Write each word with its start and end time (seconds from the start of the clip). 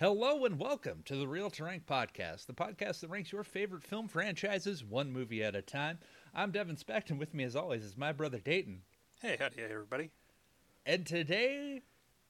Hello 0.00 0.46
and 0.46 0.58
welcome 0.58 1.02
to 1.04 1.14
the 1.14 1.28
Real 1.28 1.50
to 1.50 1.64
Rank 1.64 1.84
podcast, 1.86 2.46
the 2.46 2.54
podcast 2.54 3.00
that 3.00 3.10
ranks 3.10 3.32
your 3.32 3.44
favorite 3.44 3.84
film 3.84 4.08
franchises 4.08 4.82
one 4.82 5.12
movie 5.12 5.44
at 5.44 5.54
a 5.54 5.60
time. 5.60 5.98
I'm 6.34 6.52
Devin 6.52 6.78
Specht, 6.78 7.10
and 7.10 7.18
with 7.18 7.34
me, 7.34 7.44
as 7.44 7.54
always, 7.54 7.84
is 7.84 7.98
my 7.98 8.10
brother 8.12 8.38
Dayton. 8.38 8.80
Hey, 9.20 9.36
howdy, 9.38 9.60
everybody. 9.60 10.08
And 10.86 11.04
today, 11.04 11.82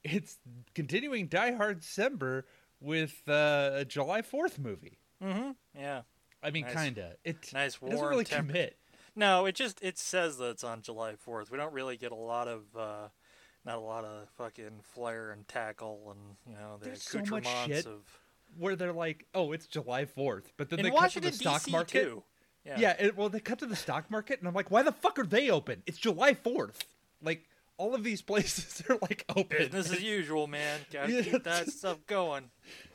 it's 0.02 0.38
continuing 0.74 1.28
Die 1.28 1.52
Hard 1.52 1.78
December 1.78 2.44
with 2.80 3.22
uh, 3.28 3.70
a 3.74 3.84
July 3.84 4.22
4th 4.22 4.58
movie. 4.58 4.98
Mm-hmm. 5.22 5.50
Yeah. 5.78 6.02
I 6.42 6.50
mean, 6.50 6.64
Nice. 6.64 6.74
kinda. 6.74 7.12
It, 7.22 7.52
Nice 7.52 7.76
it 7.80 7.88
doesn't 7.88 8.04
really 8.04 8.24
temp- 8.24 8.48
commit. 8.48 8.78
No, 9.14 9.46
it 9.46 9.54
just 9.54 9.80
it 9.80 9.96
says 9.96 10.38
that 10.38 10.50
it's 10.50 10.64
on 10.64 10.82
July 10.82 11.14
Fourth. 11.14 11.52
We 11.52 11.56
don't 11.56 11.72
really 11.72 11.96
get 11.96 12.10
a 12.10 12.16
lot 12.16 12.48
of, 12.48 12.62
uh, 12.76 13.08
not 13.64 13.76
a 13.76 13.80
lot 13.80 14.04
of 14.04 14.28
fucking 14.36 14.80
flair 14.94 15.30
and 15.32 15.46
tackle 15.48 16.14
and 16.14 16.36
you 16.46 16.60
know 16.60 16.76
the 16.78 16.86
There's 16.86 17.02
so 17.02 17.22
much 17.30 17.46
shit 17.66 17.86
of. 17.86 18.00
Where 18.58 18.74
they're 18.74 18.92
like, 18.92 19.26
oh, 19.32 19.52
it's 19.52 19.66
July 19.68 20.06
4th. 20.06 20.46
But 20.56 20.70
then 20.70 20.80
In 20.80 20.86
they 20.86 20.90
Washington 20.90 21.30
cut 21.30 21.38
to 21.38 21.38
the 21.38 21.50
stock 21.50 21.60
D.C. 21.62 21.70
market. 21.70 22.02
too. 22.04 22.22
Yeah. 22.64 22.78
Yeah, 22.80 22.96
it, 22.98 23.16
well, 23.16 23.28
they 23.28 23.38
cut 23.38 23.60
to 23.60 23.66
the 23.66 23.76
stock 23.76 24.10
market, 24.10 24.40
and 24.40 24.48
I'm 24.48 24.54
like, 24.54 24.72
why 24.72 24.82
the 24.82 24.90
fuck 24.90 25.20
are 25.20 25.24
they 25.24 25.50
open? 25.50 25.84
It's 25.86 25.98
July 25.98 26.34
4th. 26.34 26.80
Like, 27.22 27.44
all 27.78 27.94
of 27.94 28.02
these 28.02 28.22
places 28.30 28.82
are, 28.90 28.98
like, 29.02 29.24
open. 29.36 29.56
Business 29.56 29.92
as 29.92 30.02
usual, 30.02 30.48
man. 30.48 30.80
Gotta 30.92 31.22
keep 31.22 31.44
that 31.44 31.68
stuff 31.70 31.98
going. 32.08 32.50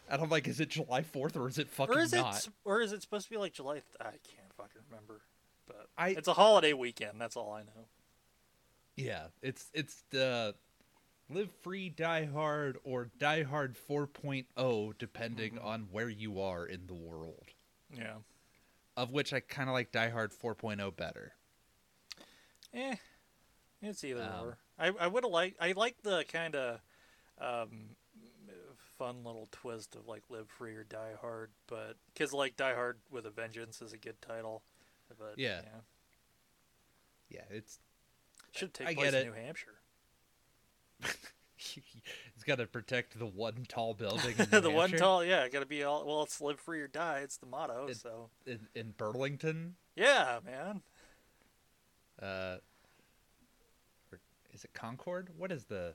And 0.09 0.22
I'm 0.22 0.30
like, 0.30 0.48
is 0.50 0.59
it 0.59 0.70
July 0.70 1.04
4th 1.04 1.38
or 1.38 1.48
is 1.48 1.58
it 1.58 1.70
fucking 1.70 1.95
Or 1.95 2.00
is 2.02 2.12
it? 2.12 2.18
not? 2.18 2.36
s- 2.36 2.50
Or 2.66 2.82
is 2.82 2.92
it 2.92 3.02
supposed 3.02 3.23
to 3.28 3.32
be 3.32 3.38
like 3.38 3.54
July? 3.54 3.76
Th- 3.76 3.84
I 4.02 4.04
can't 4.04 4.54
fucking 4.58 4.82
remember. 4.92 5.22
But 5.68 5.88
I- 5.98 6.09
it's 6.09 6.28
a 6.28 6.34
holiday 6.34 6.73
weekend. 6.73 7.20
That's 7.22 7.38
all 7.38 7.54
I 7.54 7.62
know. 7.62 7.86
Yeah, 8.95 9.27
it's 9.41 9.70
it's 9.73 10.04
the 10.12 10.55
Live 11.30 11.49
Free 11.62 11.90
Die 11.90 12.26
Hard 12.26 12.77
or 12.84 13.09
Die 13.17 13.44
Hard 13.44 13.76
4.0, 13.90 14.94
depending 14.98 15.53
Mm-hmm. 15.55 15.66
on 15.66 15.88
where 15.91 16.09
you 16.09 16.40
are 16.40 16.66
in 16.66 16.88
the 16.88 16.94
world. 16.94 17.44
Yeah. 17.95 18.16
Of 18.95 19.11
which 19.11 19.33
I 19.33 19.42
kind 19.42 19.70
of 19.70 19.73
like 19.73 19.92
Die 19.92 20.09
Hard 20.09 20.31
4.0 20.31 20.95
better. 20.95 21.33
Eh, 22.73 22.95
it's 23.81 24.03
either 24.03 24.23
Um, 24.23 24.45
or. 24.47 24.58
I 24.78 24.88
I 25.00 25.08
would 25.08 25.23
have 25.23 25.31
liked. 25.31 25.58
I 25.59 25.72
like 25.73 26.02
the 26.03 26.23
kind 26.31 26.55
of 26.55 26.80
um, 27.39 27.95
fun 28.98 29.23
little 29.25 29.48
twist 29.52 29.95
of 29.95 30.08
like 30.08 30.23
Live 30.30 30.48
Free 30.50 30.75
or 30.75 30.83
Die 30.86 31.14
Hard, 31.20 31.52
but 31.67 31.98
because 32.14 32.31
like 32.33 32.55
Die 32.55 32.73
Hard 32.73 33.00
with 33.09 33.25
a 33.25 33.30
Vengeance 33.30 33.81
is 33.81 33.92
a 33.94 33.98
good 33.98 34.22
title. 34.22 34.64
But 35.17 35.38
Yeah. 35.38 35.61
Yeah, 37.30 37.42
it's 37.50 37.80
should 38.56 38.73
take 38.73 38.88
I 38.88 38.94
place 38.94 39.11
get 39.11 39.22
in 39.22 39.28
it. 39.28 39.31
New 39.36 39.42
Hampshire. 39.45 39.75
it's 41.58 42.44
got 42.45 42.58
to 42.59 42.66
protect 42.67 43.17
the 43.17 43.25
one 43.25 43.66
tall 43.67 43.94
building. 43.94 44.36
The 44.50 44.70
one 44.72 44.92
tall, 44.92 45.23
yeah, 45.23 45.48
got 45.50 45.59
to 45.61 45.66
be 45.66 45.84
all. 45.84 46.06
Well, 46.06 46.23
it's 46.23 46.39
Live 46.42 46.59
Free 46.59 46.80
or 46.81 46.88
Die. 46.88 47.20
It's 47.23 47.38
the 47.38 47.45
motto. 47.45 47.88
It- 47.89 47.98
so 47.98 48.30
in, 48.45 48.67
in 48.76 48.94
Burlington. 48.98 49.76
yeah, 49.95 50.39
man. 50.45 50.81
Uh, 52.22 52.58
or 54.11 54.20
is 54.53 54.64
it 54.64 54.73
Concord? 54.73 55.30
What 55.38 55.52
is 55.52 55.66
the 55.66 55.94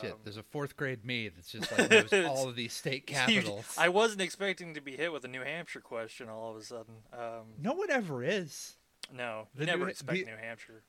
shit? 0.00 0.12
Um, 0.12 0.18
There's 0.24 0.38
a 0.38 0.42
fourth 0.42 0.76
grade 0.76 1.04
me 1.04 1.28
that's 1.28 1.50
just 1.52 1.70
like 1.76 1.90
knows 2.10 2.12
all 2.26 2.48
of 2.48 2.56
these 2.56 2.72
state 2.72 3.06
capitals. 3.06 3.74
I 3.76 3.90
wasn't 3.90 4.22
expecting 4.22 4.72
to 4.74 4.80
be 4.80 4.96
hit 4.96 5.12
with 5.12 5.24
a 5.24 5.28
New 5.28 5.42
Hampshire 5.42 5.80
question 5.80 6.28
all 6.30 6.50
of 6.52 6.56
a 6.56 6.62
sudden. 6.64 6.94
Um, 7.12 7.44
no 7.60 7.74
one 7.74 7.90
ever 7.90 8.24
is. 8.24 8.76
no, 9.14 9.48
you 9.54 9.60
The 9.60 9.66
never 9.66 9.84
New- 9.84 9.90
expect 9.90 10.18
the- 10.20 10.24
New 10.24 10.36
Hampshire. 10.40 10.82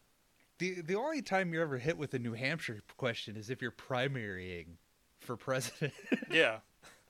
The 0.59 0.81
the 0.81 0.95
only 0.95 1.21
time 1.21 1.53
you're 1.53 1.63
ever 1.63 1.77
hit 1.77 1.97
with 1.97 2.13
a 2.13 2.19
New 2.19 2.33
Hampshire 2.33 2.81
question 2.97 3.35
is 3.37 3.49
if 3.49 3.61
you're 3.61 3.71
primarying 3.71 4.75
for 5.19 5.35
president. 5.35 5.93
Yeah. 6.31 6.59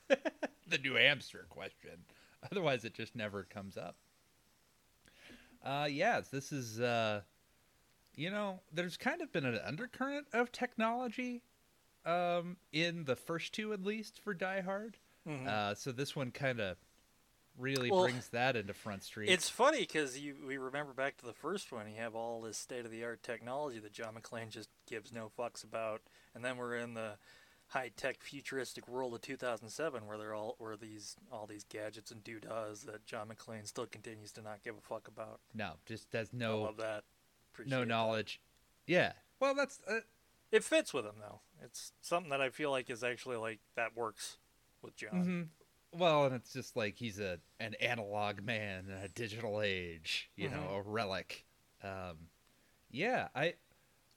the 0.08 0.78
New 0.81 0.95
Hampshire 0.95 1.45
question. 1.50 1.91
Otherwise, 2.52 2.86
it 2.86 2.94
just 2.94 3.16
never 3.16 3.44
comes 3.44 3.75
up. 3.78 3.95
Uh, 5.64 5.88
yes, 5.89 6.30
this 6.30 6.52
is. 6.52 6.80
Uh, 6.80 7.22
you 8.16 8.29
know, 8.31 8.59
there's 8.73 8.97
kind 8.97 9.22
of 9.22 9.31
been 9.31 9.46
an 9.46 9.59
undercurrent 9.66 10.28
of 10.34 10.52
technology, 10.52 11.41
um, 12.06 12.57
in 12.73 13.06
the 13.06 13.16
first 13.16 13.53
two 13.53 13.72
at 13.72 13.84
least 13.84 14.19
for 14.19 14.34
Die 14.34 14.62
Hard. 14.62 14.97
Mhm. 15.28 15.47
Uh, 15.47 15.73
so 15.75 15.91
this 15.91 16.16
one 16.16 16.31
kind 16.31 16.59
of 16.59 16.75
really 17.59 17.92
Well, 17.92 18.03
brings 18.03 18.30
that 18.30 18.56
into 18.56 18.74
Front 18.74 19.03
Street. 19.03 19.30
It's 19.30 19.50
funny 19.50 19.81
because 19.81 20.18
you 20.20 20.36
we 20.47 20.58
remember 20.58 20.94
back 20.94 21.18
to 21.18 21.25
the 21.25 21.34
first 21.34 21.72
one. 21.72 21.88
You 21.90 21.97
have 22.02 22.16
all 22.16 22.42
this 22.42 22.58
state 22.58 22.86
of 22.86 22.92
the 22.92 23.03
art 23.03 23.22
technology 23.22 23.80
that 23.80 23.92
John 23.92 24.16
McClane 24.16 24.50
just 24.50 24.70
gives 24.88 25.12
no 25.12 25.30
fucks 25.38 25.64
about, 25.64 26.02
and 26.34 26.44
then 26.44 26.58
we're 26.58 26.75
in 26.78 26.94
the 26.94 27.14
high 27.68 27.92
tech 27.96 28.18
futuristic 28.24 28.88
world 28.88 29.14
of 29.14 29.22
2007 29.22 30.08
where 30.08 30.18
they're 30.18 30.34
all 30.34 30.56
where 30.58 30.75
these 30.75 31.16
all 31.31 31.46
these 31.46 31.64
gadgets 31.66 32.09
and 32.09 32.24
doodads 32.24 32.81
that 32.84 33.06
John 33.06 33.28
McClane 33.28 33.68
still 33.68 33.86
continues 33.86 34.31
to 34.31 34.41
not 34.41 34.64
give 34.64 34.76
a 34.76 34.81
fuck 34.81 35.08
about. 35.08 35.40
no, 35.53 35.74
just 35.86 36.08
has 36.14 36.30
I 36.34 36.38
no 36.38 36.62
love 36.62 36.78
that. 36.78 37.03
Appreciate 37.53 37.70
no 37.72 37.80
that. 37.81 37.88
knowledge. 37.88 38.41
Yeah. 38.88 39.12
Well, 39.40 39.53
that's 39.53 39.80
uh, 39.88 40.00
It 40.52 40.64
fits 40.64 40.94
with 40.94 41.06
him 41.06 41.16
though. 41.20 41.41
It's 41.64 41.91
something 42.02 42.30
that 42.31 42.41
I 42.41 42.50
feel 42.50 42.72
like 42.72 42.90
is 42.90 43.03
actually 43.03 43.38
like 43.38 43.59
that 43.76 43.96
works 43.96 44.38
with 44.81 44.96
John. 44.96 45.09
mhm. 45.14 45.47
Well, 45.91 46.25
and 46.25 46.35
it's 46.35 46.53
just 46.53 46.75
like 46.75 46.95
he's 46.97 47.19
a 47.19 47.39
an 47.59 47.75
analog 47.75 48.41
man 48.44 48.85
in 48.88 48.94
a 49.03 49.07
digital 49.07 49.61
age, 49.61 50.29
you 50.35 50.50
know, 50.50 50.75
a 50.75 50.81
relic. 50.81 51.45
Um, 51.83 52.17
yeah, 52.91 53.27
I 53.35 53.53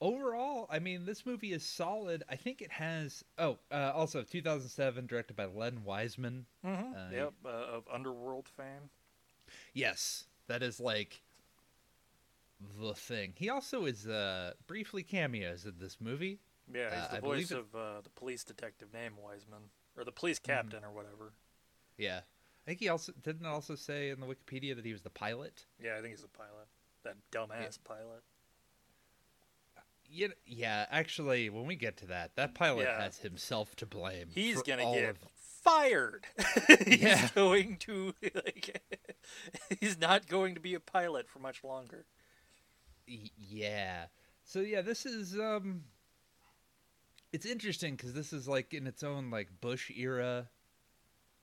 overall, 0.01 0.67
I 0.71 0.79
mean, 0.81 1.05
this 1.07 1.25
movie 1.25 1.53
is 1.53 1.65
solid. 1.65 2.23
I 2.29 2.37
think 2.37 2.61
it 2.63 2.73
has. 2.73 3.25
Oh, 3.39 3.59
uh, 3.71 3.93
also 3.95 4.23
2007, 4.23 5.07
directed 5.07 5.37
by 5.37 5.47
Len 5.47 5.83
Wiseman. 5.85 6.47
Mm-hmm. 6.65 6.93
Uh, 6.95 7.11
yep, 7.17 7.33
uh, 7.45 7.49
of 7.49 7.85
Underworld 7.93 8.49
fame. 8.49 8.91
Yes, 9.75 10.25
that 10.49 10.63
is 10.63 10.81
like 10.81 11.23
the 12.81 12.95
thing. 12.95 13.33
He 13.37 13.49
also 13.51 13.85
is 13.87 14.07
uh, 14.07 14.53
briefly 14.67 15.03
cameos 15.03 15.65
in 15.65 15.75
this 15.79 15.97
movie. 16.01 16.39
Yeah, 16.73 16.95
he's 16.95 17.05
Uh, 17.11 17.15
the 17.17 17.21
voice 17.21 17.51
of 17.51 17.75
uh, 17.75 18.01
the 18.03 18.11
police 18.11 18.45
detective 18.45 18.93
named 18.93 19.17
Wiseman, 19.23 19.71
or 19.97 20.05
the 20.05 20.13
police 20.13 20.39
Mm-hmm. 20.39 20.53
captain, 20.53 20.85
or 20.85 20.93
whatever. 20.93 21.33
Yeah, 21.99 22.19
I 22.19 22.65
think 22.71 22.81
he 22.81 22.89
also 22.89 23.13
didn't 23.23 23.47
also 23.47 23.75
say 23.75 24.11
in 24.11 24.21
the 24.21 24.27
Wikipedia 24.27 24.75
that 24.77 24.85
he 24.85 24.93
was 24.93 25.03
the 25.03 25.11
pilot. 25.11 25.67
Yeah, 25.83 25.97
I 25.99 26.01
think 26.01 26.09
he's 26.15 26.23
the 26.23 26.29
pilot. 26.29 26.69
That 27.05 27.17
dumbass 27.33 27.79
pilot. 27.85 28.23
Yeah, 30.11 30.29
yeah. 30.47 30.87
Actually, 30.91 31.49
when 31.51 31.67
we 31.67 31.75
get 31.77 31.97
to 31.99 32.07
that, 32.07 32.37
that 32.37 32.55
pilot 32.55 32.85
Yeah. 32.85 33.03
has 33.03 33.19
himself 33.19 33.75
to 33.77 33.87
blame. 33.87 34.29
He's 34.31 34.63
gonna 34.63 34.93
get 34.93 35.11
of- 35.11 35.19
fired. 35.63 36.27
he's 36.87 37.01
Yeah. 37.03 37.29
going 37.35 37.77
to 37.79 38.15
like. 38.35 38.83
he's 39.81 39.99
not 39.99 40.29
going 40.29 40.55
to 40.55 40.61
be 40.61 40.75
a 40.75 40.81
pilot 40.81 41.29
for 41.29 41.39
much 41.39 41.65
longer. 41.65 42.05
Yeah. 43.07 44.07
So 44.45 44.61
yeah, 44.61 44.83
this 44.83 45.07
is 45.07 45.39
um. 45.39 45.85
It's 47.33 47.47
interesting 47.47 47.97
because 47.97 48.13
this 48.13 48.33
is 48.35 48.47
like 48.47 48.75
in 48.75 48.87
its 48.87 49.03
own 49.03 49.31
like 49.31 49.49
Bush 49.63 49.91
era, 49.97 50.51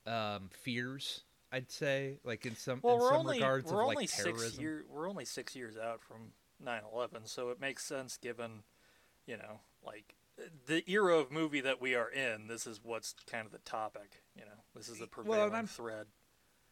um, 0.06 0.48
fears. 0.52 1.22
I'd 1.52 1.70
say 1.70 2.18
like 2.24 2.46
in 2.46 2.54
some 2.54 2.80
Well, 2.82 2.94
in 2.94 3.00
we're 3.00 3.08
some 3.08 3.16
only 3.18 3.36
regards 3.38 3.66
we're 3.70 3.80
of 3.80 3.84
only 3.88 3.96
like 3.96 4.08
six 4.08 4.56
year 4.58 4.84
we're 4.88 5.08
only 5.08 5.24
six 5.24 5.56
years 5.56 5.76
out 5.76 6.00
from 6.02 6.32
9-11, 6.64 7.26
so 7.28 7.48
it 7.50 7.60
makes 7.60 7.84
sense 7.84 8.16
given, 8.16 8.62
you 9.26 9.36
know, 9.36 9.60
like 9.84 10.14
the 10.66 10.88
era 10.88 11.16
of 11.18 11.30
movie 11.32 11.60
that 11.60 11.80
we 11.80 11.94
are 11.94 12.08
in. 12.10 12.46
This 12.46 12.66
is 12.66 12.80
what's 12.82 13.14
kind 13.30 13.46
of 13.46 13.52
the 13.52 13.58
topic. 13.58 14.22
You 14.36 14.42
know, 14.42 14.62
this 14.76 14.88
is 14.88 14.98
the 14.98 15.08
Well, 15.16 15.24
prevailing 15.24 15.54
I'm- 15.54 15.66
thread. 15.66 16.06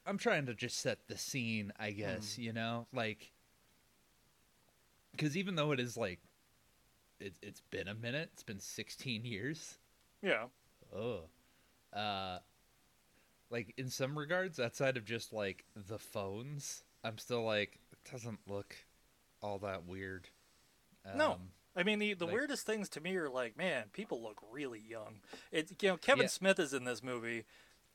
I'm 0.06 0.16
trying 0.16 0.46
to 0.46 0.54
just 0.54 0.78
set 0.78 1.06
the 1.08 1.18
scene, 1.18 1.70
I 1.78 1.90
guess, 1.90 2.36
Mm. 2.36 2.38
you 2.38 2.52
know, 2.52 2.86
like 2.92 3.32
because 5.12 5.36
even 5.36 5.56
though 5.56 5.72
it 5.72 5.80
is 5.80 5.96
like 5.96 6.20
it, 7.20 7.34
it's 7.42 7.60
been 7.70 7.88
a 7.88 7.94
minute, 7.94 8.30
it's 8.32 8.44
been 8.44 8.60
16 8.60 9.24
years. 9.24 9.78
Yeah. 10.22 10.46
Oh, 10.94 11.22
uh, 11.92 12.38
like 13.50 13.74
in 13.76 13.88
some 13.90 14.18
regards, 14.18 14.58
outside 14.60 14.96
of 14.96 15.04
just 15.04 15.32
like 15.32 15.64
the 15.74 15.98
phones, 15.98 16.82
I'm 17.04 17.18
still 17.18 17.44
like 17.44 17.78
it 17.92 18.10
doesn't 18.10 18.40
look 18.46 18.76
all 19.42 19.58
that 19.60 19.86
weird. 19.86 20.28
No. 21.16 21.32
Um, 21.32 21.38
I 21.76 21.84
mean, 21.84 21.98
the, 22.00 22.14
the 22.14 22.24
like- 22.26 22.34
weirdest 22.34 22.66
things 22.66 22.88
to 22.90 23.00
me 23.00 23.16
are 23.16 23.30
like, 23.30 23.56
man, 23.56 23.84
people 23.92 24.20
look 24.22 24.42
really 24.50 24.80
young. 24.86 25.20
It, 25.52 25.70
you 25.80 25.88
know, 25.90 25.96
Kevin 25.96 26.22
Yeah. 26.24 26.28
Smith 26.28 26.58
is 26.58 26.74
in 26.74 26.84
this 26.84 27.02
movie, 27.04 27.44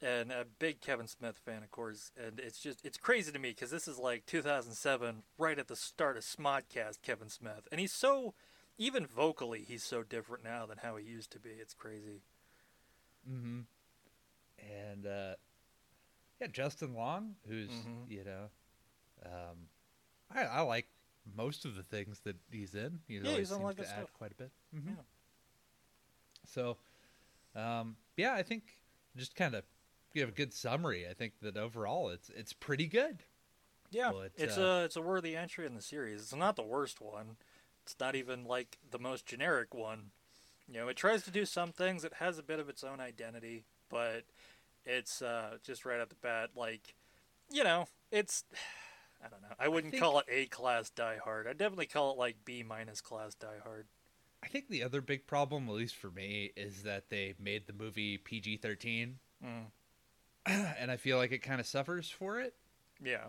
and 0.01 0.31
a 0.31 0.45
big 0.57 0.79
Kevin 0.81 1.07
Smith 1.07 1.37
fan, 1.45 1.63
of 1.63 1.69
course. 1.71 2.11
And 2.17 2.39
it's 2.39 2.59
just, 2.59 2.79
it's 2.85 2.97
crazy 2.97 3.31
to 3.31 3.39
me 3.39 3.49
because 3.49 3.71
this 3.71 3.87
is 3.87 3.97
like 3.99 4.25
2007, 4.25 5.23
right 5.37 5.59
at 5.59 5.67
the 5.67 5.75
start 5.75 6.15
of 6.17 6.23
Smodcast, 6.23 7.01
Kevin 7.01 7.29
Smith, 7.29 7.67
and 7.71 7.79
he's 7.81 7.91
so, 7.91 8.33
even 8.77 9.05
vocally, 9.05 9.63
he's 9.67 9.83
so 9.83 10.01
different 10.01 10.43
now 10.45 10.65
than 10.65 10.77
how 10.81 10.95
he 10.95 11.05
used 11.05 11.31
to 11.31 11.39
be. 11.39 11.51
It's 11.59 11.73
crazy. 11.73 12.21
hmm 13.27 13.61
And 14.71 15.05
uh, 15.05 15.35
yeah, 16.39 16.47
Justin 16.47 16.93
Long, 16.93 17.35
who's 17.47 17.69
Mhm. 17.69 18.09
you 18.09 18.23
know, 18.23 18.49
um, 19.25 19.57
I, 20.33 20.43
I 20.43 20.61
like 20.61 20.87
most 21.35 21.65
of 21.65 21.75
the 21.75 21.83
things 21.83 22.19
that 22.21 22.35
he's 22.51 22.75
in. 22.75 22.99
He 23.07 23.15
Yeah, 23.15 23.29
always 23.29 23.49
he's 23.49 23.51
in 23.51 23.61
a 23.61 23.65
seems 23.65 23.75
to 23.75 23.97
add 23.99 24.13
quite 24.13 24.31
a 24.31 24.35
bit. 24.35 24.51
hmm 24.73 24.89
Yeah. 24.89 25.03
So, 26.45 26.77
um, 27.55 27.95
yeah, 28.17 28.33
I 28.33 28.43
think 28.43 28.63
just 29.15 29.35
kind 29.35 29.55
of 29.55 29.63
give 30.13 30.29
a 30.29 30.31
good 30.31 30.53
summary, 30.53 31.07
I 31.07 31.13
think 31.13 31.33
that 31.41 31.57
overall 31.57 32.09
it's 32.09 32.29
it's 32.29 32.53
pretty 32.53 32.87
good. 32.87 33.23
Yeah, 33.91 34.11
But, 34.11 34.31
it's 34.37 34.57
uh, 34.57 34.61
a 34.61 34.83
it's 34.85 34.95
a 34.95 35.01
worthy 35.01 35.35
entry 35.35 35.65
in 35.65 35.75
the 35.75 35.81
series. 35.81 36.21
It's 36.21 36.35
not 36.35 36.55
the 36.55 36.63
worst 36.63 36.99
one. 36.99 37.37
It's 37.83 37.95
not 37.99 38.15
even 38.15 38.45
like 38.45 38.77
the 38.91 38.99
most 38.99 39.25
generic 39.25 39.73
one. 39.73 40.11
You 40.67 40.79
know, 40.79 40.87
it 40.87 40.97
tries 40.97 41.23
to 41.23 41.31
do 41.31 41.45
some 41.45 41.71
things. 41.71 42.03
It 42.03 42.13
has 42.15 42.37
a 42.39 42.43
bit 42.43 42.59
of 42.59 42.69
its 42.69 42.83
own 42.83 42.99
identity, 42.99 43.65
but 43.89 44.23
it's 44.85 45.21
uh, 45.21 45.57
just 45.63 45.85
right 45.85 45.99
at 45.99 46.09
the 46.09 46.15
bat, 46.15 46.51
like, 46.55 46.95
you 47.51 47.63
know, 47.63 47.87
it's. 48.11 48.43
I 49.25 49.29
don't 49.29 49.41
know. 49.41 49.55
I 49.57 49.69
wouldn't 49.69 49.91
think- 49.91 50.03
call 50.03 50.19
it 50.19 50.25
A 50.29 50.47
class 50.47 50.89
Die 50.89 51.17
Hard. 51.23 51.47
I'd 51.47 51.57
definitely 51.57 51.85
call 51.85 52.11
it 52.11 52.17
like 52.17 52.43
B 52.43 52.61
minus 52.61 52.99
class 52.99 53.33
Die 53.35 53.47
Hard. 53.63 53.87
I 54.43 54.47
think 54.47 54.67
the 54.67 54.83
other 54.83 54.99
big 54.99 55.25
problem, 55.27 55.69
at 55.69 55.75
least 55.75 55.95
for 55.95 56.11
me, 56.11 56.51
is 56.57 56.83
that 56.83 57.09
they 57.09 57.33
made 57.39 57.65
the 57.65 57.71
movie 57.71 58.17
PG 58.17 58.57
thirteen, 58.57 59.19
Mm. 59.41 59.67
and 60.45 60.91
I 60.91 60.97
feel 60.97 61.15
like 61.17 61.31
it 61.31 61.37
kind 61.39 61.61
of 61.61 61.67
suffers 61.67 62.09
for 62.09 62.41
it 62.41 62.53
Yeah. 63.01 63.27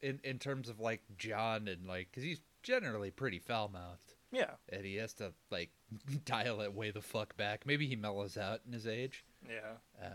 in 0.00 0.18
in 0.24 0.38
terms 0.38 0.70
of 0.70 0.80
like 0.80 1.02
John 1.18 1.68
and 1.68 1.86
like 1.86 2.08
because 2.10 2.22
he's 2.22 2.40
generally 2.62 3.10
pretty 3.10 3.38
foul 3.38 3.68
mouthed, 3.68 4.14
Yeah. 4.32 4.52
and 4.70 4.86
he 4.86 4.94
has 4.96 5.12
to 5.14 5.34
like 5.50 5.68
dial 6.24 6.62
it 6.62 6.72
way 6.72 6.90
the 6.90 7.02
fuck 7.02 7.36
back. 7.36 7.66
Maybe 7.66 7.86
he 7.86 7.96
mellows 7.96 8.38
out 8.38 8.60
in 8.66 8.72
his 8.72 8.86
age. 8.86 9.24
Yeah. 9.46 10.08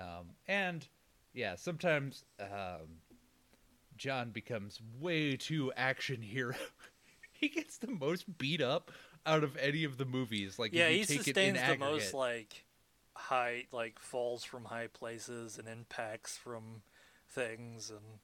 Um, 0.00 0.30
and 0.48 0.86
yeah, 1.34 1.56
sometimes 1.56 2.24
um, 2.40 3.00
John 3.96 4.30
becomes 4.30 4.80
way 4.98 5.36
too 5.36 5.72
action 5.76 6.22
hero. 6.22 6.54
he 7.32 7.48
gets 7.48 7.78
the 7.78 7.90
most 7.90 8.38
beat 8.38 8.62
up 8.62 8.90
out 9.26 9.44
of 9.44 9.56
any 9.56 9.84
of 9.84 9.98
the 9.98 10.04
movies. 10.04 10.58
Like, 10.58 10.72
yeah, 10.72 10.86
if 10.86 10.92
you 10.92 10.98
he 10.98 11.04
take 11.04 11.28
it 11.28 11.36
in 11.36 11.54
sustains 11.54 11.78
the 11.78 11.84
most 11.84 12.14
like 12.14 12.64
high 13.20 13.64
like 13.72 13.98
falls 13.98 14.44
from 14.44 14.64
high 14.64 14.86
places 14.86 15.58
and 15.58 15.68
impacts 15.68 16.36
from 16.36 16.82
things 17.28 17.90
and 17.90 18.20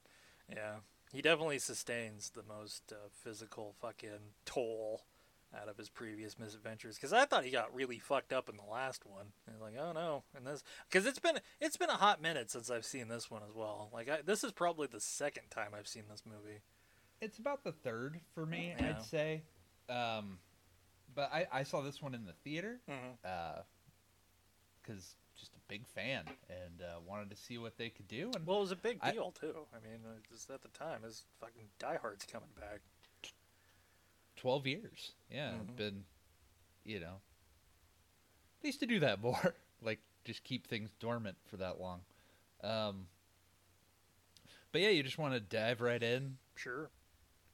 yeah 0.49 0.75
he 1.11 1.21
definitely 1.21 1.59
sustains 1.59 2.31
the 2.31 2.43
most 2.43 2.91
uh, 2.91 3.07
physical 3.11 3.75
fucking 3.79 4.33
toll 4.45 5.03
out 5.55 5.69
of 5.69 5.77
his 5.77 5.89
previous 5.89 6.37
misadventures 6.37 6.95
because 6.95 7.13
i 7.13 7.25
thought 7.25 7.45
he 7.45 7.51
got 7.51 7.73
really 7.73 7.99
fucked 7.99 8.33
up 8.33 8.49
in 8.49 8.57
the 8.57 8.71
last 8.71 9.05
one 9.05 9.27
and 9.47 9.61
like 9.61 9.75
oh 9.79 9.91
no 9.93 10.23
and 10.35 10.45
this 10.45 10.63
because 10.89 11.05
it's 11.05 11.19
been 11.19 11.39
it's 11.61 11.77
been 11.77 11.89
a 11.89 11.93
hot 11.97 12.21
minute 12.21 12.49
since 12.51 12.69
i've 12.69 12.85
seen 12.85 13.07
this 13.07 13.31
one 13.31 13.41
as 13.47 13.55
well 13.55 13.89
like 13.93 14.09
I, 14.09 14.19
this 14.25 14.43
is 14.43 14.51
probably 14.51 14.87
the 14.87 14.99
second 14.99 15.49
time 15.49 15.71
i've 15.77 15.87
seen 15.87 16.03
this 16.09 16.23
movie 16.25 16.59
It's 17.21 17.37
about 17.37 17.63
the 17.63 17.71
third 17.71 18.19
for 18.35 18.45
me, 18.45 18.73
Yeah. 18.77 18.89
I'd 18.97 19.03
say. 19.03 19.41
Um, 19.89 20.37
but 21.15 21.31
I, 21.33 21.47
I 21.51 21.63
saw 21.63 21.81
this 21.81 22.01
one 22.01 22.13
in 22.13 22.25
the 22.25 22.33
theater 22.43 22.79
mm-hmm. 22.89 23.61
because 24.83 25.15
just 25.39 25.53
a 25.55 25.59
big 25.67 25.87
fan 25.87 26.23
and 26.49 26.81
uh, 26.81 26.99
wanted 27.07 27.29
to 27.29 27.35
see 27.37 27.57
what 27.57 27.77
they 27.77 27.89
could 27.89 28.07
do. 28.07 28.31
And 28.35 28.45
well 28.45 28.57
it 28.57 28.61
was 28.61 28.71
a 28.71 28.75
big 28.75 28.97
I- 29.01 29.11
deal 29.11 29.31
too 29.31 29.55
i 29.73 29.79
mean 29.87 29.99
uh, 30.05 30.19
just 30.29 30.49
at 30.49 30.61
the 30.61 30.67
time 30.69 31.01
is 31.05 31.23
fucking 31.39 31.69
die 31.79 31.97
hard's 32.01 32.25
coming 32.25 32.49
back 32.59 32.81
12 34.37 34.65
years. 34.67 35.13
Yeah, 35.29 35.51
Mhm. 35.53 35.75
been, 35.75 36.05
you 36.85 36.99
know, 36.99 37.19
they 38.61 38.69
used 38.69 38.79
to 38.79 38.85
do 38.87 38.99
that 39.01 39.19
more. 39.21 39.55
like, 39.81 39.99
just 40.25 40.43
keep 40.43 40.65
things 40.67 40.89
dormant 40.99 41.37
for 41.45 41.57
that 41.57 41.79
long. 41.79 42.01
Um, 42.61 43.07
but 44.71 44.81
yeah, 44.81 44.89
you 44.89 45.03
just 45.03 45.17
want 45.17 45.33
to 45.33 45.39
dive 45.39 45.81
right 45.81 46.01
in, 46.01 46.37
sure 46.55 46.89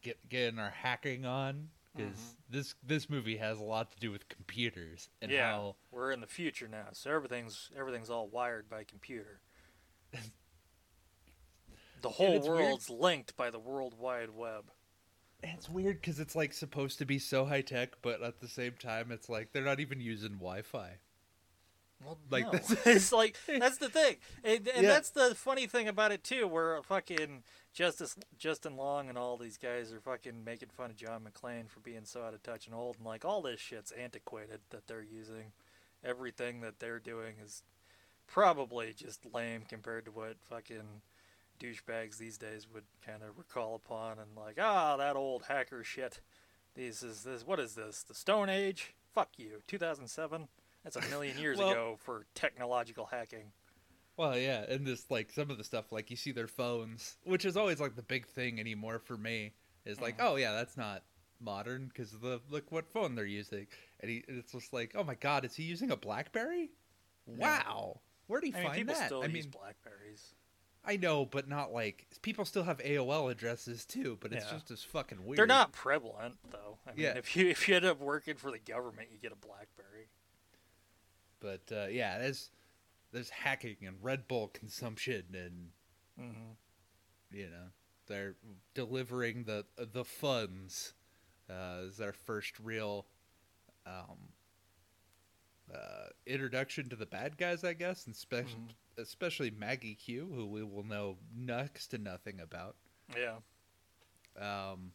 get 0.02 0.18
get 0.30 0.50
in 0.54 0.60
our 0.60 0.70
hacking 0.72 1.26
on 1.26 1.70
because 1.96 2.18
Mhm. 2.18 2.36
this 2.50 2.76
this 2.84 3.10
movie 3.10 3.38
has 3.38 3.60
a 3.60 3.64
lot 3.64 3.92
to 3.92 4.00
do 4.00 4.12
with 4.12 4.28
computers 4.28 5.10
and 5.22 5.32
yeah, 5.32 5.52
how 5.52 5.76
we're 5.92 6.12
in 6.12 6.20
the 6.22 6.28
future 6.28 6.68
now, 6.68 6.88
so 6.94 7.12
everything's 7.12 7.70
everything's 7.76 8.10
all 8.10 8.28
wired 8.28 8.68
by 8.70 8.84
computer. 8.84 9.40
the 12.02 12.10
whole 12.10 12.36
it's 12.36 12.48
weird- 12.48 12.60
world's 12.60 12.90
linked 12.90 13.36
by 13.38 13.50
the 13.50 13.60
World 13.60 13.94
Wide 13.98 14.30
Web. 14.32 14.72
It's 15.44 15.70
weird 15.70 16.02
because 16.02 16.20
it's 16.20 16.36
like 16.36 16.54
supposed 16.54 16.98
to 17.00 17.06
be 17.06 17.20
so 17.20 17.46
high 17.46 17.62
tech, 17.62 17.90
but 18.02 18.22
at 18.22 18.40
the 18.40 18.48
same 18.48 18.74
time, 18.80 19.12
it's 19.12 19.30
like 19.30 19.52
they're 19.52 19.64
not 19.64 19.80
even 19.80 20.00
using 20.00 20.34
Wi-Fi. 20.34 20.98
Well, 22.04 22.18
Like, 22.30 22.46
no. 22.46 22.52
that's- 22.52 22.76
it's 22.88 23.12
like 23.14 23.38
that's 23.48 23.78
the 23.78 23.90
thing, 23.90 24.18
and, 24.44 24.68
and 24.68 24.84
Yeah. 24.84 24.90
that's 24.90 25.10
the 25.12 25.34
funny 25.36 25.68
thing 25.68 25.88
about 25.88 26.12
it 26.12 26.24
too. 26.24 26.48
Where 26.48 26.82
fucking 26.84 27.44
Justice 27.74 28.16
Justin 28.38 28.76
Long 28.76 29.08
and 29.10 29.18
all 29.18 29.38
these 29.38 29.58
guys 29.58 29.94
are 29.94 30.02
fucking 30.02 30.44
making 30.44 30.70
fun 30.70 30.90
of 30.92 30.98
John 30.98 31.24
McClane 31.26 31.70
for 31.70 31.80
being 31.80 32.04
so 32.06 32.24
out 32.24 32.34
of 32.34 32.44
touch 32.44 32.66
and 32.68 32.76
old, 32.76 32.98
and 32.98 33.06
like 33.06 33.24
all 33.26 33.42
this 33.42 33.60
shit's 33.60 33.92
antiquated 33.92 34.60
that 34.72 34.88
they're 34.88 35.02
using. 35.04 35.54
Everything 36.04 36.60
that 36.62 36.80
they're 36.80 37.00
doing 37.00 37.36
is 37.42 37.64
probably 38.28 38.94
just 38.94 39.26
lame 39.34 39.64
compared 39.68 40.04
to 40.06 40.12
what 40.12 40.36
fucking 40.42 41.02
douchebags 41.60 42.18
these 42.18 42.38
days 42.38 42.68
would 42.74 42.84
kind 43.06 43.24
of 43.24 43.38
recall 43.38 43.76
upon 43.76 44.20
and 44.20 44.36
like, 44.36 44.58
ah, 44.60 44.98
that 44.98 45.16
old 45.16 45.44
hacker 45.48 45.84
shit. 45.84 46.20
This 46.76 47.04
is 47.04 47.24
this. 47.24 47.46
What 47.46 47.60
is 47.60 47.76
this? 47.76 48.04
The 48.04 48.14
Stone 48.16 48.50
Age? 48.50 48.94
Fuck 49.14 49.30
you. 49.38 49.62
2007. 49.68 50.48
That's 50.84 50.96
a 50.96 51.10
million 51.10 51.38
years 51.38 51.58
Well- 51.60 51.72
ago 51.72 51.96
for 52.00 52.26
technological 52.36 53.06
hacking. 53.06 53.52
Well, 54.16 54.38
yeah, 54.38 54.64
and 54.70 54.86
this 54.86 55.10
like 55.10 55.32
some 55.32 55.50
of 55.50 55.58
the 55.58 55.64
stuff 55.64 55.92
like 55.92 56.12
you 56.12 56.16
see 56.18 56.32
their 56.32 56.46
phones, 56.48 57.18
which 57.24 57.46
is 57.46 57.58
always 57.58 57.80
like 57.80 57.96
the 57.96 58.04
big 58.04 58.28
thing 58.28 58.60
anymore 58.60 59.00
for 59.00 59.18
me 59.18 59.54
is 59.86 60.00
like, 60.00 60.20
Mhm. 60.20 60.26
oh 60.30 60.36
yeah, 60.36 60.52
that's 60.54 60.78
not 60.78 61.02
modern 61.40 61.88
because 61.88 62.12
the 62.12 62.40
look 62.52 62.72
what 62.72 62.86
phone 62.94 63.16
they're 63.16 63.26
using, 63.26 63.66
and 64.02 64.12
he 64.12 64.24
it's 64.28 64.52
just 64.52 64.72
like, 64.72 64.92
oh 64.96 65.04
my 65.04 65.16
god, 65.16 65.46
is 65.46 65.56
he 65.56 65.64
using 65.64 65.90
a 65.90 65.98
BlackBerry? 65.98 66.70
Wow, 67.26 68.02
where 68.28 68.40
do 68.40 68.48
you 68.48 68.54
I 68.54 68.58
mean, 68.60 68.66
find 68.68 68.78
people 68.78 68.94
that? 68.96 69.06
still 69.08 69.24
I 69.24 69.26
use 69.26 69.34
mean, 69.46 69.50
Blackberries. 69.50 70.36
I 70.86 70.98
know, 70.98 71.26
but 71.26 71.48
not 71.48 71.72
like 71.72 72.08
people 72.22 72.44
still 72.44 72.64
have 72.64 72.80
AOL 72.80 73.32
addresses 73.32 73.86
too, 73.86 74.18
but 74.20 74.34
it's 74.34 74.46
Yeah. 74.46 74.52
just 74.54 74.70
as 74.72 74.84
fucking 74.84 75.24
weird. 75.26 75.38
They're 75.40 75.46
not 75.46 75.72
prevalent 75.72 76.38
though. 76.52 76.78
I 76.86 76.92
mean, 76.92 77.00
Yeah. 77.06 77.18
if 77.18 77.36
you 77.36 77.48
if 77.48 77.68
you 77.70 77.76
end 77.76 77.86
up 77.86 78.00
working 78.00 78.36
for 78.36 78.52
the 78.52 78.60
government, 78.60 79.10
you 79.12 79.18
get 79.18 79.32
a 79.32 79.36
BlackBerry. 79.36 80.10
but 81.40 81.62
uh, 81.72 81.88
yeah, 81.88 82.18
there's 82.20 82.52
there's 83.12 83.30
hacking 83.30 83.78
and 83.86 83.98
Red 84.02 84.28
Bull 84.28 84.48
consumption 84.50 85.24
and 85.34 85.70
hmm 86.18 86.52
you 87.32 87.50
know 87.50 87.70
they're 88.08 88.36
delivering 88.74 89.46
the 89.46 89.66
the 89.78 90.04
funds 90.06 90.94
uh, 91.50 91.80
is 91.88 92.00
our 92.02 92.14
first 92.14 92.60
real 92.60 93.06
um, 93.86 94.33
uh, 95.74 96.08
introduction 96.26 96.90
to 96.90 96.96
the 96.96 97.06
bad 97.06 97.38
guys, 97.38 97.64
I 97.64 97.74
guess, 97.74 98.06
and 98.06 98.16
spe- 98.16 98.34
Mhm. 98.46 98.70
especially 98.98 99.50
Maggie 99.52 99.96
Q, 99.96 100.26
who 100.34 100.46
we 100.48 100.64
will 100.64 100.84
know 100.84 101.18
next 101.36 101.88
to 101.90 101.98
nothing 101.98 102.40
about. 102.40 102.76
Yeah. 103.16 103.38
Um, 104.40 104.92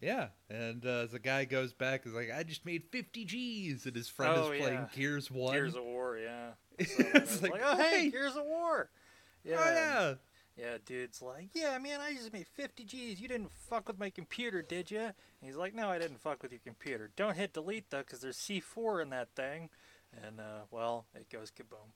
yeah, 0.00 0.28
and 0.50 0.84
uh, 0.84 1.04
as 1.04 1.12
the 1.12 1.18
guy 1.18 1.44
goes 1.46 1.72
back, 1.72 2.06
is 2.06 2.12
like, 2.12 2.30
"I 2.30 2.42
just 2.42 2.66
made 2.66 2.84
fifty 2.90 3.24
G's," 3.24 3.86
and 3.86 3.96
his 3.96 4.08
friend 4.08 4.34
Oh, 4.36 4.50
is 4.52 4.60
playing 4.60 4.74
yeah. 4.74 4.88
Gears 4.94 5.30
One. 5.30 5.54
Gears 5.54 5.74
of 5.74 5.84
War. 5.84 6.18
Yeah. 6.18 6.50
It's 6.78 6.94
So 6.94 7.04
it's 7.14 7.42
like, 7.42 7.52
like, 7.52 7.62
oh 7.64 7.76
hey, 7.78 8.02
hey! 8.02 8.10
Gears 8.10 8.36
of 8.36 8.44
War. 8.44 8.90
Yeah. 9.44 9.56
Oh 9.58 9.64
yeah, 9.70 10.14
Yeah, 10.56 10.78
dude's 10.84 11.20
like, 11.20 11.50
yeah, 11.52 11.76
man, 11.78 12.00
I 12.00 12.14
just 12.14 12.32
made 12.32 12.46
50 12.46 12.84
G's. 12.84 13.20
You 13.20 13.28
didn't 13.28 13.52
fuck 13.52 13.88
with 13.88 13.98
my 13.98 14.08
computer, 14.08 14.62
did 14.62 14.90
you? 14.90 15.00
And 15.00 15.14
he's 15.42 15.56
like, 15.56 15.74
no, 15.74 15.90
I 15.90 15.98
didn't 15.98 16.20
fuck 16.20 16.42
with 16.42 16.50
your 16.50 16.62
computer. 16.64 17.10
Don't 17.14 17.36
hit 17.36 17.52
delete, 17.52 17.90
though, 17.90 17.98
because 17.98 18.20
there's 18.20 18.38
C4 18.38 19.02
in 19.02 19.10
that 19.10 19.28
thing. 19.36 19.68
And, 20.24 20.40
uh, 20.40 20.62
well, 20.70 21.04
it 21.14 21.28
goes 21.28 21.50
kaboom. 21.50 21.90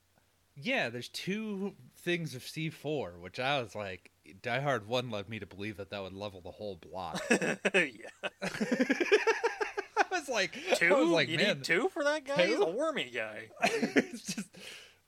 Yeah, 0.56 0.90
there's 0.90 1.08
two 1.08 1.72
things 1.96 2.34
of 2.34 2.42
C4, 2.42 3.18
which 3.18 3.40
I 3.40 3.62
was 3.62 3.74
like, 3.74 4.10
Die 4.42 4.60
Hard 4.60 4.86
1 4.86 5.10
led 5.10 5.30
me 5.30 5.38
to 5.38 5.46
believe 5.46 5.78
that 5.78 5.88
that 5.90 6.02
would 6.02 6.12
level 6.12 6.42
the 6.42 6.50
whole 6.50 6.76
block. 6.76 7.22
yeah. 7.30 7.48
I 8.42 10.04
was 10.10 10.28
like, 10.28 10.54
Two? 10.74 10.94
Was 10.94 11.08
like, 11.08 11.28
you 11.28 11.38
man, 11.38 11.58
need 11.58 11.64
two 11.64 11.88
for 11.88 12.04
that 12.04 12.26
guy? 12.26 12.46
He's 12.46 12.56
two? 12.56 12.62
a 12.62 12.70
wormy 12.70 13.10
guy. 13.14 13.48
it's 13.62 14.34
just, 14.34 14.48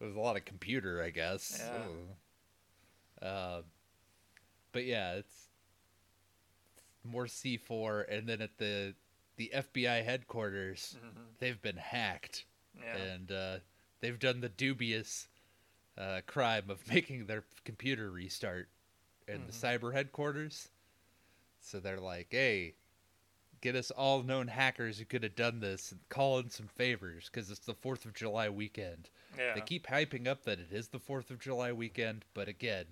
there's 0.01 0.17
a 0.17 0.21
lot 0.21 0.37
of 0.37 0.47
computer, 0.47 1.03
I 1.03 1.11
guess. 1.11 1.61
Yeah. 1.63 1.81
Ugh. 1.81 2.17
Uh, 3.23 3.63
but 4.73 4.85
yeah, 4.85 5.13
it's 5.15 5.49
more 7.05 7.27
C4, 7.27 8.05
and 8.09 8.29
then 8.29 8.41
at 8.43 8.59
the 8.59 8.95
the 9.37 9.51
FBI 9.55 10.03
headquarters, 10.05 10.97
Mhm. 11.03 11.39
they've 11.39 11.61
been 11.63 11.77
hacked. 11.79 12.45
Yeah. 12.79 12.97
and 12.97 13.31
uh, 13.31 13.59
they've 14.01 14.19
done 14.19 14.41
the 14.41 14.49
dubious 14.49 15.29
uh, 15.99 16.23
crime 16.27 16.71
of 16.71 16.87
making 16.89 17.27
their 17.27 17.45
computer 17.65 18.11
restart 18.11 18.69
in 19.29 19.47
the 19.47 19.53
Mhm. 19.53 19.79
cyber 19.81 19.93
headquarters. 19.93 20.71
So 21.61 21.81
they're 21.81 22.01
like, 22.01 22.29
"Hey, 22.31 22.75
get 23.61 23.77
us 23.77 23.91
all 23.91 24.23
known 24.23 24.49
hackers 24.49 24.99
who 24.99 25.05
could 25.05 25.23
have 25.23 25.35
done 25.37 25.61
this 25.61 25.93
and 25.93 26.01
call 26.09 26.39
in 26.39 26.49
some 26.49 26.67
favors 26.69 27.27
because 27.27 27.51
it's 27.51 27.67
the 27.67 27.75
Fourth 27.75 28.07
of 28.07 28.15
July 28.15 28.49
weekend." 28.49 29.11
yeah. 29.37 29.55
They 29.55 29.61
keep 29.61 29.87
hyping 29.87 30.27
up 30.27 30.45
that 30.45 30.59
it 30.59 30.73
is 30.73 30.89
the 30.89 30.99
Fourth 30.99 31.31
of 31.31 31.39
July 31.41 31.73
weekend, 31.73 32.25
but 32.33 32.49
again, 32.49 32.87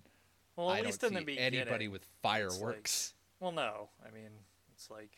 well, 0.67 0.73
at 0.75 0.83
I 0.83 0.87
least 0.87 1.01
don't 1.01 1.09
in 1.13 1.15
the 1.21 1.25
beginning. 1.25 1.61
anybody 1.61 1.89
with 1.89 2.03
like- 2.03 2.23
fireworks. 2.23 3.15
Well, 3.41 3.53
no. 3.53 3.89
I 4.07 4.11
mean, 4.15 4.31
it's 4.75 4.91
like, 4.91 5.13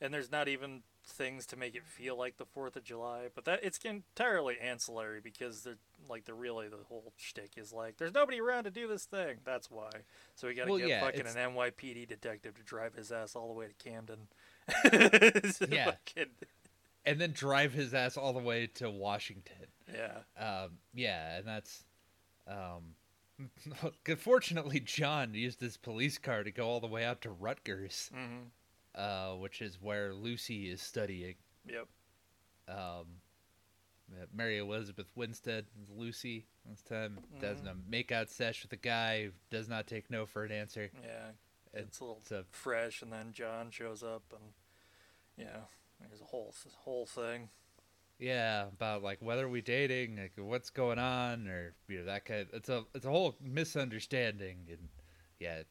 and 0.00 0.12
there's 0.12 0.30
not 0.30 0.48
even 0.48 0.82
things 1.04 1.46
to 1.46 1.56
make 1.56 1.74
it 1.74 1.84
feel 1.84 2.16
like 2.16 2.36
the 2.36 2.44
Fourth 2.44 2.76
of 2.76 2.84
July, 2.84 3.28
but 3.34 3.44
that 3.46 3.60
it's 3.64 3.78
entirely 3.78 4.56
ancillary 4.60 5.20
because 5.20 5.62
they're 5.62 5.78
like 6.08 6.24
the 6.26 6.34
really 6.34 6.68
the 6.68 6.76
whole 6.88 7.12
shtick 7.16 7.52
is 7.56 7.72
like 7.72 7.96
there's 7.96 8.14
nobody 8.14 8.40
around 8.40 8.64
to 8.64 8.70
do 8.70 8.86
this 8.86 9.04
thing. 9.04 9.38
That's 9.44 9.70
why. 9.70 9.90
So 10.36 10.46
we 10.48 10.54
got 10.54 10.64
to 10.66 10.70
Well, 10.70 10.78
get 10.78 10.88
yeah, 10.88 11.00
fucking 11.00 11.20
it's- 11.20 11.34
an 11.34 11.52
NYPD 11.54 12.06
detective 12.08 12.54
to 12.56 12.62
drive 12.62 12.94
his 12.94 13.10
ass 13.10 13.34
all 13.34 13.48
the 13.48 13.54
way 13.54 13.66
to 13.68 13.74
Camden. 13.90 14.28
Yeah. 15.70 15.84
Fucking- 15.92 16.30
and 17.04 17.20
then 17.20 17.32
drive 17.32 17.72
his 17.72 17.94
ass 17.94 18.16
all 18.16 18.32
the 18.32 18.38
way 18.38 18.66
to 18.74 18.88
Washington. 18.90 19.66
yeah. 19.92 20.18
Um, 20.38 20.78
yeah, 20.94 21.36
and 21.38 21.46
that's. 21.46 21.82
Um, 22.46 22.94
fortunately, 24.18 24.80
John 24.80 25.34
used 25.34 25.60
his 25.60 25.76
police 25.76 26.18
car 26.18 26.42
to 26.44 26.50
go 26.50 26.66
all 26.68 26.80
the 26.80 26.86
way 26.86 27.04
out 27.04 27.22
to 27.22 27.30
Rutgers, 27.30 28.10
hmm 28.14 28.44
uh, 28.94 29.32
which 29.36 29.62
is 29.62 29.78
where 29.80 30.12
Lucy 30.12 30.70
is 30.70 30.82
studying. 30.82 31.36
Yep. 31.66 31.88
Um, 32.68 32.76
uh, 34.12 34.26
Mary 34.34 34.58
Elizabeth 34.58 35.06
Winstead 35.14 35.64
is 35.82 35.88
Lucy 35.90 36.46
this 36.68 36.82
time 36.82 37.18
does 37.40 37.60
Mhm. 37.62 37.70
a 37.70 37.74
makeout 37.90 38.28
sesh 38.28 38.62
with 38.62 38.72
a 38.72 38.76
guy 38.76 39.24
who 39.24 39.32
does 39.50 39.68
not 39.68 39.86
take 39.86 40.10
no 40.10 40.26
for 40.26 40.44
an 40.44 40.52
answer. 40.52 40.90
Yeah. 41.02 41.32
It's 41.72 42.00
a 42.00 42.04
little 42.04 42.18
It's 42.20 42.30
a 42.30 42.44
fresh, 42.50 43.00
and 43.02 43.10
then 43.12 43.32
John 43.32 43.70
shows 43.70 44.02
up, 44.02 44.22
and 44.32 44.52
yeah, 45.36 45.62
there's 45.98 46.20
a 46.20 46.24
whole 46.26 46.54
whole 46.80 47.06
thing. 47.06 47.48
Yeah 48.22 48.66
about 48.68 49.02
like 49.02 49.18
whether 49.20 49.48
we 49.48 49.60
dating, 49.60 50.16
like 50.16 50.32
what's 50.36 50.70
going 50.70 50.98
on, 50.98 51.48
or 51.48 51.74
you 51.88 51.98
know 51.98 52.04
that 52.06 52.24
kind. 52.24 52.46
it's 52.52 52.68
a 52.68 52.84
it's 52.94 53.04
a 53.04 53.10
whole 53.10 53.36
misunderstanding, 53.42 54.58
and 54.70 54.88
yeah, 55.40 55.62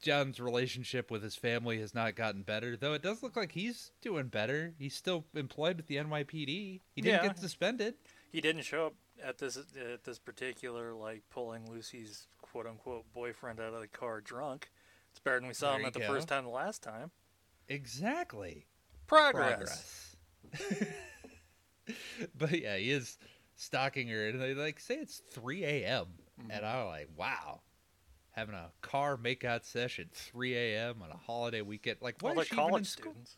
John's 0.00 0.40
relationship 0.40 1.10
with 1.10 1.22
his 1.22 1.34
family 1.36 1.78
has 1.80 1.94
not 1.94 2.14
gotten 2.14 2.42
better, 2.42 2.76
though 2.76 2.94
it 2.94 3.02
does 3.02 3.22
look 3.22 3.36
like 3.36 3.52
he's 3.52 3.90
doing 4.00 4.28
better. 4.28 4.74
He's 4.78 4.94
still 4.94 5.24
employed 5.34 5.76
with 5.76 5.86
the 5.88 5.96
NYPD. 5.96 6.80
He 6.94 7.00
didn't 7.00 7.22
Yeah. 7.22 7.28
get 7.28 7.38
suspended. 7.38 7.94
He 8.30 8.40
didn't 8.40 8.62
show 8.62 8.86
up 8.86 8.94
at 9.22 9.38
this 9.38 9.56
at 9.56 10.04
this 10.04 10.18
particular 10.18 10.94
like 10.94 11.22
pulling 11.30 11.70
Lucy's 11.70 12.26
quote 12.40 12.66
unquote 12.66 13.04
boyfriend 13.12 13.60
out 13.60 13.74
of 13.74 13.80
the 13.80 13.88
car 13.88 14.20
drunk. 14.20 14.70
It's 15.10 15.20
better 15.20 15.38
than 15.40 15.48
we 15.48 15.54
saw 15.54 15.72
There 15.72 15.80
him 15.80 15.86
at 15.86 15.92
the 15.92 16.00
go. 16.00 16.06
first 16.06 16.28
time 16.28 16.44
the 16.44 16.50
last 16.50 16.82
time. 16.82 17.10
Exactly. 17.68 18.66
Progress. 19.06 20.16
progress. 20.50 20.86
but 22.38 22.58
yeah, 22.60 22.76
he 22.76 22.90
is 22.90 23.18
stalking 23.56 24.08
her, 24.08 24.28
and 24.28 24.40
they 24.40 24.54
like 24.54 24.80
say 24.80 24.96
it's 24.96 25.22
3 25.30 25.64
a.m. 25.64 26.06
Mm-hmm. 26.40 26.50
And 26.50 26.66
I'm 26.66 26.86
like, 26.86 27.08
wow, 27.16 27.60
having 28.32 28.54
a 28.54 28.70
car 28.80 29.16
makeout 29.16 29.64
session 29.64 30.08
3 30.12 30.54
a.m. 30.56 31.02
on 31.02 31.10
a 31.10 31.16
holiday 31.16 31.62
weekend. 31.62 31.98
Like, 32.00 32.16
why 32.20 32.30
All 32.30 32.34
the 32.36 32.40
is 32.42 32.48
she 32.48 32.54
even 32.54 32.64
in 32.66 32.70
college 32.70 32.86
school? 32.88 33.12
students. 33.12 33.36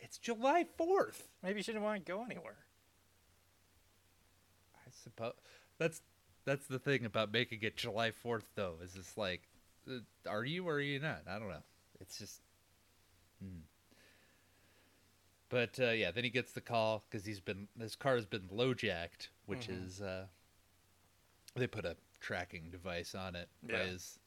It's 0.00 0.18
July 0.18 0.66
4th. 0.78 1.22
Maybe 1.42 1.62
she 1.62 1.72
didn't 1.72 1.84
want 1.84 2.04
to 2.04 2.12
go 2.12 2.22
anywhere. 2.24 2.58
I 4.74 4.90
suppose 5.02 5.32
that's 5.78 6.02
that's 6.44 6.66
the 6.66 6.78
thing 6.78 7.04
about 7.06 7.32
making 7.32 7.60
it 7.62 7.76
July 7.76 8.12
4th, 8.24 8.44
though. 8.54 8.74
Is 8.82 8.96
it's 8.96 9.16
like, 9.16 9.42
uh, 9.88 10.00
are 10.28 10.44
you 10.44 10.68
or 10.68 10.74
are 10.74 10.80
you 10.80 11.00
not? 11.00 11.22
I 11.26 11.38
don't 11.38 11.48
know. 11.48 11.62
It's 12.00 12.18
just. 12.18 12.40
hmm. 13.42 13.60
But 15.54 15.78
uh, 15.78 15.90
yeah, 15.92 16.10
then 16.10 16.24
he 16.24 16.30
gets 16.30 16.50
the 16.50 16.60
call 16.60 17.04
because 17.08 17.24
he's 17.24 17.38
been 17.38 17.68
his 17.78 17.94
car 17.94 18.16
has 18.16 18.26
been 18.26 18.48
low 18.50 18.74
jacked, 18.74 19.28
which 19.46 19.68
Mhm. 19.68 19.86
is 19.86 20.02
uh, 20.02 20.26
they 21.54 21.68
put 21.68 21.84
a 21.84 21.96
tracking 22.20 22.70
device 22.72 23.14
on 23.14 23.36
it. 23.36 23.48
by 23.62 23.74
Yeah. 23.74 23.84
his 23.84 24.18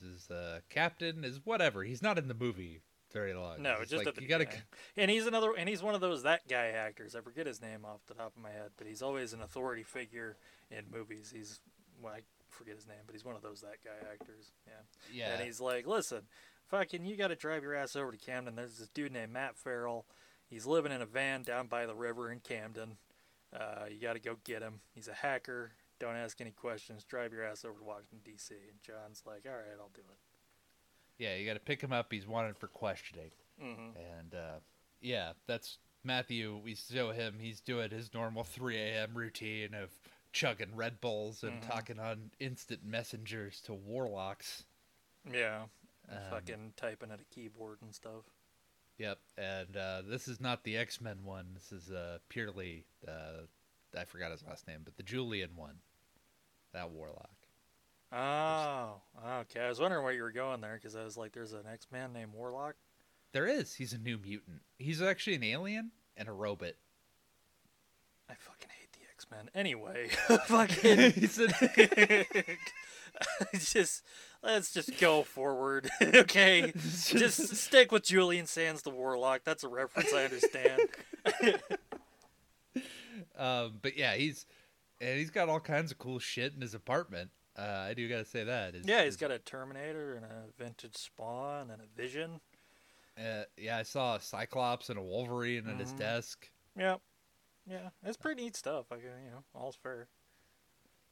his 0.00 0.30
uh, 0.30 0.60
captain 0.70 1.24
is 1.24 1.44
whatever. 1.44 1.84
He's 1.84 2.00
not 2.00 2.16
in 2.16 2.26
the 2.28 2.32
movie 2.32 2.80
very 3.12 3.34
long. 3.34 3.60
No, 3.60 3.80
It's 3.82 3.90
just 3.90 3.98
like, 3.98 4.06
at 4.08 4.14
the 4.14 4.22
you 4.22 4.28
gotta. 4.28 4.48
And 4.96 5.10
he's 5.10 5.26
another, 5.26 5.52
and 5.54 5.68
he's 5.68 5.82
one 5.82 5.94
of 5.94 6.00
those 6.00 6.22
that 6.22 6.48
guy 6.48 6.68
actors. 6.68 7.14
I 7.14 7.20
forget 7.20 7.46
his 7.46 7.60
name 7.60 7.84
off 7.84 8.00
the 8.06 8.14
top 8.14 8.34
of 8.34 8.42
my 8.42 8.50
head, 8.50 8.70
but 8.78 8.86
he's 8.86 9.02
always 9.02 9.34
an 9.34 9.42
authority 9.42 9.82
figure 9.82 10.38
in 10.70 10.90
movies. 10.90 11.30
He's, 11.36 11.60
well, 12.00 12.14
I 12.14 12.22
forget 12.48 12.76
his 12.76 12.86
name, 12.86 12.96
but 13.04 13.14
he's 13.14 13.26
one 13.26 13.36
of 13.36 13.42
those 13.42 13.60
that 13.60 13.84
guy 13.84 14.08
actors. 14.10 14.52
Yeah. 14.66 14.72
Yeah, 15.12 15.34
And 15.34 15.42
he's 15.44 15.60
like, 15.60 15.86
listen, 15.86 16.22
fucking, 16.68 17.04
you 17.04 17.16
got 17.16 17.28
to 17.28 17.36
drive 17.36 17.62
your 17.62 17.74
ass 17.74 17.94
over 17.94 18.10
to 18.12 18.16
Camden. 18.16 18.54
There's 18.54 18.78
this 18.78 18.88
dude 18.88 19.12
named 19.12 19.32
Matt 19.34 19.58
Farrell. 19.58 20.06
He's 20.50 20.66
living 20.66 20.92
in 20.92 21.00
a 21.00 21.06
van 21.06 21.42
down 21.42 21.68
by 21.68 21.86
the 21.86 21.94
river 21.94 22.30
in 22.30 22.40
Camden. 22.40 22.96
Uh, 23.56 23.84
you 23.90 23.98
got 24.00 24.14
to 24.14 24.18
go 24.20 24.36
get 24.44 24.62
him. 24.62 24.80
He's 24.94 25.08
a 25.08 25.14
hacker. 25.14 25.72
Don't 25.98 26.16
ask 26.16 26.40
any 26.40 26.50
questions. 26.50 27.04
Drive 27.04 27.32
your 27.32 27.44
ass 27.44 27.64
over 27.64 27.78
to 27.78 27.84
Washington, 27.84 28.18
D.C. 28.24 28.54
And 28.54 28.82
John's 28.82 29.22
like, 29.26 29.42
all 29.46 29.52
right, 29.52 29.78
I'll 29.80 29.90
do 29.94 30.00
it. 30.00 30.18
yeah, 31.18 31.36
you 31.36 31.46
got 31.46 31.54
to 31.54 31.60
pick 31.60 31.80
him 31.82 31.92
up. 31.92 32.12
He's 32.12 32.26
wanted 32.26 32.56
for 32.56 32.66
questioning. 32.68 33.30
Mm-hmm. 33.62 33.96
And 34.18 34.34
uh, 34.34 34.58
yeah, 35.00 35.32
that's 35.46 35.78
Matthew. 36.04 36.58
We 36.64 36.74
show 36.74 37.10
him 37.12 37.34
he's 37.40 37.60
doing 37.60 37.90
his 37.90 38.12
normal 38.14 38.42
3 38.44 38.76
a.m. 38.76 39.10
routine 39.14 39.74
of 39.74 39.90
chugging 40.32 40.74
Red 40.74 41.00
Bulls 41.00 41.42
and 41.42 41.60
Mhm. 41.60 41.68
talking 41.68 41.98
on 42.00 42.30
instant 42.40 42.80
messengers 42.84 43.60
to 43.62 43.74
warlocks. 43.74 44.64
Yeah. 45.30 45.64
Um, 46.10 46.16
fucking 46.30 46.72
typing 46.76 47.10
at 47.10 47.20
a 47.20 47.24
keyboard 47.34 47.78
and 47.82 47.94
stuff. 47.94 48.24
Yep. 49.00 49.18
And 49.38 49.76
uh, 49.78 50.02
this 50.06 50.28
is 50.28 50.40
not 50.42 50.62
the 50.62 50.76
X 50.76 51.00
Men 51.00 51.24
one. 51.24 51.46
This 51.54 51.72
is 51.72 51.90
uh, 51.90 52.18
purely, 52.28 52.84
uh, 53.08 53.46
I 53.98 54.04
forgot 54.04 54.30
his 54.30 54.44
last 54.46 54.68
name, 54.68 54.80
but 54.84 54.96
the 54.98 55.02
Julian 55.02 55.50
one. 55.56 55.76
That 56.74 56.90
warlock. 56.90 57.30
Oh, 58.12 59.00
okay. 59.40 59.60
I 59.60 59.68
was 59.70 59.80
wondering 59.80 60.04
where 60.04 60.12
you 60.12 60.22
were 60.22 60.30
going 60.30 60.60
there 60.60 60.74
because 60.74 60.94
I 60.94 61.02
was 61.02 61.16
like, 61.16 61.32
there's 61.32 61.54
an 61.54 61.62
X 61.72 61.86
Man 61.90 62.12
named 62.12 62.32
Warlock. 62.34 62.74
There 63.32 63.46
is. 63.46 63.74
He's 63.74 63.92
a 63.92 63.98
new 63.98 64.18
mutant. 64.18 64.60
He's 64.78 65.00
actually 65.00 65.36
an 65.36 65.44
alien 65.44 65.90
and 66.16 66.28
a 66.28 66.32
robot. 66.32 66.74
I 68.28 68.34
fucking 68.34 68.68
hate 68.78 68.92
the 68.92 69.06
X 69.14 69.26
Men. 69.30 69.48
Anyway, 69.54 70.08
fucking. 70.46 71.12
He's 71.12 71.38
an- 71.38 71.54
It's 73.52 73.72
just 73.72 74.02
let's 74.42 74.72
just 74.72 74.98
go 74.98 75.22
forward, 75.22 75.90
okay? 76.02 76.72
Just 76.74 77.56
stick 77.56 77.92
with 77.92 78.04
Julian 78.04 78.46
Sands 78.46 78.82
the 78.82 78.90
Warlock. 78.90 79.42
That's 79.44 79.64
a 79.64 79.68
reference 79.68 80.12
I 80.12 80.24
understand. 80.24 80.82
um, 83.38 83.78
but 83.82 83.96
yeah, 83.96 84.14
he's 84.14 84.46
and 85.00 85.18
he's 85.18 85.30
got 85.30 85.48
all 85.48 85.60
kinds 85.60 85.90
of 85.90 85.98
cool 85.98 86.18
shit 86.18 86.54
in 86.54 86.60
his 86.60 86.74
apartment. 86.74 87.30
Uh, 87.58 87.86
I 87.88 87.94
do 87.94 88.08
gotta 88.08 88.24
say 88.24 88.44
that. 88.44 88.74
His- 88.74 88.86
yeah, 88.86 88.98
he's 89.04 89.14
his- 89.14 89.16
got 89.16 89.30
a 89.30 89.38
Terminator 89.38 90.14
and 90.14 90.24
a 90.24 90.44
vintage 90.62 90.96
Spawn 90.96 91.70
and 91.70 91.80
a 91.82 91.86
Vision. 92.00 92.40
Uh, 93.18 93.42
yeah, 93.56 93.76
I 93.78 93.82
saw 93.82 94.16
a 94.16 94.20
Cyclops 94.20 94.88
and 94.88 94.98
a 94.98 95.02
Wolverine 95.02 95.68
at 95.68 95.78
his 95.78 95.92
Mhm. 95.92 95.98
desk. 95.98 96.50
Yep. 96.78 97.00
Yeah, 97.66 97.90
it's 98.04 98.16
pretty 98.16 98.42
neat 98.42 98.56
stuff. 98.56 98.86
I 98.90 98.96
can, 98.96 99.04
you 99.24 99.30
know, 99.30 99.44
all's 99.54 99.76
fair. 99.76 100.08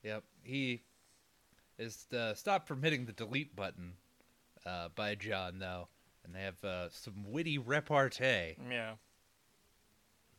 Yep, 0.02 0.24
he 0.42 0.82
is 1.78 2.06
uh, 2.12 2.34
stopped 2.34 2.66
from 2.68 2.82
hitting 2.82 3.06
the 3.06 3.12
delete 3.12 3.54
button 3.54 3.92
uh, 4.66 4.88
by 4.94 5.14
John 5.14 5.58
though, 5.58 5.88
and 6.24 6.34
they 6.34 6.40
have 6.40 6.62
uh, 6.64 6.88
some 6.90 7.24
witty 7.30 7.58
repartee. 7.58 8.56
Yeah. 8.70 8.92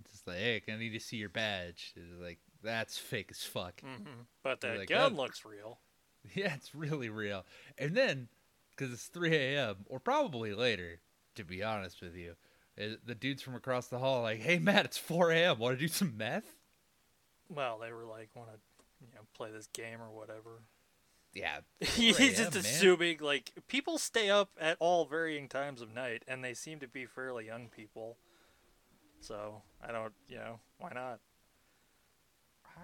It's 0.06 0.24
like, 0.26 0.38
hey, 0.38 0.62
I 0.68 0.76
need 0.78 0.94
to 0.94 1.00
see 1.00 1.18
your 1.18 1.30
badge. 1.30 1.94
It's 1.96 2.22
like 2.22 2.40
that's 2.64 2.98
fake 2.98 3.28
as 3.32 3.44
fuck. 3.44 3.82
hmm 3.82 4.04
But 4.44 4.62
that 4.62 4.78
like, 4.78 4.90
gun 4.90 5.14
"Oh." 5.14 5.22
looks 5.22 5.46
real. 5.46 5.80
Yeah, 6.36 6.54
it's 6.54 6.76
really 6.76 7.10
real. 7.10 7.46
And 7.78 7.96
then, 7.96 8.28
because 8.72 8.92
it's 8.94 9.06
3 9.08 9.34
a.m. 9.34 9.78
or 9.86 10.02
probably 10.02 10.54
later, 10.54 11.00
to 11.36 11.46
be 11.46 11.64
honest 11.64 12.02
with 12.02 12.14
you, 12.14 12.34
uh, 12.78 12.96
the 13.06 13.16
dudes 13.16 13.42
from 13.42 13.56
across 13.56 13.88
the 13.88 14.00
hall 14.00 14.20
are 14.20 14.24
like, 14.24 14.42
"Hey, 14.42 14.60
Matt, 14.60 14.84
it's 14.84 14.98
4 14.98 15.32
a.m. 15.32 15.60
Want 15.60 15.78
to 15.80 15.82
do 15.82 15.88
some 15.88 16.18
meth?" 16.18 16.56
Well, 17.48 17.80
they 17.80 17.94
were 17.94 18.04
like, 18.06 18.30
want 18.36 18.50
to, 18.52 18.58
you 19.00 19.08
know, 19.16 19.22
play 19.34 19.50
this 19.50 19.68
game 19.68 20.02
or 20.02 20.10
whatever. 20.12 20.60
Yeah, 21.34 21.60
He's 21.80 22.18
just 22.18 22.40
a.m., 22.40 22.54
man. 22.54 22.58
assuming 22.58 23.18
like 23.22 23.52
people 23.68 23.98
stay 23.98 24.30
up 24.30 24.50
at 24.60 24.78
all 24.80 25.06
varying 25.06 25.48
times 25.48 25.82
of 25.82 25.94
night, 25.94 26.24
and 26.28 26.44
they 26.44 26.54
seem 26.54 26.80
to 26.80 26.88
be 26.88 27.06
fairly 27.06 27.46
young 27.46 27.68
people. 27.70 28.18
So 29.22 29.62
I 29.86 29.92
don't, 29.92 30.14
you 30.28 30.38
know, 30.38 30.60
why 30.80 30.92
not? 30.94 31.20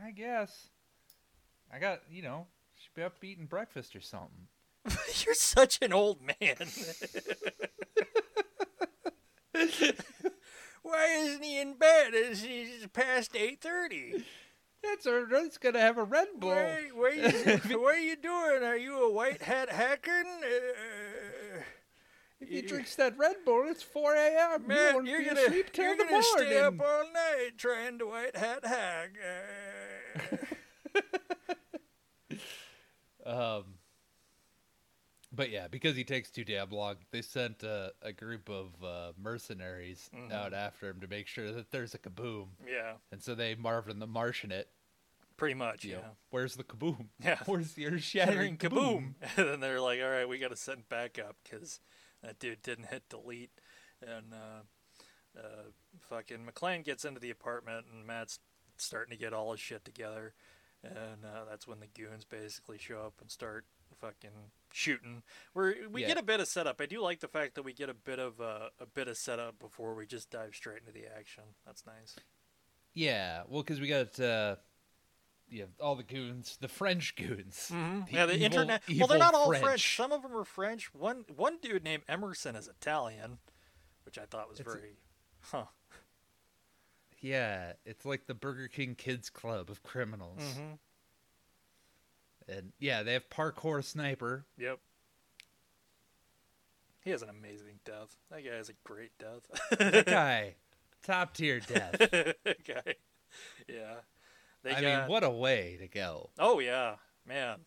I 0.05 0.11
guess. 0.11 0.69
I 1.73 1.79
got, 1.79 2.01
you 2.09 2.21
know, 2.21 2.47
should 2.77 2.93
be 2.93 3.03
up 3.03 3.23
eating 3.23 3.45
breakfast 3.45 3.95
or 3.95 4.01
something. 4.01 4.47
You're 5.25 5.33
such 5.33 5.79
an 5.81 5.93
old 5.93 6.19
man. 6.21 6.67
Why 10.83 11.07
isn't 11.17 11.43
he 11.43 11.59
in 11.59 11.73
bed? 11.73 12.13
Is 12.13 12.43
he 12.43 12.67
past 12.93 13.35
eight 13.35 13.61
thirty? 13.61 14.23
It's, 14.93 15.05
a, 15.05 15.25
it's 15.45 15.57
gonna 15.57 15.79
have 15.79 15.97
a 15.97 16.03
Red 16.03 16.27
Bull. 16.39 16.49
What, 16.51 16.95
what, 16.95 17.13
are 17.13 17.15
you, 17.15 17.57
what 17.81 17.95
are 17.95 17.99
you 17.99 18.15
doing? 18.15 18.63
Are 18.63 18.77
you 18.77 19.03
a 19.03 19.11
white 19.11 19.41
hat 19.41 19.69
hacker? 19.71 20.23
Uh, 20.25 21.61
If 22.39 22.49
he 22.49 22.61
drinks 22.61 22.95
that 22.95 23.17
Red 23.17 23.37
Bull, 23.45 23.65
it's 23.67 23.81
4 23.83 24.13
a.m. 24.15 24.61
you 24.63 24.67
Man, 24.67 24.93
won't 24.95 25.07
you're 25.07 25.19
be 25.19 25.25
gonna, 25.25 25.41
asleep 25.41 25.71
till 25.73 25.85
you're 25.85 25.97
the 25.97 26.03
gonna 26.05 26.23
stay 26.23 26.59
up 26.59 26.79
all 26.79 27.03
night 27.13 27.51
trying 27.57 27.97
to 27.99 28.05
white 28.07 28.35
hat 28.35 28.65
hack. 28.65 29.11
Uh, 30.21 30.37
Um, 33.25 33.74
but 35.35 35.49
yeah, 35.49 35.67
because 35.67 35.95
he 35.95 36.03
takes 36.03 36.29
too 36.31 36.43
damn 36.43 36.69
long, 36.69 36.95
they 37.11 37.21
sent 37.21 37.63
uh, 37.63 37.89
a 38.01 38.11
group 38.13 38.49
of 38.49 38.83
uh, 38.83 39.11
mercenaries 39.21 40.09
Mhm. 40.13 40.31
out 40.31 40.53
after 40.53 40.89
him 40.89 40.99
to 41.01 41.07
make 41.07 41.27
sure 41.27 41.51
that 41.51 41.71
there's 41.71 41.93
a 41.93 41.99
kaboom. 41.99 42.47
Yeah, 42.67 42.93
And 43.11 43.21
so 43.21 43.35
they 43.35 43.55
Marvin 43.55 43.99
the 43.99 44.07
Martian 44.07 44.51
it. 44.51 44.69
pretty 45.37 45.53
much. 45.55 45.83
You 45.83 45.91
Yeah. 45.95 45.97
know, 46.01 46.17
where's 46.29 46.55
the 46.55 46.63
kaboom? 46.63 47.09
Yeah. 47.19 47.39
Where's 47.45 47.73
the 47.73 47.85
earth 47.87 48.03
Shattering 48.03 48.57
shattering 48.57 48.57
kaboom! 48.57 49.13
And 49.37 49.47
then 49.47 49.59
they're 49.59 49.81
like, 49.81 49.99
all 50.01 50.09
right, 50.09 50.27
we 50.29 50.37
got 50.39 50.51
to 50.51 50.55
send 50.55 50.87
back 50.89 51.19
up 51.19 51.35
because 51.43 51.79
that 52.21 52.39
dude 52.39 52.61
didn't 52.61 52.85
hit 52.85 53.09
delete. 53.09 53.51
And 54.01 54.33
uh, 54.33 55.39
uh, 55.39 55.71
fucking 56.09 56.45
McClane 56.45 56.83
gets 56.85 57.03
into 57.05 57.19
the 57.19 57.29
apartment 57.31 57.85
and 57.91 58.05
Matt's 58.07 58.39
starting 58.77 59.11
to 59.11 59.17
get 59.17 59.33
all 59.33 59.51
his 59.51 59.59
shit 59.59 59.83
together. 59.85 60.33
And 60.83 61.25
uh, 61.25 61.45
that's 61.49 61.67
when 61.67 61.79
the 61.79 61.87
goons 61.87 62.25
basically 62.25 62.77
show 62.77 62.99
up 63.01 63.15
and 63.19 63.29
start 63.31 63.65
fucking 63.99 64.51
shooting. 64.75 65.23
We're, 65.53 65.87
we 65.89 66.01
Yeah. 66.01 66.07
get 66.09 66.17
a 66.17 66.23
bit 66.23 66.39
of 66.39 66.47
setup. 66.47 66.81
I 66.81 66.85
do 66.85 66.99
like 67.01 67.19
the 67.21 67.27
fact 67.27 67.55
that 67.55 67.63
we 67.63 67.73
get 67.73 67.89
a 67.89 67.93
bit 67.93 68.19
of 68.19 68.39
uh, 68.41 68.69
a 68.79 68.85
bit 68.85 69.07
of 69.07 69.17
setup 69.17 69.57
before 69.59 69.95
we 69.95 70.05
just 70.05 70.29
dive 70.29 70.53
straight 70.53 70.79
into 70.79 70.91
the 70.91 71.05
action. 71.17 71.43
That's 71.65 71.85
nice. 71.85 72.15
Yeah, 72.93 73.43
well, 73.47 73.61
because 73.63 73.79
we 73.79 73.87
got 73.87 74.19
uh, 74.19 74.55
yeah 75.49 75.65
all 75.79 75.95
the 75.95 76.03
goons, 76.03 76.57
the 76.59 76.67
French 76.67 77.15
goons. 77.15 77.69
Mm-hmm. 77.73 77.99
The 78.05 78.11
yeah, 78.11 78.25
the 78.25 78.33
evil- 78.35 78.45
internet. 78.45 78.83
Well, 78.97 79.07
they're 79.07 79.17
not 79.17 79.33
all 79.33 79.47
French. 79.47 79.63
French. 79.63 79.95
Some 79.97 80.11
of 80.11 80.21
them 80.21 80.35
are 80.35 80.43
French. 80.45 80.93
One 80.93 81.25
one 81.35 81.57
dude 81.61 81.83
named 81.83 82.03
Emerson 82.07 82.55
is 82.55 82.67
Italian, 82.67 83.37
which 84.05 84.17
I 84.17 84.25
thought 84.25 84.49
was 84.49 84.59
It's 84.59 84.69
a- 84.69 84.73
very, 84.73 84.97
huh. 85.41 85.65
Yeah, 87.21 87.73
it's 87.85 88.05
like 88.05 88.27
the 88.27 88.33
Burger 88.35 88.67
King 88.67 88.93
Kids 88.95 89.29
Club 89.29 89.69
of 89.71 89.81
criminals. 89.83 90.41
Mm-hmm. 90.41 90.73
And 92.47 92.71
yeah, 92.79 93.03
they 93.03 93.13
have 93.13 93.29
parkour 93.29 93.83
sniper. 93.83 94.45
Yep. 94.57 94.79
He 97.03 97.11
has 97.11 97.21
an 97.21 97.29
amazing 97.29 97.79
death. 97.85 98.15
That 98.31 98.43
guy 98.43 98.55
has 98.55 98.69
a 98.69 98.73
great 98.83 99.11
death. 99.19 99.43
That 99.77 100.05
guy, 100.07 100.55
top 101.03 101.33
tier 101.35 101.59
death. 101.59 101.97
that 101.99 102.63
guy. 102.67 102.95
Yeah. 103.67 103.95
They 104.63 104.71
I 104.71 104.81
got- 104.81 105.01
mean, 105.01 105.09
what 105.09 105.23
a 105.23 105.29
way 105.29 105.77
to 105.79 105.87
go. 105.87 106.29
Oh 106.39 106.59
yeah, 106.59 106.95
man. 107.27 107.59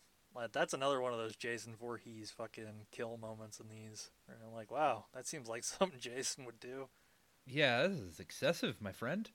That's 0.53 0.73
another 0.73 1.01
one 1.01 1.11
of 1.11 1.19
those 1.19 1.35
Jason 1.35 1.75
Voorhees 1.75 2.31
fucking 2.31 2.85
kill 2.91 3.17
moments 3.17 3.59
in 3.59 3.67
these. 3.67 4.09
I'm 4.29 4.53
like, 4.53 4.71
wow, 4.71 5.05
that 5.13 5.27
seems 5.27 5.49
like 5.49 5.63
something 5.65 5.99
Jason 5.99 6.45
would 6.45 6.59
do. 6.61 6.87
Yeah, 7.45 7.87
this 7.87 7.97
is 7.99 8.19
excessive, 8.21 8.81
my 8.81 8.91
friend. 8.93 9.29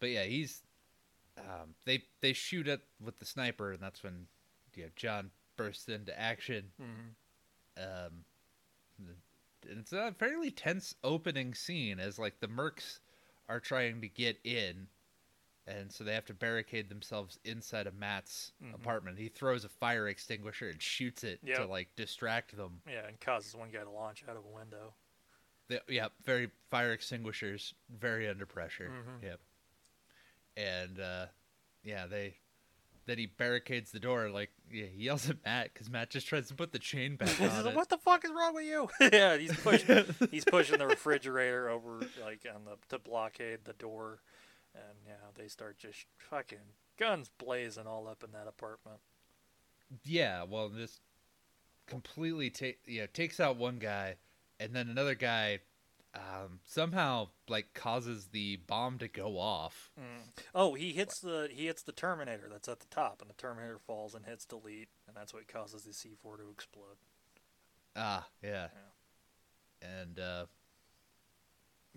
But 0.00 0.10
yeah, 0.10 0.24
he's. 0.24 0.60
Um, 1.38 1.74
they 1.86 2.02
they 2.20 2.34
shoot 2.34 2.68
at 2.68 2.80
with 3.02 3.18
the 3.18 3.24
sniper, 3.24 3.72
and 3.72 3.80
that's 3.82 4.02
when, 4.02 4.26
you 4.74 4.84
know, 4.84 4.90
John 4.96 5.30
bursts 5.56 5.88
into 5.88 6.18
action. 6.18 6.72
Mm-hmm. 6.80 7.82
Um, 7.82 8.24
and 9.68 9.78
it's 9.78 9.92
a 9.92 10.12
fairly 10.18 10.50
tense 10.50 10.94
opening 11.04 11.54
scene 11.54 12.00
as 12.00 12.18
like 12.18 12.40
the 12.40 12.48
mercs 12.48 12.98
are 13.48 13.60
trying 13.60 14.00
to 14.00 14.08
get 14.08 14.38
in, 14.44 14.88
and 15.66 15.90
so 15.92 16.04
they 16.04 16.14
have 16.14 16.26
to 16.26 16.34
barricade 16.34 16.88
themselves 16.88 17.38
inside 17.44 17.86
of 17.86 17.94
Matt's 17.94 18.52
Mhm. 18.62 18.74
apartment. 18.74 19.18
He 19.18 19.28
throws 19.28 19.64
a 19.64 19.68
fire 19.68 20.08
extinguisher 20.08 20.68
and 20.68 20.82
shoots 20.82 21.22
it 21.24 21.40
to 21.56 21.66
like 21.66 21.94
distract 21.96 22.56
them. 22.56 22.82
Yeah, 22.86 23.06
and 23.06 23.20
causes 23.20 23.54
one 23.54 23.70
guy 23.70 23.80
to 23.84 23.90
launch 23.90 24.24
out 24.28 24.36
of 24.36 24.44
a 24.44 24.48
window. 24.48 24.94
The, 25.68 25.82
yeah, 25.88 26.08
very 26.24 26.50
fire 26.70 26.92
extinguishers, 26.92 27.74
very 27.88 28.28
under 28.28 28.46
pressure. 28.46 28.90
Mhm. 28.90 29.22
Yep. 29.22 29.40
And 30.56 31.00
uh, 31.00 31.26
yeah, 31.82 32.06
they 32.06 32.36
then 33.06 33.18
he 33.18 33.26
barricades 33.26 33.90
the 33.90 34.00
door. 34.00 34.28
Like 34.30 34.50
yeah, 34.70 34.86
he 34.86 35.04
yells 35.04 35.28
at 35.28 35.44
Matt 35.44 35.72
because 35.72 35.90
Matt 35.90 36.10
just 36.10 36.26
tries 36.26 36.48
to 36.48 36.54
put 36.54 36.72
the 36.72 36.78
chain 36.78 37.16
back 37.16 37.40
on 37.40 37.48
like, 37.48 37.66
it. 37.66 37.76
what 37.76 37.88
the 37.88 37.98
fuck 37.98 38.24
is 38.24 38.30
wrong 38.30 38.54
with 38.54 38.64
you? 38.64 38.88
yeah, 39.12 39.36
he's 39.36 39.56
pushing 39.56 40.04
he's 40.30 40.44
pushing 40.44 40.78
the 40.78 40.86
refrigerator 40.86 41.68
over 41.68 42.00
like 42.24 42.46
on 42.54 42.64
the 42.64 42.76
to 42.88 42.98
blockade 42.98 43.60
the 43.64 43.72
door, 43.74 44.20
and 44.74 44.98
yeah, 45.06 45.14
they 45.34 45.48
start 45.48 45.78
just 45.78 46.06
fucking 46.18 46.58
guns 46.98 47.30
blazing 47.38 47.86
all 47.86 48.06
up 48.06 48.22
in 48.24 48.32
that 48.32 48.46
apartment. 48.48 48.98
Yeah, 50.04 50.44
well, 50.44 50.68
this 50.68 51.00
completely 51.86 52.50
ta- 52.50 52.78
yeah 52.86 53.06
takes 53.12 53.40
out 53.40 53.56
one 53.56 53.78
guy, 53.78 54.16
and 54.60 54.74
then 54.74 54.88
another 54.88 55.14
guy 55.14 55.60
um, 56.14 56.60
somehow 56.64 57.28
like 57.48 57.74
causes 57.74 58.28
the 58.32 58.56
bomb 58.66 58.98
to 58.98 59.08
go 59.08 59.38
off. 59.38 59.90
Oh, 60.54 60.74
he 60.74 60.92
hits 60.92 61.20
the 61.20 61.48
he 61.50 61.66
hits 61.66 61.82
the 61.82 61.92
Terminator 61.92 62.48
that's 62.50 62.68
at 62.68 62.80
the 62.80 62.86
top, 62.86 63.20
and 63.20 63.30
the 63.30 63.34
Terminator 63.34 63.78
falls 63.78 64.14
and 64.14 64.26
hits 64.26 64.44
delete, 64.44 64.88
and 65.06 65.16
that's 65.16 65.32
what 65.32 65.48
causes 65.48 65.84
the 65.84 65.92
C4 65.92 66.38
to 66.38 66.50
explode. 66.50 66.96
Ah, 67.96 68.26
yeah, 68.42 68.68
and 69.80 70.18
uh, 70.18 70.46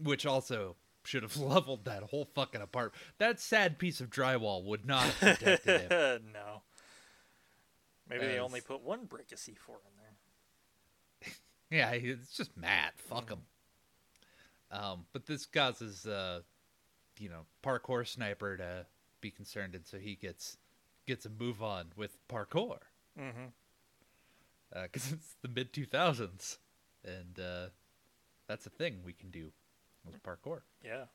which 0.02 0.26
also 0.26 0.76
should 1.04 1.24
have 1.24 1.38
leveled 1.38 1.86
that 1.86 2.04
whole 2.04 2.28
fucking 2.34 2.62
apartment. 2.62 3.02
That 3.18 3.40
sad 3.40 3.78
piece 3.78 4.02
of 4.02 4.10
drywall 4.10 4.64
would 4.66 4.86
not 4.86 5.04
have 5.04 5.40
protected 5.40 5.92
him. 5.92 6.22
no. 6.34 6.62
Maybe 8.08 8.28
they 8.28 8.40
only 8.40 8.62
put 8.62 8.82
one 8.82 9.06
brick 9.06 9.32
of 9.32 9.40
C4 9.40 9.50
in 9.50 9.98
there. 9.98 11.32
Yeah, 11.72 11.90
it's 11.90 12.38
just 12.38 12.56
mad. 12.56 12.92
Fuck 12.96 13.32
him. 13.32 13.40
Um, 14.72 15.06
but 15.14 15.26
this 15.26 15.46
causes, 15.46 16.06
uh, 16.06 16.42
you 17.20 17.30
know, 17.30 17.46
parkour 17.64 18.06
sniper 18.08 18.58
to 18.58 18.86
be 19.22 19.32
concerned, 19.32 19.76
and 19.76 19.86
so 19.86 19.98
he 19.98 20.16
gets 20.16 20.58
gets 21.06 21.26
a 21.26 21.30
move 21.30 21.62
on 21.62 21.86
with 21.96 22.18
parkour 22.28 22.80
Mm-hmm. 23.20 23.46
because 24.84 25.12
it's 25.14 25.36
the 25.42 25.48
mid 25.48 25.72
two 25.72 25.86
thousands, 25.86 26.58
and 27.04 27.40
uh, 27.40 27.68
that's 28.48 28.66
a 28.66 28.70
thing 28.70 28.98
we 29.06 29.14
can 29.14 29.30
do 29.30 29.52
with 30.06 30.22
parkour. 30.24 30.62
Yeah. 30.84 31.06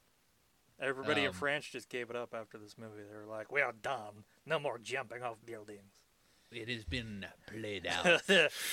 Everybody 0.81 1.23
in 1.23 1.29
Um, 1.29 1.35
France 1.35 1.67
just 1.67 1.91
gave 1.91 2.09
it 2.09 2.17
up 2.17 2.33
after 2.35 2.57
this 2.57 2.79
movie. 2.79 3.03
They 3.09 3.15
were 3.17 3.27
like, 3.27 3.53
"We 3.53 3.61
are 3.61 3.73
done. 3.83 4.25
No 4.47 4.59
more 4.59 4.79
jumping 4.79 5.23
off 5.23 5.37
buildings. 5.45 5.93
It 6.51 6.69
has 6.69 6.85
been 6.85 7.27
played 7.47 7.87
out. 7.91 8.23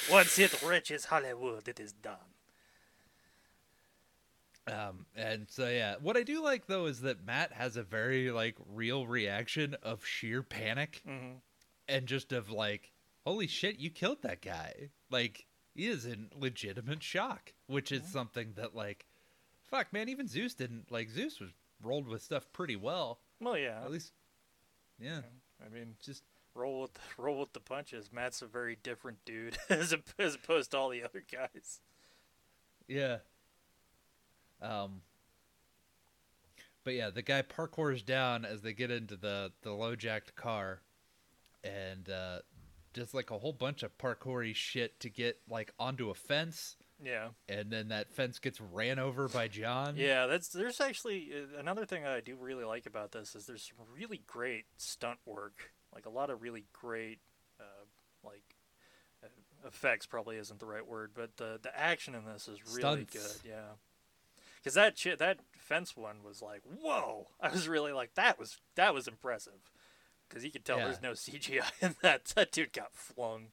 Once 0.10 0.40
it 0.40 0.64
reaches 0.64 1.06
Hollywood, 1.06 1.68
it 1.68 1.80
is 1.82 1.92
done." 1.92 2.37
Um, 4.68 5.06
and 5.16 5.48
so 5.50 5.68
yeah, 5.70 5.96
what 6.02 6.18
I 6.18 6.24
do 6.24 6.44
like 6.44 6.68
though 6.68 6.86
is 6.88 7.02
that 7.02 7.26
Matt 7.26 7.54
has 7.54 7.78
a 7.78 7.84
very 7.84 8.32
like 8.32 8.56
real 8.74 9.08
reaction 9.08 9.76
of 9.82 10.06
sheer 10.06 10.44
panic 10.44 11.02
Mm-hmm. 11.08 11.38
and 11.88 12.06
just 12.06 12.32
of 12.34 12.50
like, 12.50 12.92
holy 13.26 13.48
shit, 13.48 13.80
you 13.80 13.90
killed 13.90 14.22
that 14.24 14.42
guy. 14.42 14.90
Like 15.10 15.46
he 15.74 15.88
is 15.88 16.06
in 16.06 16.30
legitimate 16.38 17.02
shock, 17.04 17.54
which 17.68 17.92
is 17.92 18.04
something 18.04 18.54
that 18.56 18.76
like, 18.76 19.06
fuck 19.70 19.94
man, 19.94 20.10
even 20.10 20.28
Zeus 20.28 20.54
didn't 20.54 20.92
like 20.92 21.10
Zeus 21.10 21.40
was 21.40 21.52
rolled 21.82 22.08
with 22.08 22.22
stuff 22.22 22.52
pretty 22.52 22.76
well. 22.76 23.20
Well, 23.40 23.58
yeah. 23.58 23.82
At 23.84 23.92
least, 23.92 24.12
yeah, 25.00 25.22
I 25.66 25.70
mean, 25.74 25.96
just 26.04 26.24
roll 26.56 26.82
with 26.82 26.94
the, 26.96 27.00
roll 27.22 27.40
with 27.40 27.54
the 27.54 27.60
punches. 27.60 28.10
Matt's 28.12 28.42
a 28.42 28.48
very 28.48 28.78
different 28.82 29.20
dude 29.24 29.58
as 29.70 29.96
as 30.20 30.36
opposed 30.36 30.72
to 30.72 30.78
all 30.78 30.90
the 30.90 31.04
other 31.04 31.24
guys. 31.32 31.80
Yeah. 32.88 33.18
Um. 34.62 35.02
But 36.84 36.94
yeah, 36.94 37.10
the 37.10 37.22
guy 37.22 37.42
parkours 37.42 38.06
down 38.06 38.46
as 38.46 38.62
they 38.62 38.74
get 38.74 38.92
into 38.92 39.18
the 39.18 39.52
the 39.62 39.74
low 39.74 39.96
jacked 39.96 40.36
car, 40.36 40.80
and 41.64 42.10
uh, 42.10 42.40
does 42.94 43.14
like 43.14 43.30
a 43.30 43.38
whole 43.38 43.52
bunch 43.54 43.84
of 43.84 43.98
parkoury 43.98 44.56
shit 44.56 45.00
to 45.02 45.10
get 45.10 45.38
like 45.50 45.74
onto 45.78 46.10
a 46.10 46.14
fence, 46.14 46.78
Yeah. 47.04 47.30
and 47.50 47.70
then 47.72 47.90
that 47.90 48.10
fence 48.14 48.40
gets 48.40 48.62
ran 48.62 49.00
over 49.00 49.28
by 49.28 49.50
John. 49.50 49.96
Yeah, 49.98 50.28
that's 50.28 50.48
there's 50.48 50.80
actually 50.80 51.30
uh, 51.34 51.60
another 51.60 51.86
thing 51.86 52.04
that 52.04 52.14
I 52.14 52.22
do 52.22 52.38
really 52.40 52.64
like 52.64 52.86
about 52.86 53.12
this 53.12 53.36
is 53.36 53.46
there's 53.48 53.64
some 53.64 53.86
really 53.94 54.22
great 54.26 54.64
stunt 54.78 55.20
work, 55.26 55.74
like 55.94 56.06
a 56.06 56.10
lot 56.10 56.30
of 56.30 56.42
really 56.42 56.64
great, 56.72 57.20
uh, 57.60 57.84
like 58.24 58.56
uh, 59.22 59.28
effects 59.68 60.06
probably 60.06 60.38
isn't 60.38 60.62
the 60.62 60.66
right 60.66 60.88
word, 60.88 61.12
but 61.14 61.36
the 61.36 61.60
the 61.62 61.78
action 61.78 62.16
in 62.16 62.24
this 62.24 62.48
is 62.48 62.60
really 62.66 63.04
Stunts. 63.06 63.14
good. 63.42 63.50
Yeah, 63.50 63.72
because 64.58 64.74
that 64.76 64.98
shit, 64.98 65.20
that 65.20 65.40
fence 65.58 65.96
one 65.96 66.24
was 66.24 66.42
like, 66.42 66.62
whoa! 66.64 67.28
I 67.42 67.50
was 67.50 67.68
really 67.68 67.92
like 67.94 68.16
that 68.16 68.38
was 68.40 68.58
that 68.76 68.94
was 68.94 69.08
impressive, 69.08 69.72
because 70.28 70.44
you 70.44 70.52
could 70.52 70.66
tell 70.66 70.78
Yeah. 70.78 70.86
there's 70.86 71.02
no 71.02 71.12
CGI 71.14 71.72
in 71.82 71.96
that. 72.02 72.26
That 72.36 72.52
dude 72.52 72.74
got 72.74 72.96
flung. 72.96 73.48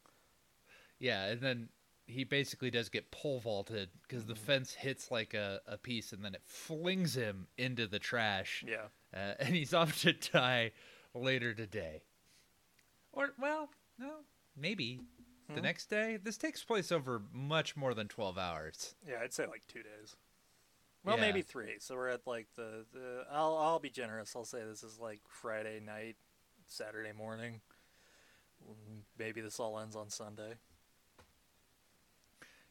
Yeah, 0.98 1.24
and 1.26 1.40
then 1.40 1.68
he 2.06 2.24
basically 2.24 2.70
does 2.70 2.88
get 2.88 3.10
pole 3.10 3.40
vaulted 3.40 3.88
because 4.02 4.26
the 4.26 4.34
Mhm. 4.34 4.38
fence 4.38 4.74
hits 4.74 5.10
like 5.10 5.34
a, 5.34 5.60
a 5.66 5.76
piece, 5.78 6.12
and 6.12 6.24
then 6.24 6.34
it 6.34 6.42
flings 6.44 7.14
him 7.16 7.46
into 7.56 7.86
the 7.86 7.98
trash. 7.98 8.64
Yeah. 8.66 8.86
uh, 9.12 9.34
and 9.40 9.54
he's 9.54 9.72
off 9.74 10.00
to 10.02 10.12
die 10.12 10.72
later 11.14 11.54
today. 11.54 12.02
Or, 13.12 13.30
well, 13.38 13.70
no, 13.98 14.16
maybe 14.56 15.00
the 15.48 15.54
Hmm? 15.54 15.60
next 15.62 15.88
day. 15.90 16.16
This 16.16 16.36
takes 16.36 16.64
place 16.64 16.90
over 16.90 17.22
much 17.32 17.76
more 17.76 17.94
than 17.94 18.08
12 18.08 18.36
hours. 18.38 18.94
Yeah, 19.06 19.20
I'd 19.22 19.32
say 19.32 19.46
like 19.46 19.66
two 19.68 19.82
days. 19.82 20.16
Well, 21.04 21.16
Yeah. 21.16 21.20
maybe 21.20 21.42
three. 21.42 21.74
So 21.78 21.94
we're 21.96 22.08
at 22.08 22.26
like 22.26 22.46
the, 22.56 22.86
the 22.92 23.26
I'll 23.30 23.56
I'll 23.56 23.78
be 23.78 23.90
generous. 23.90 24.34
I'll 24.34 24.44
say 24.44 24.62
this 24.64 24.82
is 24.82 24.98
like 24.98 25.20
Friday 25.28 25.80
night, 25.84 26.16
Saturday 26.66 27.12
morning. 27.12 27.60
Maybe 29.18 29.40
this 29.42 29.60
all 29.60 29.78
ends 29.78 29.94
on 29.94 30.08
Sunday. 30.08 30.54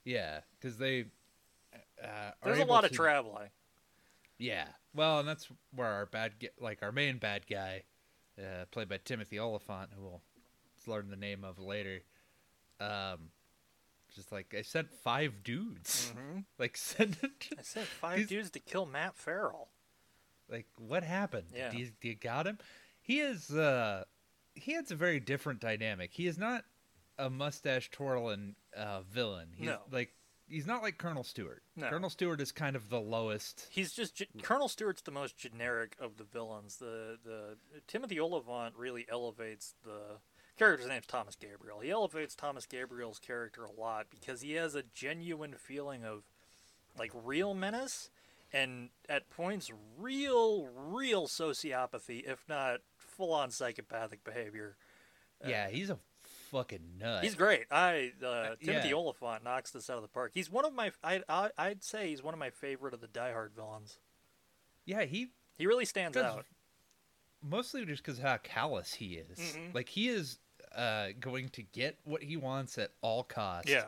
Yeah, 0.04 0.40
because 0.60 0.78
they. 0.78 1.06
Uh, 2.04 2.32
There's 2.44 2.60
a 2.60 2.66
lot 2.66 2.84
of 2.86 2.92
traveling. 2.92 3.50
Yeah, 4.38 4.66
well, 4.94 5.20
and 5.20 5.28
that's 5.28 5.48
where 5.74 5.88
our 5.88 6.06
bad, 6.08 6.34
like 6.60 6.82
our 6.82 6.92
main 6.92 7.18
bad 7.20 7.48
guy, 7.50 7.84
uh, 8.38 8.66
played 8.72 8.90
by 8.90 8.98
Timothy 9.06 9.40
Olyphant, 9.40 9.92
who 9.96 10.04
we'll 10.04 10.22
learn 10.88 11.10
the 11.10 11.16
name 11.16 11.44
of 11.44 11.60
later. 11.60 12.02
Um, 12.82 13.30
just 14.16 14.32
like 14.32 14.54
I 14.58 14.62
sent 14.62 14.92
five 14.94 15.44
dudes, 15.44 16.12
hmm 16.16 16.40
like 16.60 16.78
send 16.78 17.18
it. 17.22 17.50
I 17.58 17.62
sent 17.62 17.86
five 17.88 18.18
These- 18.20 18.28
dudes 18.28 18.50
to 18.52 18.60
kill 18.60 18.86
Matt 18.86 19.16
Farrell. 19.16 19.70
Like, 20.50 20.68
what 20.78 21.04
happened? 21.04 21.48
Yeah. 21.56 21.70
Do 21.72 21.78
you, 21.78 21.90
do 22.02 22.08
you 22.10 22.16
got 22.16 22.46
him? 22.46 22.58
He 23.02 23.20
is. 23.22 23.50
uh 23.52 24.04
He 24.56 24.74
has 24.74 24.92
a 24.92 24.96
very 24.96 25.20
different 25.20 25.60
dynamic. 25.62 26.12
He 26.14 26.28
is 26.28 26.38
not 26.38 26.64
a 27.18 27.30
mustache 27.30 27.90
twirling 27.92 28.56
uh, 28.76 29.02
villain. 29.02 29.50
He's 29.56 29.68
No. 29.68 29.80
like 29.92 30.14
he's 30.48 30.68
not 30.68 30.82
like 30.84 30.98
Colonel 30.98 31.24
Stewart. 31.24 31.64
No. 31.76 31.90
Colonel 31.90 32.10
Stewart 32.10 32.42
is 32.42 32.52
kind 32.52 32.76
of 32.76 32.90
the 32.90 33.00
lowest. 33.00 33.68
He's 33.72 33.94
just 33.94 34.16
ge- 34.16 34.28
Colonel 34.42 34.68
Stewart's 34.68 35.02
the 35.02 35.12
most 35.12 35.38
generic 35.38 35.96
of 36.00 36.18
the 36.18 36.24
villains. 36.26 36.76
The 36.78 37.18
the 37.24 37.58
Timothy 37.88 38.20
Olyphant 38.20 38.76
really 38.76 39.06
elevates 39.10 39.76
the 39.84 40.18
character's 40.58 40.88
name's 40.88 41.06
Thomas 41.08 41.36
Gabriel. 41.36 41.80
He 41.80 41.90
elevates 41.92 42.36
Thomas 42.36 42.66
Gabriel's 42.66 43.20
character 43.20 43.64
a 43.66 43.72
lot 43.72 44.08
because 44.10 44.42
he 44.42 44.54
has 44.54 44.76
a 44.76 44.84
genuine 44.94 45.54
feeling 45.58 46.04
of 46.06 46.24
like 46.98 47.12
real 47.24 47.54
menace 47.54 48.10
and 48.52 48.90
at 49.10 49.30
points 49.30 49.72
real 49.98 50.68
real 50.76 51.28
sociopathy 51.28 52.24
if 52.30 52.44
not 52.48 52.82
full 52.98 53.34
on 53.34 53.50
psychopathic 53.52 54.24
behavior. 54.24 54.76
Uh, 55.44 55.50
yeah, 55.50 55.70
he's 55.70 55.90
a 55.90 55.98
fucking 56.52 56.98
nut. 57.00 57.24
He's 57.24 57.34
great. 57.36 57.66
I 57.72 58.12
uh, 58.24 58.56
Timothy 58.64 58.90
yeah. 58.90 58.94
Olyphant 58.96 59.44
knocks 59.44 59.72
this 59.72 59.90
out 59.90 59.96
of 59.98 60.04
the 60.04 60.08
park. 60.08 60.32
He's 60.36 60.52
one 60.52 60.66
of 60.66 60.74
my 60.74 60.92
I, 61.04 61.22
I 61.28 61.50
I'd 61.58 61.84
say 61.84 62.10
he's 62.10 62.22
one 62.22 62.34
of 62.36 62.40
my 62.40 62.52
favorite 62.52 62.94
of 62.94 63.02
the 63.02 63.08
Die 63.08 63.32
Hard 63.32 63.54
villains. 63.56 63.98
yeah, 64.86 65.04
he 65.06 65.30
He 65.58 65.66
really 65.66 65.86
stands 65.86 66.16
out. 66.16 66.46
mostly 67.42 67.84
just 67.86 68.04
because 68.04 68.20
how 68.20 68.38
callous 68.38 68.94
he 68.94 69.16
is. 69.16 69.40
Mhm. 69.40 69.74
Like 69.74 69.90
he 69.90 70.08
is 70.10 70.38
uh, 70.76 71.08
going 71.20 71.50
to 71.50 71.62
get 71.62 71.98
what 72.04 72.24
he 72.24 72.38
wants 72.38 72.78
at 72.78 72.92
all 73.02 73.24
costs. 73.24 73.70
Yeah. 73.70 73.86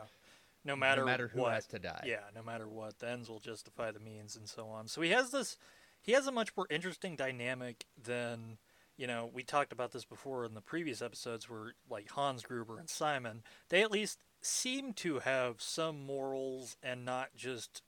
No 0.64 0.74
matter, 0.74 1.02
no 1.02 1.06
matter 1.06 1.28
who 1.28 1.42
what. 1.42 1.52
has 1.52 1.66
to 1.68 1.78
die. 1.78 2.04
Yeah, 2.06 2.22
no 2.34 2.42
matter 2.42 2.66
what, 2.66 2.98
the 2.98 3.08
ends 3.08 3.28
will 3.28 3.38
justify 3.38 3.92
the 3.92 4.00
means 4.00 4.34
and 4.34 4.48
so 4.48 4.66
on. 4.66 4.88
So 4.88 5.00
he 5.00 5.10
has 5.10 5.30
this 5.30 5.56
he 6.02 6.12
has 6.12 6.26
a 6.26 6.32
much 6.32 6.56
more 6.56 6.66
interesting 6.70 7.16
dynamic 7.16 7.84
than 8.02 8.58
you 8.96 9.06
know, 9.06 9.30
we 9.32 9.42
talked 9.42 9.72
about 9.72 9.92
this 9.92 10.04
before 10.04 10.44
in 10.44 10.54
the 10.54 10.60
previous 10.60 11.02
episodes 11.02 11.48
where 11.48 11.74
like 11.90 12.10
Hans 12.10 12.42
Gruber 12.42 12.78
and 12.78 12.88
Simon, 12.88 13.42
they 13.68 13.82
at 13.82 13.90
least 13.90 14.18
seem 14.40 14.92
to 14.94 15.18
have 15.18 15.60
some 15.60 16.04
morals 16.04 16.76
and 16.82 17.04
not 17.04 17.28
just 17.36 17.82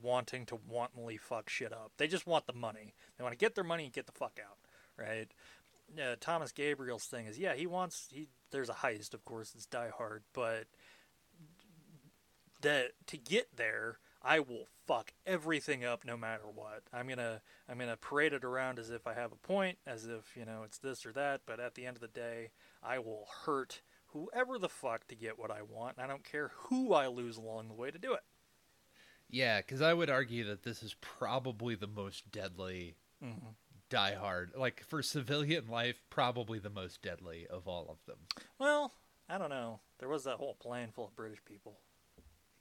wanting 0.00 0.46
to 0.46 0.58
wantonly 0.68 1.16
fuck 1.16 1.48
shit 1.48 1.72
up. 1.72 1.92
They 1.96 2.06
just 2.06 2.26
want 2.26 2.46
the 2.46 2.52
money. 2.52 2.94
They 3.16 3.24
want 3.24 3.32
to 3.32 3.44
get 3.44 3.54
their 3.54 3.64
money 3.64 3.84
and 3.84 3.92
get 3.92 4.06
the 4.06 4.12
fuck 4.12 4.38
out, 4.40 4.58
right? 4.96 5.28
Uh, 5.98 6.16
Thomas 6.20 6.52
Gabriel's 6.52 7.04
thing 7.04 7.26
is, 7.26 7.38
yeah, 7.38 7.54
he 7.54 7.66
wants 7.66 8.08
he. 8.12 8.28
There's 8.50 8.68
a 8.68 8.74
heist, 8.74 9.14
of 9.14 9.24
course. 9.24 9.52
It's 9.54 9.66
Die 9.66 9.90
Hard, 9.96 10.24
but 10.32 10.66
that 12.62 12.92
to 13.08 13.16
get 13.16 13.56
there, 13.56 13.98
I 14.22 14.40
will 14.40 14.68
fuck 14.86 15.12
everything 15.26 15.84
up 15.84 16.04
no 16.04 16.16
matter 16.16 16.44
what. 16.52 16.82
I'm 16.92 17.08
gonna 17.08 17.42
I'm 17.68 17.78
gonna 17.78 17.96
parade 17.96 18.32
it 18.32 18.44
around 18.44 18.78
as 18.78 18.90
if 18.90 19.06
I 19.06 19.14
have 19.14 19.32
a 19.32 19.46
point, 19.46 19.78
as 19.86 20.06
if 20.06 20.36
you 20.36 20.44
know 20.44 20.62
it's 20.64 20.78
this 20.78 21.04
or 21.04 21.12
that. 21.12 21.42
But 21.46 21.60
at 21.60 21.74
the 21.74 21.86
end 21.86 21.96
of 21.96 22.02
the 22.02 22.08
day, 22.08 22.50
I 22.82 22.98
will 22.98 23.26
hurt 23.44 23.82
whoever 24.06 24.58
the 24.58 24.68
fuck 24.68 25.08
to 25.08 25.14
get 25.14 25.38
what 25.38 25.50
I 25.50 25.62
want. 25.62 25.96
And 25.96 26.04
I 26.04 26.08
don't 26.08 26.24
care 26.24 26.52
who 26.68 26.92
I 26.94 27.08
lose 27.08 27.36
along 27.36 27.68
the 27.68 27.74
way 27.74 27.90
to 27.90 27.98
do 27.98 28.12
it. 28.12 28.22
Yeah, 29.28 29.60
because 29.62 29.80
I 29.80 29.94
would 29.94 30.10
argue 30.10 30.44
that 30.44 30.62
this 30.62 30.82
is 30.82 30.94
probably 31.00 31.74
the 31.74 31.86
most 31.86 32.30
deadly 32.30 32.96
Mm-hmm. 33.24 33.50
Die 33.92 34.14
Hard. 34.14 34.52
Like 34.56 34.82
for 34.88 35.02
civilian 35.02 35.68
life, 35.68 36.02
probably 36.08 36.58
the 36.58 36.70
most 36.70 37.02
deadly 37.02 37.46
of 37.46 37.68
all 37.68 37.88
of 37.90 37.98
them. 38.06 38.16
Well, 38.58 38.94
I 39.28 39.36
don't 39.36 39.50
know. 39.50 39.80
There 39.98 40.08
was 40.08 40.24
that 40.24 40.38
whole 40.38 40.54
plane 40.54 40.88
full 40.94 41.04
of 41.04 41.14
British 41.14 41.44
people. 41.44 41.78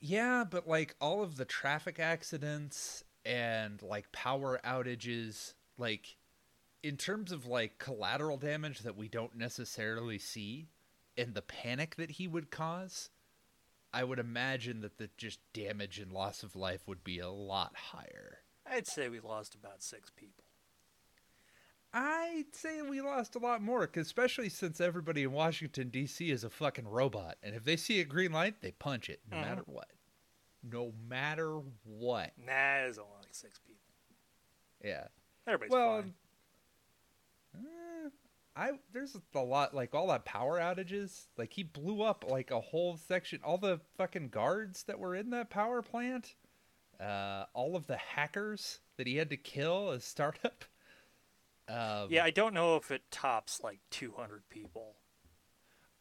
Yeah, 0.02 0.44
but 0.44 0.68
like 0.68 0.94
all 1.00 1.24
of 1.24 1.38
the 1.38 1.46
traffic 1.46 2.02
accidents 2.02 3.06
and 3.24 3.82
like 3.82 4.12
power 4.12 4.60
outages, 4.66 5.54
like 5.78 6.18
in 6.84 6.98
terms 6.98 7.32
of 7.32 7.46
like 7.46 7.80
collateral 7.80 8.36
damage 8.36 8.80
that 8.80 8.98
we 8.98 9.08
don't 9.08 9.38
necessarily 9.38 10.18
see 10.18 10.68
and 11.18 11.34
the 11.34 11.42
panic 11.42 11.96
that 11.96 12.12
he 12.12 12.28
would 12.28 12.52
cause, 12.52 13.10
I 13.94 14.04
would 14.04 14.20
imagine 14.20 14.82
that 14.82 14.98
the 14.98 15.10
just 15.16 15.40
damage 15.54 15.98
and 15.98 16.12
loss 16.12 16.44
of 16.44 16.58
life 16.58 16.90
would 16.90 17.06
be 17.06 17.20
a 17.20 17.30
lot 17.30 17.74
higher. 17.94 18.40
I'd 18.70 18.86
say 18.88 19.08
we 19.08 19.22
lost 19.22 19.56
about 19.56 19.82
six 19.82 20.10
people. 20.10 20.44
I'd 21.94 22.46
say 22.54 22.82
we 22.82 23.02
lost 23.02 23.36
a 23.36 23.40
lot 23.40 23.62
more, 23.62 23.90
especially 23.96 24.48
since 24.50 24.80
everybody 24.80 25.24
in 25.24 25.32
Washington 25.34 25.90
D.C. 25.90 26.30
is 26.32 26.44
a 26.44 26.50
fucking 26.50 26.88
robot, 26.88 27.38
and 27.44 27.54
if 27.54 27.64
they 27.66 27.76
see 27.76 28.00
a 28.00 28.06
green 28.06 28.32
light, 28.32 28.62
they 28.62 28.72
punch 28.72 29.10
it, 29.10 29.20
no 29.30 29.38
Mhm. 29.38 29.42
matter 29.42 29.64
what. 29.66 29.92
No 30.64 30.94
matter 31.08 31.60
what. 31.84 32.32
Nah, 32.38 32.76
it's 32.86 32.98
only 32.98 33.12
like 33.24 33.34
six 33.34 33.60
people. 33.60 33.82
Yeah. 34.84 35.08
Everybody's 35.48 35.72
well, 35.72 36.02
fine. 36.02 36.14
eh, 37.56 38.10
I 38.56 38.80
there's 38.92 39.18
a 39.34 39.40
lot 39.40 39.74
like 39.74 39.94
all 39.96 40.08
that 40.08 40.24
power 40.26 40.60
outages. 40.60 41.28
Like 41.38 41.52
he 41.54 41.64
blew 41.64 42.02
up 42.04 42.24
like 42.30 42.52
a 42.52 42.62
whole 42.62 42.96
section. 42.98 43.42
All 43.44 43.58
the 43.58 43.80
fucking 43.98 44.30
guards 44.30 44.84
that 44.84 45.00
were 45.00 45.16
in 45.16 45.30
that 45.32 45.50
power 45.50 45.82
plant. 45.82 46.36
Uh, 47.00 47.46
all 47.54 47.76
of 47.76 47.88
the 47.88 47.98
hackers 47.98 48.80
that 48.98 49.08
he 49.08 49.16
had 49.16 49.30
to 49.32 49.38
kill 49.38 49.90
as 49.92 50.04
startup. 50.06 50.66
Um, 51.72 52.08
Yeah, 52.12 52.24
I 52.24 52.32
don't 52.32 52.54
know 52.54 52.76
if 52.76 52.92
it 52.92 53.10
tops 53.12 53.62
like 53.64 53.80
200 53.92 54.50
people. 54.50 54.96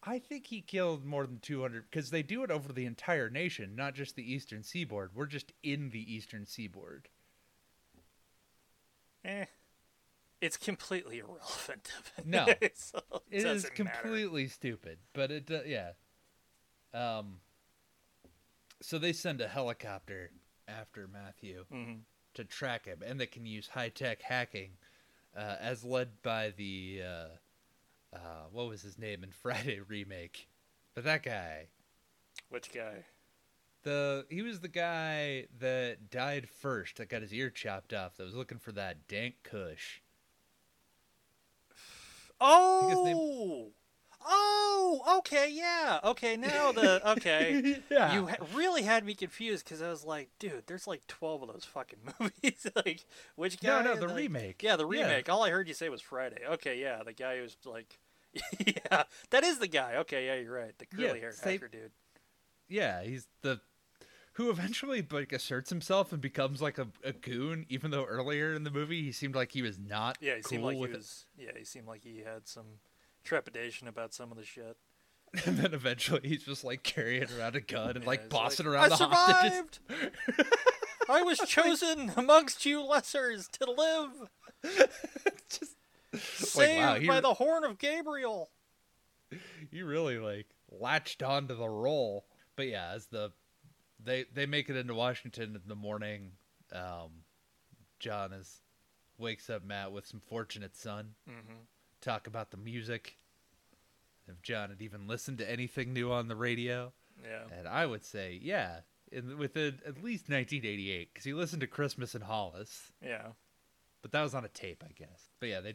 I 0.02 0.18
think 0.18 0.46
he 0.46 0.62
killed 0.62 1.04
more 1.04 1.26
than 1.26 1.38
200 1.40 1.84
because 1.90 2.10
they 2.10 2.22
do 2.22 2.42
it 2.42 2.50
over 2.50 2.72
the 2.72 2.86
entire 2.86 3.28
nation, 3.30 3.76
not 3.76 3.94
just 3.94 4.16
the 4.16 4.32
eastern 4.32 4.62
seaboard. 4.62 5.10
We're 5.14 5.26
just 5.26 5.52
in 5.62 5.90
the 5.90 6.12
eastern 6.14 6.46
seaboard. 6.46 7.08
Eh. 9.24 9.44
It's 10.40 10.56
completely 10.56 11.18
irrelevant. 11.18 11.92
No. 12.24 12.46
so 12.74 13.02
it, 13.10 13.22
It 13.30 13.36
is 13.38 13.44
doesn't 13.44 13.78
matter. 13.84 13.90
completely 14.00 14.48
stupid, 14.48 14.98
but 15.12 15.30
it 15.30 15.50
uh, 15.50 15.60
yeah. 15.66 15.90
Um. 16.94 17.40
So 18.80 18.98
they 18.98 19.12
send 19.12 19.42
a 19.42 19.48
helicopter 19.48 20.30
after 20.66 21.06
Matthew 21.06 21.66
Mhm. 21.70 22.00
to 22.34 22.44
track 22.44 22.86
him, 22.86 23.02
and 23.04 23.20
they 23.20 23.26
can 23.26 23.44
use 23.44 23.68
high 23.68 23.90
tech 23.90 24.22
hacking, 24.22 24.78
uh, 25.36 25.56
as 25.60 25.84
led 25.84 26.22
by 26.22 26.52
the 26.56 27.02
uh, 27.04 28.16
uh, 28.16 28.18
what 28.52 28.68
was 28.68 28.82
his 28.82 28.98
name 28.98 29.22
in 29.24 29.30
Friday 29.42 29.80
remake, 29.86 30.48
but 30.94 31.04
that 31.04 31.22
guy. 31.22 31.68
Which 32.48 32.72
guy? 32.72 33.04
The 33.82 34.26
he 34.28 34.42
was 34.42 34.60
the 34.60 34.68
guy 34.68 35.46
that 35.58 36.10
died 36.10 36.48
first, 36.48 36.96
that 36.96 37.08
got 37.08 37.22
his 37.22 37.32
ear 37.32 37.48
chopped 37.50 37.92
off. 37.94 38.16
That 38.16 38.24
was 38.24 38.34
looking 38.34 38.58
for 38.58 38.72
that 38.72 39.08
dank 39.08 39.36
Kush. 39.42 40.00
think 42.40 42.90
his 42.90 43.04
name- 43.04 43.16
Oh! 43.18 43.72
Oh! 44.24 45.16
Okay, 45.18 45.50
yeah. 45.50 46.00
Okay, 46.04 46.36
now 46.36 46.72
the. 46.72 47.00
Okay. 47.12 47.78
yeah. 47.90 48.12
You 48.14 48.26
ha- 48.26 48.36
really 48.54 48.82
had 48.82 49.04
me 49.04 49.14
confused 49.14 49.64
because 49.64 49.80
I 49.82 49.88
was 49.88 50.04
like, 50.04 50.28
dude, 50.38 50.64
there's 50.66 50.86
like 50.86 51.06
12 51.06 51.42
of 51.42 51.48
those 51.52 51.64
fucking 51.64 51.98
movies. 52.20 52.66
like, 52.76 53.04
which 53.36 53.60
guy? 53.60 53.82
no, 53.82 53.94
no, 53.94 54.00
the 54.00 54.06
Like- 54.08 54.16
remake. 54.16 54.62
Yeah, 54.62 54.76
the 54.76 54.88
Yeah. 54.88 55.02
remake. 55.04 55.28
All 55.28 55.42
I 55.44 55.50
heard 55.50 55.68
you 55.68 55.74
say 55.74 55.88
was 55.88 56.00
Friday. 56.00 56.42
Okay, 56.48 56.80
yeah, 56.80 57.02
the 57.04 57.12
guy 57.12 57.38
who's 57.38 57.56
like. 57.64 57.98
yeah, 58.64 59.02
that 59.30 59.42
is 59.42 59.58
the 59.58 59.66
guy. 59.66 59.96
Okay, 59.96 60.26
yeah, 60.26 60.34
you're 60.36 60.54
right. 60.54 60.72
The 60.78 60.86
Yeah, 60.96 61.08
curly 61.08 61.20
haired 61.20 61.34
say- 61.34 61.52
hacker 61.52 61.68
dude. 61.68 61.90
yeah, 62.68 63.02
he's 63.02 63.26
the 63.42 63.60
who 64.34 64.48
eventually 64.50 65.04
like 65.10 65.32
asserts 65.32 65.68
himself 65.70 66.12
and 66.12 66.22
becomes 66.22 66.62
like 66.62 66.78
a, 66.78 66.86
a 67.02 67.12
goon. 67.12 67.66
Even 67.68 67.90
though 67.90 68.04
earlier 68.04 68.54
in 68.54 68.62
the 68.62 68.70
movie 68.70 69.02
he 69.02 69.10
seemed 69.12 69.34
like 69.34 69.50
he 69.52 69.62
was 69.62 69.78
not. 69.80 70.16
Yeah, 70.20 70.36
he 70.36 70.42
cool 70.42 70.48
seemed 70.50 70.62
like 70.64 70.74
he 70.76 70.80
with 70.80 70.90
it. 70.92 70.96
was. 70.98 71.26
Yeah, 71.36 71.50
he 71.58 71.64
seemed 71.64 71.88
like 71.88 72.04
he 72.04 72.18
had 72.24 72.46
some 72.46 72.66
trepidation 73.24 73.88
about 73.88 74.12
some 74.14 74.30
of 74.30 74.38
the 74.38 74.44
shit. 74.44 74.76
And 75.46 75.58
then 75.58 75.74
eventually 75.74 76.22
he's 76.24 76.42
just 76.42 76.64
like 76.64 76.82
carrying 76.82 77.28
around 77.38 77.54
a 77.54 77.60
gun 77.60 77.90
and 77.90 78.00
Yeah, 78.00 78.06
like 78.08 78.28
bossing 78.28 78.66
like, 78.66 78.74
around 78.74 78.84
I 78.84 78.88
the 78.88 79.06
hostages. 79.06 79.58
survived. 79.88 80.48
I 81.08 81.22
was 81.22 81.38
chosen 81.46 82.12
amongst 82.16 82.66
you 82.66 82.80
lessers 82.80 83.48
to 83.52 83.70
live, 83.70 84.28
just 85.48 85.76
saved 86.44 86.80
wow, 86.80 86.94
by 86.94 87.14
re- 87.16 87.20
the 87.20 87.34
horn 87.34 87.62
of 87.64 87.78
Gabriel. 87.78 88.50
he 89.70 89.82
really 89.82 90.18
like 90.18 90.46
latched 90.70 91.22
onto 91.22 91.56
the 91.56 91.68
role. 91.68 92.24
But 92.56 92.66
yeah, 92.66 92.90
as 92.94 93.06
the 93.06 93.30
they 94.02 94.24
they 94.34 94.46
make 94.46 94.68
it 94.68 94.74
into 94.76 94.94
Washington 94.94 95.54
in 95.54 95.62
the 95.68 95.76
morning, 95.76 96.32
um, 96.72 97.22
John 98.00 98.32
is 98.32 98.62
wakes 99.18 99.48
up 99.48 99.64
Matt 99.64 99.92
with 99.92 100.06
some 100.06 100.20
fortunate 100.20 100.76
son. 100.76 101.14
Mm-hmm. 101.28 101.60
Talk 102.00 102.26
about 102.26 102.50
the 102.50 102.56
music. 102.56 103.16
If 104.28 104.40
John 104.42 104.70
had 104.70 104.80
even 104.80 105.06
listened 105.08 105.38
to 105.38 105.50
anything 105.50 105.92
new 105.92 106.12
on 106.12 106.28
the 106.28 106.36
radio, 106.36 106.92
Yeah. 107.22 107.44
and 107.52 107.66
I 107.68 107.84
would 107.86 108.04
say, 108.04 108.38
yeah, 108.40 108.80
in 109.10 109.36
within 109.38 109.80
at 109.84 110.02
least 110.02 110.28
1988 110.28 111.12
because 111.12 111.24
he 111.24 111.32
listened 111.34 111.60
to 111.62 111.66
Christmas 111.66 112.14
in 112.14 112.22
Hollis, 112.22 112.92
Yeah. 113.02 113.32
but 114.02 114.12
that 114.12 114.22
was 114.22 114.34
on 114.34 114.44
a 114.44 114.48
tape, 114.48 114.84
I 114.88 114.92
guess. 114.92 115.30
But 115.40 115.48
yeah, 115.48 115.60
they 115.60 115.74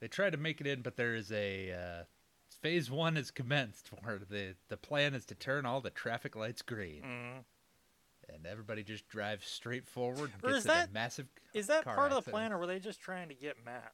they 0.00 0.08
tried 0.08 0.30
to 0.30 0.36
make 0.38 0.60
it 0.60 0.66
in, 0.66 0.82
but 0.82 0.96
there 0.96 1.14
is 1.14 1.30
a 1.32 1.72
uh, 1.72 2.04
phase 2.62 2.90
one 2.90 3.16
has 3.16 3.30
commenced 3.30 3.88
where 4.02 4.18
the 4.18 4.56
the 4.68 4.76
plan 4.78 5.14
is 5.14 5.24
to 5.26 5.34
turn 5.34 5.66
all 5.66 5.80
the 5.80 5.90
traffic 5.90 6.34
lights 6.34 6.62
green, 6.62 7.02
hmm 7.02 7.38
and 8.28 8.44
everybody 8.44 8.82
just 8.82 9.06
drives 9.06 9.46
straight 9.46 9.86
forward 9.86 10.32
and 10.34 10.42
Or 10.44 10.48
gets 10.48 10.58
is 10.60 10.64
in 10.64 10.70
a 10.70 10.74
that- 10.74 10.92
massive. 10.92 11.28
Is 11.54 11.68
that 11.68 11.84
part 11.84 12.10
of 12.10 12.24
the 12.24 12.30
plan, 12.30 12.52
or 12.52 12.58
were 12.58 12.66
they 12.66 12.80
just 12.80 13.00
trying 13.00 13.28
to 13.28 13.34
get 13.34 13.64
Matt? 13.64 13.92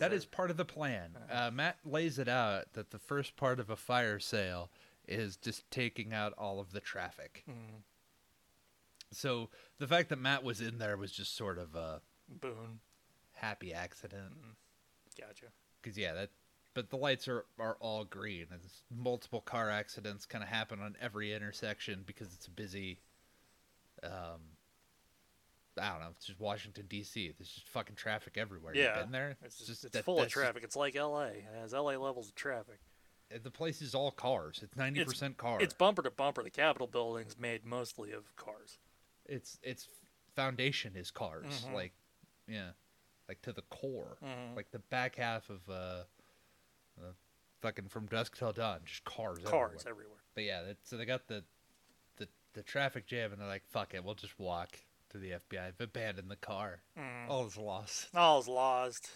That 0.00 0.10
they're- 0.10 0.16
is 0.16 0.26
part 0.26 0.50
of 0.50 0.56
the 0.56 0.64
plan. 0.64 1.16
Uh-huh. 1.16 1.46
Uh, 1.46 1.50
Matt 1.50 1.78
lays 1.84 2.18
it 2.18 2.28
out 2.28 2.72
that 2.74 2.90
the 2.90 2.98
first 2.98 3.36
part 3.36 3.58
of 3.60 3.70
a 3.70 3.76
fire 3.76 4.18
sale 4.18 4.70
is 5.06 5.36
just 5.36 5.70
taking 5.70 6.12
out 6.14 6.32
all 6.34 6.60
of 6.60 6.72
the 6.72 6.80
traffic. 6.80 7.44
Mhm. 7.48 7.82
So 9.12 9.50
the 9.78 9.86
fact 9.86 10.08
that 10.08 10.16
Matt 10.18 10.42
was 10.42 10.60
in 10.60 10.78
there 10.78 10.96
was 10.96 11.12
just 11.12 11.34
sort 11.36 11.58
of 11.58 11.74
a 11.74 12.02
boon. 12.28 12.80
happy 13.32 13.72
accident. 13.74 14.34
Gotcha. 15.18 15.52
Because 15.82 15.96
yeah, 15.98 16.14
that. 16.14 16.30
But 16.72 16.90
the 16.90 16.96
lights 16.96 17.28
are 17.28 17.46
are 17.58 17.76
all 17.76 18.04
green. 18.04 18.46
And 18.50 18.60
multiple 18.90 19.40
car 19.40 19.70
accidents 19.70 20.26
kind 20.26 20.42
of 20.42 20.48
happen 20.50 20.80
on 20.80 20.96
every 21.00 21.32
intersection 21.32 22.02
because 22.04 22.34
it's 22.34 22.46
a 22.46 22.50
busy. 22.50 22.98
Um, 24.02 24.53
I 25.80 25.90
don't 25.90 26.00
know. 26.00 26.08
It's 26.16 26.26
just 26.26 26.38
Washington 26.40 26.86
D.C. 26.88 27.32
There's 27.36 27.48
just 27.50 27.68
fucking 27.68 27.96
traffic 27.96 28.36
everywhere. 28.36 28.74
Yeah. 28.76 28.94
You've 28.96 29.04
been 29.06 29.12
there. 29.12 29.36
It's 29.44 29.56
just 29.58 29.68
just 29.68 29.84
it's 29.84 29.92
that- 29.94 30.04
full 30.04 30.14
of 30.18 30.22
that's 30.24 30.32
just- 30.34 30.42
traffic. 30.44 30.62
It's 30.64 30.76
like 30.76 30.94
L.A. 30.96 31.28
It 31.28 31.44
has 31.60 31.74
L.A. 31.74 31.96
levels 31.96 32.28
of 32.28 32.34
traffic. 32.34 32.78
the 33.42 33.50
place 33.50 33.82
is 33.82 33.94
all 33.94 34.10
cars. 34.12 34.60
It's 34.62 34.76
ninety 34.76 35.04
percent 35.04 35.36
cars. 35.36 35.62
It's 35.62 35.74
bumper 35.74 36.02
to 36.02 36.10
bumper. 36.10 36.42
The 36.44 36.50
Capitol 36.50 36.86
building's 36.86 37.36
made 37.38 37.64
mostly 37.64 38.12
of 38.12 38.34
cars. 38.36 38.78
its 39.26 39.58
its 39.62 39.88
foundation 40.36 40.94
is 40.96 41.10
cars 41.10 41.46
Mhm. 41.66 41.72
like 41.74 41.92
yeah 42.48 42.70
like 43.28 43.40
to 43.42 43.52
the 43.52 43.62
core 43.62 44.18
Mhm. 44.22 44.54
like 44.56 44.70
the 44.72 44.80
back 44.80 45.14
half 45.16 45.48
of 45.48 45.60
uh, 45.68 45.72
uh 47.00 47.12
fucking 47.62 47.88
from 47.88 48.06
dusk 48.06 48.36
till 48.36 48.52
dawn 48.52 48.80
just 48.84 49.04
cars 49.04 49.38
Cars 49.44 49.84
everywhere. 49.86 49.90
everywhere. 49.90 50.18
but 50.34 50.44
yeah 50.44 50.72
so 50.82 50.96
they 50.96 51.04
got 51.06 51.26
the, 51.28 51.42
the 52.16 52.28
the 52.54 52.62
traffic 52.64 53.06
jam 53.06 53.32
and 53.32 53.40
they're 53.40 53.48
like 53.48 53.64
fuck 53.68 53.94
it 53.94 54.04
we'll 54.04 54.14
just 54.16 54.38
walk 54.38 54.76
to 55.14 55.18
the 55.20 55.30
fbi 55.30 55.68
I've 55.68 55.80
abandoned 55.80 56.30
the 56.30 56.36
car. 56.36 56.80
Mm. 56.98 57.30
all 57.30 57.46
is 57.46 57.56
lost. 57.56 58.08
All's 58.14 58.48
lost. 58.48 59.10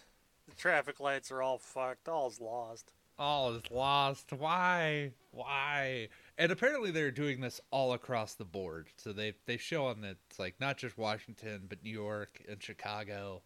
The 0.48 0.54
traffic 0.54 1.00
lights 1.00 1.30
are 1.30 1.42
all 1.42 1.58
fucked. 1.58 2.08
All's 2.08 2.40
lost. 2.40 2.92
all 3.18 3.52
is 3.54 3.70
lost. 3.70 4.32
Why? 4.32 5.10
Why? 5.32 6.08
And 6.38 6.52
apparently 6.52 6.92
they're 6.92 7.10
doing 7.10 7.40
this 7.40 7.60
all 7.72 7.92
across 7.92 8.34
the 8.34 8.44
board. 8.44 8.86
So 8.96 9.12
they 9.12 9.34
they 9.46 9.56
show 9.56 9.86
on 9.86 10.00
that 10.02 10.16
it's 10.30 10.38
like 10.38 10.54
not 10.60 10.78
just 10.78 10.96
washington 10.96 11.62
but 11.68 11.82
new 11.82 11.92
york 11.92 12.40
and 12.48 12.62
chicago. 12.62 13.42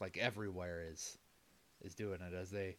Like 0.00 0.16
everywhere 0.16 0.84
is 0.90 1.18
is 1.84 1.94
doing 1.94 2.20
it 2.20 2.34
as 2.34 2.50
they 2.50 2.76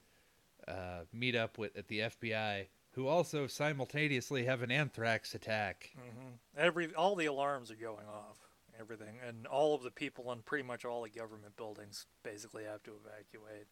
uh, 0.67 1.01
meet 1.13 1.35
up 1.35 1.57
with 1.59 1.77
at 1.77 1.87
the 1.87 1.99
fbi 1.99 2.65
who 2.91 3.07
also 3.07 3.47
simultaneously 3.47 4.45
have 4.45 4.61
an 4.61 4.71
anthrax 4.71 5.33
attack 5.35 5.91
hmm 5.95 6.29
Every 6.57 6.93
all 6.95 7.15
the 7.15 7.25
alarms 7.27 7.71
are 7.71 7.75
going 7.75 8.05
off. 8.07 8.37
Everything 8.79 9.15
and 9.27 9.45
all 9.47 9.75
of 9.75 9.83
the 9.83 9.91
people 9.91 10.31
in 10.31 10.39
pretty 10.39 10.63
much 10.63 10.85
all 10.85 11.03
the 11.03 11.09
government 11.09 11.55
buildings 11.55 12.05
basically 12.23 12.63
have 12.63 12.81
to 12.83 12.91
evacuate. 13.05 13.67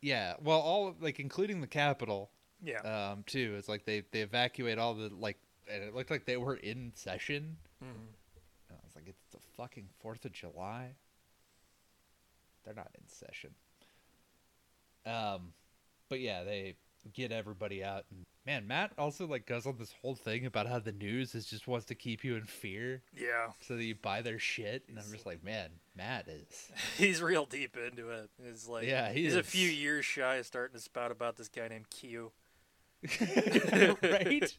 yeah 0.00 0.34
well 0.42 0.60
all 0.60 0.88
of- 0.88 1.02
like 1.02 1.20
including 1.20 1.60
the 1.60 1.66
capitol 1.66 2.30
Yeah. 2.62 2.80
um 3.12 3.24
too 3.26 3.54
it's 3.58 3.68
like 3.68 3.84
they 3.84 4.02
they 4.10 4.20
evacuate 4.22 4.78
all 4.78 4.94
the 4.94 5.10
like 5.14 5.38
and 5.70 5.82
it 5.84 5.94
looked 5.94 6.10
like 6.10 6.24
they 6.24 6.36
were 6.38 6.56
in 6.56 6.92
session 6.94 7.56
hmm 7.80 7.88
And 8.70 8.78
I 8.78 8.84
was 8.84 8.94
like, 8.96 9.04
it's 9.06 9.24
the 9.32 9.38
fucking 9.56 9.88
Fourth 10.00 10.24
of 10.24 10.32
July. 10.32 10.94
They're 12.64 12.74
not 12.74 12.90
in 12.96 13.06
session. 13.08 13.50
Um, 15.04 15.52
but 16.08 16.20
yeah, 16.20 16.44
they 16.44 16.76
get 17.12 17.32
everybody 17.32 17.82
out, 17.84 18.04
and 18.10 18.24
man, 18.46 18.66
Matt 18.66 18.92
also 18.98 19.26
like 19.26 19.46
goes 19.46 19.66
on 19.66 19.76
this 19.78 19.94
whole 20.02 20.14
thing 20.14 20.46
about 20.46 20.66
how 20.66 20.78
the 20.78 20.92
news 20.92 21.34
is 21.34 21.46
just 21.46 21.66
wants 21.68 21.86
to 21.86 21.94
keep 21.94 22.24
you 22.24 22.36
in 22.36 22.44
fear 22.44 23.02
Yeah. 23.16 23.48
so 23.60 23.76
that 23.76 23.84
you 23.84 23.94
buy 23.94 24.22
their 24.22 24.38
shit, 24.38 24.84
and 24.88 24.98
I'm 24.98 25.10
just 25.12 25.26
like, 25.26 25.44
man, 25.44 25.68
Matt 25.96 26.28
is. 26.28 26.70
He's 26.98 27.22
real 27.22 27.44
deep 27.46 27.76
into 27.76 28.10
it. 28.10 28.30
It's 28.44 28.68
like 28.68 28.86
Yeah, 28.86 29.12
he 29.12 29.22
he's 29.24 29.36
a 29.36 29.42
few 29.42 29.68
years 29.68 30.04
shy 30.04 30.36
of 30.36 30.46
starting 30.46 30.74
to 30.76 30.82
spout 30.82 31.10
about 31.12 31.36
this 31.36 31.48
guy 31.48 31.68
named 31.68 31.90
Q. 31.90 32.32
right? 34.02 34.56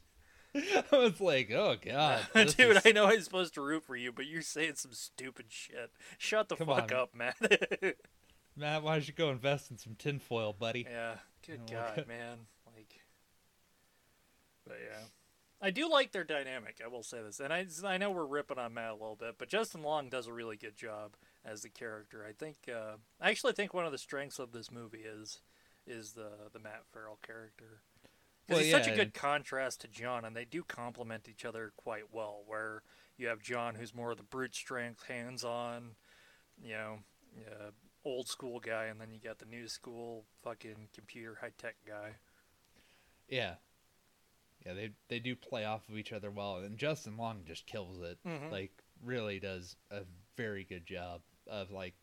I 0.56 0.96
was 0.98 1.20
like, 1.20 1.50
oh 1.52 1.76
god, 1.84 2.28
Dude, 2.36 2.60
is- 2.60 2.82
I 2.86 2.92
know 2.92 3.06
I'm 3.06 3.22
supposed 3.22 3.54
to 3.56 3.62
root 3.62 3.84
for 3.84 3.96
you, 3.96 4.12
but 4.12 4.28
you're 4.28 4.42
saying 4.44 4.74
some 4.76 4.94
stupid 4.94 5.46
shit. 5.50 5.92
Shut 6.18 6.50
the 6.50 6.56
Come 6.56 6.68
fuck 6.68 6.92
on. 6.92 6.98
up, 6.98 7.16
man. 7.16 7.34
Matt, 8.56 8.84
why 8.84 8.94
don't 8.96 9.08
you 9.08 9.14
go 9.16 9.32
invest 9.32 9.72
in 9.72 9.78
some 9.80 9.96
tinfoil, 9.96 10.54
buddy? 10.54 10.86
yeah. 10.90 11.16
Good 11.46 11.62
like- 11.62 11.72
God, 11.98 12.08
man. 12.08 12.38
But 14.66 14.78
yeah. 14.84 15.06
I 15.62 15.70
do 15.70 15.90
like 15.90 16.12
their 16.12 16.26
dynamic. 16.26 16.82
I 16.84 16.90
will 16.90 17.04
say 17.04 17.22
this, 17.22 17.40
and 17.40 17.54
I 17.54 17.66
I 17.86 17.98
know 17.98 18.12
we're 18.12 18.26
ripping 18.26 18.58
on 18.58 18.74
Matt 18.74 18.92
a 18.92 18.94
little 18.94 19.16
bit, 19.16 19.36
but 19.38 19.48
Justin 19.48 19.82
Long 19.82 20.10
does 20.10 20.28
a 20.28 20.34
really 20.34 20.58
good 20.58 20.76
job 20.76 21.16
as 21.46 21.62
the 21.62 21.70
character. 21.70 22.26
I 22.28 22.34
think 22.34 22.58
uh, 22.70 22.98
I 23.22 23.30
actually 23.30 23.54
think 23.54 23.74
one 23.74 23.86
of 23.86 23.94
the 23.94 23.98
strengths 23.98 24.40
of 24.40 24.52
this 24.52 24.72
movie 24.72 25.06
is 25.06 25.40
is 25.88 26.14
the 26.14 26.32
the 26.52 26.60
Matt 26.60 26.84
Farrell 26.92 27.20
character. 27.26 27.82
Because 28.46 28.58
Well, 28.58 28.64
he's 28.64 28.72
such 28.74 28.88
a 28.88 28.96
good 28.96 29.14
contrast 29.14 29.80
to 29.82 29.88
John, 29.88 30.26
and 30.26 30.36
they 30.36 30.44
do 30.44 30.64
complement 30.64 31.30
each 31.30 31.46
other 31.46 31.72
quite 31.78 32.12
well. 32.12 32.42
Where 32.46 32.84
you 33.18 33.28
have 33.28 33.42
John, 33.42 33.76
who's 33.76 33.96
more 33.96 34.12
of 34.12 34.18
the 34.18 34.24
brute 34.24 34.54
strength, 34.56 35.04
hands-on, 35.08 35.92
you 36.62 36.74
know, 36.74 37.00
uh, 37.48 37.72
old 38.04 38.28
school 38.28 38.60
guy, 38.60 38.86
and 38.86 39.00
then 39.00 39.14
you 39.14 39.20
got 39.20 39.40
the 39.40 39.46
new 39.46 39.70
school, 39.70 40.26
fucking 40.44 40.90
computer 40.94 41.38
high 41.40 41.54
tech 41.58 41.76
guy. 41.88 42.16
Yeah. 43.30 43.56
Yeah, 44.66 44.74
they 44.74 44.92
they 45.10 45.20
do 45.20 45.36
play 45.36 45.66
off 45.66 45.88
of 45.90 45.98
each 45.98 46.14
other 46.14 46.32
well, 46.32 46.58
and 46.58 46.78
Justin 46.78 47.18
Long 47.18 47.44
just 47.46 47.66
kills 47.66 48.02
it. 48.02 48.18
Mhm. 48.26 48.52
Like, 48.52 48.72
really 49.02 49.40
does 49.40 49.76
a 49.92 50.04
very 50.38 50.64
good 50.64 50.86
job 50.86 51.22
of 51.48 51.70
like 51.72 51.96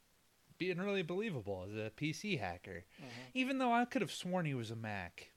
being 0.59 0.77
really 0.79 1.03
believable 1.03 1.64
as 1.66 1.75
a 1.75 1.90
PC 1.96 2.38
hacker. 2.38 2.85
Even 3.33 3.57
though 3.59 3.73
I 3.73 3.87
could 3.87 4.03
have 4.03 4.12
sworn 4.12 4.44
he 4.44 4.53
was 4.55 4.70
a 4.70 4.77
Mac. 4.77 5.31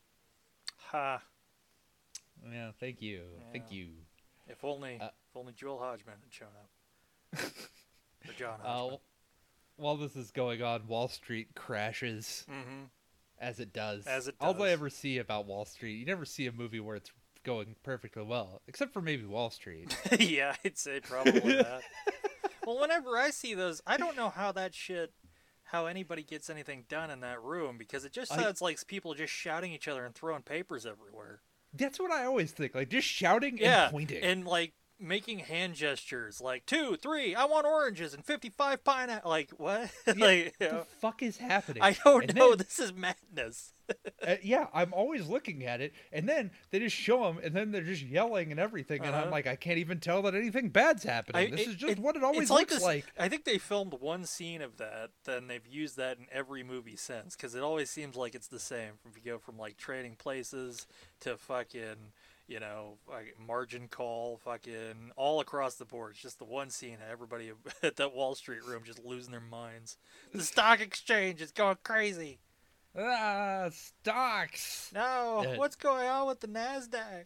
Ha! 0.89 1.23
Yeah, 2.51 2.71
thank 2.77 3.01
you, 3.01 3.23
thank 3.53 3.71
you. 3.71 3.91
If 4.47 4.65
only, 4.65 4.99
Uh, 4.99 5.05
if 5.29 5.37
only 5.37 5.53
Joel 5.53 5.79
Hodgman 5.79 6.17
had 6.21 6.33
shown 6.33 6.49
up. 6.59 7.39
or 8.27 8.33
John 8.37 8.59
Uh, 8.59 8.63
Hodgman. 8.65 8.99
while 9.77 9.95
this 9.95 10.17
is 10.17 10.29
going 10.31 10.61
on, 10.61 10.85
Wall 10.87 11.07
Street 11.07 11.55
crashes 11.55 12.45
mm-hmm. 12.49 12.83
As 13.43 13.59
it 13.59 13.73
does. 13.73 14.05
As 14.07 14.27
it 14.27 14.39
does. 14.39 14.55
All 14.55 14.63
I 14.63 14.69
ever 14.69 14.89
see 14.89 15.17
about 15.17 15.45
Wall 15.45 15.65
Street, 15.65 15.95
you 15.97 16.05
never 16.05 16.25
see 16.25 16.47
a 16.47 16.51
movie 16.51 16.79
where 16.79 16.95
it's 16.95 17.11
going 17.43 17.75
perfectly 17.83 18.23
well, 18.23 18.61
except 18.67 18.93
for 18.93 19.01
maybe 19.01 19.25
Wall 19.25 19.49
Street. 19.49 19.95
yeah, 20.19 20.55
I'd 20.63 20.77
say 20.77 21.01
probably 21.01 21.31
that. 21.41 21.81
well, 22.65 22.79
whenever 22.79 23.17
I 23.17 23.29
see 23.31 23.53
those, 23.53 23.81
I 23.85 23.97
don't 23.97 24.15
know 24.15 24.29
how 24.29 24.51
that 24.53 24.73
shit, 24.73 25.11
how 25.65 25.85
anybody 25.87 26.23
gets 26.23 26.49
anything 26.49 26.85
done 26.87 27.11
in 27.11 27.19
that 27.19 27.41
room 27.43 27.77
because 27.77 28.05
it 28.05 28.13
just 28.13 28.31
I- 28.31 28.37
sounds 28.41 28.61
like 28.61 28.85
people 28.87 29.13
just 29.13 29.33
shouting 29.33 29.73
each 29.73 29.87
other 29.87 30.05
and 30.05 30.15
throwing 30.15 30.43
papers 30.43 30.85
everywhere. 30.85 31.41
That's 31.75 31.99
what 31.99 32.11
I 32.11 32.25
always 32.25 32.51
think. 32.51 32.75
Like 32.75 32.89
just 32.89 33.07
shouting 33.07 33.57
yeah, 33.57 33.83
and 33.85 33.91
pointing. 33.91 34.23
and 34.23 34.45
like 34.45 34.73
making 35.03 35.39
hand 35.39 35.75
gestures, 35.75 36.39
like 36.41 36.65
two, 36.65 36.95
three, 36.95 37.35
I 37.35 37.45
want 37.45 37.65
oranges 37.65 38.13
and 38.13 38.23
fifty-five 38.25 38.83
pineapple. 38.83 39.29
Like 39.29 39.51
what? 39.57 39.89
like, 40.07 40.17
you 40.17 40.51
what 40.57 40.71
know, 40.71 40.79
the 40.79 40.85
fuck 41.01 41.21
is 41.21 41.37
happening? 41.37 41.83
I 41.83 41.95
don't 42.03 42.23
And 42.25 42.35
know. 42.35 42.49
then- 42.49 42.57
This 42.59 42.79
is 42.79 42.93
madness. 42.93 43.73
uh, 44.25 44.35
yeah, 44.41 44.67
I'm 44.73 44.93
always 44.93 45.27
looking 45.27 45.65
at 45.65 45.81
it, 45.81 45.91
and 46.13 46.27
then 46.27 46.51
they 46.71 46.79
just 46.79 46.95
show 46.95 47.23
them, 47.23 47.39
and 47.43 47.53
then 47.53 47.71
they're 47.71 47.81
just 47.83 48.01
yelling 48.01 48.49
and 48.51 48.59
everything, 48.59 49.01
and 49.03 49.13
I'm 49.13 49.23
Uh-huh. 49.23 49.31
like, 49.31 49.45
I 49.45 49.57
can't 49.57 49.77
even 49.77 49.99
tell 49.99 50.21
that 50.21 50.33
anything 50.33 50.69
bad's 50.69 51.03
happening. 51.03 51.47
I- 51.47 51.51
this 51.51 51.61
it- 51.61 51.67
is 51.69 51.75
just 51.75 51.91
it- 51.91 51.99
what 51.99 52.15
it 52.15 52.23
always 52.23 52.49
like 52.49 52.61
looks 52.71 52.75
this- 52.75 52.83
like. 52.83 53.05
I 53.19 53.27
think 53.27 53.43
they 53.43 53.57
filmed 53.57 53.93
one 53.95 54.25
scene 54.25 54.61
of 54.61 54.77
that, 54.77 55.09
then 55.25 55.47
they've 55.47 55.67
used 55.67 55.97
that 55.97 56.17
in 56.17 56.27
every 56.31 56.63
movie 56.63 56.95
since, 56.95 57.35
because 57.35 57.55
it 57.55 57.61
always 57.61 57.89
seems 57.89 58.15
like 58.15 58.33
it's 58.35 58.47
the 58.47 58.59
same. 58.59 58.93
If 59.05 59.17
you 59.17 59.31
go 59.33 59.37
from 59.37 59.57
like 59.57 59.75
trading 59.75 60.15
places 60.15 60.87
to 61.19 61.35
fucking, 61.37 62.13
you 62.47 62.59
know, 62.59 62.97
like 63.09 63.35
margin 63.39 63.87
call, 63.87 64.37
fucking 64.43 65.11
all 65.15 65.39
across 65.39 65.75
the 65.75 65.85
board. 65.85 66.11
It's 66.11 66.21
just 66.21 66.39
the 66.39 66.45
one 66.45 66.69
scene, 66.69 66.97
and 67.01 67.11
everybody 67.11 67.51
at 67.83 67.95
that 67.97 68.13
Wall 68.13 68.35
Street 68.35 68.63
room 68.65 68.83
just 68.85 69.03
losing 69.03 69.31
their 69.31 69.39
minds. 69.41 69.97
The 70.33 70.43
stock 70.43 70.81
exchange 70.81 71.41
is 71.41 71.51
going 71.51 71.77
crazy. 71.83 72.39
Ah, 72.97 73.69
stocks. 73.71 74.91
No, 74.93 75.41
Yeah. 75.43 75.57
what's 75.57 75.75
going 75.75 76.07
on 76.07 76.27
with 76.27 76.41
the 76.41 76.47
Nasdaq? 76.47 77.25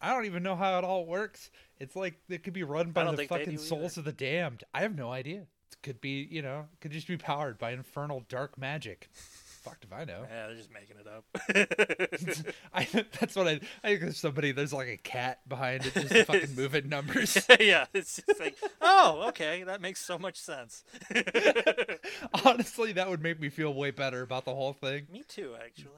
I 0.00 0.14
don't 0.14 0.24
even 0.24 0.42
know 0.42 0.56
how 0.56 0.78
it 0.78 0.84
all 0.84 1.04
works. 1.04 1.50
It's 1.78 1.94
like 1.94 2.14
it 2.28 2.42
could 2.42 2.54
be 2.54 2.62
run 2.62 2.90
by 2.92 3.04
the 3.14 3.26
fucking 3.26 3.58
souls 3.58 3.98
of 3.98 4.04
the 4.04 4.12
damned. 4.12 4.64
I 4.72 4.80
have 4.80 4.94
no 4.96 5.10
idea. 5.12 5.40
It 5.72 5.76
could 5.82 6.00
be, 6.00 6.26
you 6.30 6.40
know, 6.40 6.66
it 6.72 6.80
could 6.80 6.90
just 6.90 7.06
be 7.06 7.18
powered 7.18 7.58
by 7.58 7.72
infernal 7.72 8.24
dark 8.28 8.56
magic. 8.56 9.10
Fucked 9.62 9.84
if 9.84 9.92
I 9.92 10.04
know. 10.04 10.24
Yeah, 10.30 10.46
they're 10.46 10.56
just 10.56 10.70
making 10.72 10.96
it 10.98 11.06
up. 11.06 12.54
I, 12.74 12.84
that's 13.20 13.36
what 13.36 13.46
I. 13.46 13.60
I 13.84 13.88
think 13.88 14.00
there's 14.00 14.16
somebody. 14.16 14.52
There's 14.52 14.72
like 14.72 14.88
a 14.88 14.96
cat 14.96 15.46
behind 15.48 15.84
it, 15.84 15.92
just 15.92 16.14
fucking 16.26 16.54
moving 16.54 16.88
numbers. 16.88 17.46
yeah, 17.60 17.84
it's 17.92 18.22
just 18.26 18.40
like, 18.40 18.56
oh, 18.80 19.24
okay, 19.28 19.62
that 19.64 19.82
makes 19.82 20.00
so 20.00 20.18
much 20.18 20.38
sense. 20.38 20.82
Honestly, 22.44 22.92
that 22.92 23.10
would 23.10 23.22
make 23.22 23.38
me 23.38 23.48
feel 23.50 23.74
way 23.74 23.90
better 23.90 24.22
about 24.22 24.44
the 24.46 24.54
whole 24.54 24.72
thing. 24.72 25.06
Me 25.12 25.24
too, 25.28 25.54
actually. 25.62 25.92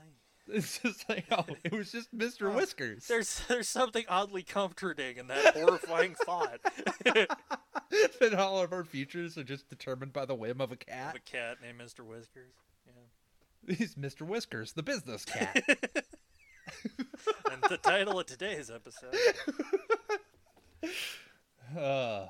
It's 0.49 0.81
just 0.81 1.09
like, 1.09 1.25
oh, 1.31 1.47
it 1.63 1.73
was 1.73 1.93
just 1.93 2.13
Mr. 2.17 2.51
Oh, 2.53 2.57
Whiskers. 2.57 3.07
There's 3.07 3.43
there's 3.47 3.69
something 3.69 4.05
oddly 4.09 4.43
comforting 4.43 5.19
in 5.19 5.29
that 5.29 5.55
horrifying 5.57 6.17
thought. 6.17 6.59
that 7.05 8.35
all 8.37 8.61
of 8.61 8.73
our 8.73 8.83
futures 8.83 9.39
are 9.39 9.45
just 9.45 9.69
determined 9.69 10.13
by 10.13 10.25
the 10.25 10.35
whim 10.35 10.61
of 10.61 10.71
a 10.71 10.75
Of 10.75 10.81
cat. 10.81 11.17
a 11.17 11.21
cat 11.21 11.59
named 11.63 11.79
Mr. 11.81 12.01
Whiskers. 12.05 12.55
He's 13.67 13.95
Mr. 13.95 14.23
Whiskers, 14.23 14.73
the 14.73 14.83
business 14.83 15.25
cat. 15.25 15.63
And 17.51 17.63
the 17.69 17.77
title 17.77 18.19
of 18.19 18.27
today's 18.27 18.71
episode. 18.71 19.15
uh, 21.79 22.27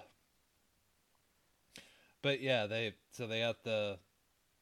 but 2.23 2.41
yeah, 2.41 2.67
they 2.67 2.95
so 3.11 3.27
they 3.27 3.41
got 3.41 3.63
the 3.63 3.99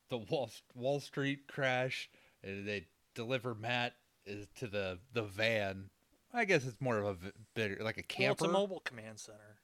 the 0.09 0.18
Wall 0.18 0.50
Wall 0.74 1.00
Street 1.00 1.46
crash, 1.46 2.11
and 2.42 2.66
they 2.66 2.87
deliver 3.14 3.54
Matt 3.54 3.94
is 4.26 4.48
to 4.56 4.66
the 4.66 4.98
the 5.12 5.22
van. 5.22 5.90
I 6.33 6.44
guess 6.44 6.64
it's 6.64 6.80
more 6.80 6.98
of 6.98 7.24
a 7.24 7.33
bigger 7.54 7.83
like 7.83 7.98
a 7.98 8.04
Well, 8.18 8.33
it's 8.33 8.42
a 8.42 8.48
mobile 8.48 8.80
command 8.80 9.18
center. 9.18 9.59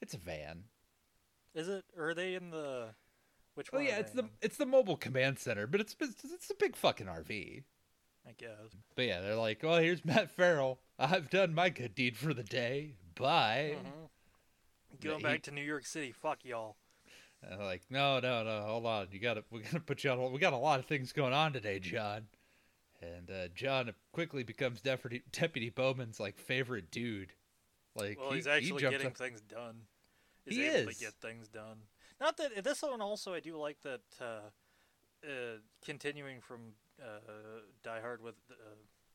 It's 0.00 0.14
a 0.14 0.18
van. 0.18 0.64
Is 1.54 1.68
it? 1.68 1.84
Or 1.96 2.10
are 2.10 2.14
they 2.14 2.34
in 2.34 2.50
the? 2.50 2.94
Which 3.60 3.68
Oh 3.74 3.76
one? 3.76 3.84
yeah, 3.86 3.98
it's 3.98 4.12
the 4.12 4.22
in? 4.22 4.30
it's 4.40 4.56
the 4.56 4.64
mobile 4.64 4.96
command 4.96 5.38
center, 5.38 5.66
but 5.66 5.82
it's 5.82 5.94
it's, 6.00 6.24
it's 6.24 6.48
a 6.50 6.54
big 6.54 6.74
fucking 6.76 7.06
RV. 7.08 7.62
I 8.26 8.32
guess. 8.38 8.48
But 8.96 9.04
yeah, 9.04 9.20
they're 9.20 9.36
like, 9.36 9.62
well, 9.62 9.76
here's 9.78 10.02
Matt 10.02 10.30
Farrell. 10.30 10.78
I've 10.98 11.28
done 11.28 11.54
my 11.54 11.68
good 11.68 11.94
deed 11.94 12.16
for 12.16 12.32
the 12.32 12.42
day. 12.42 12.94
Bye." 13.16 13.74
Mhm. 13.78 15.02
Going 15.02 15.18
he- 15.18 15.22
back 15.24 15.42
to 15.42 15.50
New 15.50 15.60
York 15.62 15.84
City. 15.84 16.10
Fuck 16.10 16.42
y'all. 16.46 16.76
And 17.42 17.60
like, 17.60 17.82
"No, 17.90 18.18
no, 18.18 18.42
no. 18.44 18.62
Hold 18.62 18.86
on. 18.86 19.08
You 19.12 19.18
got 19.20 19.34
to 19.34 19.44
we 19.50 19.60
got 19.60 19.72
to 19.72 19.80
put 19.80 20.04
you 20.04 20.10
on. 20.10 20.32
We 20.32 20.38
got 20.38 20.54
a 20.54 20.56
lot 20.58 20.78
of 20.80 20.86
things 20.86 21.12
going 21.12 21.34
on 21.34 21.52
today, 21.52 21.80
John." 21.80 22.28
And 23.02 23.30
uh, 23.30 23.48
John 23.54 23.92
quickly 24.12 24.42
becomes 24.42 24.80
Deputy 24.80 25.22
Deputy 25.32 25.68
Bowman's 25.68 26.18
like 26.18 26.38
favorite 26.38 26.90
dude. 26.90 27.34
Like, 27.94 28.18
Well, 28.18 28.30
he- 28.30 28.36
he's 28.36 28.46
actually 28.46 28.80
jumps 28.80 28.90
getting 28.96 29.06
up- 29.08 29.16
things 29.18 29.42
done. 29.42 29.82
He's 30.46 30.56
He 30.56 30.66
able 30.66 30.88
is. 30.88 30.96
to 30.98 31.04
get 31.04 31.12
things 31.20 31.48
done. 31.48 31.76
Not 32.20 32.36
that 32.36 32.62
this 32.62 32.82
one 32.82 33.00
also 33.00 33.32
I 33.34 33.40
do 33.40 33.56
like 33.56 33.80
that 33.82 34.00
uh, 34.20 34.24
uh, 35.24 35.58
continuing 35.84 36.40
from 36.40 36.74
uh, 37.00 37.60
Die 37.82 38.00
Hard 38.00 38.22
with 38.22 38.36
uh, 38.50 38.54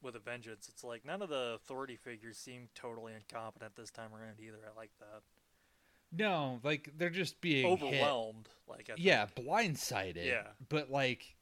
with 0.01 0.15
a 0.15 0.19
Vengeance. 0.19 0.67
It's 0.69 0.83
like 0.83 1.05
none 1.05 1.21
of 1.21 1.29
the 1.29 1.53
authority 1.55 1.95
figures 1.95 2.37
seem 2.37 2.69
totally 2.75 3.13
incompetent 3.13 3.75
this 3.75 3.91
time 3.91 4.11
around 4.13 4.39
either. 4.39 4.57
I 4.65 4.77
like 4.77 4.91
that. 4.99 5.21
No, 6.11 6.59
like 6.63 6.91
they're 6.97 7.09
just 7.09 7.41
being 7.41 7.77
hit. 7.77 7.83
Overwhelmed, 7.83 8.49
like 8.67 8.89
I 8.89 8.93
think. 8.93 8.99
Yeah, 8.99 9.25
blindsided. 9.35 10.25
Yeah. 10.25 10.47
But 10.69 10.89
like, 10.89 11.35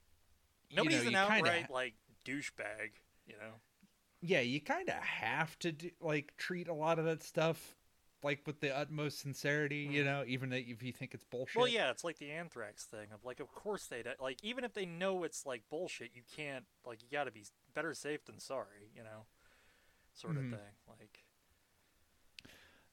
you 0.69 0.77
Nobody's 0.77 1.03
know, 1.03 1.07
an 1.07 1.13
you 1.13 1.33
kinda 1.33 1.49
outright 1.49 1.71
like 1.71 1.93
douchebag, 2.25 2.91
you 3.27 3.35
know. 3.35 3.53
yeah, 4.21 4.39
you 4.39 4.59
kind 4.61 4.89
of 4.89 4.95
have 4.95 5.57
to 5.59 5.71
do, 5.73 5.91
like 6.01 6.35
treat 6.37 6.67
a 6.67 6.73
lot 6.73 6.97
of 6.99 7.05
that 7.05 7.23
stuff 7.23 7.75
like 8.23 8.41
with 8.45 8.59
the 8.61 8.75
utmost 8.75 9.19
sincerity, 9.19 9.77
you 9.91 10.03
Mhm. 10.03 10.05
know, 10.05 10.23
even 10.27 10.53
if 10.53 10.81
you 10.81 10.91
think 10.91 11.13
it's 11.13 11.23
bullshit. 11.25 11.57
Well, 11.57 11.67
yeah, 11.67 11.89
it's 11.91 12.03
like 12.03 12.17
the 12.19 12.31
anthrax 12.31 12.85
thing 12.85 13.11
of 13.13 13.23
like, 13.25 13.39
of 13.39 13.53
course 13.53 13.87
they 13.87 14.03
like 14.19 14.39
even 14.43 14.63
if 14.63 14.73
they 14.73 14.85
know 14.85 15.23
it's 15.23 15.45
like 15.45 15.63
bullshit, 15.69 16.11
you 16.13 16.23
can't 16.35 16.65
like 16.85 17.01
you 17.01 17.09
got 17.11 17.25
to 17.25 17.31
be 17.31 17.45
better 17.73 17.93
safe 17.93 18.25
than 18.25 18.39
sorry, 18.39 18.89
you 18.95 19.03
know, 19.03 19.25
sort 20.13 20.37
of 20.37 20.43
thing. 20.49 20.59
Like, 20.87 21.23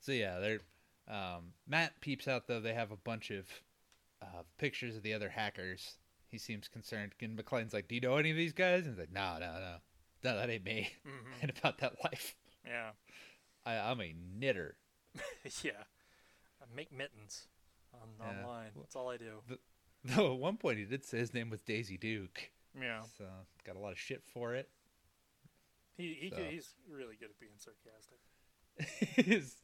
So 0.01 0.13
yeah, 0.13 0.39
they're 0.39 0.61
um, 1.09 1.53
Matt 1.67 2.01
peeps 2.01 2.29
out 2.29 2.47
though. 2.47 2.61
They 2.61 2.75
have 2.75 2.91
a 2.91 2.97
bunch 2.97 3.31
of 3.31 3.47
uh, 4.23 4.43
pictures 4.59 4.97
of 4.97 5.03
the 5.03 5.15
other 5.15 5.29
hackers. 5.31 5.97
He 6.29 6.39
seems 6.39 6.69
concerned. 6.69 7.13
And 7.21 7.37
McClane's 7.39 7.73
like, 7.75 7.89
"Do 7.89 7.95
you 7.95 8.01
know 8.01 8.17
any 8.17 8.31
of 8.31 8.37
these 8.37 8.53
guys?" 8.53 8.87
And 8.87 8.95
he's 8.95 9.01
like, 9.01 9.13
"No, 9.13 9.37
no, 9.41 9.53
no, 9.53 9.75
no, 10.25 10.37
that 10.37 10.51
ain't 10.51 10.65
me. 10.65 10.91
mhm, 11.07 11.43
ain't 11.43 11.59
about 11.59 11.79
that 11.79 11.95
life. 12.05 12.37
yeah, 12.65 12.91
I, 13.65 13.77
I'm 13.77 14.01
a 14.01 14.15
knitter." 14.39 14.77
yeah, 15.63 15.73
I 16.61 16.65
make 16.75 16.93
mittens 16.93 17.47
on 17.95 18.09
Yeah. 18.21 18.43
online. 18.43 18.71
That's 18.77 18.97
all 18.97 19.09
I 19.11 19.17
do. 19.17 19.43
Though 20.05 20.33
at 20.35 20.39
one 20.41 20.57
point 20.57 20.79
he 20.79 20.85
did 20.85 21.05
say 21.05 21.19
his 21.19 21.35
name 21.35 21.51
was 21.51 21.61
Daisy 21.61 21.99
Duke, 21.99 22.51
Yeah, 22.81 23.03
so 23.19 23.25
got 23.65 23.77
a 23.77 23.79
lot 23.79 23.93
of 23.93 23.99
shit 23.99 24.23
for 24.25 24.55
it. 24.55 24.69
he, 25.97 26.15
he 26.21 26.31
So. 26.31 26.37
he's 26.49 26.75
really 26.89 27.17
good 27.17 27.29
at 27.31 27.39
being 27.39 27.59
sarcastic. 27.59 28.21
he 29.27 29.35
is 29.37 29.57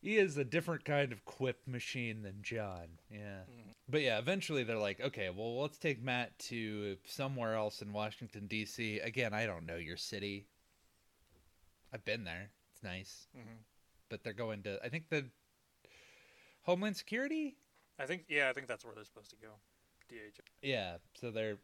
he 0.00 0.16
is 0.16 0.36
a 0.38 0.44
different 0.44 0.84
kind 0.84 1.12
of 1.12 1.24
quip 1.24 1.66
machine 1.66 2.22
than 2.22 2.38
John. 2.42 2.98
Yeah. 3.10 3.42
Mhm. 3.50 3.74
But 3.88 4.00
yeah, 4.02 4.18
eventually 4.18 4.62
they're 4.64 4.78
like, 4.78 5.00
okay, 5.00 5.28
well, 5.28 5.60
let's 5.60 5.76
take 5.76 6.00
Matt 6.02 6.38
to 6.48 6.96
somewhere 7.04 7.54
else 7.54 7.82
in 7.82 7.92
Washington 7.92 8.46
D.C. 8.46 9.00
Again, 9.00 9.34
I 9.34 9.44
don't 9.44 9.66
know 9.66 9.76
your 9.76 9.96
city. 9.98 10.46
I've 11.92 12.04
been 12.06 12.24
there. 12.24 12.50
It's 12.72 12.82
nice, 12.82 13.26
hmm 13.34 13.56
but 14.12 14.22
they're 14.22 14.34
going 14.34 14.62
to. 14.62 14.78
I 14.84 14.90
think 14.90 15.08
the 15.08 15.24
Homeland 16.64 16.98
Security. 16.98 17.56
I 17.98 18.04
think 18.04 18.24
yeah, 18.28 18.50
I 18.50 18.52
think 18.52 18.66
that's 18.66 18.84
where 18.84 18.94
they're 18.94 19.06
supposed 19.06 19.30
to 19.30 19.36
go. 19.36 19.48
DH 20.10 20.38
Yeah. 20.60 20.98
So 21.18 21.30
they're 21.30 21.56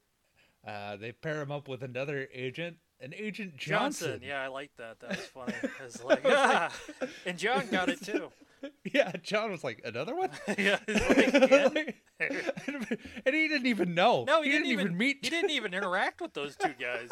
uh, 0.67 0.97
they 0.97 1.13
pair 1.13 1.43
him 1.43 1.53
up 1.53 1.69
with 1.69 1.83
another 1.83 2.27
agent, 2.33 2.79
an 3.01 3.13
Agent 3.15 3.59
Johnson. 3.59 4.13
Johnson. 4.13 4.29
Yeah, 4.29 4.41
I 4.43 4.49
like 4.49 4.71
that. 4.79 4.99
That 5.01 5.11
was 5.11 5.27
funny. 5.27 5.55
It's 5.85 6.03
like, 6.03 6.23
ah! 6.25 6.73
and 7.27 7.39
John 7.39 7.69
got 7.71 7.91
it 7.91 8.03
too. 8.03 8.33
Yeah. 8.93 9.13
John 9.23 9.53
was 9.53 9.63
like 9.63 9.81
another 9.85 10.17
one. 10.17 10.31
yeah, 10.59 10.81
like, 10.89 11.95
and 12.19 13.35
he 13.35 13.47
didn't 13.47 13.67
even 13.67 13.95
know. 13.95 14.25
No, 14.25 14.43
he, 14.43 14.51
didn't, 14.51 14.67
didn't, 14.67 14.81
even 14.81 14.99
meet. 14.99 15.19
He 15.23 15.31
didn't 15.31 15.51
even 15.51 15.75
interact 15.75 16.21
with 16.21 16.35
those 16.35 16.57
two 16.57 16.75
guys. 16.81 17.09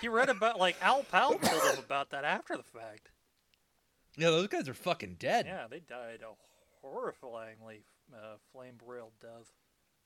He 0.00 0.08
read 0.08 0.30
about 0.30 0.58
like 0.58 0.76
Al 0.80 1.02
Powell 1.02 1.38
told 1.38 1.62
him 1.62 1.84
about 1.84 2.08
that 2.10 2.24
after 2.24 2.56
the 2.56 2.62
fact. 2.62 3.10
Yeah, 4.16 4.30
those 4.30 4.48
guys 4.48 4.68
are 4.68 4.74
fucking 4.74 5.16
dead. 5.18 5.46
Yeah, 5.46 5.66
they 5.68 5.80
died 5.80 6.20
a 6.22 6.86
horrifyingly 6.86 7.82
uh, 8.14 8.36
flame 8.52 8.74
broiled 8.84 9.12
death. 9.20 9.52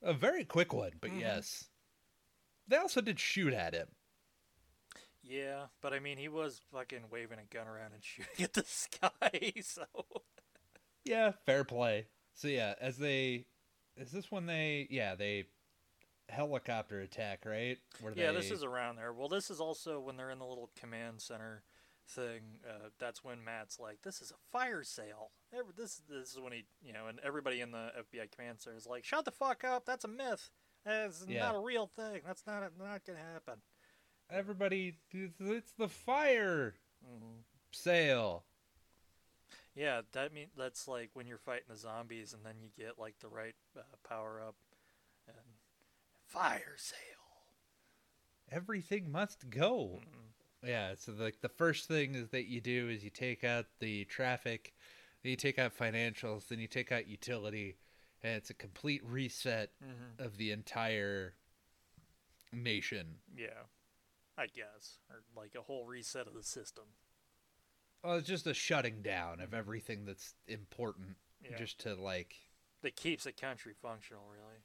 A 0.01 0.13
very 0.13 0.43
quick 0.43 0.73
one, 0.73 0.91
but 0.99 1.11
Mhm. 1.11 1.19
yes. 1.19 1.69
They 2.67 2.77
also 2.77 3.01
did 3.01 3.19
shoot 3.19 3.53
at 3.53 3.73
him. 3.73 3.87
Yeah, 5.23 5.67
but 5.81 5.93
I 5.93 5.99
mean, 5.99 6.17
he 6.17 6.27
was 6.27 6.59
fucking 6.71 7.09
waving 7.11 7.37
a 7.39 7.43
gun 7.53 7.67
around 7.67 7.93
and 7.93 8.03
shooting 8.03 8.43
at 8.43 8.53
the 8.53 8.63
sky. 8.65 9.53
So 9.61 9.85
Yeah, 11.03 11.31
fair 11.45 11.63
play. 11.63 12.07
So 12.33 12.47
yeah, 12.47 12.73
as 12.81 12.97
they 12.97 13.45
is 13.97 14.11
this 14.11 14.31
when 14.31 14.45
they 14.45 14.87
yeah, 14.89 15.15
they 15.15 15.45
helicopter 16.29 17.01
attack, 17.01 17.45
right? 17.45 17.77
Where 17.99 18.13
yeah, 18.15 18.31
they, 18.31 18.37
this 18.39 18.51
is 18.51 18.63
around 18.63 18.95
there. 18.95 19.13
Well, 19.13 19.27
this 19.29 19.49
is 19.51 19.59
also 19.59 19.99
when 19.99 20.17
they're 20.17 20.31
in 20.31 20.39
the 20.39 20.45
little 20.45 20.71
command 20.79 21.21
center 21.21 21.63
thing. 22.11 22.59
Uh, 22.67 22.89
that's 22.99 23.23
when 23.23 23.43
Matt's 23.43 23.79
like, 23.79 24.01
"This 24.03 24.21
is 24.21 24.31
a 24.31 24.37
fire 24.51 24.83
sale." 24.83 25.31
Every, 25.53 25.73
this 25.75 26.01
this 26.09 26.31
is 26.33 26.39
when 26.39 26.53
he 26.53 26.65
you 26.81 26.93
know, 26.93 27.07
and 27.07 27.19
everybody 27.23 27.61
in 27.61 27.71
the 27.71 27.91
FBI 27.97 28.27
command 28.35 28.59
center 28.59 28.77
is 28.77 28.87
like, 28.87 29.05
"Shut 29.05 29.25
the 29.25 29.31
fuck 29.31 29.63
up! 29.63 29.85
That's 29.85 30.05
a 30.05 30.07
myth. 30.09 30.49
That's 30.85 31.25
Yeah. 31.27 31.39
not 31.39 31.55
a 31.55 31.59
real 31.59 31.87
thing. 31.87 32.21
That's 32.25 32.45
not 32.45 32.63
not 32.79 33.05
gonna 33.05 33.19
happen." 33.33 33.61
everybody 34.29 34.95
it's, 35.11 35.35
it's 35.41 35.71
the 35.73 35.89
fire 35.89 36.75
hmm 37.03 37.41
sale. 37.71 38.45
Yeah, 39.75 40.01
that 40.11 40.33
mean 40.33 40.47
that's 40.57 40.87
like 40.87 41.11
when 41.13 41.27
you're 41.27 41.37
fighting 41.37 41.67
the 41.69 41.77
zombies, 41.77 42.33
and 42.33 42.45
then 42.45 42.55
you 42.61 42.69
get 42.77 42.99
like 42.99 43.19
the 43.19 43.29
right 43.29 43.55
uh, 43.77 43.81
power 44.07 44.41
up 44.45 44.55
and 45.27 45.37
fire 46.25 46.75
sale. 46.77 46.97
Everything 48.51 49.11
must 49.11 49.49
go. 49.49 50.01
Mhm. 50.01 50.30
Yeah, 50.63 50.93
so 50.97 51.13
like 51.13 51.41
the 51.41 51.49
first 51.49 51.87
thing 51.87 52.15
is 52.15 52.29
that 52.29 52.45
you 52.45 52.61
do 52.61 52.89
is 52.89 53.03
you 53.03 53.09
take 53.09 53.43
out 53.43 53.65
the 53.79 54.05
traffic, 54.05 54.73
then 55.23 55.31
you 55.31 55.35
take 55.35 55.57
out 55.57 55.75
financials, 55.75 56.47
then 56.47 56.59
you 56.59 56.67
take 56.67 56.91
out 56.91 57.07
utility, 57.07 57.77
and 58.21 58.33
it's 58.35 58.49
a 58.51 58.53
complete 58.53 59.03
reset 59.03 59.71
Mhm. 59.81 60.19
of 60.19 60.37
the 60.37 60.51
entire 60.51 61.35
nation. 62.51 63.21
Yeah, 63.35 63.63
I 64.37 64.47
guess, 64.47 64.99
or 65.09 65.23
like 65.35 65.55
a 65.55 65.61
whole 65.63 65.85
reset 65.85 66.27
of 66.27 66.33
the 66.33 66.43
system. 66.43 66.85
Well, 68.03 68.17
it's 68.17 68.27
just 68.27 68.47
a 68.47 68.53
shutting 68.53 69.01
down 69.01 69.39
of 69.39 69.53
everything 69.53 70.05
that's 70.05 70.35
important, 70.47 71.17
Yeah. 71.41 71.57
just 71.57 71.79
to 71.81 71.95
like, 71.95 72.35
that 72.81 72.95
keeps 72.95 73.25
a 73.25 73.31
country 73.31 73.73
functional, 73.73 74.27
really. 74.29 74.63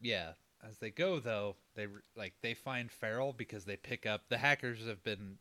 yeah. 0.00 0.34
As 0.62 0.78
they 0.78 0.90
go 0.90 1.20
though, 1.20 1.56
they 1.74 1.86
like 2.16 2.34
they 2.42 2.54
find 2.54 2.90
Farrell 2.90 3.32
because 3.32 3.64
they 3.64 3.76
pick 3.76 4.06
up 4.06 4.28
the 4.28 4.38
hackers 4.38 4.86
have 4.86 5.02
been 5.04 5.38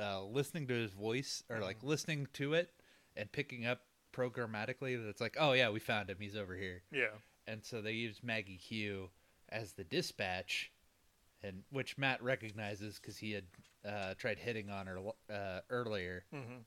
uh, 0.00 0.22
listening 0.24 0.66
to 0.68 0.74
his 0.74 0.92
voice 0.92 1.42
or 1.50 1.60
like 1.60 1.80
Mhm. 1.80 1.84
listening 1.84 2.26
to 2.34 2.54
it 2.54 2.70
and 3.16 3.30
picking 3.32 3.64
up 3.66 3.80
programmatically 4.12 4.96
that 5.00 5.08
it's 5.08 5.20
like, 5.20 5.36
oh 5.38 5.52
yeah, 5.52 5.70
we 5.70 5.78
found 5.80 6.08
him, 6.10 6.18
he's 6.20 6.36
over 6.36 6.56
here. 6.56 6.82
Yeah. 6.90 7.18
and 7.46 7.64
so 7.64 7.80
they 7.80 7.92
use 7.92 8.22
Maggie 8.22 8.58
Q 8.58 9.10
as 9.48 9.72
the 9.72 9.84
dispatch 9.84 10.72
and 11.42 11.62
which 11.70 11.96
Matt 11.98 12.22
recognizes 12.22 12.98
because 12.98 13.18
he 13.18 13.32
had 13.32 13.44
uh, 13.84 14.14
tried 14.14 14.38
hitting 14.38 14.68
on 14.70 14.86
her 14.86 14.98
uh, 15.30 15.60
earlier, 15.70 16.24
Mm-hmm. 16.34 16.58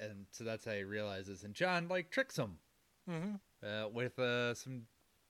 and 0.00 0.26
so 0.30 0.44
that's 0.44 0.64
how 0.64 0.72
he 0.72 0.84
realizes. 0.84 1.44
And 1.44 1.54
John 1.54 1.88
like 1.88 2.10
tricks 2.10 2.36
him 2.38 2.58
Mm-hmm. 3.08 3.66
uh, 3.66 3.88
with 3.88 4.18
uh, 4.18 4.54
some 4.54 4.82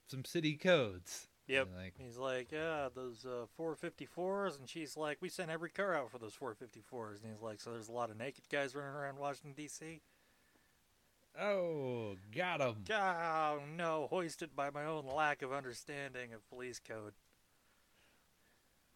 some 0.09 0.25
city 0.25 0.55
codes. 0.55 1.29
Yep. 1.47 1.69
Like, 1.77 1.95
He's 1.99 2.19
like, 2.19 2.53
yeah, 2.53 2.89
those 2.95 3.25
uh, 3.25 3.47
454s, 3.59 4.59
and 4.59 4.69
she's 4.69 4.97
like, 4.99 5.17
we 5.23 5.31
sent 5.31 5.51
every 5.51 5.71
car 5.71 5.95
out 5.95 6.11
for 6.11 6.19
those 6.19 6.35
454s, 6.35 7.23
and 7.23 7.33
he's 7.33 7.41
like, 7.41 7.59
so 7.61 7.71
there's 7.73 7.89
a 7.89 7.93
lot 7.93 8.11
of 8.11 8.19
naked 8.19 8.45
guys 8.51 8.75
running 8.75 8.95
around 8.95 9.17
Washington 9.19 9.55
D.C. 9.57 10.01
oh, 11.41 12.17
got 12.37 12.61
him. 12.61 12.85
Oh 12.93 13.61
no, 13.77 14.09
hoisted 14.11 14.55
by 14.55 14.69
my 14.71 14.85
own 14.85 15.07
lack 15.07 15.41
of 15.43 15.53
understanding 15.53 16.35
of 16.35 16.47
police 16.51 16.81
code. 16.87 17.15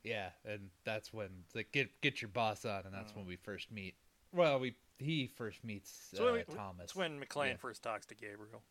Yeah, 0.05 0.31
and 0.45 0.71
that's 0.85 1.13
when 1.13 1.29
like 1.55 1.71
get 1.73 2.01
get 2.01 2.21
your 2.21 2.29
boss 2.29 2.65
on, 2.65 2.83
and 2.85 2.93
that's 2.95 3.13
Mm. 3.13 3.19
when 3.19 3.27
we 3.27 3.37
first 3.37 3.71
meet. 3.71 3.95
Well, 4.33 4.59
we 4.59 4.75
he 4.99 5.27
first 5.29 5.63
meets 5.65 6.11
So 6.15 6.29
uh, 6.29 6.33
we- 6.33 6.55
Thomas. 6.55 6.85
It's 6.85 6.97
when 6.97 7.21
McClane 7.21 7.51
Yeah. 7.51 7.57
first 7.57 7.83
talks 7.83 8.05
to 8.07 8.15
Gabriel 8.15 8.63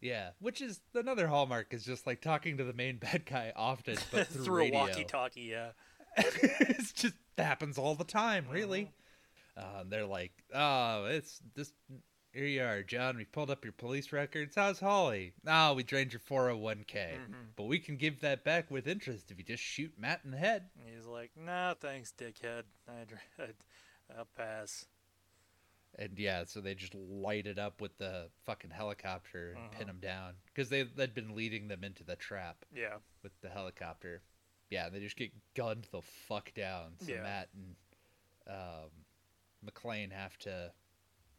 Yeah, 0.00 0.30
which 0.40 0.60
is 0.62 0.80
another 0.94 1.26
hallmark 1.26 1.74
is 1.74 1.84
just 1.84 2.06
like 2.06 2.20
talking 2.20 2.56
to 2.56 2.64
the 2.64 2.72
main 2.72 2.96
bad 2.96 3.26
guy 3.26 3.52
often, 3.54 3.96
but 4.10 4.26
through, 4.28 4.44
through 4.44 4.62
a 4.64 4.70
walkie-talkie. 4.70 5.42
Yeah. 5.42 5.70
it 6.16 6.92
just 6.94 7.14
happens 7.36 7.78
all 7.78 7.94
the 7.94 8.04
time, 8.04 8.46
really. 8.50 8.90
Mm-hmm. 9.58 9.78
Uh, 9.80 9.84
they're 9.88 10.06
like, 10.06 10.32
oh, 10.54 11.04
it's 11.04 11.40
this. 11.54 11.72
Here 12.32 12.46
you 12.46 12.62
are, 12.62 12.82
John. 12.84 13.16
We 13.16 13.24
pulled 13.24 13.50
up 13.50 13.64
your 13.64 13.72
police 13.72 14.12
records. 14.12 14.54
How's 14.54 14.78
Holly? 14.78 15.32
No, 15.44 15.74
we 15.74 15.82
drained 15.82 16.12
your 16.12 16.20
401k, 16.20 16.94
Mhm. 16.94 17.34
but 17.56 17.64
we 17.64 17.80
can 17.80 17.96
give 17.96 18.20
that 18.20 18.44
back 18.44 18.70
with 18.70 18.86
interest 18.86 19.32
if 19.32 19.38
you 19.38 19.44
just 19.44 19.62
shoot 19.62 19.92
Matt 19.98 20.20
in 20.24 20.30
the 20.30 20.36
head. 20.36 20.70
And 20.78 20.94
he's 20.94 21.06
like, 21.06 21.32
nah, 21.36 21.74
thanks, 21.74 22.12
dickhead. 22.16 22.62
I'd, 22.88 23.12
I'll 24.16 24.28
pass. 24.36 24.86
And 25.98 26.18
yeah, 26.18 26.44
so 26.44 26.60
they 26.60 26.74
just 26.74 26.94
light 26.94 27.46
it 27.46 27.58
up 27.58 27.80
with 27.80 27.98
the 27.98 28.28
fucking 28.46 28.70
helicopter 28.70 29.52
and 29.58 29.70
pin 29.72 29.82
Uh-huh. 29.82 29.90
him 29.90 29.98
down 30.00 30.34
because 30.46 30.68
they 30.68 30.82
they'd 30.84 31.14
been 31.14 31.34
leading 31.34 31.68
them 31.68 31.82
into 31.84 32.04
the 32.04 32.16
trap 32.16 32.64
Yeah. 32.72 32.98
with 33.22 33.32
the 33.40 33.48
helicopter. 33.50 34.22
Yeah, 34.70 34.88
they 34.88 35.00
just 35.00 35.16
get 35.16 35.32
gunned 35.54 35.88
the 35.90 36.00
fuck 36.02 36.54
down. 36.54 36.92
So 37.00 37.12
Yeah. 37.12 37.22
Matt 37.22 37.48
and 37.54 37.76
um, 38.46 38.90
McClane 39.64 40.12
have 40.12 40.38
to 40.38 40.72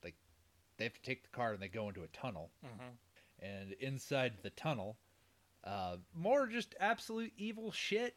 like 0.04 0.16
they 0.78 0.84
have 0.84 0.94
to 0.94 1.02
take 1.02 1.24
the 1.24 1.30
car 1.30 1.54
and 1.54 1.62
they 1.62 1.70
go 1.70 1.88
into 1.88 2.04
a 2.04 2.08
tunnel. 2.10 2.52
Mm-hmm. 2.66 3.44
And 3.44 3.72
inside 3.80 4.34
the 4.44 4.50
tunnel, 4.52 4.98
uh, 5.64 5.98
more 6.14 6.46
just 6.46 6.76
absolute 6.80 7.32
evil 7.38 7.72
shit. 7.72 8.16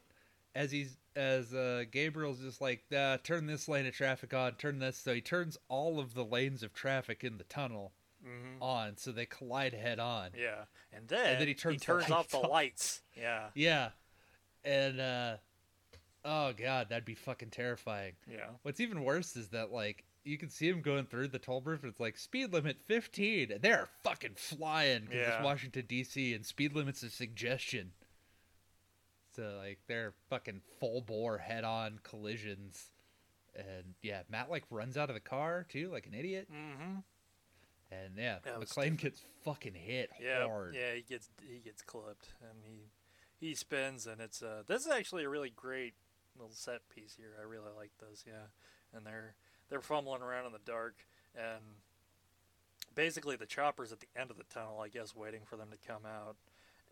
As 0.54 0.70
he's 0.70 0.96
as 1.16 1.52
uh, 1.54 1.84
Gabriel's 1.90 2.40
just 2.40 2.60
like 2.60 2.82
uh, 2.96 3.18
turn 3.22 3.46
this 3.46 3.68
lane 3.68 3.86
of 3.86 3.94
traffic 3.94 4.32
on, 4.34 4.52
turn 4.54 4.78
this. 4.78 4.96
So 4.98 5.14
he 5.14 5.20
turns 5.20 5.56
all 5.68 5.98
of 6.00 6.14
the 6.14 6.24
lanes 6.24 6.62
of 6.62 6.72
traffic 6.72 7.22
in 7.24 7.38
the 7.38 7.44
tunnel 7.44 7.92
Mm-hmm. 8.26 8.62
on, 8.62 8.96
so 8.96 9.12
they 9.12 9.26
collide 9.26 9.74
head 9.74 9.98
on. 10.00 10.30
Yeah. 10.34 10.64
And 10.94 11.06
then, 11.08 11.38
then 11.38 11.46
he 11.46 11.52
turns 11.52 11.84
the 11.84 12.14
off 12.14 12.28
the 12.30 12.38
off. 12.38 12.48
lights. 12.50 13.02
Yeah. 13.14 13.48
Yeah. 13.54 13.90
And 14.64 14.98
uh 14.98 15.36
oh 16.24 16.54
god, 16.56 16.88
that'd 16.88 17.04
be 17.04 17.14
fucking 17.14 17.50
terrifying. 17.50 18.12
Yeah. 18.30 18.46
What's 18.62 18.80
even 18.80 19.04
worse 19.04 19.36
is 19.36 19.48
that 19.48 19.72
like 19.72 20.04
you 20.24 20.38
can 20.38 20.48
see 20.48 20.66
him 20.70 20.80
going 20.80 21.04
through 21.04 21.28
the 21.28 21.38
toll 21.38 21.60
booth 21.60 21.82
and 21.82 21.90
it's 21.90 22.00
like 22.00 22.16
speed 22.16 22.50
limit 22.54 22.78
15 22.86 23.52
and 23.52 23.60
they're 23.60 23.90
fucking 24.04 24.36
flying 24.36 25.02
because 25.02 25.16
Yeah. 25.16 25.36
it's 25.36 25.44
Washington 25.44 25.84
DC 25.86 26.34
and 26.34 26.46
speed 26.46 26.74
limit's 26.74 27.02
a 27.02 27.10
suggestion. 27.10 27.90
So 29.36 29.58
like 29.60 29.78
they're 29.88 30.12
fucking 30.30 30.60
full 30.80 31.00
bore 31.00 31.38
head 31.38 31.64
on 31.64 31.98
collisions. 32.02 32.90
And 33.56 33.94
yeah, 34.02 34.22
Matt 34.28 34.50
like 34.50 34.64
runs 34.70 34.96
out 34.96 35.10
of 35.10 35.14
the 35.14 35.20
car 35.20 35.66
too 35.68 35.90
like 35.90 36.06
an 36.06 36.14
idiot. 36.14 36.48
Mm-hmm. 36.52 36.98
And 37.92 38.14
yeah, 38.18 38.38
That 38.44 38.58
was 38.58 38.70
McClane 38.70 38.96
gets 38.96 39.22
fucking 39.44 39.74
hit 39.74 40.10
Yeah. 40.20 40.46
hard. 40.46 40.74
Yeah. 40.74 40.94
He 40.94 41.02
gets 41.02 41.28
he 41.46 41.58
gets 41.58 41.82
clipped, 41.82 42.28
and 42.40 42.58
he 42.64 42.90
he 43.46 43.54
spins, 43.54 44.06
and 44.06 44.20
it's 44.20 44.42
uh 44.42 44.62
this 44.66 44.84
is 44.86 44.90
actually 44.92 45.24
a 45.24 45.28
really 45.28 45.50
great 45.50 45.94
little 46.36 46.54
set 46.54 46.88
piece 46.88 47.14
here. 47.16 47.32
I 47.40 47.42
really 47.44 47.70
like 47.76 47.92
this. 48.00 48.24
Yeah. 48.26 48.46
And 48.96 49.06
they're 49.06 49.34
they're 49.70 49.80
fumbling 49.80 50.22
around 50.22 50.46
in 50.46 50.52
the 50.52 50.58
dark, 50.64 50.96
and 51.36 51.62
basically 52.94 53.36
the 53.36 53.46
chopper's 53.46 53.92
at 53.92 54.00
the 54.00 54.08
end 54.16 54.30
of 54.30 54.36
the 54.36 54.44
tunnel, 54.44 54.80
I 54.80 54.88
guess, 54.88 55.14
waiting 55.14 55.40
for 55.44 55.56
them 55.56 55.68
to 55.70 55.88
come 55.88 56.04
out. 56.06 56.36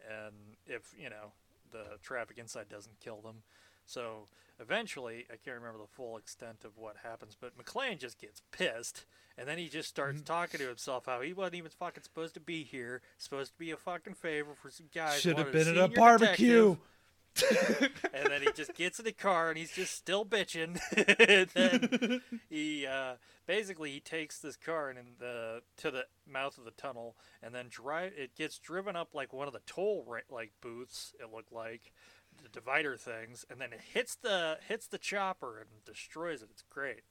And 0.08 0.34
if 0.66 0.94
you 0.98 1.10
know 1.10 1.32
the 1.72 1.98
traffic 2.02 2.38
inside 2.38 2.68
doesn't 2.68 3.00
kill 3.00 3.20
them, 3.20 3.42
so 3.84 4.26
eventually, 4.60 5.26
I 5.32 5.36
can't 5.36 5.56
remember 5.58 5.78
the 5.78 5.88
full 5.92 6.16
extent 6.16 6.64
of 6.64 6.76
what 6.76 6.96
happens, 7.02 7.36
but 7.40 7.58
McClane 7.58 7.98
just 7.98 8.20
gets 8.20 8.42
pissed, 8.52 9.04
and 9.36 9.48
then 9.48 9.58
he 9.58 9.68
just 9.68 9.88
starts 9.88 10.18
Mm-hmm. 10.18 10.24
talking 10.32 10.60
to 10.60 10.68
himself 10.68 11.06
how 11.06 11.20
he 11.20 11.32
wasn't 11.32 11.56
even 11.56 11.70
fucking 11.70 12.02
supposed 12.04 12.34
to 12.34 12.40
be 12.40 12.62
here, 12.62 13.00
supposed 13.18 13.52
to 13.52 13.58
be 13.58 13.70
a 13.72 13.76
fucking 13.76 14.14
favor 14.14 14.54
for 14.54 14.70
some 14.70 14.86
guys. 14.94 15.20
Should 15.20 15.38
have 15.38 15.50
been 15.52 15.68
at 15.68 15.76
a 15.76 15.88
barbecue. 15.88 16.76
detective. 16.76 16.78
and 18.12 18.26
then 18.30 18.42
he 18.42 18.48
just 18.54 18.74
gets 18.74 18.98
in 18.98 19.04
the 19.04 19.12
car 19.12 19.48
and 19.48 19.58
he's 19.58 19.72
just 19.72 19.94
still 19.94 20.24
bitching. 20.24 20.78
and 21.28 21.48
then 21.54 22.20
he 22.50 22.86
uh, 22.86 23.14
basically 23.46 23.90
he 23.90 24.00
takes 24.00 24.38
this 24.38 24.56
car 24.56 24.90
and 24.90 24.98
in 24.98 25.04
the 25.18 25.62
to 25.78 25.90
the 25.90 26.04
mouth 26.30 26.58
of 26.58 26.64
the 26.64 26.70
tunnel 26.72 27.16
and 27.42 27.54
then 27.54 27.66
drive. 27.68 28.12
It 28.16 28.34
gets 28.36 28.58
driven 28.58 28.96
up 28.96 29.14
like 29.14 29.32
one 29.32 29.46
of 29.46 29.52
the 29.52 29.62
toll 29.66 30.06
like 30.30 30.52
booths. 30.60 31.14
It 31.20 31.32
looked 31.34 31.52
like 31.52 31.92
the 32.42 32.48
divider 32.48 32.96
things, 32.96 33.44
and 33.50 33.60
then 33.60 33.72
it 33.72 33.80
hits 33.92 34.14
the 34.14 34.58
hits 34.68 34.86
the 34.86 34.98
chopper 34.98 35.58
and 35.58 35.84
destroys 35.84 36.42
it. 36.42 36.48
It's 36.50 36.64
great. 36.68 37.02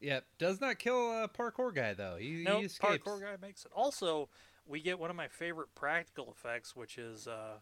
Yep, 0.00 0.24
does 0.38 0.60
not 0.60 0.78
kill 0.78 1.24
a 1.24 1.28
parkour 1.28 1.74
guy 1.74 1.94
though. 1.94 2.16
He, 2.18 2.44
No 2.44 2.58
he 2.60 2.66
escapes. 2.66 3.04
parkour 3.04 3.20
guy 3.20 3.36
makes 3.40 3.64
it. 3.64 3.72
Also, 3.74 4.28
we 4.66 4.80
get 4.80 4.98
one 4.98 5.10
of 5.10 5.16
my 5.16 5.28
favorite 5.28 5.74
practical 5.74 6.30
effects, 6.30 6.76
which 6.76 6.98
is 6.98 7.26
uh, 7.26 7.58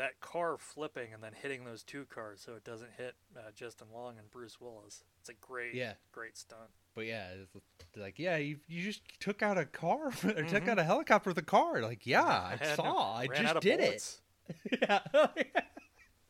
that 0.00 0.18
car 0.20 0.56
flipping 0.58 1.12
and 1.12 1.22
then 1.22 1.32
hitting 1.40 1.64
those 1.64 1.82
two 1.82 2.06
cars, 2.06 2.40
so 2.44 2.54
it 2.54 2.64
doesn't 2.64 2.90
hit 2.96 3.14
uh, 3.36 3.50
Justin 3.54 3.88
Long 3.94 4.18
and 4.18 4.30
Bruce 4.30 4.58
Willis. 4.60 5.04
It's 5.20 5.28
a 5.28 5.34
great, 5.34 5.74
Yeah. 5.74 5.92
great 6.10 6.36
stunt. 6.38 6.70
But 6.94 7.06
yeah, 7.06 7.28
it's 7.42 7.96
like 7.96 8.18
yeah, 8.18 8.36
you 8.38 8.58
you 8.66 8.82
just 8.82 9.02
took 9.20 9.42
out 9.42 9.58
a 9.58 9.64
car 9.66 10.06
or 10.24 10.42
took 10.44 10.64
Mhm. 10.64 10.68
out 10.68 10.78
a 10.78 10.84
helicopter 10.84 11.30
with 11.30 11.38
a 11.38 11.42
car. 11.42 11.82
Like 11.82 12.06
yeah, 12.06 12.24
I 12.24 12.56
no- 12.60 12.74
saw. 12.74 13.16
I 13.16 13.26
just 13.26 13.60
did 13.60 13.78
bullets. 13.78 14.20
it. 14.64 14.78
yeah, 14.82 15.26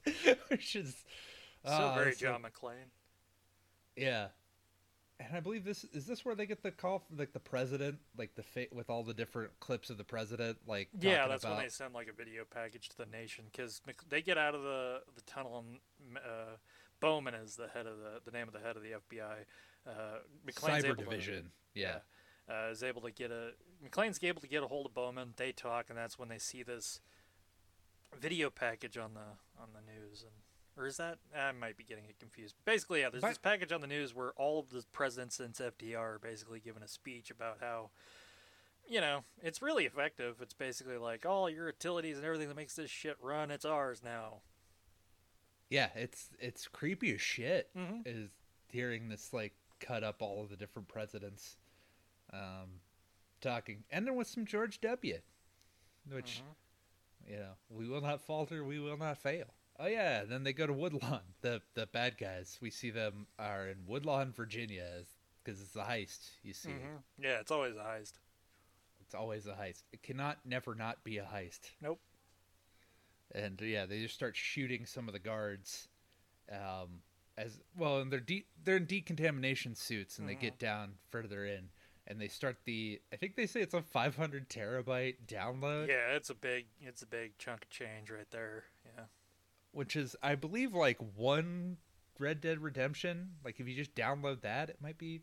which 0.48 0.76
is 0.76 0.96
So 1.64 1.70
ah, 1.72 1.94
very 1.94 2.10
it's 2.10 2.20
John 2.20 2.42
McClane. 2.42 2.90
yeah, 3.96 4.28
and 5.20 5.36
I 5.36 5.40
believe 5.40 5.64
this 5.64 5.84
is 5.92 6.06
this 6.06 6.24
where 6.24 6.34
they 6.34 6.46
get 6.46 6.62
the 6.62 6.70
call 6.70 7.00
from 7.00 7.18
like 7.18 7.32
the 7.32 7.40
president, 7.40 7.98
like 8.16 8.34
the 8.34 8.42
fa- 8.42 8.66
with 8.72 8.88
all 8.88 9.02
the 9.02 9.14
different 9.14 9.50
clips 9.60 9.90
of 9.90 9.98
the 9.98 10.04
president, 10.04 10.58
like 10.66 10.88
Yeah, 10.98 11.28
that's 11.28 11.44
about, 11.44 11.56
when 11.56 11.64
they 11.64 11.68
send 11.70 11.92
like 11.94 12.08
a 12.08 12.12
video 12.12 12.44
package 12.48 12.88
to 12.90 12.96
the 12.96 13.06
nation 13.06 13.44
because 13.52 13.82
they 14.08 14.22
get 14.22 14.38
out 14.38 14.54
of 14.54 14.62
the 14.62 15.02
the 15.14 15.20
tunnel 15.22 15.58
and 15.58 16.16
uh, 16.16 16.56
Bowman 17.00 17.34
is 17.34 17.56
the 17.56 17.68
head 17.68 17.86
of 17.86 17.98
the 17.98 18.20
the 18.24 18.30
name 18.36 18.46
of 18.48 18.54
the 18.54 18.60
head 18.60 18.76
of 18.76 18.82
the 18.82 18.90
FBI. 18.90 19.44
Uh, 19.86 19.90
McClane's 20.46 20.84
cyber 20.84 20.88
able 20.88 20.96
to- 20.96 21.04
division. 21.04 21.50
yeah. 21.74 21.98
uh, 22.48 22.70
is 22.70 22.82
able 22.82 23.02
to 23.02 23.10
get 23.10 23.30
a 23.30 23.50
McClane's 23.86 24.18
able 24.22 24.40
to 24.40 24.48
get 24.48 24.62
a 24.62 24.66
hold 24.66 24.86
of 24.86 24.94
Bowman. 24.94 25.34
They 25.36 25.52
talk, 25.52 25.86
and 25.90 25.98
that's 25.98 26.18
when 26.18 26.28
they 26.28 26.38
see 26.38 26.62
this 26.62 27.00
video 28.18 28.50
package 28.50 28.96
on 28.96 29.14
the 29.14 29.60
on 29.60 29.68
the 29.74 29.80
news. 29.92 30.22
And 30.22 30.32
or 30.80 30.86
is 30.86 30.96
that 30.96 31.18
I 31.36 31.52
might 31.52 31.76
be 31.76 31.84
getting 31.84 32.04
it 32.06 32.18
confused. 32.18 32.54
Basically, 32.64 33.00
yeah, 33.00 33.10
there's 33.10 33.20
But- 33.20 33.28
this 33.28 33.38
package 33.38 33.70
on 33.70 33.82
the 33.82 33.86
news 33.86 34.14
where 34.14 34.32
all 34.32 34.58
of 34.58 34.70
the 34.70 34.82
presidents 34.92 35.36
since 35.36 35.60
FDR 35.60 36.14
are 36.14 36.18
basically 36.18 36.58
giving 36.60 36.82
a 36.82 36.88
speech 36.88 37.30
about 37.30 37.58
how. 37.60 37.90
You 38.88 39.00
know, 39.00 39.22
it's 39.40 39.62
really 39.62 39.84
effective. 39.86 40.40
It's 40.40 40.54
basically 40.54 40.96
like 40.96 41.24
all 41.24 41.48
your 41.48 41.66
utilities 41.68 42.16
and 42.16 42.26
everything 42.26 42.48
that 42.48 42.56
makes 42.56 42.74
this 42.74 42.90
shit 42.90 43.16
run, 43.20 43.52
it's 43.52 43.64
ours 43.64 44.02
now. 44.02 44.40
Yeah, 45.68 45.90
it's 45.94 46.30
it's 46.40 46.66
creepy 46.66 47.14
as 47.14 47.20
shit. 47.20 47.72
Mhm. 47.76 48.02
Is 48.04 48.30
hearing 48.68 49.08
this 49.08 49.32
like 49.32 49.52
cut 49.78 50.02
up 50.02 50.20
all 50.22 50.42
of 50.42 50.48
the 50.50 50.56
different 50.56 50.88
presidents, 50.88 51.56
um, 52.32 52.80
talking, 53.40 53.84
and 53.90 54.04
then 54.06 54.16
with 54.16 54.26
some 54.26 54.44
George 54.44 54.80
W, 54.80 55.20
which 56.08 56.42
Mhm. 56.42 57.30
you 57.30 57.36
know 57.36 57.56
we 57.68 57.86
will 57.86 58.00
not 58.00 58.20
falter, 58.20 58.64
we 58.64 58.80
will 58.80 58.96
not 58.96 59.18
fail. 59.18 59.54
Oh 59.82 59.86
yeah, 59.86 60.24
then 60.24 60.44
they 60.44 60.52
go 60.52 60.66
to 60.66 60.72
Woodlawn. 60.72 61.20
The 61.42 61.62
the 61.74 61.86
bad 61.86 62.18
guys 62.18 62.58
we 62.60 62.70
see 62.70 62.90
them 62.90 63.26
are 63.38 63.66
in 63.68 63.78
Woodlawn, 63.86 64.32
Virginia, 64.32 64.84
because 65.42 65.60
it's 65.62 65.74
a 65.74 65.82
heist. 65.84 66.28
You 66.42 66.52
see, 66.52 66.68
Mhm. 66.70 67.02
Yeah, 67.18 67.40
it's 67.40 67.50
always 67.50 67.76
a 67.76 67.78
heist. 67.84 68.12
it's 69.00 69.14
always 69.14 69.46
a 69.46 69.54
heist. 69.54 69.84
It 69.92 70.02
cannot 70.02 70.44
never 70.44 70.74
not 70.74 71.02
be 71.02 71.16
a 71.18 71.24
heist. 71.24 71.70
Nope. 71.80 72.00
and 73.32 73.60
yeah, 73.60 73.86
they 73.86 74.02
just 74.02 74.14
start 74.14 74.36
shooting 74.36 74.84
some 74.86 75.06
of 75.08 75.12
the 75.12 75.18
guards. 75.20 75.88
Um, 76.50 77.02
as 77.38 77.60
well, 77.76 78.00
and 78.00 78.10
they're 78.12 78.18
de- 78.20 78.44
they're 78.64 78.76
in 78.76 78.86
decontamination 78.86 79.74
suits, 79.76 80.18
and 80.18 80.28
they 80.28 80.34
Mhm. 80.34 80.40
get 80.40 80.58
down 80.58 80.98
further 81.10 81.46
in, 81.46 81.70
and 82.08 82.20
they 82.20 82.26
start 82.28 82.64
the. 82.64 83.00
I 83.12 83.16
think 83.16 83.36
they 83.36 83.46
say 83.46 83.60
it's 83.62 83.72
a 83.72 83.82
500 83.82 84.50
terabyte 84.50 85.26
download. 85.26 85.88
Yeah, 85.88 86.16
it's 86.16 86.28
a 86.28 86.34
big 86.34 86.66
it's 86.80 87.02
a 87.02 87.06
big 87.06 87.38
chunk 87.38 87.62
of 87.64 87.70
change 87.70 88.10
right 88.10 88.28
there. 88.30 88.64
Which 89.72 89.96
is 89.96 90.16
I 90.22 90.34
believe 90.34 90.74
like 90.74 90.98
one 91.16 91.76
Red 92.18 92.40
Dead 92.40 92.58
Redemption. 92.60 93.30
Like 93.44 93.60
if 93.60 93.68
you 93.68 93.74
just 93.76 93.94
download 93.94 94.40
that, 94.42 94.68
it 94.70 94.78
might 94.82 94.98
be 94.98 95.20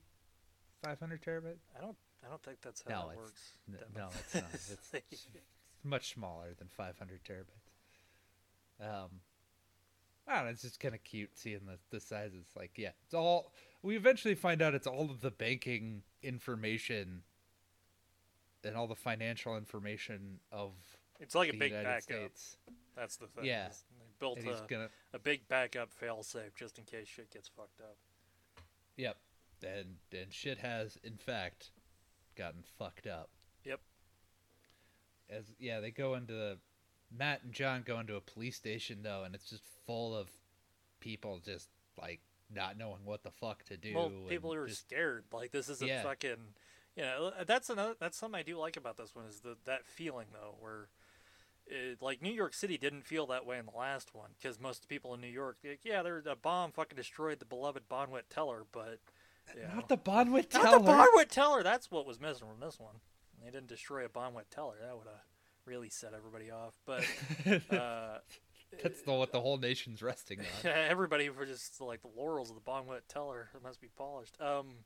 500 0.84 1.22
terabyte. 1.22 1.58
I 1.78 1.82
don't. 1.82 1.98
I 2.26 2.30
don't 2.30 2.42
think 2.44 2.62
that's 2.62 2.84
how 2.88 3.04
No, 3.04 3.10
it 3.10 3.14
it's- 3.14 3.18
works. 3.18 3.52
N- 3.70 3.78
No, 3.96 4.08
it's 4.20 4.36
not. 4.36 4.44
It's, 4.54 4.94
it's 5.12 5.28
much 5.84 6.14
smaller 6.14 6.54
than 6.58 6.68
500 6.68 7.20
terabytes. 7.24 8.84
Um, 8.86 9.10
I 10.28 10.36
don't 10.38 10.46
know. 10.46 10.52
It's 10.52 10.62
just 10.64 10.80
kind 10.80 10.94
of 10.96 11.04
cute 11.04 11.30
seeing 11.38 11.62
the 11.66 11.78
the 11.90 12.00
sizes. 12.00 12.48
Like, 12.56 12.72
yeah, 12.76 12.92
it's 13.06 13.14
all. 13.14 13.52
We 13.84 13.96
eventually 13.96 14.36
find 14.36 14.62
out 14.62 14.74
it's 14.76 14.88
all 14.88 15.10
of 15.12 15.22
the 15.22 15.32
banking 15.32 16.02
information 16.24 17.22
and 18.64 18.76
all 18.76 18.88
the 18.88 18.96
financial 18.96 19.56
information 19.56 20.40
of 20.52 20.72
it's 21.20 21.36
like 21.36 21.50
a 21.50 21.52
the 21.54 21.58
big 21.60 21.72
United 21.72 21.86
backup. 21.88 22.02
States. 22.04 22.58
That's 22.96 23.18
the 23.18 23.28
thing. 23.28 23.46
Yeah. 23.46 23.68
Built 24.20 24.40
a, 24.40 24.64
gonna. 24.68 24.90
a 25.14 25.20
big 25.20 25.48
backup 25.48 25.90
failsafe 25.94 26.56
just 26.56 26.78
in 26.78 26.84
case 26.86 27.08
shit 27.08 27.32
gets 27.32 27.48
fucked 27.48 27.82
up. 27.82 27.98
Yep. 28.96 29.18
And 29.64 29.96
and 30.12 30.32
shit 30.32 30.60
has 30.60 30.98
in 31.04 31.18
fact 31.18 31.72
gotten 32.36 32.64
fucked 32.78 33.08
up. 33.08 33.30
Yep. 33.64 33.80
As 35.30 35.46
yeah, 35.60 35.80
they 35.80 35.92
go 35.92 36.16
into 36.16 36.34
the 36.34 36.58
Matt 37.16 37.44
and 37.44 37.54
John 37.54 37.84
go 37.86 38.00
into 38.00 38.16
a 38.16 38.22
police 38.22 38.56
station 38.56 39.00
though, 39.02 39.24
and 39.24 39.34
it's 39.34 39.50
just 39.50 39.64
full 39.86 40.16
of 40.16 40.30
people 41.00 41.40
just 41.44 41.70
like 42.00 42.22
not 42.54 42.78
knowing 42.78 43.00
what 43.04 43.24
the 43.24 43.32
fuck 43.32 43.64
to 43.66 43.78
do. 43.78 43.94
well, 43.94 44.12
people 44.28 44.54
are 44.54 44.68
just, 44.68 44.82
scared. 44.82 45.26
Like 45.32 45.52
this 45.52 45.70
isn't 45.70 45.88
Yeah. 45.88 46.04
fucking. 46.04 46.54
You 46.96 47.04
know, 47.04 47.32
that's 47.46 47.70
another. 47.70 47.96
That's 48.00 48.18
something 48.18 48.40
I 48.40 48.44
do 48.44 48.58
like 48.58 48.76
about 48.76 48.98
this 48.98 49.14
one 49.16 49.26
is 49.26 49.42
the 49.42 49.58
that 49.66 49.86
feeling 49.86 50.28
though, 50.34 50.56
where. 50.60 50.90
It, 51.70 52.02
like 52.02 52.22
New 52.22 52.32
York 52.32 52.54
City 52.54 52.78
didn't 52.78 53.06
feel 53.06 53.28
that 53.28 53.46
way 53.46 53.58
in 53.58 53.66
the 53.66 53.78
last 53.78 54.14
one 54.14 54.30
because 54.40 54.60
most 54.60 54.88
people 54.88 55.14
in 55.14 55.22
New 55.22 55.28
York, 55.28 55.58
like, 55.64 55.82
yeah, 55.84 56.02
there 56.02 56.22
a 56.26 56.36
bomb 56.36 56.72
fucking 56.72 56.96
destroyed 56.96 57.40
the 57.40 57.46
beloved 57.46 57.90
Bonwit 57.90 58.24
Teller, 58.30 58.66
but 58.72 59.00
you 59.56 59.64
know, 59.64 59.76
not 59.76 59.90
the 59.90 59.98
Bonwit 59.98 60.50
Teller. 60.50 60.80
Not 60.80 60.86
the 60.86 60.92
Bonwit 60.92 61.30
Teller. 61.30 61.64
That's 61.64 61.92
what 61.92 62.06
was 62.06 62.20
missing 62.20 62.48
from 62.48 62.60
this 62.60 62.80
one. 62.80 62.96
They 63.44 63.52
didn't 63.52 63.68
destroy 63.68 64.06
a 64.06 64.10
Bonwit 64.10 64.50
Teller. 64.50 64.76
That 64.82 64.96
would 64.98 65.08
have 65.08 65.22
really 65.66 65.90
set 65.90 66.14
everybody 66.14 66.52
off. 66.52 66.74
But 66.86 67.04
uh, 67.78 68.20
That's 68.82 69.02
the 69.02 69.14
what 69.14 69.32
the 69.32 69.42
whole 69.42 69.58
nation's 69.58 70.02
resting 70.02 70.40
on. 70.40 70.46
everybody 70.72 71.30
was 71.30 71.50
just 71.50 71.80
like 71.82 72.02
the 72.02 72.10
laurels 72.16 72.50
of 72.50 72.56
the 72.56 72.62
Bonwit 72.62 73.02
Teller. 73.08 73.50
It 73.56 73.64
must 73.64 73.82
be 73.82 73.90
polished. 73.96 74.38
Um, 74.42 74.86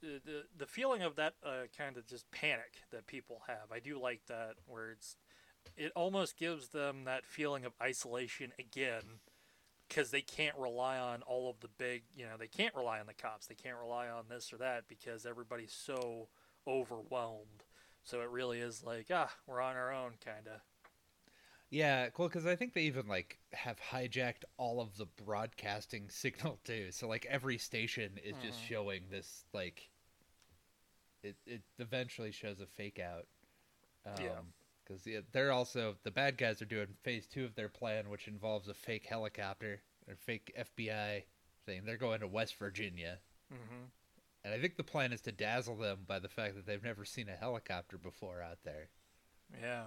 the, 0.00 0.20
the 0.24 0.42
the 0.58 0.66
feeling 0.66 1.02
of 1.02 1.16
that 1.16 1.34
uh, 1.44 1.64
kind 1.76 1.96
of 1.96 2.06
just 2.06 2.30
panic 2.30 2.74
that 2.92 3.06
people 3.06 3.42
have. 3.46 3.72
I 3.72 3.78
do 3.80 3.98
like 4.00 4.20
that 4.28 4.54
where 4.66 4.90
it's 4.90 5.16
it 5.76 5.92
almost 5.96 6.36
gives 6.38 6.68
them 6.68 7.04
that 7.04 7.26
feeling 7.26 7.64
of 7.64 7.72
isolation 7.82 8.52
again 8.58 9.20
because 9.88 10.10
they 10.10 10.22
can't 10.22 10.56
rely 10.56 10.98
on 10.98 11.22
all 11.22 11.50
of 11.50 11.60
the 11.60 11.68
big 11.78 12.04
you 12.16 12.24
know 12.24 12.36
they 12.38 12.48
can't 12.48 12.74
rely 12.74 13.00
on 13.00 13.06
the 13.06 13.14
cops 13.14 13.46
they 13.46 13.54
can't 13.54 13.78
rely 13.78 14.08
on 14.08 14.24
this 14.28 14.52
or 14.52 14.58
that 14.58 14.84
because 14.88 15.26
everybody's 15.26 15.72
so 15.72 16.28
overwhelmed 16.66 17.64
so 18.04 18.20
it 18.22 18.30
really 18.30 18.60
is 18.60 18.82
like 18.84 19.06
ah 19.12 19.30
we're 19.46 19.60
on 19.60 19.76
our 19.76 19.92
own 19.92 20.12
kind 20.24 20.46
of 20.46 20.60
Yeah, 21.70 22.08
cool. 22.10 22.28
Because 22.28 22.46
I 22.46 22.56
think 22.56 22.72
they 22.72 22.82
even 22.82 23.06
like 23.08 23.38
have 23.52 23.78
hijacked 23.80 24.44
all 24.56 24.80
of 24.80 24.96
the 24.96 25.06
broadcasting 25.06 26.08
signal 26.10 26.60
too. 26.64 26.90
So 26.92 27.08
like 27.08 27.26
every 27.26 27.58
station 27.58 28.18
is 28.22 28.38
just 28.38 28.58
Mhm. 28.58 28.60
showing 28.60 29.08
this 29.10 29.44
like. 29.52 29.88
It 31.22 31.36
it 31.46 31.62
eventually 31.78 32.30
shows 32.30 32.60
a 32.60 32.66
fake 32.66 32.98
out. 33.00 33.26
Um, 34.06 34.14
Yeah. 34.16 34.40
Because 34.84 35.06
yeah, 35.06 35.20
they're 35.32 35.52
also 35.52 35.96
the 36.04 36.10
bad 36.10 36.36
guys 36.36 36.60
are 36.60 36.66
doing 36.66 36.88
phase 37.02 37.26
two 37.26 37.44
of 37.44 37.54
their 37.54 37.68
plan, 37.68 38.10
which 38.10 38.28
involves 38.28 38.68
a 38.68 38.74
fake 38.74 39.06
helicopter 39.06 39.80
or 40.08 40.14
fake 40.16 40.54
FBI 40.58 41.22
thing. 41.64 41.82
They're 41.84 41.96
going 41.96 42.20
to 42.20 42.26
West 42.28 42.56
Virginia, 42.58 43.18
mm-hmm. 43.52 43.84
and 44.44 44.54
I 44.54 44.58
think 44.60 44.76
the 44.76 44.84
plan 44.84 45.12
is 45.12 45.22
to 45.22 45.32
dazzle 45.32 45.76
them 45.76 46.00
by 46.06 46.18
the 46.18 46.28
fact 46.28 46.54
that 46.56 46.66
they've 46.66 46.82
never 46.84 47.04
seen 47.04 47.28
a 47.28 47.36
helicopter 47.36 47.96
before 47.98 48.42
out 48.42 48.58
there. 48.64 48.88
yeah 49.60 49.84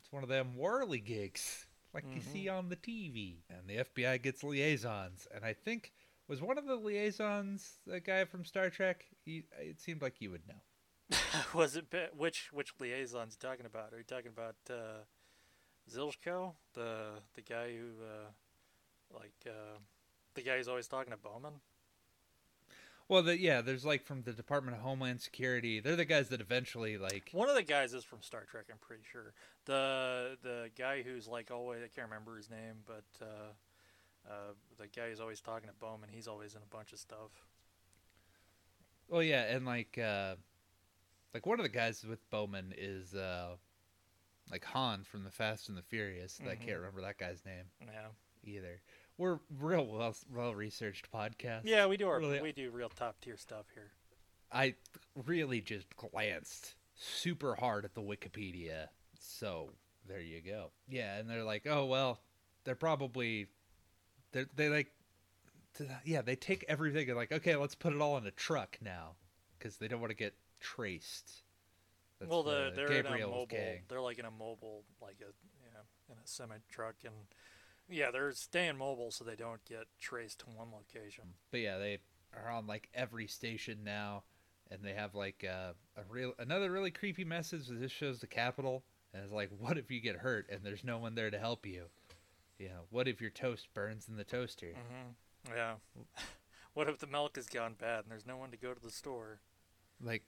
It's 0.00 0.10
one 0.12 0.22
of 0.24 0.28
them 0.28 0.56
whirly 0.56 0.98
gigs, 1.00 1.66
like 1.94 2.04
you 2.12 2.20
Mhm. 2.20 2.32
see 2.32 2.48
on 2.48 2.68
the 2.68 2.76
TV. 2.76 3.44
And 3.50 3.68
the 3.68 3.78
FBI 3.78 4.18
gets 4.22 4.42
liaisons, 4.42 5.26
and 5.32 5.44
I 5.44 5.52
think 5.52 5.92
was 6.26 6.42
one 6.42 6.58
of 6.58 6.66
the 6.66 6.76
liaisons 6.76 7.78
the 7.86 8.00
guy 8.00 8.24
from 8.24 8.44
Star 8.44 8.68
Trek. 8.70 9.06
He, 9.24 9.44
it 9.60 9.80
seemed 9.80 10.02
like 10.02 10.20
you 10.20 10.30
would 10.30 10.46
know. 10.48 10.60
was 11.54 11.76
it 11.76 11.86
which 12.16 12.50
which 12.52 12.72
liaisons 12.78 13.36
talking 13.36 13.66
about? 13.66 13.92
Are 13.92 13.98
you 13.98 14.04
talking 14.04 14.30
about 14.34 14.56
uh, 14.70 15.04
Zeljko, 15.90 16.52
the 16.74 17.20
the 17.34 17.42
guy 17.42 17.72
who 17.72 18.04
uh, 18.04 19.18
like 19.18 19.34
uh, 19.46 19.78
the 20.34 20.42
guy 20.42 20.56
who's 20.56 20.68
always 20.68 20.88
talking 20.88 21.12
to 21.12 21.18
Bowman? 21.18 21.54
Well, 23.08 23.22
the, 23.22 23.40
yeah, 23.40 23.62
there's 23.62 23.86
like 23.86 24.04
from 24.04 24.20
the 24.20 24.32
Department 24.32 24.76
of 24.76 24.82
Homeland 24.82 25.22
Security. 25.22 25.80
They're 25.80 25.96
the 25.96 26.04
guys 26.04 26.28
that 26.28 26.42
eventually 26.42 26.98
like. 26.98 27.30
One 27.32 27.48
of 27.48 27.54
the 27.54 27.62
guys 27.62 27.94
is 27.94 28.04
from 28.04 28.20
Star 28.20 28.44
Trek. 28.44 28.66
I'm 28.70 28.76
pretty 28.78 29.02
sure. 29.10 29.32
The 29.64 30.36
the 30.42 30.70
guy 30.76 31.02
who's 31.02 31.26
like 31.26 31.50
always 31.50 31.80
I 31.82 31.88
can't 31.88 32.08
remember 32.08 32.36
his 32.36 32.50
name, 32.50 32.84
but 32.84 33.06
uh, 33.22 33.52
uh, 34.28 34.52
the 34.78 34.88
guy 34.88 35.08
who's 35.08 35.20
always 35.20 35.40
talking 35.40 35.68
to 35.68 35.74
Bowman. 35.74 36.10
He's 36.12 36.28
always 36.28 36.54
in 36.54 36.60
a 36.62 36.74
bunch 36.74 36.92
of 36.92 36.98
stuff. 36.98 37.46
Well, 39.08 39.22
yeah, 39.22 39.44
and 39.44 39.64
like, 39.64 39.96
uh, 39.96 40.34
like 41.34 41.46
one 41.46 41.58
of 41.60 41.64
the 41.64 41.68
guys 41.70 42.04
with 42.04 42.28
Bowman 42.30 42.74
is 42.76 43.14
uh, 43.14 43.56
like 44.50 44.64
Han 44.64 45.04
from 45.04 45.24
the 45.24 45.30
Fast 45.30 45.68
and 45.68 45.76
the 45.76 45.82
Furious. 45.82 46.40
I 46.42 46.54
Mhm. 46.54 46.60
can't 46.60 46.76
remember 46.78 47.00
that 47.02 47.18
guy's 47.18 47.44
name 47.44 47.70
Yeah, 47.80 48.08
either. 48.42 48.80
We're 49.16 49.40
real 49.58 49.86
well 49.86 50.14
well 50.30 50.54
researched 50.54 51.10
podcast. 51.12 51.62
yeah, 51.64 51.86
we 51.86 51.96
do 51.96 52.08
our 52.08 52.18
Really- 52.18 52.40
we 52.40 52.52
do 52.52 52.70
real 52.70 52.88
top 52.88 53.20
tier 53.20 53.36
stuff 53.36 53.66
here. 53.74 53.92
I 54.50 54.76
really 55.14 55.60
just 55.60 55.94
glanced 55.96 56.76
super 56.94 57.54
hard 57.56 57.84
at 57.84 57.94
the 57.94 58.00
Wikipedia. 58.02 58.88
So 59.18 59.74
there 60.06 60.20
you 60.20 60.40
go. 60.40 60.72
Yeah, 60.88 61.16
and 61.18 61.28
they're 61.28 61.44
like, 61.44 61.66
oh 61.66 61.84
well, 61.86 62.22
they're 62.64 62.74
probably 62.74 63.48
they 64.32 64.44
they 64.54 64.68
like, 64.68 64.92
yeah, 66.04 66.22
they 66.22 66.36
take 66.36 66.64
everything 66.68 67.08
and 67.08 67.16
like, 67.16 67.32
okay, 67.32 67.56
let's 67.56 67.74
put 67.74 67.92
it 67.92 68.00
all 68.00 68.16
in 68.16 68.26
a 68.26 68.30
truck 68.30 68.78
now, 68.80 69.16
because 69.58 69.76
they 69.76 69.88
don't 69.88 70.00
want 70.00 70.10
to 70.10 70.16
get 70.16 70.34
traced. 70.60 71.42
That's 72.18 72.30
well, 72.30 72.42
the, 72.42 72.70
the 72.70 72.72
they're 72.74 72.92
in 72.92 73.06
a 73.06 73.26
mobile. 73.26 73.46
gang. 73.46 73.82
They're 73.88 74.00
like 74.00 74.18
in 74.18 74.24
a 74.24 74.30
mobile, 74.30 74.84
like 75.00 75.18
a 75.20 75.30
you 75.64 75.72
know, 75.72 75.80
in 76.10 76.14
a 76.14 76.26
semi 76.26 76.56
truck, 76.68 76.96
and 77.04 77.14
yeah, 77.88 78.10
they're 78.10 78.32
staying 78.32 78.76
mobile 78.76 79.10
so 79.10 79.24
they 79.24 79.36
don't 79.36 79.64
get 79.64 79.86
traced 80.00 80.40
to 80.40 80.46
one 80.46 80.68
location. 80.72 81.24
But 81.50 81.60
yeah, 81.60 81.78
they 81.78 81.98
are 82.34 82.50
on 82.50 82.66
like 82.66 82.88
every 82.94 83.28
station 83.28 83.78
now, 83.84 84.24
and 84.70 84.80
they 84.82 84.94
have 84.94 85.14
like 85.14 85.44
uh, 85.48 85.72
a 85.96 86.02
real 86.08 86.34
another 86.38 86.70
really 86.70 86.90
creepy 86.90 87.24
message. 87.24 87.68
that 87.68 87.80
This 87.80 87.92
shows 87.92 88.18
the 88.18 88.26
capital 88.26 88.82
and 89.12 89.22
it's 89.22 89.32
like, 89.32 89.50
what 89.58 89.78
if 89.78 89.90
you 89.90 90.00
get 90.00 90.16
hurt 90.16 90.48
and 90.50 90.60
there's 90.62 90.84
no 90.84 90.98
one 90.98 91.14
there 91.14 91.30
to 91.30 91.38
help 91.38 91.66
you? 91.66 91.84
You 92.58 92.68
know, 92.68 92.80
what 92.90 93.08
if 93.08 93.20
your 93.20 93.30
toast 93.30 93.68
burns 93.72 94.08
in 94.08 94.16
the 94.16 94.24
toaster? 94.24 94.74
Mm-hmm. 94.74 95.56
Yeah. 95.56 95.74
what 96.74 96.88
if 96.88 96.98
the 96.98 97.06
milk 97.06 97.36
has 97.36 97.46
gone 97.46 97.74
bad 97.78 98.00
and 98.00 98.10
there's 98.10 98.26
no 98.26 98.36
one 98.36 98.50
to 98.50 98.56
go 98.56 98.74
to 98.74 98.80
the 98.80 98.90
store? 98.90 99.40
Like, 100.02 100.24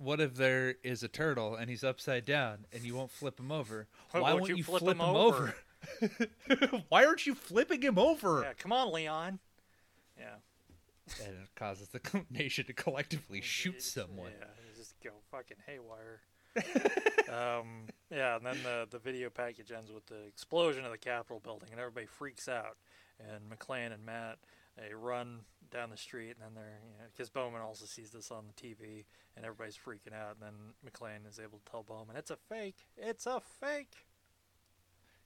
what 0.00 0.20
if 0.20 0.34
there 0.34 0.76
is 0.82 1.02
a 1.02 1.08
turtle 1.08 1.54
and 1.54 1.68
he's 1.68 1.84
upside 1.84 2.24
down 2.24 2.66
and 2.72 2.82
you 2.84 2.94
won't 2.94 3.10
flip 3.10 3.38
him 3.38 3.52
over? 3.52 3.86
Why 4.12 4.20
Why 4.20 4.30
won't 4.30 4.40
won't 4.42 4.50
you 4.50 4.56
you 4.56 4.64
flip 4.64 4.80
flip, 4.82 4.96
him 4.96 5.00
him 5.02 5.14
over? 5.14 5.54
over? 6.02 6.82
Why 6.88 7.04
aren't 7.04 7.26
you 7.26 7.34
flipping 7.34 7.82
him 7.82 7.98
over? 7.98 8.42
Yeah, 8.42 8.54
come 8.54 8.72
on, 8.72 8.92
Leon. 8.92 9.38
Yeah. 10.18 10.36
And 11.24 11.34
it 11.42 11.48
causes 11.54 11.88
the 11.88 12.00
nation 12.30 12.64
to 12.66 12.72
collectively 12.72 13.40
shoot 13.40 13.82
someone. 13.82 14.32
Yeah, 14.38 14.46
just 14.76 14.94
go 15.02 15.10
fucking 15.30 15.56
haywire. 15.66 16.20
um, 17.28 17.84
yeah, 18.10 18.36
and 18.36 18.46
then 18.46 18.56
the 18.62 18.86
the 18.90 18.98
video 18.98 19.30
package 19.30 19.70
ends 19.70 19.92
with 19.92 20.06
the 20.06 20.26
explosion 20.26 20.84
of 20.84 20.90
the 20.90 20.98
Capitol 20.98 21.40
building, 21.42 21.68
and 21.70 21.78
everybody 21.80 22.06
freaks 22.06 22.48
out. 22.48 22.76
And 23.18 23.50
McClane 23.50 23.92
and 23.92 24.04
Matt 24.04 24.38
they 24.76 24.94
run 24.94 25.40
down 25.70 25.90
the 25.90 25.96
street, 25.96 26.30
and 26.30 26.40
then 26.40 26.54
they're 26.54 26.80
you 26.84 26.98
know 26.98 27.04
because 27.14 27.30
Bowman 27.30 27.60
also 27.60 27.84
sees 27.86 28.10
this 28.10 28.30
on 28.30 28.44
the 28.46 28.52
TV, 28.54 29.04
and 29.36 29.44
everybody's 29.44 29.76
freaking 29.76 30.14
out. 30.14 30.36
And 30.40 30.42
then 30.42 30.74
McClane 30.84 31.28
is 31.28 31.38
able 31.38 31.58
to 31.58 31.70
tell 31.70 31.82
Bowman, 31.82 32.16
"It's 32.16 32.30
a 32.30 32.36
fake. 32.36 32.86
It's 32.96 33.26
a 33.26 33.40
fake." 33.40 34.06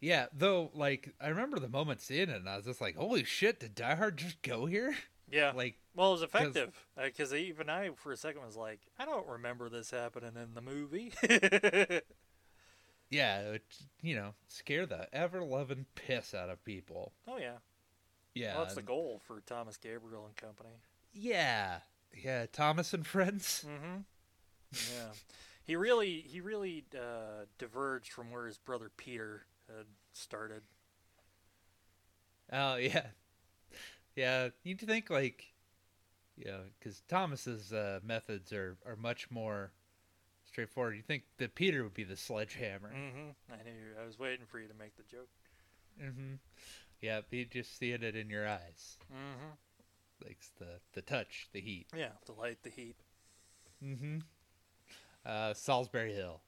Yeah, 0.01 0.27
though, 0.33 0.71
like 0.75 1.15
I 1.21 1.29
remember 1.29 1.59
the 1.59 1.69
moment 1.69 2.01
seeing 2.01 2.29
it, 2.29 2.37
and 2.37 2.49
I 2.49 2.57
was 2.57 2.67
just 2.67 2.81
like, 2.81 2.97
"Holy 2.97 3.25
shit! 3.25 3.61
Did 3.61 3.75
Die 3.75 3.95
Hard 3.95 4.19
just 4.19 4.43
go 4.43 4.67
here?" 4.67 4.95
Yeah. 5.31 5.53
Like, 5.57 5.79
Well, 5.95 6.11
it 6.11 6.13
was 6.13 6.23
effective 6.23 6.87
because 7.03 7.33
uh, 7.33 7.37
even 7.37 7.71
I, 7.71 7.91
for 7.97 8.13
a 8.13 8.17
second, 8.17 8.45
was 8.45 8.57
like, 8.57 8.81
I 8.99 9.07
don't 9.07 9.27
remember 9.27 9.69
this 9.71 9.91
happening 9.91 10.33
in 10.37 10.55
the 10.55 10.61
movie. 10.61 11.15
yeah, 13.11 13.41
it, 13.41 13.63
you 14.03 14.15
know, 14.17 14.35
scare 14.49 14.85
the 14.87 15.09
ever 15.15 15.43
loving 15.43 15.87
piss 15.95 16.35
out 16.35 16.51
of 16.51 16.63
people. 16.65 17.13
oh 17.27 17.39
yeah, 17.39 17.57
Yeah, 18.35 18.55
well, 18.55 18.65
that's 18.65 18.75
the 18.75 18.83
goal 18.83 19.21
for 19.27 19.41
Thomas 19.47 19.77
Gabriel 19.77 20.27
and 20.27 20.37
company. 20.37 20.71
yeah, 21.13 21.79
yeah. 22.23 22.47
Thomas 22.53 22.93
and 22.95 23.07
Friends. 23.07 23.65
Mm-hmm. 23.75 24.01
Yeah, 24.73 25.13
he 25.63 25.77
really, 25.77 26.25
he 26.27 26.41
really 26.41 26.85
uh, 26.97 27.45
diverged 27.59 28.13
from 28.13 28.33
where 28.33 28.47
his 28.47 28.59
brother 28.59 28.91
Peter 28.97 29.47
had 29.69 29.87
started. 30.13 30.63
Oh 32.53 32.75
yeah, 32.77 33.07
yeah. 34.17 34.49
You'd 34.65 34.81
think 34.81 35.11
like, 35.11 35.53
you 36.37 36.47
know, 36.47 36.61
because 36.79 37.03
Thomas's 37.09 37.73
uh, 37.73 38.01
methods 38.03 38.53
are 38.53 38.77
are 38.85 38.97
much 38.97 39.31
more 39.31 39.71
straightforward. 40.45 40.97
You 40.97 41.03
think 41.03 41.23
that 41.39 41.55
Peter 41.55 41.83
would 41.85 41.95
be 41.95 42.05
the 42.05 42.17
sledgehammer? 42.17 42.91
Mm-hmm. 42.93 43.53
I 43.53 43.57
knew. 43.65 44.03
I 44.03 44.05
was 44.05 44.19
waiting 44.19 44.47
for 44.47 44.59
you 44.59 44.69
to 44.69 44.75
make 44.75 44.97
the 44.97 45.05
joke. 45.05 45.29
Mm-hmm. 46.03 46.35
Yeah, 47.05 47.21
he 47.31 47.45
just 47.45 47.79
seeing 47.79 48.03
it 48.03 48.17
in 48.17 48.31
your 48.31 48.49
eyes, 48.49 48.97
Mm-hmm. 49.13 50.25
like 50.25 50.39
the 50.59 50.81
the 50.95 51.03
touch, 51.03 51.49
the 51.53 51.61
heat. 51.61 51.87
Yeah, 51.95 52.13
the 52.25 52.33
light, 52.33 52.59
the 52.63 52.71
heat. 52.71 52.97
Mm-hmm. 53.85 54.19
Uh, 55.27 55.53
Solsbury 55.53 56.15
Hill. 56.15 56.41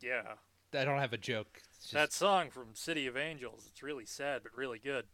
Yeah, 0.00 0.22
I 0.74 0.84
don't 0.84 0.98
have 0.98 1.12
a 1.12 1.18
joke. 1.18 1.60
Just, 1.80 1.92
that 1.92 2.12
song 2.12 2.50
from 2.50 2.74
City 2.74 3.06
of 3.06 3.16
Angels. 3.16 3.68
It's 3.70 3.84
really 3.84 4.04
sad, 4.06 4.42
but 4.42 4.56
really 4.56 4.80
good. 4.80 5.04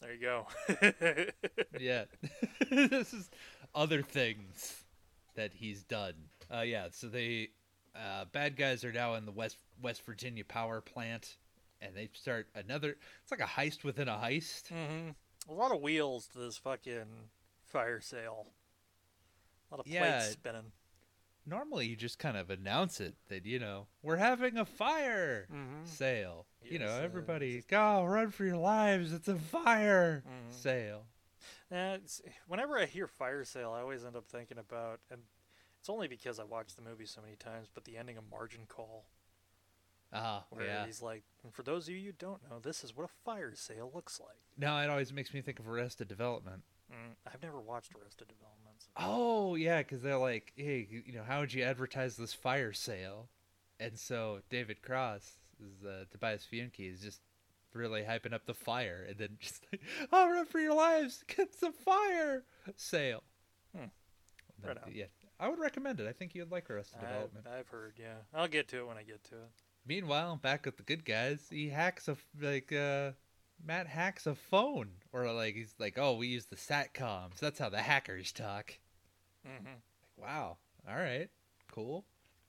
There 0.00 0.12
you 0.12 0.20
go. 0.20 0.46
yeah. 1.78 2.04
this 2.70 3.12
is 3.12 3.30
other 3.72 4.02
things 4.02 4.82
that 5.36 5.52
he's 5.54 5.84
done. 5.84 6.14
Uh, 6.52 6.62
yeah. 6.62 6.88
So 6.90 7.06
they 7.06 7.50
uh, 7.94 8.24
bad 8.32 8.56
guys 8.56 8.84
are 8.84 8.92
now 8.92 9.14
in 9.14 9.26
the 9.26 9.32
West 9.32 9.58
West 9.80 10.04
Virginia 10.04 10.44
power 10.44 10.80
plant, 10.80 11.36
and 11.82 11.94
they 11.96 12.08
start 12.14 12.48
another. 12.54 12.96
It's 13.22 13.30
like 13.30 13.40
a 13.40 13.44
heist 13.44 13.84
within 13.84 14.08
a 14.08 14.12
heist. 14.16 14.68
Mm-hmm. 14.72 15.50
A 15.50 15.54
lot 15.54 15.72
of 15.74 15.80
wheels 15.80 16.28
to 16.28 16.38
this 16.38 16.56
fucking 16.56 17.06
fire 17.64 18.00
sale. 18.00 18.46
A 19.70 19.74
lot 19.74 19.80
of 19.80 19.86
plates 19.86 19.94
Yeah. 19.94 20.20
spinning. 20.20 20.72
Normally, 21.44 21.86
you 21.88 21.96
just 21.96 22.20
kind 22.20 22.36
of 22.36 22.50
announce 22.50 23.00
it 23.00 23.14
that 23.28 23.44
you 23.46 23.58
know 23.58 23.88
we're 24.02 24.16
having 24.16 24.56
a 24.56 24.64
fire 24.64 25.48
Mm-hmm. 25.52 25.84
sale. 25.84 26.46
you 26.62 26.78
know, 26.78 26.84
Yes, 26.86 27.00
uh, 27.00 27.04
everybody, 27.04 27.64
go 27.66 28.04
run 28.04 28.30
for 28.30 28.44
your 28.44 28.56
lives! 28.58 29.12
It's 29.12 29.26
a 29.26 29.34
fire 29.34 30.22
Mhm. 30.24 30.52
sale. 30.52 31.06
It's, 31.72 32.20
whenever 32.46 32.78
I 32.78 32.84
hear 32.86 33.08
fire 33.08 33.44
sale, 33.44 33.72
I 33.72 33.80
always 33.80 34.04
end 34.04 34.14
up 34.14 34.28
thinking 34.28 34.58
about, 34.58 35.00
and 35.10 35.22
it's 35.80 35.88
only 35.88 36.06
because 36.06 36.38
I 36.38 36.44
watched 36.44 36.76
the 36.76 36.82
movie 36.82 37.06
so 37.06 37.20
many 37.20 37.34
times, 37.34 37.68
but 37.74 37.82
the 37.84 37.96
ending 37.96 38.16
of 38.16 38.30
Margin 38.30 38.66
Call, 38.68 39.06
Ah, 40.12 40.44
where 40.50 40.66
yeah. 40.66 40.84
he's 40.86 41.00
like, 41.00 41.22
for 41.52 41.62
those 41.62 41.88
of 41.88 41.94
you 41.94 42.06
who 42.06 42.12
don't 42.18 42.42
know, 42.50 42.58
this 42.58 42.84
is 42.84 42.94
what 42.96 43.04
a 43.04 43.10
fire 43.24 43.54
sale 43.54 43.90
looks 43.94 44.20
like. 44.20 44.36
No, 44.58 44.76
it 44.78 44.90
always 44.90 45.12
makes 45.12 45.32
me 45.32 45.40
think 45.40 45.58
of 45.58 45.66
Arrested 45.68 46.08
Development. 46.08 46.62
Mm, 46.92 47.14
I've 47.32 47.42
never 47.42 47.58
watched 47.60 47.92
Arrested 47.94 48.28
Development. 48.28 48.76
so- 48.78 48.90
Oh 48.96 49.54
yeah, 49.54 49.78
because 49.78 50.02
they're 50.02 50.18
like, 50.18 50.52
hey, 50.56 50.86
you- 50.90 51.14
know, 51.14 51.22
how 51.26 51.40
would 51.40 51.54
you 51.54 51.62
advertise 51.62 52.16
this 52.16 52.34
fire 52.34 52.72
sale? 52.74 53.28
And 53.80 53.98
so 53.98 54.40
David 54.50 54.82
Cross 54.82 55.38
is 55.58 55.84
uh, 55.84 56.04
Tobias 56.10 56.46
Funke 56.50 56.92
is 56.92 57.00
just 57.00 57.22
really 57.72 58.02
hyping 58.02 58.34
up 58.34 58.44
the 58.44 58.52
fire, 58.54 59.06
and 59.08 59.16
then 59.16 59.30
just 59.40 59.64
like, 59.72 59.80
oh, 60.12 60.28
run 60.30 60.44
for 60.44 60.60
your 60.60 60.74
lives, 60.74 61.24
get 61.26 61.58
the 61.60 61.72
fire 61.72 62.44
sale. 62.76 63.22
Hmm. 63.74 63.86
Right 64.62 64.76
then- 64.84 64.94
yeah, 64.94 65.06
I 65.40 65.48
would 65.48 65.58
recommend 65.58 65.98
it. 66.00 66.06
I 66.06 66.12
think 66.12 66.34
you'd 66.34 66.52
like 66.52 66.68
Arrested 66.68 66.98
I've, 67.00 67.08
Development. 67.08 67.46
I've 67.46 67.68
heard, 67.68 67.94
yeah. 67.98 68.16
I'll 68.34 68.46
get 68.48 68.68
to 68.68 68.80
it 68.80 68.86
when 68.86 68.98
I 68.98 69.02
get 69.04 69.24
to 69.24 69.36
it. 69.36 69.50
Meanwhile, 69.86 70.36
back 70.36 70.64
with 70.64 70.76
the 70.76 70.82
good 70.82 71.04
guys, 71.04 71.46
he 71.50 71.68
hacks 71.68 72.08
a 72.08 72.16
like 72.40 72.72
uh 72.72 73.12
Matt 73.64 73.86
hacks 73.86 74.26
a 74.26 74.34
phone, 74.34 74.90
or 75.12 75.30
like 75.32 75.54
he's 75.54 75.74
like, 75.78 75.98
oh, 75.98 76.16
we 76.16 76.28
use 76.28 76.46
the 76.46 76.56
satcoms. 76.56 77.38
That's 77.38 77.58
how 77.58 77.68
the 77.68 77.82
hackers 77.82 78.32
talk. 78.32 78.78
hmm 79.46 79.64
Like, 79.66 80.28
wow, 80.28 80.56
all 80.88 80.96
right, 80.96 81.28
cool. 81.70 82.04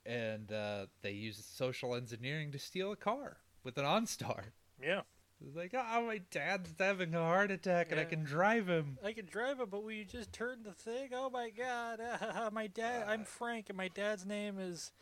And 0.06 0.52
uh, 0.52 0.86
they 1.02 1.12
use 1.12 1.42
social 1.44 1.94
engineering 1.94 2.52
to 2.52 2.58
steal 2.58 2.92
a 2.92 2.96
car 2.96 3.38
with 3.62 3.78
an 3.78 3.84
OnStar. 3.84 4.42
Yeah. 4.82 5.02
It's 5.44 5.56
like, 5.56 5.74
oh, 5.74 6.06
my 6.06 6.20
dad's 6.30 6.74
having 6.78 7.14
a 7.14 7.20
heart 7.20 7.50
attack 7.50 7.90
and 7.90 8.00
I 8.00 8.04
can 8.04 8.22
drive 8.22 8.66
him. 8.66 8.98
I 9.04 9.12
can 9.12 9.26
drive 9.26 9.60
him, 9.60 9.68
but 9.70 9.82
will 9.82 9.92
you 9.92 10.04
just 10.04 10.32
turn 10.32 10.62
the 10.62 10.72
thing? 10.72 11.10
Oh 11.12 11.30
my 11.30 11.50
god. 11.50 12.00
my 12.52 12.66
dad, 12.66 13.06
I'm 13.08 13.24
Frank, 13.24 13.66
and 13.68 13.76
my 13.76 13.88
dad's 13.88 14.24
name 14.24 14.58
is 14.58 14.92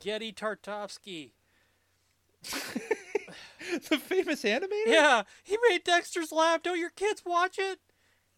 Genndy 0.00 0.34
Tartakovsky. 0.34 1.32
the 3.88 3.98
famous 3.98 4.42
animator? 4.42 4.86
Yeah, 4.86 5.22
he 5.42 5.58
made 5.68 5.84
Dexter's 5.84 6.32
Lab. 6.32 6.62
Don't 6.62 6.78
your 6.78 6.90
kids 6.90 7.22
watch 7.24 7.58
it? 7.58 7.78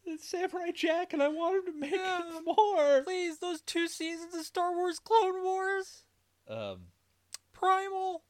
It's 0.05 0.27
Samurai 0.27 0.71
Jack, 0.73 1.13
and 1.13 1.21
I 1.21 1.27
want 1.27 1.57
him 1.67 1.73
to 1.73 1.79
make 1.79 1.91
Yeah. 1.91 2.39
more. 2.43 3.01
Please, 3.03 3.39
those 3.39 3.61
two 3.61 3.87
seasons 3.87 4.33
of 4.33 4.45
Star 4.45 4.75
Wars 4.75 4.97
Clone 4.99 5.43
Wars. 5.43 6.03
Um, 6.47 6.87
Primal. 7.53 8.23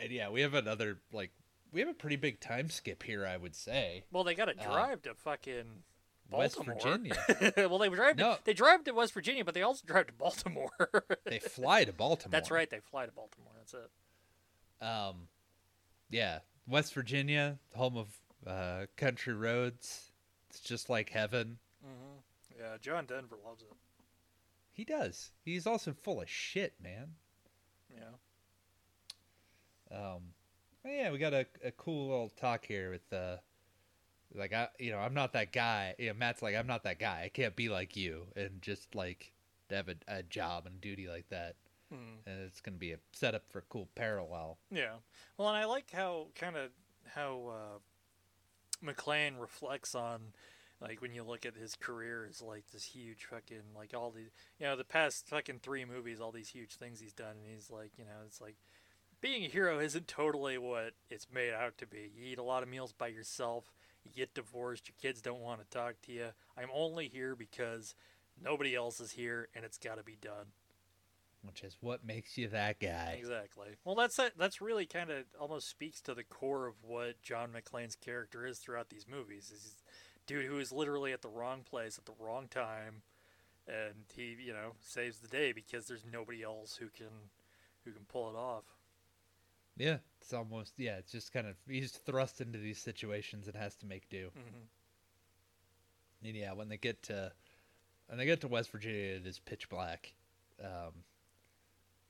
and 0.00 0.10
yeah, 0.12 0.28
we 0.28 0.42
have 0.42 0.54
another, 0.54 0.98
like, 1.12 1.32
we 1.72 1.80
have 1.80 1.88
a 1.88 1.94
pretty 1.94 2.16
big 2.16 2.40
time 2.40 2.68
skip 2.70 3.02
here, 3.02 3.26
I 3.26 3.36
would 3.36 3.54
say. 3.56 4.04
Well, 4.12 4.22
they 4.24 4.34
got 4.34 4.44
to 4.46 4.58
Uh, 4.60 4.62
drive 4.72 5.02
to 5.02 5.14
fucking 5.14 5.82
West 6.30 6.62
Virginia. 6.64 7.16
well, 7.56 7.78
they 7.78 7.88
drive. 7.88 8.16
No. 8.16 8.34
To, 8.34 8.40
they 8.44 8.52
drive 8.52 8.84
to 8.84 8.92
West 8.92 9.12
Virginia, 9.14 9.44
but 9.44 9.54
they 9.54 9.62
also 9.62 9.82
drive 9.86 10.06
to 10.08 10.12
Baltimore. 10.12 10.70
they 11.24 11.38
fly 11.40 11.84
to 11.84 11.92
Baltimore. 11.94 12.30
That's 12.30 12.50
right. 12.50 12.68
They 12.70 12.80
fly 12.80 13.06
to 13.06 13.12
Baltimore. 13.12 13.52
That's 13.56 13.74
it. 13.74 13.90
Um, 14.80 15.28
yeah, 16.10 16.40
West 16.66 16.94
Virginia, 16.94 17.58
home 17.74 17.96
of 17.96 18.08
uh, 18.46 18.86
country 18.96 19.34
roads. 19.34 20.10
It's 20.48 20.60
just 20.60 20.90
like 20.90 21.10
heaven. 21.10 21.58
hmm 21.84 22.18
Yeah, 22.58 22.76
John 22.80 23.06
Denver 23.06 23.36
loves 23.44 23.62
it. 23.62 23.72
He 24.72 24.84
does. 24.84 25.30
He's 25.44 25.66
also 25.66 25.92
full 25.92 26.20
of 26.22 26.28
shit, 26.28 26.74
man. 26.82 27.14
Yeah. 27.94 28.16
Um, 29.96 30.20
yeah, 30.84 31.10
we 31.10 31.18
got 31.18 31.34
a, 31.34 31.46
a 31.64 31.70
cool 31.72 32.08
little 32.08 32.30
talk 32.30 32.64
here 32.64 32.90
with 32.90 33.12
uh, 33.12 33.36
like 34.34 34.52
I, 34.52 34.68
you 34.78 34.92
know, 34.92 34.98
I'm 34.98 35.14
not 35.14 35.32
that 35.32 35.52
guy. 35.52 35.94
You 35.98 36.08
know, 36.08 36.14
Matt's 36.14 36.42
like, 36.42 36.54
I'm 36.54 36.66
not 36.66 36.84
that 36.84 36.98
guy. 36.98 37.22
I 37.24 37.28
can't 37.28 37.56
be 37.56 37.68
like 37.68 37.96
you, 37.96 38.26
and 38.36 38.62
just 38.62 38.94
like 38.94 39.32
to 39.68 39.76
have 39.76 39.88
a, 39.88 39.96
a 40.08 40.22
job 40.22 40.66
and 40.66 40.80
duty 40.80 41.08
like 41.08 41.28
that, 41.30 41.56
Mm. 41.92 42.26
and 42.26 42.40
it's 42.42 42.60
gonna 42.60 42.76
be 42.76 42.92
a 42.92 42.98
setup 43.12 43.50
for 43.50 43.58
a 43.58 43.62
cool 43.68 43.88
parallel. 43.94 44.58
Yeah. 44.70 44.94
Well, 45.36 45.48
and 45.48 45.56
I 45.56 45.64
like 45.64 45.90
how 45.92 46.28
kind 46.34 46.56
of 46.56 46.70
how 47.14 47.52
uh, 47.52 48.86
McClane 48.86 49.40
reflects 49.40 49.94
on 49.94 50.32
like 50.80 51.02
when 51.02 51.12
you 51.12 51.22
look 51.22 51.44
at 51.44 51.56
his 51.56 51.74
career 51.74 52.26
is 52.30 52.40
like 52.40 52.64
this 52.72 52.84
huge 52.84 53.26
fucking 53.26 53.74
like 53.76 53.92
all 53.94 54.10
these 54.10 54.30
you 54.58 54.66
know 54.66 54.76
the 54.76 54.84
past 54.84 55.28
fucking 55.28 55.60
three 55.62 55.84
movies, 55.84 56.20
all 56.20 56.32
these 56.32 56.48
huge 56.48 56.76
things 56.76 57.00
he's 57.00 57.12
done, 57.12 57.36
and 57.42 57.54
he's 57.54 57.70
like 57.70 57.92
you 57.98 58.04
know 58.04 58.20
it's 58.24 58.40
like 58.40 58.56
being 59.20 59.44
a 59.44 59.48
hero 59.48 59.78
isn't 59.80 60.08
totally 60.08 60.56
what 60.58 60.92
it's 61.10 61.26
made 61.32 61.52
out 61.52 61.76
to 61.78 61.86
be. 61.86 62.10
You 62.14 62.24
eat 62.24 62.38
a 62.38 62.42
lot 62.42 62.62
of 62.62 62.68
meals 62.68 62.92
by 62.92 63.08
yourself. 63.08 63.72
You 64.04 64.10
get 64.14 64.32
divorced. 64.34 64.88
Your 64.88 64.94
kids 65.00 65.20
don't 65.20 65.40
want 65.40 65.60
to 65.60 65.66
talk 65.78 65.96
to 66.06 66.12
you. 66.12 66.28
I'm 66.56 66.70
only 66.72 67.08
here 67.08 67.36
because 67.36 67.94
nobody 68.42 68.74
else 68.74 68.98
is 68.98 69.12
here, 69.12 69.48
and 69.54 69.64
it's 69.64 69.76
got 69.76 69.98
to 69.98 70.02
be 70.02 70.16
done. 70.20 70.46
Which 71.42 71.62
is 71.62 71.76
what 71.80 72.04
makes 72.04 72.36
you 72.36 72.48
that 72.48 72.80
guy. 72.80 73.16
Exactly. 73.18 73.68
Well, 73.84 73.94
that's. 73.94 74.20
That's 74.36 74.60
really 74.60 74.84
kind 74.84 75.10
of 75.10 75.24
almost 75.38 75.70
speaks 75.70 76.02
to 76.02 76.14
the 76.14 76.22
core 76.22 76.66
of 76.66 76.74
what 76.82 77.22
John 77.22 77.50
McClane's 77.50 77.96
character 77.96 78.46
is 78.46 78.58
throughout 78.58 78.90
these 78.90 79.06
movies. 79.10 79.44
Is 79.44 79.62
he's 79.62 79.72
a 79.72 80.26
dude 80.26 80.44
who 80.44 80.58
is 80.58 80.70
literally 80.70 81.12
at 81.12 81.22
the 81.22 81.30
wrong 81.30 81.62
place 81.68 81.96
at 81.96 82.04
the 82.04 82.12
wrong 82.22 82.46
time, 82.50 83.02
and 83.66 83.94
he, 84.14 84.36
you 84.38 84.52
know, 84.52 84.72
saves 84.82 85.20
the 85.20 85.28
day 85.28 85.52
because 85.52 85.86
there's 85.86 86.04
nobody 86.12 86.42
else 86.42 86.76
who 86.76 86.88
can, 86.88 87.30
who 87.86 87.92
can 87.92 88.04
pull 88.04 88.28
it 88.28 88.36
off. 88.36 88.64
Yeah, 89.78 89.96
it's 90.20 90.34
almost 90.34 90.74
yeah. 90.76 90.98
It's 90.98 91.12
just 91.12 91.32
kind 91.32 91.46
of 91.46 91.56
he's 91.66 91.92
thrust 91.92 92.42
into 92.42 92.58
these 92.58 92.78
situations 92.78 93.46
and 93.46 93.56
has 93.56 93.76
to 93.76 93.86
make 93.86 94.10
do. 94.10 94.28
hmm 94.34 94.66
And 96.22 96.36
yeah, 96.36 96.52
when 96.52 96.68
they 96.68 96.76
get 96.76 97.02
to 97.04 97.32
when 98.08 98.18
they 98.18 98.26
get 98.26 98.42
to 98.42 98.48
West 98.48 98.70
Virginia, 98.72 99.14
it 99.16 99.26
is 99.26 99.38
pitch 99.38 99.70
black, 99.70 100.12
um, 100.62 100.92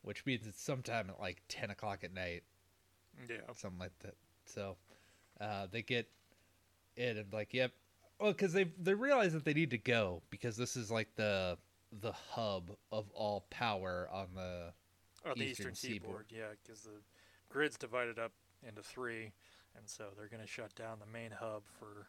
which 0.03 0.25
means 0.27 0.47
it's 0.47 0.63
sometime 0.63 1.11
at 1.11 1.21
like 1.21 1.43
ten 1.49 1.71
o'clock 1.71 2.05
at 2.05 2.13
night, 2.13 2.43
Yeah. 3.29 3.37
something 3.55 3.79
like 3.81 3.99
that. 4.01 4.15
So 4.47 4.77
uh, 5.41 5.67
they 5.71 5.83
get 5.83 6.09
in 6.97 7.17
and 7.17 7.33
like, 7.33 7.53
yep. 7.55 7.73
Well, 8.19 8.33
because 8.33 8.53
they 8.53 8.65
they 8.79 8.95
realize 8.95 9.33
that 9.33 9.45
they 9.45 9.55
need 9.55 9.71
to 9.71 9.79
go 9.79 10.23
because 10.31 10.57
this 10.57 10.77
is 10.77 10.91
like 10.91 11.09
the 11.17 11.57
the 12.01 12.13
hub 12.13 12.71
of 12.93 13.11
all 13.15 13.47
power 13.51 14.09
on 14.13 14.29
the 14.35 14.73
On 15.29 15.37
the 15.39 15.45
Eastern 15.47 15.73
eastern 15.73 15.75
seaboard. 15.75 16.03
seaboard, 16.03 16.27
yeah, 16.31 16.55
because 16.63 16.83
the 16.83 17.01
grid's 17.49 17.77
divided 17.79 18.19
up 18.19 18.33
into 18.67 18.83
three, 18.83 19.33
and 19.77 19.89
so 19.89 20.05
they're 20.17 20.29
going 20.29 20.43
to 20.43 20.47
shut 20.47 20.75
down 20.75 20.99
the 21.01 21.11
main 21.11 21.31
hub 21.33 21.63
for 21.79 22.07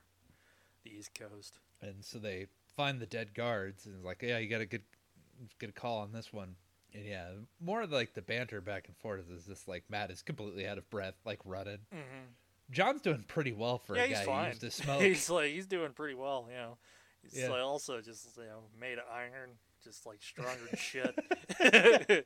the 0.83 0.91
East 0.91 1.11
Coast. 1.15 1.59
and 1.81 2.03
so 2.03 2.19
they 2.19 2.47
find 2.75 2.99
the 2.99 3.05
dead 3.05 3.33
guards 3.33 3.85
and 3.85 3.95
it's 3.95 4.05
like 4.05 4.21
yeah 4.21 4.37
you 4.37 4.47
got 4.49 4.61
a 4.61 4.65
good 4.65 4.81
good 5.59 5.75
call 5.75 5.99
on 5.99 6.11
this 6.11 6.31
one 6.33 6.55
and 6.93 7.05
yeah 7.05 7.27
more 7.59 7.81
of 7.81 7.91
like 7.91 8.13
the 8.13 8.21
banter 8.21 8.61
back 8.61 8.87
and 8.87 8.97
forth 8.97 9.29
is 9.31 9.45
just 9.45 9.67
like 9.67 9.83
matt 9.89 10.11
is 10.11 10.21
completely 10.21 10.67
out 10.67 10.77
of 10.77 10.89
breath 10.89 11.15
like 11.25 11.39
running 11.45 11.79
Mm-hmm. 11.93 12.25
john's 12.71 13.01
doing 13.01 13.23
pretty 13.27 13.53
well 13.53 13.77
for 13.79 13.95
yeah, 13.95 14.03
a 14.03 14.07
he's 14.07 14.17
guy 14.19 14.25
fine. 14.25 14.43
who 14.43 14.49
used 14.49 14.61
to 14.61 14.71
smoke 14.83 15.01
he's 15.01 15.29
like 15.29 15.51
he's 15.51 15.67
doing 15.67 15.91
pretty 15.93 16.15
well, 16.15 16.47
you 16.49 16.55
know. 16.55 16.77
He's 17.23 17.37
Yeah. 17.37 17.49
like 17.49 17.61
also 17.61 18.01
just 18.01 18.35
you 18.37 18.43
know 18.45 18.63
made 18.79 18.97
of 18.97 19.03
iron, 19.13 19.51
just 19.83 20.05
like 20.07 20.21
stronger 20.23 20.59
than 20.69 20.79
shit. 20.79 21.15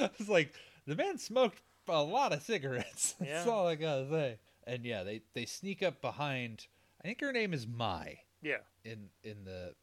it's 0.00 0.28
like 0.28 0.54
the 0.86 0.96
man 0.96 1.18
smoked 1.18 1.60
a 1.88 2.02
lot 2.02 2.32
of 2.32 2.42
cigarettes 2.42 3.14
that's 3.20 3.46
Yeah. 3.46 3.52
all 3.52 3.66
i 3.66 3.74
gotta 3.74 4.08
say 4.08 4.38
and 4.66 4.84
yeah, 4.84 5.02
they 5.02 5.22
they 5.34 5.46
sneak 5.46 5.82
up 5.82 6.00
behind. 6.02 6.66
I 7.02 7.08
think 7.08 7.20
her 7.22 7.32
name 7.32 7.52
is 7.54 7.66
Mai 7.66 8.18
Yeah, 8.42 8.58
in 8.84 9.08
in 9.24 9.44
the. 9.44 9.74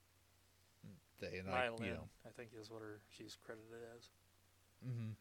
the 1.19 1.39
in 1.39 1.47
Mai 1.47 1.63
Linh, 1.69 1.71
like, 1.79 1.87
you 1.87 1.93
know, 1.93 2.03
I 2.25 2.29
think 2.37 2.51
is 2.59 2.69
what 2.69 2.81
her 2.81 3.01
she's 3.09 3.35
credited 3.43 3.73
as. 3.97 4.09
Hmm 4.83 5.11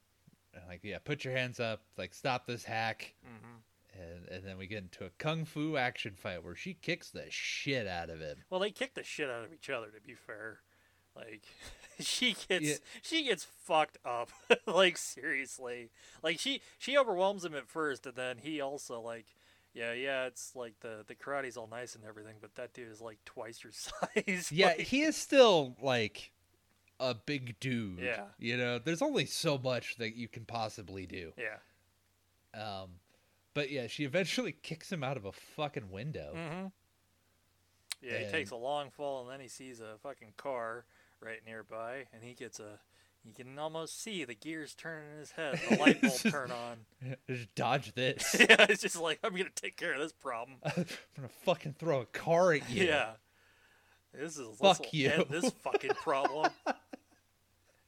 and 0.54 0.62
like 0.68 0.80
yeah, 0.82 0.98
put 0.98 1.24
your 1.24 1.34
hands 1.34 1.60
up, 1.60 1.82
like 1.98 2.14
stop 2.14 2.46
this 2.46 2.64
hack, 2.64 3.14
hmm 3.22 3.56
and 3.98 4.28
and 4.28 4.44
then 4.44 4.58
we 4.58 4.66
get 4.66 4.82
into 4.82 5.04
a 5.04 5.10
kung 5.18 5.44
fu 5.44 5.76
action 5.76 6.14
fight 6.16 6.42
where 6.44 6.54
she 6.54 6.74
kicks 6.74 7.10
the 7.10 7.24
shit 7.30 7.86
out 7.86 8.10
of 8.10 8.20
him. 8.20 8.38
Well, 8.50 8.60
they 8.60 8.70
kick 8.70 8.94
the 8.94 9.02
shit 9.04 9.30
out 9.30 9.44
of 9.44 9.52
each 9.52 9.70
other. 9.70 9.88
To 9.88 10.00
be 10.00 10.14
fair, 10.14 10.60
like 11.14 11.42
she 12.00 12.34
gets 12.48 12.64
Yeah. 12.64 12.74
she 13.02 13.24
gets 13.24 13.44
fucked 13.44 13.98
up. 14.04 14.30
like 14.66 14.96
seriously, 14.98 15.90
like 16.22 16.38
she 16.38 16.60
she 16.78 16.96
overwhelms 16.96 17.44
him 17.44 17.54
at 17.54 17.68
first, 17.68 18.06
and 18.06 18.16
then 18.16 18.38
he 18.38 18.60
also 18.60 19.00
like. 19.00 19.26
Yeah, 19.74 19.92
yeah, 19.92 20.24
it's 20.24 20.56
like 20.56 20.80
the 20.80 21.04
the 21.06 21.14
karate's 21.14 21.58
all 21.58 21.66
nice 21.70 21.94
and 21.94 22.02
everything, 22.06 22.36
but 22.40 22.54
that 22.54 22.72
dude 22.72 22.90
is 22.90 23.02
like 23.02 23.18
twice 23.26 23.62
your 23.62 23.72
size. 24.26 24.50
Yeah, 24.50 24.68
Like, 24.68 24.80
he 24.80 25.02
is 25.02 25.16
still 25.16 25.76
like 25.82 26.32
a 27.00 27.14
big 27.14 27.58
dude. 27.60 27.98
Yeah. 28.00 28.24
you 28.38 28.56
know, 28.56 28.78
there's 28.78 29.02
only 29.02 29.26
so 29.26 29.58
much 29.58 29.96
that 29.96 30.16
you 30.16 30.28
can 30.28 30.44
possibly 30.44 31.06
do. 31.06 31.32
yeah. 31.36 31.58
Um, 32.60 32.90
but 33.54 33.70
yeah, 33.70 33.86
she 33.86 34.04
eventually 34.04 34.52
kicks 34.62 34.90
him 34.90 35.02
out 35.04 35.16
of 35.16 35.24
a 35.24 35.32
fucking 35.32 35.90
window. 35.90 36.32
Mm-hmm. 36.34 36.66
Yeah, 38.02 38.18
he 38.18 38.30
takes 38.30 38.50
a 38.50 38.56
long 38.56 38.90
fall 38.90 39.22
and 39.22 39.30
then 39.30 39.40
he 39.40 39.48
sees 39.48 39.80
a 39.80 39.98
fucking 40.02 40.34
car 40.36 40.84
right 41.20 41.40
nearby, 41.46 42.04
and 42.12 42.22
he 42.22 42.34
gets 42.34 42.60
a. 42.60 42.78
You 43.24 43.32
can 43.34 43.58
almost 43.58 44.00
see 44.00 44.24
the 44.24 44.34
gears 44.34 44.74
turn 44.76 45.02
in 45.12 45.18
his 45.18 45.32
head, 45.32 45.58
the 45.68 45.76
light 45.76 46.00
bulb 46.00 46.12
just- 46.22 46.30
turn 46.30 46.50
on. 46.52 47.16
Just 47.28 47.52
dodge 47.56 47.92
this. 47.94 48.36
yeah, 48.38 48.66
it's 48.68 48.82
just 48.82 49.00
like 49.00 49.18
I'm 49.24 49.32
gonna 49.32 49.48
take 49.54 49.76
care 49.76 49.92
of 49.94 49.98
this 50.00 50.12
problem. 50.12 50.58
I'm 50.64 50.86
gonna 51.16 51.28
fucking 51.44 51.74
throw 51.78 52.02
a 52.02 52.06
car 52.06 52.52
at 52.52 52.70
you. 52.70 52.84
Yeah. 52.84 53.10
This 54.14 54.38
is 54.38 54.56
Fuck 54.58 54.78
this'll 54.78 54.86
you. 54.92 55.24
this 55.28 55.50
fucking 55.64 55.90
problem. 56.02 56.50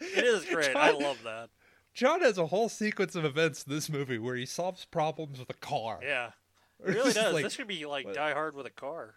It 0.01 0.25
is 0.25 0.45
great. 0.45 0.75
I 0.77 0.91
love 0.91 1.19
that. 1.25 1.51
John 1.95 2.21
has 2.21 2.39
a 2.39 2.47
whole 2.47 2.69
sequence 2.69 3.15
of 3.15 3.25
events 3.25 3.65
in 3.65 3.73
this 3.73 3.89
movie 3.91 4.19
where 4.19 4.37
he 4.37 4.47
solves 4.47 4.85
problems 4.85 5.39
with 5.39 5.51
a 5.51 5.55
car. 5.55 6.01
Yeah. 6.03 6.31
It 6.81 6.95
really 6.95 7.13
does. 7.13 7.35
like, 7.35 7.43
this 7.43 7.57
could 7.57 7.67
be 7.67 7.85
like 7.87 8.07
what- 8.07 8.15
Die 8.15 8.33
Hard 8.33 8.55
with 8.55 8.65
a 8.67 8.71
car. 8.71 9.17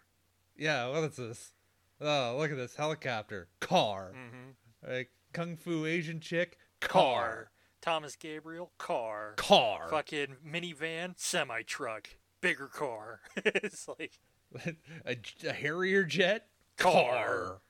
yeah, 0.56 0.88
what 0.88 1.04
is 1.04 1.14
this? 1.16 1.52
Oh, 2.00 2.34
look 2.36 2.50
at 2.50 2.56
this 2.56 2.74
helicopter. 2.74 3.46
Car. 3.60 4.10
Mm-hmm. 4.16 4.90
Like 4.92 5.10
kung 5.32 5.56
fu 5.56 5.86
Asian 5.86 6.18
chick. 6.18 6.58
Car. 6.80 7.52
Thomas 7.80 8.16
Gabriel, 8.16 8.72
car. 8.78 9.34
Car. 9.36 9.86
Fucking 9.90 10.38
minivan, 10.44 11.14
semi 11.16 11.62
truck, 11.62 12.08
bigger 12.40 12.66
car. 12.66 13.20
it's 13.36 13.86
like 13.86 14.18
a, 15.06 15.16
a 15.46 15.52
Harrier 15.52 16.02
jet. 16.02 16.46
Car. 16.76 17.60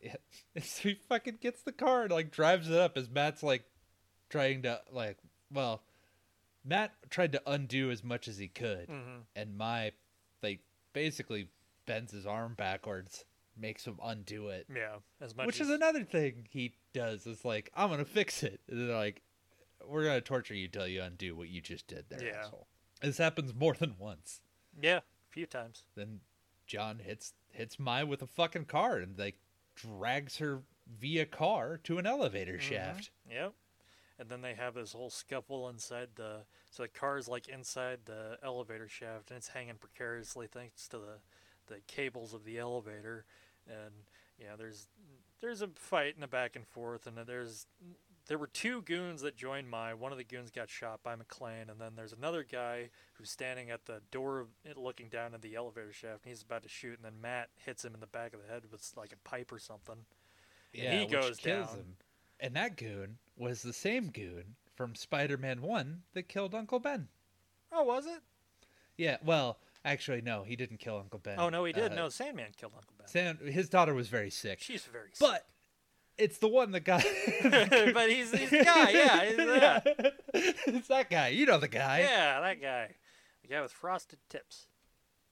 Yeah. 0.00 0.16
And 0.54 0.64
so 0.64 0.88
he 0.90 0.94
fucking 1.08 1.38
gets 1.40 1.62
the 1.62 1.72
car 1.72 2.02
and 2.02 2.10
like 2.10 2.30
drives 2.30 2.68
it 2.68 2.76
up 2.78 2.96
as 2.96 3.08
Matt's 3.10 3.42
like 3.42 3.64
trying 4.30 4.62
to 4.62 4.80
like 4.92 5.18
well 5.52 5.82
Matt 6.64 6.92
tried 7.10 7.32
to 7.32 7.42
undo 7.50 7.90
as 7.90 8.02
much 8.04 8.28
as 8.28 8.38
he 8.38 8.48
could 8.48 8.88
Mhm. 8.88 9.22
and 9.36 9.56
Mai 9.56 9.92
like 10.42 10.60
basically 10.92 11.48
bends 11.86 12.12
his 12.12 12.26
arm 12.26 12.54
backwards, 12.54 13.24
makes 13.56 13.84
him 13.86 13.98
undo 14.02 14.48
it. 14.48 14.66
yeah, 14.74 14.96
as 15.20 15.34
much 15.34 15.46
Which 15.46 15.60
as 15.60 15.68
is 15.68 15.74
another 15.74 16.04
thing 16.04 16.46
he 16.50 16.74
does. 16.92 17.26
Is 17.26 17.44
like, 17.44 17.70
I'm 17.74 17.88
gonna 17.90 18.04
fix 18.04 18.42
it. 18.42 18.60
And 18.68 18.88
they're 18.88 18.96
like, 18.96 19.22
we're 19.86 20.04
gonna 20.04 20.20
torture 20.20 20.54
you 20.54 20.68
till 20.68 20.86
you 20.86 21.02
undo 21.02 21.34
what 21.36 21.48
you 21.48 21.60
just 21.60 21.86
did 21.86 22.06
there, 22.08 22.22
Yeah. 22.24 22.40
asshole. 22.40 22.66
This 23.00 23.18
happens 23.18 23.54
more 23.54 23.74
than 23.74 23.96
once. 23.98 24.40
yeah, 24.80 24.98
a 24.98 25.30
few 25.30 25.46
times. 25.46 25.84
Then 25.94 26.20
John 26.66 26.98
hits 26.98 27.32
hits 27.52 27.78
Mai 27.78 28.04
with 28.04 28.22
a 28.22 28.26
fucking 28.26 28.66
car 28.66 28.98
and 28.98 29.18
like 29.18 29.38
drags 29.82 30.38
her 30.38 30.62
via 30.86 31.26
car 31.26 31.78
to 31.84 31.98
an 31.98 32.06
elevator 32.06 32.58
Mhm. 32.58 32.60
shaft. 32.60 33.10
Yep. 33.28 33.54
And 34.18 34.28
then 34.28 34.40
they 34.42 34.54
have 34.54 34.74
this 34.74 34.92
whole 34.92 35.10
scuffle 35.10 35.68
inside 35.68 36.16
the. 36.16 36.44
So 36.70 36.82
the 36.82 36.88
car 36.88 37.18
is 37.18 37.28
like 37.28 37.48
inside 37.48 38.00
the 38.04 38.38
elevator 38.42 38.88
shaft, 38.88 39.30
and 39.30 39.36
it's 39.38 39.48
hanging 39.48 39.76
precariously 39.76 40.46
thanks 40.48 40.88
to 40.88 40.98
the, 40.98 41.20
the 41.66 41.80
cables 41.86 42.34
of 42.34 42.44
the 42.44 42.58
elevator. 42.58 43.24
And 43.66 44.06
yeah, 44.38 44.56
there's 44.56 44.88
there's 45.40 45.62
a 45.62 45.68
fight 45.68 46.16
and 46.16 46.24
a 46.24 46.28
back 46.28 46.56
and 46.56 46.66
forth, 46.66 47.06
and 47.06 47.16
there's 47.16 47.66
there 48.28 48.38
were 48.38 48.46
two 48.46 48.82
goons 48.82 49.22
that 49.22 49.36
joined 49.36 49.68
Mai. 49.68 49.94
One 49.94 50.12
of 50.12 50.18
the 50.18 50.24
goons 50.24 50.50
got 50.50 50.70
shot 50.70 51.02
by 51.02 51.16
McClane, 51.16 51.70
and 51.70 51.80
then 51.80 51.92
there's 51.96 52.12
another 52.12 52.44
guy 52.44 52.90
who's 53.14 53.30
standing 53.30 53.70
at 53.70 53.86
the 53.86 54.00
door, 54.10 54.46
looking 54.76 55.08
down 55.08 55.34
at 55.34 55.42
the 55.42 55.54
elevator 55.56 55.92
shaft, 55.92 56.24
and 56.24 56.30
he's 56.30 56.42
about 56.42 56.62
to 56.62 56.68
shoot, 56.68 56.96
and 56.96 57.04
then 57.04 57.20
Matt 57.20 57.48
hits 57.64 57.84
him 57.84 57.94
in 57.94 58.00
the 58.00 58.06
back 58.06 58.34
of 58.34 58.40
the 58.46 58.52
head 58.52 58.62
with 58.70 58.88
like 58.96 59.12
a 59.12 59.28
pipe 59.28 59.50
or 59.50 59.58
something. 59.58 59.96
Yeah, 60.72 60.92
he 60.92 61.00
which 61.00 61.10
goes 61.10 61.38
kills 61.38 61.68
down. 61.68 61.76
him. 61.76 61.96
And 62.40 62.54
that 62.54 62.76
goon 62.76 63.18
was 63.36 63.62
the 63.62 63.72
same 63.72 64.10
goon 64.10 64.54
from 64.76 64.94
Spider-Man 64.94 65.60
One 65.62 66.02
that 66.14 66.28
killed 66.28 66.54
Uncle 66.54 66.78
Ben. 66.78 67.08
Oh, 67.72 67.82
was 67.82 68.06
it? 68.06 68.20
Yeah, 68.96 69.16
well, 69.24 69.58
actually, 69.84 70.20
no, 70.20 70.42
he 70.44 70.54
didn't 70.54 70.78
kill 70.78 70.98
Uncle 70.98 71.18
Ben. 71.18 71.36
Oh 71.38 71.48
no, 71.48 71.64
he 71.64 71.72
did. 71.72 71.92
Uh, 71.92 71.94
no, 71.94 72.08
Sandman 72.10 72.50
killed 72.56 72.72
Uncle 72.76 72.94
Ben. 72.98 73.08
Sam, 73.08 73.38
his 73.38 73.68
daughter 73.68 73.94
was 73.94 74.08
very 74.08 74.30
sick, 74.30 74.58
She's 74.60 74.84
very 74.84 75.10
sick. 75.12 75.20
but 75.26 75.46
it's 76.18 76.38
the 76.38 76.48
one 76.48 76.72
that 76.72 76.80
got. 76.80 77.04
but 77.42 78.10
he's 78.10 78.30
he's 78.32 78.50
the 78.50 78.64
guy, 78.64 78.90
yeah, 78.90 79.24
he's, 79.24 79.36
yeah, 79.38 79.80
it's 80.66 80.88
that 80.88 81.08
guy. 81.10 81.28
You 81.28 81.46
know 81.46 81.58
the 81.58 81.68
guy. 81.68 82.00
yeah, 82.00 82.40
that 82.40 82.60
guy, 82.60 82.94
the 83.42 83.48
guy 83.48 83.62
with 83.62 83.72
frosted 83.72 84.18
tips. 84.28 84.66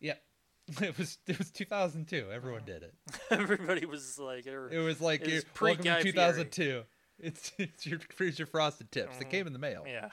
Yep. 0.01 0.23
It 0.83 0.99
was 0.99 1.19
it 1.29 1.39
was 1.39 1.51
2002. 1.53 2.27
Everyone 2.33 2.63
did 2.67 2.83
it. 2.83 2.93
Everybody 3.31 3.87
was 3.87 4.19
like, 4.19 4.47
er, 4.49 4.69
It 4.73 4.81
was 4.81 5.01
like 5.01 5.23
It 5.23 5.33
was 5.33 5.45
pre 5.55 5.69
welcome 5.71 5.85
Guy 5.85 5.97
to 5.99 6.03
Fieri. 6.03 6.13
2002. 6.13 6.83
It's 7.21 7.53
it's 7.57 7.87
your 7.87 8.01
here's 8.19 8.37
your 8.39 8.47
frosted 8.47 8.91
tips. 8.91 9.17
They 9.19 9.25
Mhm. 9.27 9.31
came 9.31 9.47
in 9.47 9.53
the 9.53 9.59
mail. 9.61 9.85
yeah, 9.87 10.09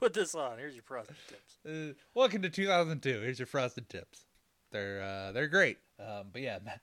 put 0.00 0.12
this 0.12 0.34
on. 0.34 0.58
Here's 0.58 0.74
your 0.74 0.82
frosted 0.82 1.14
tips. 1.28 1.58
Uh, 1.64 1.94
welcome 2.12 2.42
to 2.42 2.50
2002. 2.50 3.20
Here's 3.20 3.38
your 3.38 3.46
frosted 3.46 3.88
tips. 3.88 4.26
They're 4.72 5.00
uh, 5.00 5.32
they're 5.32 5.46
great. 5.48 5.78
Um, 6.00 6.30
but 6.32 6.42
yeah, 6.42 6.58
Matt, 6.64 6.80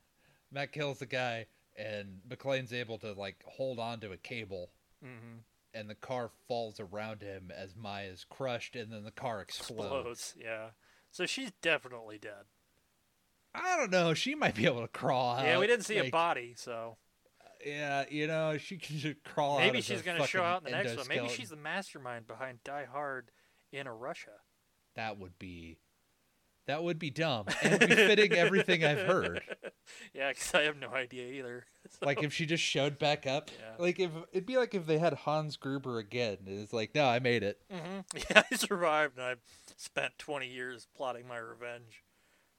Matt 0.49 0.71
kills 0.71 0.99
the 0.99 1.05
guy, 1.05 1.47
and 1.77 2.19
McClane's 2.29 2.73
able 2.73 2.97
to 2.99 3.13
like 3.13 3.43
hold 3.45 3.79
on 3.79 3.99
to 4.01 4.11
a 4.11 4.17
cable, 4.17 4.71
Mm-hmm. 5.03 5.39
and 5.73 5.89
the 5.89 5.95
car 5.95 6.29
falls 6.47 6.79
around 6.79 7.21
him 7.23 7.51
as 7.55 7.75
Maya's 7.75 8.23
crushed, 8.29 8.75
and 8.75 8.91
then 8.93 9.03
the 9.03 9.09
car 9.11 9.41
explodes. 9.41 9.81
Explodes. 9.85 10.35
Yeah. 10.39 10.69
So 11.11 11.25
she's 11.25 11.51
definitely 11.61 12.17
dead. 12.19 12.45
I 13.55 13.75
don't 13.77 13.91
know. 13.91 14.13
She 14.13 14.35
might 14.35 14.55
be 14.55 14.65
able 14.65 14.81
to 14.81 14.87
crawl. 14.87 15.35
Out. 15.35 15.45
Yeah, 15.45 15.57
we 15.59 15.67
didn't 15.67 15.85
see 15.85 15.97
a 15.97 16.09
body, 16.09 16.53
so 16.55 16.97
Yeah, 17.65 18.05
you 18.09 18.27
know, 18.27 18.57
she 18.57 18.77
can 18.77 18.97
just 18.97 19.23
crawl 19.23 19.55
out. 19.57 19.61
maybe 19.61 19.81
she's 19.81 20.01
gonna 20.03 20.25
show 20.27 20.43
out 20.43 20.59
in 20.65 20.71
the 20.71 20.77
next 20.83 20.95
one. 20.97 21.07
Maybe 21.07 21.27
she's 21.29 21.49
the 21.49 21.55
mastermind 21.55 22.27
behind 22.27 22.63
Die 22.63 22.85
Hard 22.91 23.31
in 23.71 23.87
a 23.87 23.93
Russia. 23.93 24.31
That 24.95 25.17
would 25.19 25.37
be, 25.39 25.77
that 26.67 26.83
would 26.83 26.99
be 26.99 27.09
dumb 27.09 27.45
and 27.63 27.79
befitting 27.79 28.33
everything 28.33 28.83
I've 28.83 28.99
heard. 29.07 29.41
Yeah, 30.13 30.29
because 30.29 30.53
I 30.53 30.61
have 30.63 30.77
no 30.77 30.89
idea 30.91 31.33
either. 31.33 31.65
So, 31.89 32.05
Like 32.05 32.23
if 32.23 32.31
she 32.33 32.45
just 32.45 32.63
showed 32.63 32.97
back 32.99 33.25
up, 33.27 33.49
Yeah. 33.59 33.75
like 33.77 33.99
if 33.99 34.11
it'd 34.31 34.45
be 34.45 34.55
like 34.57 34.73
if 34.73 34.85
they 34.85 34.97
had 34.99 35.13
Hans 35.13 35.57
Gruber 35.57 35.97
again. 35.99 36.37
and 36.45 36.59
It's 36.59 36.71
like, 36.71 36.95
no, 36.95 37.05
I 37.05 37.19
made 37.19 37.43
it. 37.43 37.59
Mhm. 37.73 38.05
Yeah, 38.29 38.43
I 38.49 38.55
survived, 38.55 39.17
and 39.17 39.25
I 39.25 39.35
spent 39.75 40.17
20 40.17 40.47
years 40.47 40.87
plotting 40.95 41.27
my 41.27 41.37
revenge. 41.37 42.03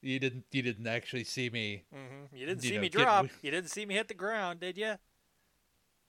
You 0.01 0.19
didn't, 0.19 0.43
you 0.51 0.61
didn't 0.61 0.85
actually 0.87 1.23
see 1.23 1.49
me. 1.49 1.83
hmm 1.91 2.25
You 2.35 2.45
didn't 2.45 2.63
You 2.63 2.69
see 2.71 2.75
know, 2.75 2.81
me 2.81 2.89
drop. 2.89 3.05
wi- 3.23 3.31
You 3.41 3.51
didn't 3.51 3.69
see 3.71 3.85
me 3.85 3.95
hit 3.95 4.09
the 4.09 4.13
ground, 4.13 4.59
did 4.59 4.77
you? 4.77 4.95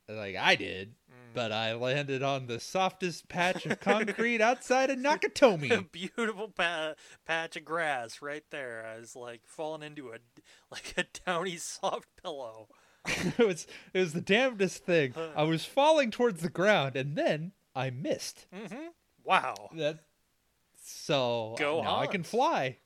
Like 0.09 0.37
I 0.37 0.55
did, 0.57 0.95
Mm. 1.11 1.35
but 1.35 1.53
I 1.53 1.75
landed 1.75 2.23
on 2.23 2.47
the 2.47 2.61
softest 2.61 3.29
patch 3.29 3.65
of 3.67 3.81
concrete 3.81 4.41
outside 4.41 4.91
of 4.91 4.99
Nakatomi. 4.99 5.71
A 5.71 5.83
beautiful 5.93 6.49
pa- 6.49 6.95
patch 7.27 7.57
of 7.57 7.65
grass 7.65 8.21
right 8.21 8.45
there. 8.51 8.85
I 8.87 8.99
was 9.01 9.15
like 9.17 9.43
falling 9.47 9.83
into 9.83 10.09
a 10.11 10.19
like 10.71 10.95
a 10.97 11.05
downy 11.25 11.57
soft 11.57 12.09
pillow. 12.23 12.69
it 13.07 13.39
was, 13.39 13.67
it 13.93 13.99
was 13.99 14.13
the 14.15 14.21
damnedest 14.23 14.85
thing. 14.85 15.15
I 15.37 15.43
was 15.43 15.65
falling 15.65 16.11
towards 16.11 16.41
the 16.43 16.49
ground, 16.49 16.97
and 16.97 17.17
then 17.17 17.53
I 17.77 17.91
missed. 17.91 18.47
hmm 18.53 18.87
Wow. 19.25 19.55
That 19.75 20.01
so 20.83 21.55
Go 21.59 21.83
now 21.83 21.97
I 21.99 22.07
can 22.07 22.23
fly. 22.23 22.79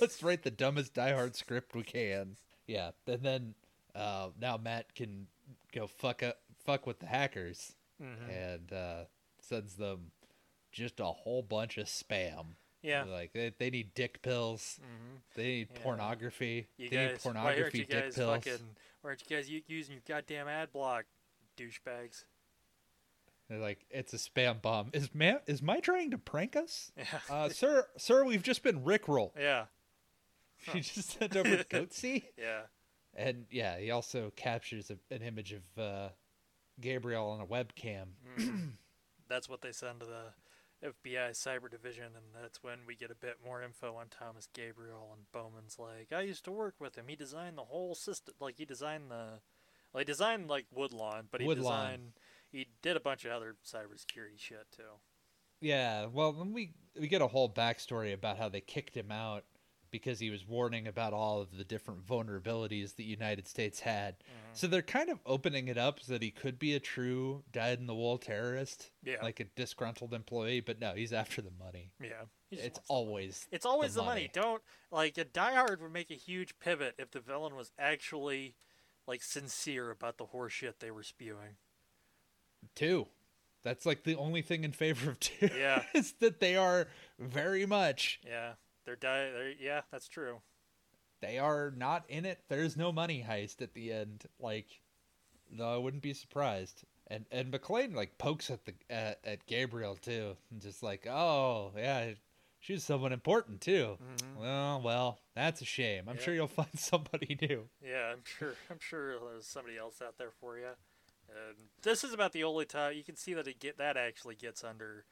Let's 0.00 0.22
write 0.22 0.42
the 0.42 0.50
dumbest 0.50 0.94
Die 0.94 1.12
Hard 1.12 1.36
script 1.36 1.74
we 1.74 1.82
can. 1.82 2.36
Yeah, 2.66 2.90
and 3.06 3.22
then 3.22 3.54
uh, 3.94 4.28
now 4.40 4.56
Matt 4.56 4.94
can 4.94 5.26
go 5.72 5.86
fuck 5.86 6.22
up, 6.22 6.38
fuck 6.64 6.86
with 6.86 6.98
the 7.00 7.06
hackers, 7.06 7.74
hmm 8.00 8.30
and 8.30 8.72
uh, 8.72 9.04
sends 9.40 9.76
them 9.76 10.12
just 10.72 11.00
a 11.00 11.04
whole 11.04 11.42
bunch 11.42 11.78
of 11.78 11.86
spam. 11.86 12.54
Yeah. 12.82 13.04
like 13.04 13.32
they, 13.32 13.52
they 13.58 13.70
need 13.70 13.92
dick 13.94 14.22
pills. 14.22 14.78
hmm 14.80 15.16
They 15.34 15.44
need 15.44 15.68
Yeah. 15.74 15.80
pornography. 15.82 16.68
You 16.76 16.88
they 16.88 16.96
guys, 16.96 17.10
need 17.12 17.20
pornography 17.22 17.78
dick 17.78 17.90
guys 17.90 18.14
pills. 18.14 18.34
fucking? 18.44 18.66
Why 19.02 19.10
aren't 19.10 19.22
you 19.28 19.36
guys 19.36 19.48
using 19.66 19.94
your 19.94 20.02
goddamn 20.06 20.46
ad 20.48 20.72
block, 20.72 21.04
douchebags? 21.56 22.24
They're 23.48 23.58
like, 23.58 23.86
it's 23.90 24.12
a 24.12 24.16
spam 24.18 24.60
bomb. 24.60 24.90
Is 24.92 25.10
ma- 25.14 25.38
is 25.46 25.62
Mai 25.62 25.80
trying 25.80 26.10
to 26.10 26.18
prank 26.18 26.54
us? 26.54 26.92
Yeah. 26.96 27.04
Uh, 27.30 27.48
sir, 27.48 27.86
sir, 27.96 28.24
we've 28.24 28.42
just 28.42 28.62
been 28.62 28.80
rickroll. 28.84 29.32
yeah. 29.38 29.64
She 30.72 30.80
just 30.80 31.18
sent 31.18 31.36
over 31.36 31.48
Goatse. 31.70 32.24
Yeah. 32.36 32.62
And 33.18 33.46
yeah, 33.50 33.78
he 33.78 33.90
also 33.90 34.32
captures 34.36 34.90
a, 34.90 35.14
an 35.14 35.22
image 35.22 35.52
of 35.52 35.62
uh, 35.82 36.08
Gabriel 36.80 37.28
on 37.30 37.40
a 37.40 37.46
webcam. 37.46 38.06
Mhm. 38.38 38.70
that's 39.28 39.48
what 39.48 39.60
they 39.60 39.72
send 39.72 40.00
to 40.00 40.06
the 40.06 40.88
FBI 40.88 41.30
cyber 41.32 41.68
division, 41.68 42.04
and 42.14 42.26
that's 42.40 42.62
when 42.62 42.78
we 42.86 42.94
get 42.94 43.10
a 43.10 43.14
bit 43.16 43.38
more 43.44 43.60
info 43.62 43.96
on 43.96 44.06
Thomas 44.08 44.46
Gabriel. 44.54 45.10
And 45.12 45.30
Bowman's 45.32 45.76
like, 45.78 46.12
I 46.12 46.20
used 46.22 46.44
to 46.44 46.52
work 46.52 46.76
with 46.78 46.96
him. 46.96 47.06
He 47.08 47.16
designed 47.16 47.58
the 47.58 47.64
whole 47.64 47.96
system. 47.96 48.34
Like 48.38 48.56
he 48.58 48.64
designed 48.64 49.10
the, 49.10 49.40
well, 49.92 49.98
he 49.98 50.04
designed 50.04 50.48
like 50.48 50.66
Woodlawn, 50.72 51.26
but 51.32 51.40
he 51.40 51.46
Woodlawn. 51.48 51.72
designed, 51.90 52.12
he 52.52 52.68
did 52.82 52.96
a 52.96 53.00
bunch 53.00 53.24
of 53.24 53.32
other 53.32 53.56
cybersecurity 53.66 54.38
shit 54.38 54.66
too. 54.74 55.00
Yeah, 55.60 56.06
well, 56.06 56.32
when 56.32 56.52
we 56.52 56.74
we 56.98 57.08
get 57.08 57.20
a 57.22 57.26
whole 57.26 57.50
backstory 57.52 58.12
about 58.14 58.38
how 58.38 58.48
they 58.48 58.60
kicked 58.60 58.96
him 58.96 59.10
out 59.10 59.44
because 59.90 60.18
he 60.18 60.30
was 60.30 60.46
warning 60.46 60.86
about 60.86 61.12
all 61.12 61.40
of 61.40 61.56
the 61.56 61.64
different 61.64 62.06
vulnerabilities 62.06 62.94
the 62.94 63.04
United 63.04 63.46
States 63.48 63.80
had. 63.80 64.18
Mhm. 64.18 64.56
So 64.56 64.66
they're 64.66 64.82
kind 64.82 65.08
of 65.10 65.20
opening 65.26 65.68
it 65.68 65.78
up 65.78 66.00
so 66.00 66.12
that 66.12 66.22
he 66.22 66.30
could 66.30 66.58
be 66.58 66.74
a 66.74 66.80
true 66.80 67.44
dyed-in-the-wool 67.52 68.18
terrorist, 68.18 68.90
Yeah. 69.02 69.22
like 69.22 69.40
a 69.40 69.44
disgruntled 69.44 70.12
employee. 70.14 70.60
But 70.60 70.78
no, 70.78 70.94
he's 70.94 71.12
after 71.12 71.40
the 71.42 71.50
money. 71.52 71.92
Yeah. 72.00 72.24
It's 72.50 72.62
wants 72.62 72.76
money. 72.76 72.84
always 72.88 73.48
It's 73.50 73.66
always 73.66 73.94
the 73.94 74.00
the, 74.00 74.06
money. 74.06 74.20
money. 74.22 74.30
Don't 74.32 74.62
like 74.90 75.18
a 75.18 75.24
Die 75.24 75.54
Hard 75.54 75.80
would 75.82 75.92
make 75.92 76.10
a 76.10 76.14
huge 76.14 76.58
pivot 76.58 76.94
if 76.98 77.10
the 77.10 77.20
villain 77.20 77.54
was 77.56 77.72
actually 77.78 78.54
like 79.06 79.22
sincere 79.22 79.90
about 79.90 80.18
the 80.18 80.26
horseshit 80.26 80.78
they 80.80 80.90
were 80.90 81.02
spewing. 81.02 81.56
two. 82.74 83.08
That's 83.64 83.84
like 83.84 84.04
the 84.04 84.14
only 84.14 84.40
thing 84.42 84.62
in 84.64 84.72
favor 84.72 85.10
of 85.10 85.20
two. 85.20 85.48
Yeah. 85.56 85.84
is 85.94 86.12
that 86.20 86.40
they 86.40 86.56
are 86.56 86.88
very 87.18 87.66
much. 87.66 88.20
Yeah, 88.24 88.54
they're 88.88 88.96
die. 88.96 89.30
They're, 89.30 89.50
yeah, 89.60 89.82
that's 89.92 90.08
true. 90.08 90.40
They 91.20 91.38
are 91.38 91.72
not 91.76 92.04
in 92.08 92.24
it. 92.24 92.40
There's 92.48 92.76
no 92.76 92.90
money 92.90 93.24
heist 93.28 93.60
at 93.60 93.74
the 93.74 93.92
end. 93.92 94.24
Like, 94.40 94.80
no, 95.50 95.74
I 95.74 95.76
wouldn't 95.76 96.02
be 96.02 96.14
surprised. 96.14 96.84
And 97.08 97.26
and 97.30 97.52
McClane 97.52 97.94
like 97.94 98.18
pokes 98.18 98.50
at 98.50 98.64
the 98.64 98.74
at, 98.90 99.18
at 99.24 99.46
Gabriel 99.46 99.96
too, 99.96 100.36
and 100.50 100.60
just 100.60 100.82
like, 100.82 101.06
oh 101.06 101.72
yeah, 101.76 102.10
she's 102.60 102.84
someone 102.84 103.12
important 103.12 103.60
too. 103.60 103.98
Mhm. 104.02 104.40
Well, 104.40 104.80
well, 104.82 105.18
that's 105.34 105.60
a 105.60 105.64
shame. 105.64 106.04
I'm 106.08 106.16
Yeah. 106.16 106.22
sure 106.22 106.34
you'll 106.34 106.46
find 106.62 106.78
somebody 106.78 107.36
new. 107.40 107.68
Yeah, 107.82 108.12
I'm 108.12 108.22
sure. 108.24 108.54
I'm 108.70 108.78
sure 108.80 109.18
there's 109.18 109.46
somebody 109.46 109.76
else 109.76 110.00
out 110.00 110.18
there 110.18 110.30
for 110.30 110.58
you. 110.58 110.68
And 111.28 111.56
this 111.82 112.04
is 112.04 112.12
about 112.14 112.32
the 112.32 112.44
only 112.44 112.64
time 112.64 112.94
you 112.96 113.04
can 113.04 113.16
see 113.16 113.34
that 113.34 113.46
it 113.48 113.58
get 113.58 113.76
that 113.78 113.96
actually 113.96 114.34
gets 114.36 114.62
under 114.64 115.04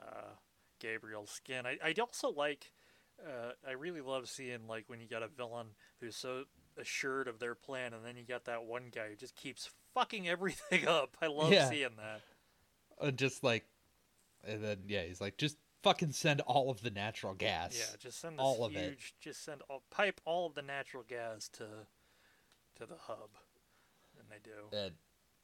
uh, 0.00 0.32
Gabriel's 0.80 1.30
skin. 1.30 1.64
I 1.66 1.78
I 1.84 1.94
also 2.00 2.30
like. 2.30 2.72
Uh, 3.20 3.52
I 3.66 3.72
really 3.72 4.00
love 4.00 4.28
seeing 4.28 4.66
like 4.68 4.84
when 4.88 5.00
you 5.00 5.06
got 5.08 5.22
a 5.22 5.28
villain 5.28 5.68
who's 6.00 6.16
so 6.16 6.44
assured 6.76 7.28
of 7.28 7.38
their 7.38 7.54
plan, 7.54 7.92
and 7.94 8.04
then 8.04 8.16
you 8.16 8.24
got 8.24 8.44
that 8.46 8.64
one 8.64 8.90
guy 8.94 9.08
who 9.10 9.16
just 9.16 9.36
keeps 9.36 9.70
fucking 9.94 10.28
everything 10.28 10.86
up. 10.88 11.16
I 11.22 11.26
love 11.28 11.52
Yeah. 11.52 11.68
seeing 11.68 11.96
that. 11.96 12.20
And 13.00 13.16
just 13.16 13.42
like, 13.44 13.64
and 14.46 14.62
then 14.62 14.78
yeah, 14.88 15.02
he's 15.04 15.20
like, 15.20 15.36
just 15.38 15.56
fucking 15.82 16.12
send 16.12 16.40
all 16.42 16.70
of 16.70 16.80
the 16.82 16.90
natural 16.90 17.34
gas. 17.34 17.76
Yeah, 17.78 17.96
just 17.98 18.20
send 18.20 18.38
all 18.40 18.64
of 18.64 18.72
huge. 18.72 18.82
it. 19.18 19.20
Just 19.20 19.44
send 19.44 19.62
all, 19.68 19.82
pipe 19.90 20.20
all 20.24 20.46
of 20.46 20.54
the 20.54 20.62
natural 20.62 21.02
gas 21.06 21.48
to 21.54 21.66
to 22.76 22.86
the 22.86 22.96
hub, 22.96 23.30
and 24.18 24.28
they 24.30 24.38
do. 24.42 24.76
And 24.76 24.92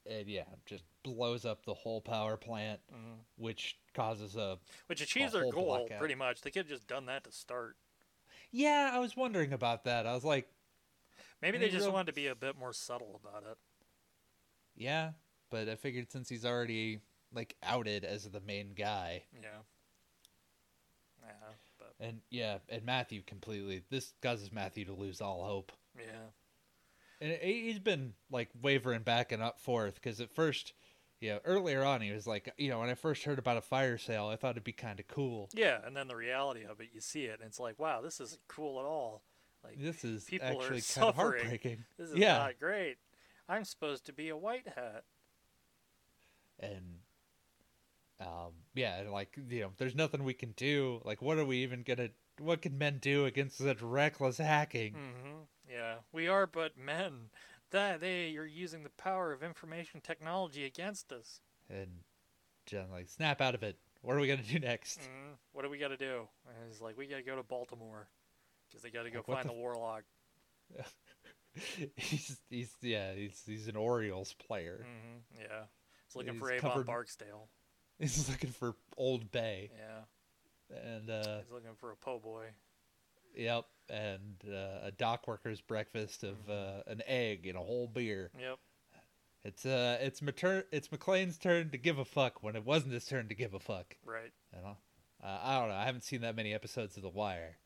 and 0.09 0.27
yeah, 0.27 0.45
just 0.65 0.83
blows 1.03 1.45
up 1.45 1.63
the 1.65 1.73
whole 1.73 2.01
power 2.01 2.35
plant, 2.37 2.79
Mhm. 2.93 3.19
which 3.37 3.77
causes 3.93 4.35
a 4.35 4.57
Which 4.87 5.01
achieves 5.01 5.33
their 5.33 5.49
goal 5.51 5.87
pretty 5.99 6.15
much. 6.15 6.41
They 6.41 6.51
could 6.51 6.63
have 6.63 6.69
just 6.69 6.87
done 6.87 7.05
that 7.07 7.23
to 7.25 7.31
start. 7.31 7.75
Yeah, 8.51 8.91
I 8.93 8.99
was 8.99 9.15
wondering 9.15 9.53
about 9.53 9.85
that. 9.85 10.05
I 10.05 10.13
was 10.13 10.23
like, 10.25 10.47
Maybe 11.41 11.57
they 11.57 11.69
just 11.69 11.85
real- 11.85 11.93
wanted 11.93 12.07
to 12.07 12.13
be 12.13 12.27
a 12.27 12.35
bit 12.35 12.57
more 12.57 12.73
subtle 12.73 13.19
about 13.23 13.43
it. 13.49 13.57
yeah, 14.75 15.11
but 15.49 15.67
I 15.69 15.75
figured 15.75 16.11
since 16.11 16.29
he's 16.29 16.45
already 16.45 16.99
like 17.33 17.55
outed 17.63 18.03
as 18.03 18.29
the 18.29 18.41
main 18.41 18.73
guy, 18.75 19.23
Yeah. 19.33 19.47
Yeah, 21.23 21.53
but 21.77 21.93
and 21.99 22.19
yeah, 22.29 22.57
and 22.69 22.83
Matthew 22.83 23.21
completely 23.25 23.83
this 23.89 24.13
causes 24.21 24.51
Matthew 24.51 24.85
to 24.85 24.93
lose 24.93 25.21
all 25.21 25.43
hope. 25.45 25.71
yeah. 25.97 26.29
And 27.21 27.37
he's 27.41 27.77
been 27.77 28.13
like 28.31 28.49
wavering 28.63 29.03
back 29.03 29.31
and 29.31 29.43
up 29.43 29.59
forth 29.59 29.95
because 29.95 30.19
at 30.19 30.33
first, 30.33 30.73
yeah, 31.21 31.37
earlier 31.45 31.83
on 31.83 32.01
he 32.01 32.11
was 32.11 32.27
like, 32.27 32.51
you 32.57 32.69
know, 32.69 32.79
when 32.79 32.89
I 32.89 32.95
first 32.95 33.23
heard 33.23 33.39
about 33.39 33.55
a 33.57 33.61
fire 33.61 33.97
sale, 33.97 34.27
I 34.27 34.35
thought 34.35 34.51
it'd 34.51 34.63
be 34.63 34.73
kind 34.73 34.99
of 34.99 35.07
cool. 35.07 35.49
Yeah, 35.53 35.77
and 35.85 35.95
then 35.95 36.07
the 36.07 36.15
reality 36.15 36.63
of 36.65 36.81
it, 36.81 36.89
you 36.93 36.99
see 36.99 37.25
it, 37.25 37.39
and 37.39 37.47
it's 37.47 37.59
like, 37.59 37.79
wow, 37.79 38.01
this 38.01 38.19
isn't 38.19 38.41
cool 38.47 38.79
at 38.79 38.85
all. 38.85 39.21
Like, 39.63 39.79
This 39.79 40.03
is 40.03 40.23
people 40.25 40.47
are 40.47 40.51
actually 40.51 40.67
kind 40.67 40.77
of 40.79 40.83
suffering. 40.83 41.15
heartbreaking. 41.41 41.85
this 41.97 42.09
is 42.09 42.15
yeah. 42.15 42.37
not 42.39 42.59
great. 42.59 42.97
I'm 43.47 43.63
supposed 43.63 44.05
to 44.07 44.13
be 44.13 44.29
a 44.29 44.35
white 44.37 44.67
hat. 44.75 45.03
and 46.59 46.99
um 48.19 48.51
yeah 48.75 48.99
and, 48.99 49.11
like 49.11 49.35
you 49.49 49.61
know 49.61 49.71
there's 49.77 49.95
nothing 49.95 50.23
we 50.23 50.33
can 50.33 50.51
do 50.51 51.01
like 51.03 51.21
what 51.21 51.37
are 51.39 51.45
we 51.45 51.57
even 51.57 51.81
gonna 51.83 52.09
what 52.39 52.61
can 52.61 52.77
men 52.77 52.99
do 53.01 53.25
against 53.25 53.57
such 53.57 53.81
reckless 53.81 54.37
hacking 54.37 54.93
hmm 54.93 55.39
Yeah, 55.69 55.95
we 56.11 56.27
are 56.27 56.45
but 56.47 56.77
men. 56.77 57.29
That 57.71 58.01
they 58.01 58.35
are 58.37 58.45
using 58.45 58.83
the 58.83 58.89
power 58.91 59.31
of 59.31 59.43
information 59.43 60.01
technology 60.01 60.65
against 60.65 61.11
us. 61.11 61.39
and 61.69 61.89
Jen 62.65 62.91
like 62.91 63.07
snap 63.09 63.41
out 63.41 63.55
of 63.55 63.63
it 63.63 63.77
what 64.01 64.15
are 64.15 64.19
we 64.19 64.27
gonna 64.27 64.43
do 64.43 64.59
next 64.59 64.99
hmm 64.99 65.31
What 65.53 65.63
do 65.63 65.69
we 65.69 65.77
got 65.77 65.89
to 65.89 65.97
do? 65.97 66.27
And 66.47 66.55
he's 66.69 66.81
like, 66.81 66.97
we 66.97 67.07
got 67.07 67.17
to 67.17 67.23
go 67.23 67.35
to 67.35 67.43
Baltimore 67.43 68.07
because 68.69 68.81
they 68.83 68.89
got 68.89 69.03
to 69.03 69.09
go 69.11 69.17
Like, 69.27 69.37
find 69.37 69.49
the 69.49 69.53
the, 69.53 69.59
warlock. 69.59 70.03
he's 71.95 72.37
he's 72.49 72.71
yeah 72.81 73.13
he's 73.13 73.41
he's 73.45 73.67
an 73.67 73.75
orioles 73.75 74.33
player 74.33 74.85
hmm 74.85 75.17
Yeah, 75.39 75.63
he's 76.07 76.15
looking 76.15 76.33
He's 76.33 76.39
for 76.41 76.51
Avon 76.51 76.71
covered- 76.71 76.87
Barksdale. 76.87 77.49
he's 77.99 78.29
looking 78.29 78.49
for 78.51 78.75
old 78.97 79.31
bay 79.31 79.69
Yeah, 79.77 80.77
and 80.77 81.09
uh 81.09 81.39
he's 81.39 81.51
looking 81.51 81.75
for 81.77 81.91
a 81.91 81.95
po' 81.95 82.19
boy. 82.19 82.45
Yep 83.35 83.65
and 83.89 84.35
uh, 84.47 84.85
a 84.87 84.91
dock 84.97 85.27
worker's 85.27 85.59
breakfast 85.59 86.23
of 86.23 86.49
uh, 86.49 86.81
an 86.87 87.01
egg 87.07 87.45
and 87.47 87.57
a 87.57 87.61
whole 87.61 87.87
beer 87.87 88.31
Yep. 88.39 88.57
it's 89.43 89.65
uh 89.65 89.97
it's 89.99 90.21
mater- 90.21 90.65
it's 90.71 90.87
McClane's 90.87 91.37
turn 91.37 91.71
to 91.71 91.77
give 91.77 91.97
a 91.99 92.05
fuck 92.05 92.41
when 92.41 92.55
it 92.55 92.65
wasn't 92.65 92.93
his 92.93 93.05
turn 93.05 93.27
to 93.27 93.35
give 93.35 93.53
a 93.53 93.59
fuck 93.59 93.97
Right. 94.05 94.31
You 94.55 94.61
know, 94.61 94.77
uh, 95.23 95.39
I 95.43 95.59
don't 95.59 95.69
know. 95.69 95.75
I 95.75 95.85
haven't 95.85 96.03
seen 96.03 96.21
that 96.21 96.35
many 96.35 96.53
episodes 96.53 96.95
of 96.97 97.03
The 97.03 97.09
Wire. 97.09 97.57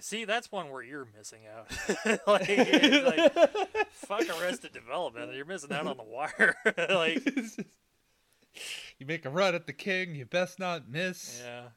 See, 0.00 0.24
that's 0.24 0.50
one 0.52 0.70
where 0.70 0.82
you're 0.82 1.08
missing 1.16 1.40
out. 1.46 1.70
like, 2.26 2.48
like, 2.48 3.88
fuck 3.92 4.22
Arrested 4.40 4.72
Development. 4.72 5.34
You're 5.34 5.44
missing 5.44 5.72
out 5.72 5.86
on 5.88 5.96
the 5.96 6.04
wire. 6.04 6.54
like, 6.88 7.24
you 8.98 9.06
make 9.06 9.24
a 9.24 9.30
run 9.30 9.54
at 9.56 9.66
the 9.66 9.72
king, 9.72 10.14
you 10.14 10.24
best 10.24 10.58
not 10.60 10.88
miss. 10.88 11.42
yeah, 11.44 11.68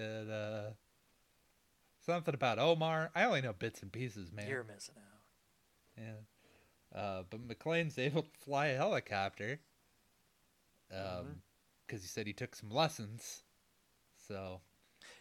And 0.00 0.30
uh, 0.30 0.62
something 2.06 2.34
about 2.34 2.58
Omar. 2.58 3.10
I 3.14 3.24
only 3.24 3.42
know 3.42 3.52
bits 3.52 3.82
and 3.82 3.92
pieces, 3.92 4.32
man. 4.32 4.48
you're 4.48 4.64
missing 4.64 4.94
out. 4.96 6.02
Yeah. 6.02 6.98
Uh, 7.00 7.22
but 7.28 7.46
McClane's 7.46 7.98
able 7.98 8.22
to 8.22 8.28
fly 8.44 8.66
a 8.68 8.76
helicopter. 8.76 9.60
Um, 10.90 10.98
Mhm. 10.98 11.34
because 11.86 12.02
he 12.02 12.08
said 12.08 12.26
he 12.26 12.32
took 12.32 12.54
some 12.54 12.70
lessons. 12.70 13.42
So 14.16 14.60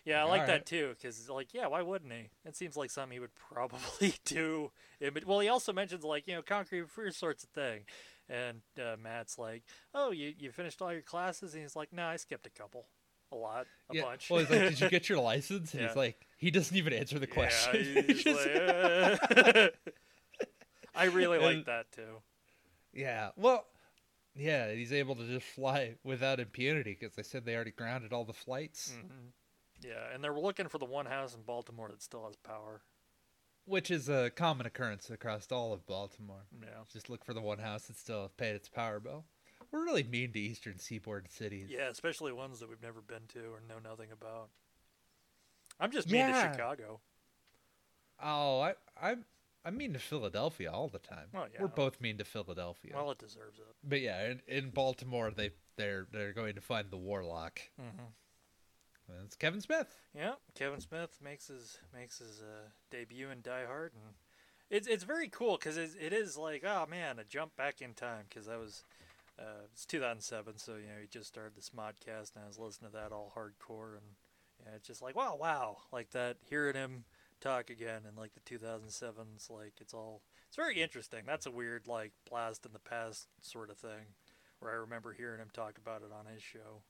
Yeah, 0.04 0.22
I 0.22 0.24
Like, 0.24 0.42
alright. 0.42 0.48
that 0.48 0.66
too. 0.68 0.90
Because, 0.90 1.28
like, 1.30 1.54
yeah, 1.54 1.66
why 1.68 1.82
wouldn't 1.82 2.12
he? 2.12 2.30
It 2.44 2.56
seems 2.56 2.78
like 2.78 2.92
something 2.92 3.14
he 3.14 3.20
would 3.20 3.34
probably 3.50 4.14
do. 4.26 4.72
bet- 5.00 5.26
well, 5.26 5.40
he 5.40 5.48
also 5.48 5.74
mentions 5.74 6.04
like 6.04 6.28
you 6.28 6.36
know 6.36 6.42
concrete 6.44 6.90
first 6.90 7.18
sorts 7.20 7.44
of 7.44 7.50
thing, 7.50 7.86
and 8.30 8.62
uh, 8.80 8.96
Matt's 9.00 9.38
like, 9.40 9.64
"Oh, 9.94 10.12
you 10.12 10.34
you 10.38 10.52
finished 10.52 10.82
all 10.82 10.94
your 10.94 11.02
classes?" 11.02 11.54
And 11.54 11.64
he's 11.64 11.76
like, 11.76 11.92
"No, 11.92 12.06
I 12.06 12.18
skipped 12.18 12.46
a 12.46 12.52
couple, 12.52 12.88
a 13.36 13.38
lot, 13.38 13.68
a 13.92 13.96
yeah. 13.96 14.02
bunch." 14.04 14.30
Well, 14.30 14.40
he's 14.40 14.50
like, 14.50 14.60
"Did 14.70 14.80
you 14.82 14.90
get 14.90 15.10
your 15.10 15.20
license?" 15.34 15.74
And 15.74 15.86
he's 15.86 15.96
like, 15.96 16.26
he 16.38 16.50
doesn't 16.52 16.76
even 16.76 16.94
answer 16.94 17.20
the 17.20 17.28
question. 17.28 17.94
Yeah, 17.96 18.02
He's 18.02 18.24
just- 18.24 18.46
like, 18.46 18.56
uh. 19.56 19.68
I 20.96 21.06
really 21.06 21.38
And- 21.38 21.46
like 21.58 21.66
that 21.66 21.92
too. 21.92 22.22
Yeah. 22.94 23.32
Well, 23.36 23.66
yeah, 24.36 24.72
he's 24.74 24.94
able 24.94 25.16
to 25.16 25.28
just 25.28 25.46
fly 25.46 25.96
without 26.04 26.40
impunity 26.40 26.98
because 27.00 27.16
they 27.16 27.24
said 27.24 27.46
they 27.46 27.56
already 27.56 27.72
grounded 27.72 28.14
all 28.14 28.24
the 28.26 28.34
flights, 28.34 28.92
hmm 28.94 29.28
Yeah, 29.82 30.14
and 30.14 30.24
they're 30.24 30.34
looking 30.34 30.68
for 30.70 30.78
the 30.78 30.86
one 30.86 31.06
house 31.06 31.36
in 31.36 31.42
Baltimore 31.44 31.90
that 31.90 32.02
still 32.02 32.26
has 32.26 32.36
power. 32.38 32.82
which 33.66 33.90
is 33.92 34.08
a 34.10 34.30
common 34.30 34.66
occurrence 34.66 35.10
across 35.10 35.52
all 35.52 35.74
of 35.74 35.86
Baltimore. 35.86 36.46
Yeah. 36.62 36.84
Just 36.92 37.10
look 37.10 37.26
for 37.26 37.34
the 37.34 37.42
one 37.42 37.60
house 37.60 37.84
that 37.88 37.98
still 37.98 38.32
paid 38.38 38.56
its 38.56 38.70
power 38.70 39.00
bill. 39.00 39.26
We're 39.76 39.84
really 39.84 40.04
mean 40.04 40.32
to 40.32 40.40
eastern 40.40 40.80
seaboard 40.80 41.30
cities. 41.30 41.68
Yeah, 41.70 41.90
especially 41.90 42.32
ones 42.32 42.62
that 42.62 42.70
we've 42.70 42.82
never 42.82 43.02
been 43.02 43.28
to 43.34 43.40
or 43.40 43.62
know 43.68 43.78
nothing 43.84 44.08
about. 44.10 44.48
I'm 45.82 45.92
just 45.92 46.10
mean 46.10 46.22
Yeah. 46.30 46.48
to 46.48 46.54
Chicago. 46.54 47.02
Oh, 48.24 48.62
I, 48.62 48.76
I'm, 49.02 49.26
I'm 49.66 49.76
mean 49.76 49.92
to 49.92 50.00
Philadelphia 50.00 50.72
all 50.72 50.88
the 50.88 51.00
time. 51.00 51.28
Well, 51.34 51.48
yeah. 51.54 51.62
We're 51.62 51.68
both 51.68 52.00
mean 52.00 52.18
to 52.20 52.24
Philadelphia. 52.24 52.94
Well, 52.96 53.12
it 53.12 53.18
deserves 53.18 53.60
it. 53.60 53.66
but 53.84 54.00
yeah, 54.00 54.30
in, 54.32 54.42
in 54.48 54.70
Baltimore, 54.70 55.30
they 55.30 55.52
they're 55.76 56.08
they're 56.10 56.32
going 56.32 56.56
to 56.56 56.62
find 56.62 56.90
the 56.90 56.98
Warlock. 56.98 57.60
Mm-hmm. 57.78 59.24
It's 59.26 59.36
Kevin 59.36 59.60
Smith. 59.60 60.00
Yeah, 60.16 60.36
Kevin 60.54 60.80
Smith 60.80 61.20
makes 61.22 61.48
his 61.48 61.80
makes 61.94 62.20
his 62.20 62.42
uh, 62.42 62.70
debut 62.90 63.30
in 63.30 63.42
Die 63.42 63.66
Hard, 63.66 63.92
and 63.94 64.14
it's 64.70 64.88
it's 64.88 65.04
very 65.04 65.28
cool 65.28 65.58
because 65.58 65.76
it, 65.76 65.92
it 66.00 66.14
is 66.14 66.38
like 66.38 66.64
oh 66.66 66.86
man, 66.90 67.20
a 67.20 67.26
jump 67.26 67.58
back 67.58 67.82
in 67.82 67.94
time 67.94 68.24
because 68.30 68.46
that 68.46 68.58
was 68.58 68.86
uh, 69.40 69.66
it's 69.72 69.86
2007, 69.86 70.58
so 70.58 70.76
you 70.76 70.88
know 70.88 71.02
he 71.02 71.08
just 71.08 71.28
started 71.28 71.56
this 71.56 71.72
modcast 71.72 72.36
and 72.36 72.44
I 72.44 72.48
was 72.48 72.60
listening 72.60 72.92
to 72.92 72.98
that 72.98 73.12
all 73.12 73.34
hardcore, 73.36 73.94
and 73.98 74.76
it's 74.76 74.88
just 74.88 75.02
like 75.02 75.16
wow, 75.16 75.38
wow, 75.40 75.78
like 75.92 76.12
that 76.12 76.38
hearing 76.50 76.76
him 76.76 77.04
talk 77.42 77.70
again 77.70 78.02
in 78.10 78.16
like 78.16 78.32
the 78.34 78.58
2007s, 78.58 79.50
like 79.50 79.74
it's 79.82 79.94
all 79.94 80.22
it's 80.48 80.56
very 80.56 80.82
interesting. 80.82 81.22
That's 81.26 81.46
a 81.46 81.52
weird 81.52 81.88
like 81.88 82.14
blast 82.30 82.66
in 82.66 82.74
the 82.74 82.80
past 82.80 83.28
sort 83.42 83.70
of 83.70 83.78
thing, 83.78 84.14
where 84.60 84.72
I 84.72 84.76
remember 84.76 85.14
hearing 85.14 85.42
him 85.42 85.50
talk 85.54 85.78
about 85.78 86.02
it 86.02 86.14
on 86.18 86.32
his 86.34 86.42
show. 86.42 86.84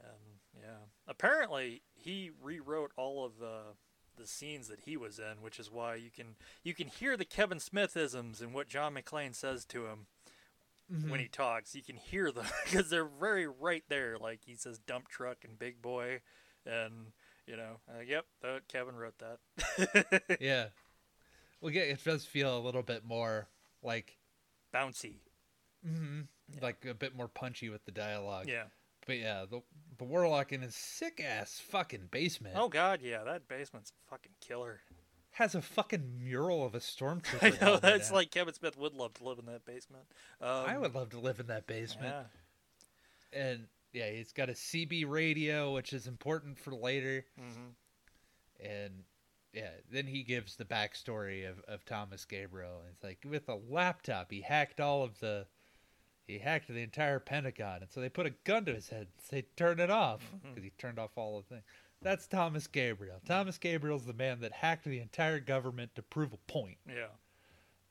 And 0.00 0.60
yeah, 0.60 0.86
apparently 1.06 1.82
he 1.94 2.30
rewrote 2.42 2.92
all 2.96 3.24
of 3.24 3.38
the 3.38 3.74
the 4.16 4.26
scenes 4.26 4.68
that 4.68 4.80
he 4.80 4.96
was 4.96 5.18
in, 5.18 5.42
which 5.42 5.60
is 5.60 5.70
why 5.70 5.94
you 5.94 6.10
can 6.10 6.36
you 6.64 6.74
can 6.74 6.88
hear 6.88 7.16
the 7.16 7.24
Kevin 7.24 7.58
Smithisms 7.58 8.40
and 8.40 8.52
what 8.52 8.68
John 8.68 8.94
McClane 8.94 9.34
says 9.34 9.64
to 9.66 9.86
him 9.86 10.06
when 10.88 11.20
he 11.20 11.28
talks. 11.28 11.74
You 11.74 11.82
can 11.82 11.96
hear 11.96 12.30
them 12.30 12.46
because 12.64 12.90
they're 12.90 13.08
very 13.20 13.46
right 13.46 13.84
there. 13.88 14.16
Like 14.18 14.40
he 14.44 14.54
says 14.54 14.78
dump 14.78 15.08
truck 15.08 15.38
and 15.44 15.58
big 15.58 15.82
boy, 15.82 16.20
and 16.64 17.12
you 17.46 17.56
know, 17.56 17.80
uh, 17.88 18.00
yep, 18.06 18.26
uh, 18.44 18.58
Kevin 18.68 18.96
wrote 18.96 19.14
that. 19.18 20.38
yeah. 20.40 20.66
Well, 21.60 21.72
yeah, 21.72 21.82
it 21.82 22.04
does 22.04 22.24
feel 22.24 22.56
a 22.56 22.60
little 22.60 22.82
bit 22.82 23.04
more 23.04 23.48
like 23.82 24.18
Bouncy. 24.74 25.20
mhm, 25.86 26.26
like 26.60 26.84
a 26.84 26.94
bit 26.94 27.16
more 27.16 27.28
punchy 27.28 27.68
with 27.68 27.84
the 27.84 27.92
dialogue. 27.92 28.48
Yeah. 28.48 28.64
But 29.06 29.18
yeah, 29.18 29.44
the 29.48 29.62
the 29.98 30.04
Warlock 30.04 30.52
in 30.52 30.62
his 30.62 30.74
sick 30.74 31.24
ass 31.24 31.60
fucking 31.70 32.08
basement 32.10 32.56
Oh 32.58 32.68
God, 32.68 33.00
yeah, 33.02 33.22
that 33.24 33.48
basement's 33.48 33.92
fucking 34.10 34.32
killer. 34.40 34.80
Has 35.36 35.54
a 35.54 35.60
fucking 35.62 36.18
mural 36.22 36.64
of 36.64 36.74
a 36.74 36.78
stormtrooper. 36.78 37.60
I 37.60 37.64
know 37.64 37.76
that's 37.76 38.10
like 38.10 38.30
Kevin 38.30 38.54
Smith 38.54 38.76
would 38.78 38.94
love 38.94 39.14
to 39.14 39.24
live 39.24 39.38
in 39.38 39.46
that 39.46 39.64
basement. 39.64 40.04
Um, 40.40 40.48
I 40.66 40.78
would 40.78 40.94
love 40.94 41.10
to 41.10 41.18
live 41.18 41.40
in 41.40 41.46
that 41.48 41.66
basement. 41.66 42.14
Yeah. 43.32 43.40
And 43.40 43.66
yeah, 43.92 44.10
he's 44.10 44.32
got 44.32 44.48
a 44.48 44.52
CB 44.54 45.08
radio, 45.08 45.74
which 45.74 45.92
is 45.92 46.06
important 46.06 46.58
for 46.58 46.72
later. 46.74 47.24
Mm-hmm. 47.38 48.66
And 48.66 48.92
yeah, 49.52 49.70
then 49.90 50.06
he 50.06 50.22
gives 50.22 50.56
the 50.56 50.64
backstory 50.64 51.48
of, 51.48 51.60
of 51.68 51.84
Thomas 51.84 52.24
Gabriel. 52.24 52.82
It's 52.90 53.04
like 53.04 53.18
with 53.24 53.48
a 53.48 53.58
laptop, 53.68 54.30
he 54.30 54.40
hacked 54.40 54.80
all 54.80 55.02
of 55.02 55.18
the, 55.20 55.46
he 56.26 56.38
hacked 56.38 56.68
the 56.68 56.78
entire 56.82 57.18
Pentagon, 57.20 57.82
and 57.82 57.90
so 57.90 58.00
they 58.00 58.08
put 58.08 58.26
a 58.26 58.32
gun 58.44 58.64
to 58.64 58.74
his 58.74 58.88
head. 58.88 59.08
They 59.30 59.42
turn 59.56 59.80
it 59.80 59.90
off 59.90 60.20
Mm-hmm. 60.22 60.48
because 60.54 60.64
he 60.64 60.70
turned 60.78 60.98
off 60.98 61.10
all 61.16 61.36
the 61.42 61.54
things. 61.54 61.64
That's 62.02 62.26
Thomas 62.26 62.66
Gabriel. 62.66 63.20
Thomas 63.26 63.58
Gabriel's 63.58 64.04
the 64.04 64.12
man 64.12 64.40
that 64.40 64.52
hacked 64.52 64.84
the 64.84 65.00
entire 65.00 65.40
government 65.40 65.94
to 65.96 66.02
prove 66.02 66.32
a 66.32 66.36
point, 66.52 66.78
Yeah. 66.88 67.06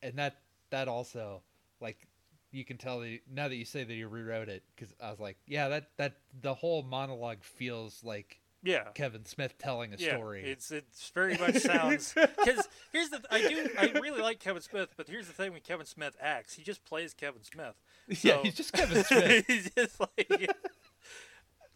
and 0.02 0.14
that 0.18 0.38
that 0.70 0.88
also 0.88 1.42
like 1.80 2.06
you 2.52 2.64
can 2.64 2.78
tell 2.78 3.00
that 3.00 3.18
now 3.30 3.48
that 3.48 3.56
you 3.56 3.64
say 3.64 3.84
that 3.84 3.92
you 3.94 4.08
rewrote 4.08 4.48
it 4.48 4.62
because 4.74 4.94
I 5.02 5.10
was 5.10 5.20
like, 5.20 5.36
yeah, 5.46 5.68
that 5.68 5.90
that 5.98 6.16
the 6.40 6.54
whole 6.54 6.82
monologue 6.82 7.42
feels 7.42 8.02
like 8.04 8.40
Yeah. 8.62 8.84
Kevin 8.94 9.24
Smith 9.26 9.58
telling 9.58 9.92
a 9.92 9.96
yeah, 9.98 10.14
story. 10.16 10.44
It's 10.44 10.70
it's 10.70 11.10
very 11.10 11.36
much 11.36 11.56
sounds 11.56 12.14
because 12.44 12.68
here's 12.92 13.10
the 13.10 13.20
I 13.30 13.40
do 13.40 13.68
I 13.78 13.90
really 14.00 14.22
like 14.22 14.38
Kevin 14.40 14.62
Smith, 14.62 14.90
but 14.96 15.08
here's 15.08 15.26
the 15.26 15.32
thing 15.34 15.52
when 15.52 15.60
Kevin 15.60 15.84
Smith 15.86 16.16
acts, 16.20 16.54
he 16.54 16.62
just 16.62 16.84
plays 16.84 17.12
Kevin 17.12 17.42
Smith. 17.42 17.74
yeah, 18.24 18.38
he's 18.42 18.54
just 18.54 18.72
Kevin 18.72 19.04
Smith. 19.04 19.44
he's 19.48 19.70
just 19.76 20.00
like 20.00 20.50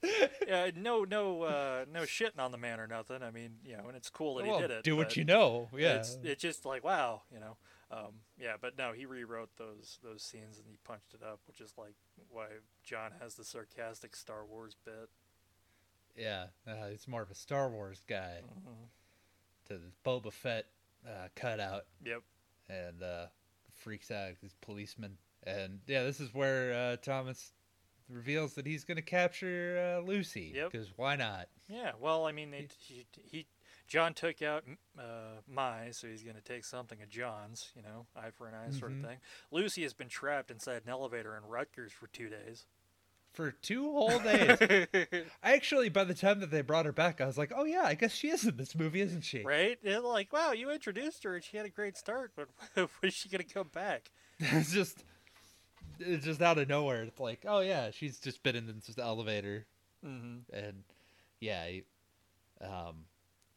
yeah, 0.47 0.71
no 0.77 1.05
no 1.05 1.43
uh, 1.43 1.85
no 1.93 2.03
shitting 2.03 2.39
on 2.39 2.53
the 2.53 2.59
man 2.59 2.81
or 2.81 2.87
nothing. 2.87 3.23
I 3.23 3.31
mean, 3.31 3.57
you 3.65 3.77
know, 3.77 3.85
and 3.89 3.97
it's 3.97 4.09
cool 4.11 4.37
that 4.37 4.47
Well, 4.47 4.57
he 4.57 4.63
did 4.63 4.71
it. 4.71 4.85
do 4.85 4.97
what 4.97 5.17
you 5.17 5.25
know. 5.25 5.69
Yeah. 5.77 5.97
It's 5.97 6.19
it's 6.23 6.41
just 6.43 6.65
like 6.65 6.83
wow, 6.85 7.23
you 7.33 7.41
know. 7.41 7.57
Um, 7.93 8.21
yeah, 8.39 8.55
but 8.61 8.79
no, 8.79 8.93
he 8.93 9.05
rewrote 9.05 9.51
those 9.57 9.99
those 10.03 10.23
scenes 10.23 10.59
and 10.59 10.67
he 10.69 10.77
punched 10.85 11.13
it 11.13 11.23
up, 11.25 11.41
which 11.47 11.61
is 11.61 11.73
like 11.77 11.95
why 12.31 12.47
John 12.85 13.11
has 13.21 13.35
the 13.35 13.45
sarcastic 13.45 14.15
Star 14.17 14.45
Wars 14.47 14.77
bit. 14.85 15.09
yeah. 16.17 16.47
Uh, 16.67 16.89
he's 16.91 17.09
more 17.09 17.23
of 17.23 17.31
a 17.31 17.35
Star 17.35 17.69
Wars 17.69 18.03
guy 18.09 18.41
Mhm. 18.45 18.89
to 19.67 19.75
the 19.79 19.91
Boba 20.05 20.33
Fett 20.33 20.67
uh, 21.07 21.29
cutout 21.35 21.87
Yep. 22.05 22.23
and 22.69 23.03
uh, 23.03 23.27
freaks 23.75 24.11
out 24.11 24.35
his 24.41 24.55
policeman. 24.61 25.19
And 25.43 25.81
yeah, 25.87 26.05
this 26.05 26.21
is 26.21 26.33
where 26.35 26.73
uh, 26.75 26.97
Thomas 26.99 27.53
reveals 28.11 28.55
that 28.55 28.67
he's 28.67 28.85
going 28.85 28.97
to 28.97 29.03
capture 29.03 29.99
uh, 29.99 30.07
Lucy. 30.07 30.53
Yep. 30.55 30.73
Because 30.73 30.89
why 30.97 31.17
not? 31.17 31.49
Yeah, 31.69 31.93
well, 32.01 32.27
I 32.27 32.33
mean, 32.33 32.51
they, 32.51 32.67
he, 32.79 33.07
he, 33.31 33.47
John 33.87 34.15
took 34.15 34.43
out 34.43 34.65
uh, 34.99 35.03
Mai, 35.49 35.89
so 35.93 36.09
he's 36.09 36.23
going 36.23 36.37
to 36.37 36.43
take 36.43 36.65
something 36.65 37.01
of 37.03 37.09
John's, 37.09 37.71
you 37.77 37.83
know, 37.83 38.07
eye 38.17 38.31
for 38.31 38.49
an 38.49 38.55
eye 38.55 38.71
sort 38.71 38.93
of 38.93 38.99
Mhm. 38.99 39.07
thing. 39.07 39.19
Lucy 39.51 39.83
has 39.83 39.95
been 39.95 40.09
trapped 40.09 40.51
inside 40.51 40.83
an 40.85 40.91
elevator 40.91 41.37
in 41.37 41.45
Rutgers 41.45 41.93
for 41.93 42.07
two 42.09 42.29
days. 42.29 42.67
For 43.33 43.53
two 43.53 43.85
whole 43.85 44.19
days. 44.19 44.59
I 45.43 45.53
actually, 45.55 45.89
by 45.89 46.03
the 46.03 46.15
time 46.15 46.41
that 46.41 46.51
they 46.51 46.63
brought 46.63 46.87
her 46.87 46.93
back, 46.93 47.21
I 47.21 47.27
was 47.27 47.39
like, 47.39 47.53
oh 47.55 47.63
yeah, 47.65 47.83
I 47.85 47.95
guess 47.95 48.13
she 48.13 48.29
is 48.29 48.45
in 48.45 48.57
this 48.57 48.75
movie, 48.75 49.01
isn't 49.01 49.23
she? 49.23 49.43
right? 49.45 49.79
And 49.85 50.03
like, 50.03 50.33
wow, 50.33 50.51
you 50.51 50.69
introduced 50.73 51.23
her 51.23 51.37
and 51.37 51.45
she 51.45 51.57
had 51.57 51.65
a 51.65 51.71
great 51.71 51.97
start, 51.97 52.33
but 52.35 52.49
was 53.03 53.15
she 53.15 53.29
going 53.29 53.45
to 53.47 53.55
come 53.55 53.69
back? 53.73 54.11
it's 54.41 54.73
just, 54.73 55.05
it's 56.01 56.25
just 56.25 56.43
out 56.43 56.59
of 56.59 56.69
nowhere. 56.69 57.03
It's 57.05 57.21
like, 57.21 57.45
oh 57.47 57.61
yeah, 57.61 57.91
she's 57.91 58.19
just 58.19 58.43
been 58.43 58.57
in 58.57 58.67
this 58.67 58.99
elevator. 58.99 59.67
Mm-hmm. 60.05 60.55
and 60.55 60.83
yeah, 61.41 61.67
he, 61.67 61.83
um, 62.61 63.05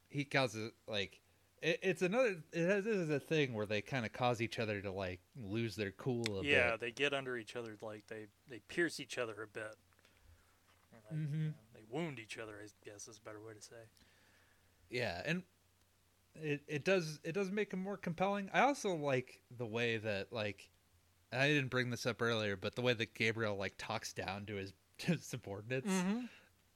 he 0.09 0.25
causes 0.25 0.71
like 0.87 1.21
it, 1.61 1.79
it's 1.81 2.01
another. 2.01 2.43
It 2.51 2.67
has, 2.67 2.83
this 2.83 2.97
is 2.97 3.09
a 3.09 3.19
thing 3.19 3.53
where 3.53 3.65
they 3.65 3.81
kind 3.81 4.05
of 4.05 4.13
cause 4.13 4.41
each 4.41 4.59
other 4.59 4.81
to 4.81 4.91
like 4.91 5.21
lose 5.41 5.75
their 5.75 5.91
cool 5.91 6.39
a 6.39 6.43
Yeah, 6.43 6.71
bit. 6.71 6.81
they 6.81 6.91
get 6.91 7.13
under 7.13 7.37
each 7.37 7.55
other, 7.55 7.77
like 7.81 8.07
they, 8.07 8.27
they 8.49 8.59
pierce 8.59 8.99
each 8.99 9.17
other 9.17 9.41
a 9.41 9.47
bit. 9.47 9.75
Like, 10.91 11.03
you 11.13 11.17
Mhm. 11.17 11.47
know, 11.47 11.53
they 11.73 11.81
wound 11.89 12.19
each 12.19 12.37
other, 12.37 12.55
I 12.63 12.67
guess 12.89 13.07
is 13.07 13.17
a 13.17 13.21
better 13.21 13.41
way 13.41 13.53
to 13.53 13.61
say. 13.61 13.75
Yeah, 14.89 15.21
and 15.25 15.43
it 16.35 16.61
it 16.67 16.83
does 16.83 17.19
it 17.23 17.33
does 17.33 17.51
make 17.51 17.71
him 17.71 17.81
more 17.81 17.97
compelling. 17.97 18.49
I 18.53 18.61
also 18.61 18.95
like 18.95 19.41
the 19.57 19.65
way 19.65 19.97
that 19.97 20.31
like 20.31 20.69
I 21.33 21.47
didn't 21.47 21.69
bring 21.69 21.89
this 21.89 22.05
up 22.05 22.21
earlier, 22.21 22.55
but 22.55 22.75
the 22.75 22.81
way 22.81 22.93
that 22.93 23.13
Gabriel 23.13 23.55
like 23.57 23.73
talks 23.77 24.13
down 24.13 24.45
to 24.47 24.55
his, 24.55 24.73
to 24.99 25.13
his 25.13 25.23
subordinates 25.25 25.91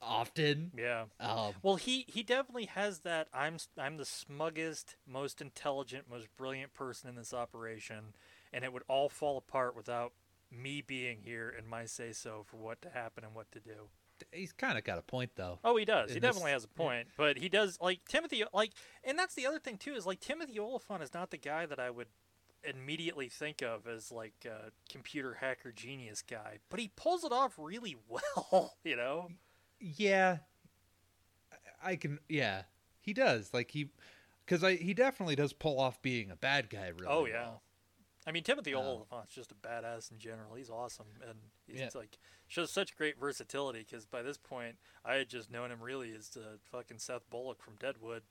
often. 0.01 0.71
Yeah. 0.77 1.05
Um, 1.19 1.53
Well, 1.61 1.75
he 1.75 2.05
he 2.07 2.23
definitely 2.23 2.65
has 2.65 2.99
that. 2.99 3.27
I'm 3.33 3.55
s- 3.55 3.69
I'm 3.77 3.97
the 3.97 4.05
smuggest, 4.05 4.95
most 5.07 5.41
intelligent, 5.41 6.09
most 6.09 6.27
brilliant 6.37 6.73
person 6.73 7.09
in 7.09 7.15
this 7.15 7.33
operation, 7.33 8.13
and 8.53 8.63
it 8.63 8.71
would 8.73 8.83
all 8.87 9.09
fall 9.09 9.37
apart 9.37 9.75
without 9.75 10.13
me 10.51 10.81
being 10.81 11.19
here 11.23 11.53
and 11.57 11.67
my 11.67 11.85
say 11.85 12.11
so 12.13 12.43
for 12.47 12.57
what 12.57 12.81
to 12.81 12.89
happen 12.89 13.23
and 13.25 13.35
what 13.35 13.51
to 13.51 13.59
do. 13.59 13.89
he's 14.31 14.53
kind 14.53 14.77
of 14.77 14.83
got 14.83 14.97
a 14.97 15.01
point 15.01 15.31
though. 15.35 15.59
Oh, 15.63 15.75
he 15.77 15.83
does. 15.85 16.09
He 16.11 16.17
In 16.17 16.21
this- 16.21 16.29
definitely 16.29 16.51
has 16.51 16.63
a 16.63 16.67
point, 16.69 17.07
but 17.17 17.37
he 17.37 17.49
does 17.49 17.77
like 17.81 17.99
Timothy. 18.07 18.43
Like, 18.53 18.71
and 19.03 19.17
that's 19.19 19.35
the 19.35 19.45
other 19.45 19.59
thing 19.59 19.77
too 19.77 19.93
is 19.93 20.05
like 20.05 20.19
Timothy 20.19 20.59
Olyphant 20.59 21.03
is 21.03 21.13
not 21.13 21.31
the 21.31 21.37
guy 21.37 21.65
that 21.65 21.79
I 21.79 21.89
would 21.89 22.07
immediately 22.67 23.29
think 23.29 23.61
of 23.61 23.87
as 23.87 24.11
like 24.11 24.45
a 24.45 24.71
computer 24.91 25.35
hacker 25.35 25.71
genius 25.71 26.21
guy, 26.21 26.59
but 26.69 26.79
he 26.79 26.91
pulls 26.95 27.23
it 27.23 27.31
off 27.31 27.55
really 27.57 27.95
well. 28.07 28.75
You 28.83 28.95
know. 28.95 29.29
Yeah, 29.79 30.37
I- 31.83 31.95
can. 31.95 32.19
Yeah, 32.27 32.63
he 33.01 33.13
does. 33.13 33.53
Like 33.53 33.71
he, 33.71 33.89
because 34.45 34.63
I 34.63 34.75
he 34.75 34.93
definitely 34.93 35.35
does 35.35 35.53
pull 35.53 35.79
off 35.79 36.01
being 36.01 36.31
a 36.31 36.35
bad 36.35 36.69
guy. 36.69 36.87
Really. 36.87 37.07
Oh 37.07 37.25
yeah. 37.25 37.43
well. 37.43 37.61
I 38.25 38.31
mean 38.33 38.43
Timothy 38.43 38.73
Um, 38.75 38.83
Olyphant's 38.83 39.33
just 39.33 39.53
a 39.53 39.55
badass 39.55 40.11
in 40.11 40.17
general. 40.19 40.55
He's 40.55 40.69
awesome 40.69 41.05
and 41.25 41.37
he's 41.65 41.79
Yeah. 41.79 41.89
like 41.95 42.17
shows 42.49 42.71
such 42.71 42.97
great 42.97 43.17
versatility 43.17 43.85
because 43.89 44.05
by 44.05 44.21
this 44.21 44.37
point 44.37 44.75
I 45.05 45.13
had 45.15 45.29
just 45.29 45.49
known 45.49 45.71
him 45.71 45.79
really 45.81 46.11
as 46.13 46.27
the 46.29 46.59
fucking 46.71 46.99
Seth 46.99 47.29
Bullock 47.29 47.61
from 47.63 47.75
Deadwood. 47.79 48.23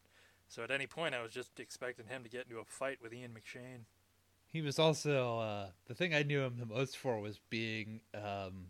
So 0.48 0.62
at 0.62 0.70
any 0.70 0.86
point 0.86 1.14
I 1.14 1.22
was 1.22 1.32
just 1.32 1.58
expecting 1.58 2.08
him 2.08 2.22
to 2.24 2.28
get 2.28 2.44
into 2.44 2.58
a 2.60 2.64
fight 2.66 2.98
with 3.02 3.14
Ian 3.14 3.30
McShane. 3.30 3.84
He 4.56 4.62
was 4.62 4.78
also 4.78 5.38
uh, 5.38 5.66
the 5.86 5.92
thing 5.94 6.14
I 6.14 6.22
knew 6.22 6.40
him 6.40 6.56
the 6.58 6.64
most 6.64 6.96
for 6.96 7.20
was 7.20 7.38
being, 7.50 8.00
um, 8.14 8.68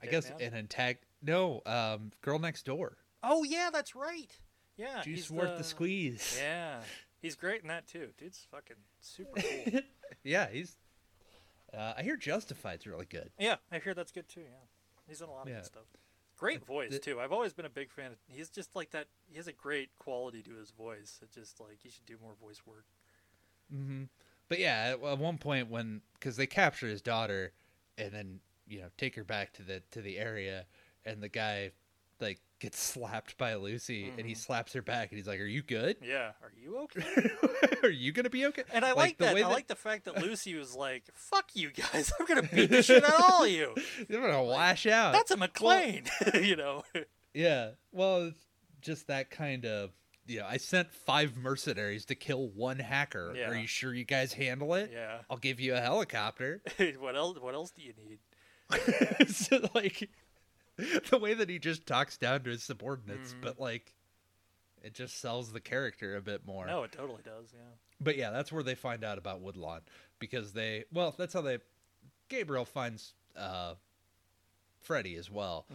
I 0.00 0.06
guess, 0.06 0.30
Hitman? 0.30 0.54
an 0.54 0.66
antag. 0.68 0.98
No, 1.20 1.62
um, 1.66 2.12
Girl 2.22 2.38
Next 2.38 2.64
Door. 2.64 2.96
Oh 3.24 3.42
yeah, 3.42 3.70
that's 3.72 3.96
right. 3.96 4.30
Yeah, 4.76 5.02
Juice 5.02 5.16
he's 5.16 5.30
worth 5.32 5.58
the 5.58 5.64
squeeze. 5.64 6.38
Yeah, 6.40 6.76
he's 7.20 7.34
great 7.34 7.62
in 7.62 7.68
that 7.68 7.88
too. 7.88 8.10
Dude's 8.18 8.46
fucking 8.52 8.76
super 9.00 9.40
cool. 9.40 9.80
yeah, 10.22 10.46
he's. 10.48 10.76
Uh, 11.76 11.94
I 11.98 12.02
hear 12.04 12.16
Justified's 12.16 12.86
really 12.86 13.06
good. 13.06 13.30
yeah, 13.36 13.56
I 13.72 13.80
hear 13.80 13.94
that's 13.94 14.12
good 14.12 14.28
too. 14.28 14.42
Yeah, 14.42 14.66
he's 15.08 15.20
in 15.20 15.28
a 15.28 15.32
lot 15.32 15.42
of 15.42 15.48
Yeah. 15.48 15.56
good 15.56 15.64
stuff. 15.66 15.86
Great 16.36 16.64
voice 16.64 16.92
the- 16.92 16.98
too. 17.00 17.18
I've 17.18 17.32
always 17.32 17.52
been 17.52 17.66
a 17.66 17.70
big 17.70 17.90
fan. 17.90 18.12
of 18.12 18.18
He's 18.28 18.48
just 18.48 18.76
like 18.76 18.92
that. 18.92 19.08
He 19.28 19.38
has 19.38 19.48
a 19.48 19.52
great 19.52 19.88
quality 19.98 20.40
to 20.44 20.54
his 20.54 20.70
voice. 20.70 21.18
It's 21.20 21.34
just 21.34 21.58
like 21.58 21.78
he 21.82 21.90
should 21.90 22.06
do 22.06 22.16
more 22.22 22.34
voice 22.40 22.62
work. 22.64 22.84
But 24.48 24.58
yeah, 24.60 24.94
at, 24.94 25.04
at 25.04 25.18
one 25.18 25.38
point 25.38 25.70
when 25.70 26.02
because 26.14 26.36
they 26.36 26.46
capture 26.46 26.86
his 26.86 27.02
daughter, 27.02 27.52
and 27.98 28.12
then 28.12 28.40
you 28.68 28.80
know 28.80 28.88
take 28.96 29.14
her 29.16 29.24
back 29.24 29.52
to 29.54 29.62
the 29.62 29.82
to 29.92 30.00
the 30.02 30.18
area, 30.18 30.66
and 31.04 31.22
the 31.22 31.28
guy 31.28 31.72
like 32.20 32.40
gets 32.58 32.78
slapped 32.82 33.36
by 33.38 33.54
Lucy, 33.56 34.10
and 34.16 34.26
he 34.26 34.32
Mhm. 34.34 34.38
slaps 34.38 34.72
her 34.72 34.82
back, 34.82 35.10
and 35.10 35.18
he's 35.18 35.26
like, 35.28 35.40
"Are 35.40 35.44
you 35.44 35.62
good? 35.62 35.96
Yeah. 36.00 36.32
Are 36.42 36.52
you 36.56 36.78
okay? 36.84 37.30
Are 37.82 37.90
you 37.90 38.12
gonna 38.12 38.30
be 38.30 38.46
okay?" 38.46 38.62
And 38.72 38.84
I 38.84 38.88
Like, 38.92 38.96
like, 38.96 39.18
the 39.18 39.24
that. 39.26 39.36
I 39.36 39.42
that- 39.42 39.50
like 39.50 39.66
the 39.66 39.74
fact 39.74 40.04
that 40.06 40.16
Lucy 40.22 40.54
was 40.54 40.74
like, 40.74 41.04
"Fuck 41.12 41.50
you 41.54 41.70
guys! 41.72 42.12
I'm 42.18 42.26
gonna 42.26 42.42
beat 42.44 42.70
the 42.70 42.82
shit 42.82 43.04
out 43.04 43.14
of 43.14 43.24
all 43.30 43.44
of 43.44 43.50
you." 43.50 43.74
You're 44.08 44.22
gonna 44.22 44.42
lash 44.42 44.86
out. 44.86 45.12
That's 45.12 45.30
a 45.32 45.36
McClane, 45.36 46.08
you 46.46 46.56
know. 46.56 46.84
Yeah. 47.34 47.70
Well, 47.92 48.26
it's 48.28 48.46
just 48.80 49.08
that 49.08 49.28
kind 49.30 49.66
of. 49.66 49.90
You 50.26 50.40
know, 50.40 50.46
I 50.48 50.56
sent 50.56 50.92
five 50.92 51.36
mercenaries 51.36 52.04
to 52.06 52.14
kill 52.14 52.48
one 52.48 52.78
hacker. 52.78 53.32
Yeah. 53.36 53.50
Are 53.50 53.54
you 53.54 53.66
sure 53.66 53.94
you 53.94 54.04
guys 54.04 54.32
handle 54.32 54.74
it? 54.74 54.90
yeah. 54.92 55.18
I'll 55.30 55.36
give 55.36 55.60
you 55.60 55.74
a 55.74 55.80
helicopter. 55.80 56.62
what 56.98 57.14
else? 57.16 57.38
What 57.40 57.54
else 57.54 57.70
do 57.70 57.82
you 57.82 57.92
need? 58.08 59.28
so, 59.28 59.60
like, 59.74 60.08
the 61.10 61.18
way 61.18 61.34
that 61.34 61.48
he 61.48 61.58
just 61.60 61.86
talks 61.86 62.16
down 62.16 62.42
to 62.42 62.50
his 62.50 62.62
subordinates, 62.64 63.34
Mhm. 63.34 63.42
but 63.42 63.60
like, 63.60 63.94
it 64.82 64.94
just 64.94 65.20
sells 65.20 65.52
the 65.52 65.60
character 65.60 66.16
a 66.16 66.20
bit 66.20 66.44
more. 66.46 66.66
No, 66.66 66.82
it 66.82 66.92
totally 66.92 67.22
does. 67.24 67.52
Yeah. 67.52 67.60
But 68.00 68.16
yeah, 68.16 68.30
that's 68.30 68.50
where 68.52 68.62
they 68.62 68.74
find 68.74 69.04
out 69.04 69.18
about 69.18 69.40
Woodlawn 69.40 69.80
because 70.18 70.52
they. 70.52 70.84
Well, 70.92 71.14
that's 71.16 71.32
how 71.34 71.40
they. 71.42 71.58
Gabriel 72.28 72.64
finds 72.64 73.14
uh, 73.36 73.74
Freddy 74.80 75.14
as 75.16 75.30
well 75.30 75.66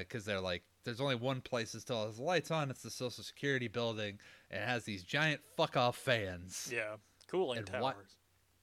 because 0.00 0.24
they're 0.24 0.40
like, 0.40 0.62
there's 0.88 1.00
only 1.00 1.14
one 1.14 1.40
place 1.40 1.72
that 1.72 1.80
still 1.80 2.06
has 2.06 2.16
the 2.16 2.22
lights 2.22 2.50
on. 2.50 2.70
It's 2.70 2.82
the 2.82 2.90
Social 2.90 3.22
Security 3.22 3.68
building, 3.68 4.18
and 4.50 4.62
it 4.62 4.66
has 4.66 4.84
these 4.84 5.02
giant 5.04 5.40
fuck 5.56 5.76
off 5.76 5.96
fans. 5.96 6.70
Yeah. 6.72 6.96
Cooling 7.26 7.58
And 7.58 7.66
towers. 7.66 7.82
what- 7.82 7.96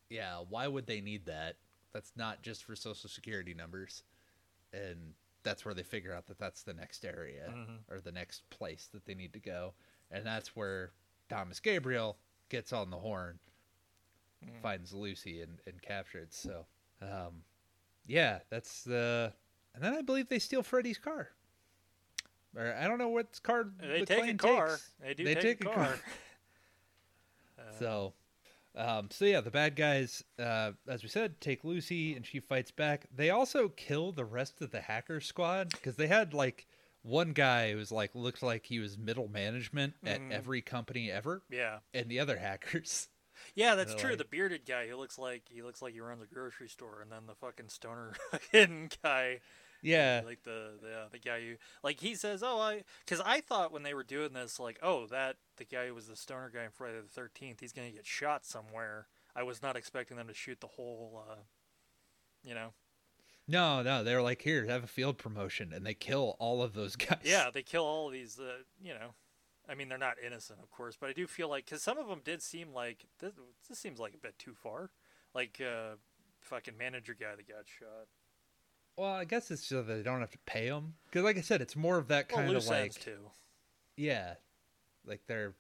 Yeah, 0.10 0.40
why 0.40 0.68
would 0.68 0.86
they 0.88 1.02
need 1.02 1.26
that? 1.26 1.58
That's 1.92 2.16
not 2.16 2.42
just 2.42 2.64
for 2.64 2.76
Social 2.76 3.10
Security 3.10 3.54
numbers, 3.54 4.04
and 4.74 5.14
that's 5.44 5.64
where 5.66 5.74
they 5.74 5.84
figure 5.84 6.14
out 6.14 6.26
that 6.28 6.38
that's 6.40 6.64
the 6.64 6.74
next 6.74 7.06
area 7.06 7.48
Mhm. 7.50 7.80
or 7.90 8.02
the 8.02 8.12
next 8.12 8.50
place 8.50 8.88
that 8.88 9.06
they 9.06 9.14
need 9.16 9.34
to 9.34 9.40
go, 9.40 9.74
and 10.12 10.26
that's 10.26 10.56
where 10.56 10.92
Thomas 11.30 11.60
Gabriel 11.60 12.20
gets 12.50 12.74
on 12.74 12.90
the 12.90 13.00
horn, 13.00 13.40
Mhm. 14.44 14.62
finds 14.62 14.94
Lucy, 14.94 15.42
and, 15.42 15.60
and 15.66 15.82
captured. 15.82 16.34
So, 16.34 16.68
um, 17.02 17.44
yeah, 18.06 18.42
that's 18.50 18.84
the. 18.84 19.34
And 19.74 19.84
then 19.84 19.94
I 19.94 20.02
believe 20.02 20.30
they 20.30 20.40
steal 20.40 20.64
Freddy's 20.64 20.98
car. 20.98 21.35
Or 22.56 22.74
I 22.80 22.88
don't 22.88 22.98
know 22.98 23.10
what 23.10 23.42
car 23.44 23.66
They 23.82 24.00
the 24.02 24.06
take 24.06 24.18
a 24.18 24.22
claim 24.22 24.38
car. 24.38 24.68
takes. 24.70 24.92
They 25.02 25.14
do 25.14 25.24
They 25.26 25.34
take, 25.36 25.42
take 25.44 25.62
a 25.62 25.66
car. 25.66 25.76
car. 25.76 26.00
So, 27.80 28.14
um, 28.76 29.10
so 29.12 29.26
yeah, 29.26 29.42
the 29.42 29.52
bad 29.52 29.76
guys, 29.76 30.24
uh, 30.40 30.72
as 30.88 31.04
we 31.04 31.10
said, 31.10 31.42
take 31.42 31.64
Lucy 31.64 32.16
and 32.16 32.26
she 32.26 32.40
fights 32.40 32.72
back. 32.72 33.06
They 33.14 33.30
also 33.30 33.70
kill 33.70 34.12
the 34.12 34.26
rest 34.26 34.62
of 34.62 34.72
the 34.72 34.82
hacker 34.82 35.20
squad 35.20 35.70
because 35.72 35.96
they 35.96 36.08
had 36.08 36.34
like 36.34 36.68
one 37.02 37.34
guy 37.34 37.72
who 37.72 37.78
was 37.78 37.92
like 37.92 38.12
looked 38.16 38.42
like 38.44 38.66
he 38.66 38.80
was 38.80 38.98
middle 38.98 39.28
management 39.28 39.94
at 40.06 40.22
Mhm. 40.22 40.32
every 40.32 40.62
company 40.62 41.12
ever, 41.12 41.44
yeah. 41.50 41.80
and 41.94 42.10
the 42.10 42.20
other 42.20 42.38
hackers. 42.38 43.10
Yeah, 43.54 43.76
that's 43.76 43.94
true. 43.96 44.12
like- 44.12 44.20
the 44.20 44.24
bearded 44.26 44.66
guy 44.66 44.88
who 44.88 44.96
looks 44.96 45.18
like 45.20 45.44
he 45.50 45.62
looks 45.62 45.82
like 45.82 45.94
he 45.94 46.00
runs 46.00 46.24
a 46.24 46.26
grocery 46.26 46.70
store, 46.70 47.02
and 47.02 47.12
then 47.12 47.26
the 47.28 47.36
fucking 47.36 47.68
stoner 47.68 48.14
hidden 48.52 48.90
guy, 49.04 49.42
Yeah, 49.86 50.22
like 50.26 50.44
the 50.44 50.72
the 50.82 51.08
the 51.12 51.20
guy 51.20 51.42
who 51.42 51.56
like 51.84 52.00
he 52.00 52.16
says, 52.16 52.44
"Oh, 52.44 52.60
I," 52.60 52.84
because 53.06 53.22
I 53.26 53.42
thought 53.42 53.72
when 53.72 53.84
they 53.84 53.94
were 53.94 54.04
doing 54.04 54.34
this, 54.34 54.60
like, 54.60 54.80
"Oh, 54.82 55.08
that 55.08 55.38
the 55.58 55.66
guy 55.66 55.88
who 55.88 55.94
was 55.96 56.08
the 56.08 56.16
stoner 56.16 56.50
guy 56.54 56.64
in 56.64 56.72
Friday 56.72 57.00
the 57.02 57.08
Thirteenth, 57.08 57.60
he's 57.60 57.74
gonna 57.74 57.92
get 57.92 58.06
shot 58.06 58.46
somewhere." 58.46 59.08
I 59.36 59.44
was 59.44 59.62
not 59.62 59.76
expecting 59.76 60.16
them 60.18 60.28
to 60.28 60.34
shoot 60.34 60.62
the 60.62 60.68
whole, 60.68 61.26
uh, 61.30 61.36
you 62.44 62.56
know. 62.56 62.74
no, 63.48 63.82
no, 63.82 64.04
they 64.04 64.16
were 64.16 64.22
like, 64.22 64.42
here, 64.42 64.66
have 64.66 64.84
a 64.86 64.88
field 64.88 65.18
promotion, 65.18 65.74
and 65.74 65.86
they 65.86 65.94
kill 65.94 66.38
all 66.40 66.64
of 66.64 66.74
those 66.74 66.96
guys. 66.96 67.20
Yeah, 67.24 67.50
they 67.54 67.62
kill 67.62 67.84
all 67.84 68.08
of 68.08 68.14
these. 68.14 68.40
Uh, 68.40 68.64
you 68.82 68.94
know, 68.94 69.14
I 69.68 69.76
mean, 69.76 69.90
they're 69.90 69.98
not 69.98 70.16
innocent, 70.26 70.60
of 70.64 70.72
course, 70.72 70.96
but 71.00 71.10
I 71.10 71.14
do 71.14 71.28
feel 71.28 71.50
like 71.50 71.66
because 71.66 71.82
some 71.82 71.98
of 71.98 72.08
them 72.08 72.22
did 72.24 72.42
seem 72.42 72.74
like 72.74 73.06
this, 73.20 73.34
this 73.68 73.78
seems 73.78 74.00
like 74.00 74.14
a 74.14 74.18
bit 74.18 74.40
too 74.40 74.54
far. 74.54 74.90
Like 75.34 75.62
uh, 75.62 75.96
fucking 76.40 76.78
manager 76.78 77.16
guy 77.20 77.36
that 77.36 77.48
got 77.48 77.66
shot. 77.68 78.08
Well, 78.98 79.12
I 79.12 79.26
guess 79.26 79.52
it's 79.52 79.66
so 79.68 79.84
that 79.84 79.94
they 79.94 80.04
don't 80.04 80.22
have 80.22 80.32
to 80.32 80.38
pay 80.46 80.70
them 80.70 80.94
because, 81.06 81.24
like 81.24 81.38
I 81.38 81.42
said, 81.42 81.62
it's 81.62 81.76
more 81.76 81.98
of 81.98 82.08
that 82.08 82.28
Well, 82.32 82.38
kind 82.38 82.50
of 82.50 82.54
loose 82.56 82.70
like 82.70 82.94
too. 82.94 83.30
Yeah. 83.98 84.36
Like 85.06 85.22
they're 85.28 85.54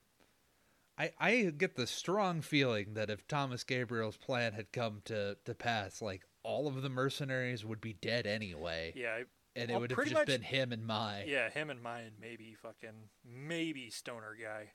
I 0.97 1.11
I 1.19 1.53
get 1.57 1.75
the 1.75 1.85
strong 1.87 2.41
feeling 2.41 2.93
that 2.93 3.09
if 3.09 3.27
Thomas 3.27 3.63
Gabriel's 3.63 4.17
plan 4.17 4.53
had 4.53 4.71
come 4.71 5.01
to 5.05 5.37
to 5.45 5.53
pass, 5.53 6.01
like 6.01 6.23
all 6.43 6.67
of 6.67 6.81
the 6.81 6.89
mercenaries 6.89 7.65
would 7.65 7.81
be 7.81 7.93
dead 7.93 8.25
anyway. 8.25 8.93
Yeah, 8.95 9.15
I- 9.15 9.23
And 9.57 9.71
it 9.71 9.79
would 9.79 9.91
have 9.91 9.99
just 10.03 10.13
much- 10.13 10.27
been 10.27 10.41
him 10.43 10.71
and 10.71 10.85
Mai. 10.85 11.25
yeah, 11.27 11.49
him 11.49 11.69
and 11.69 11.81
Mai 11.81 12.09
maybe 12.19 12.53
fucking 12.55 13.09
maybe 13.23 13.89
stoner 13.89 14.35
guy. 14.41 14.71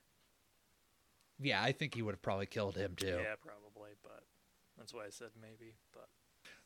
Yeah, 1.39 1.63
I 1.63 1.73
think 1.73 1.95
he 1.95 2.03
would 2.03 2.13
have 2.15 2.23
probably 2.23 2.47
killed 2.47 2.77
him 2.77 2.95
too. 2.97 3.19
Yeah, 3.23 3.35
probably, 3.41 3.93
but 4.03 4.25
that's 4.77 4.93
why 4.93 5.07
I 5.07 5.11
said 5.11 5.31
maybe. 5.41 5.75
But 5.93 6.09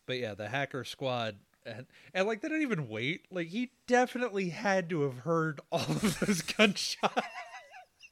But 0.06 0.18
yeah, 0.18 0.34
the 0.34 0.48
hacker 0.48 0.84
squad 0.84 1.38
and 1.66 1.86
and 2.12 2.26
like 2.26 2.40
they 2.40 2.48
don't 2.48 2.62
even 2.62 2.88
wait. 2.88 3.26
Like 3.30 3.48
he 3.48 3.70
definitely 3.86 4.50
had 4.50 4.88
to 4.90 5.02
have 5.02 5.18
heard 5.18 5.60
all 5.72 5.80
of 5.80 6.20
those 6.20 6.42
gunshots. 6.42 7.14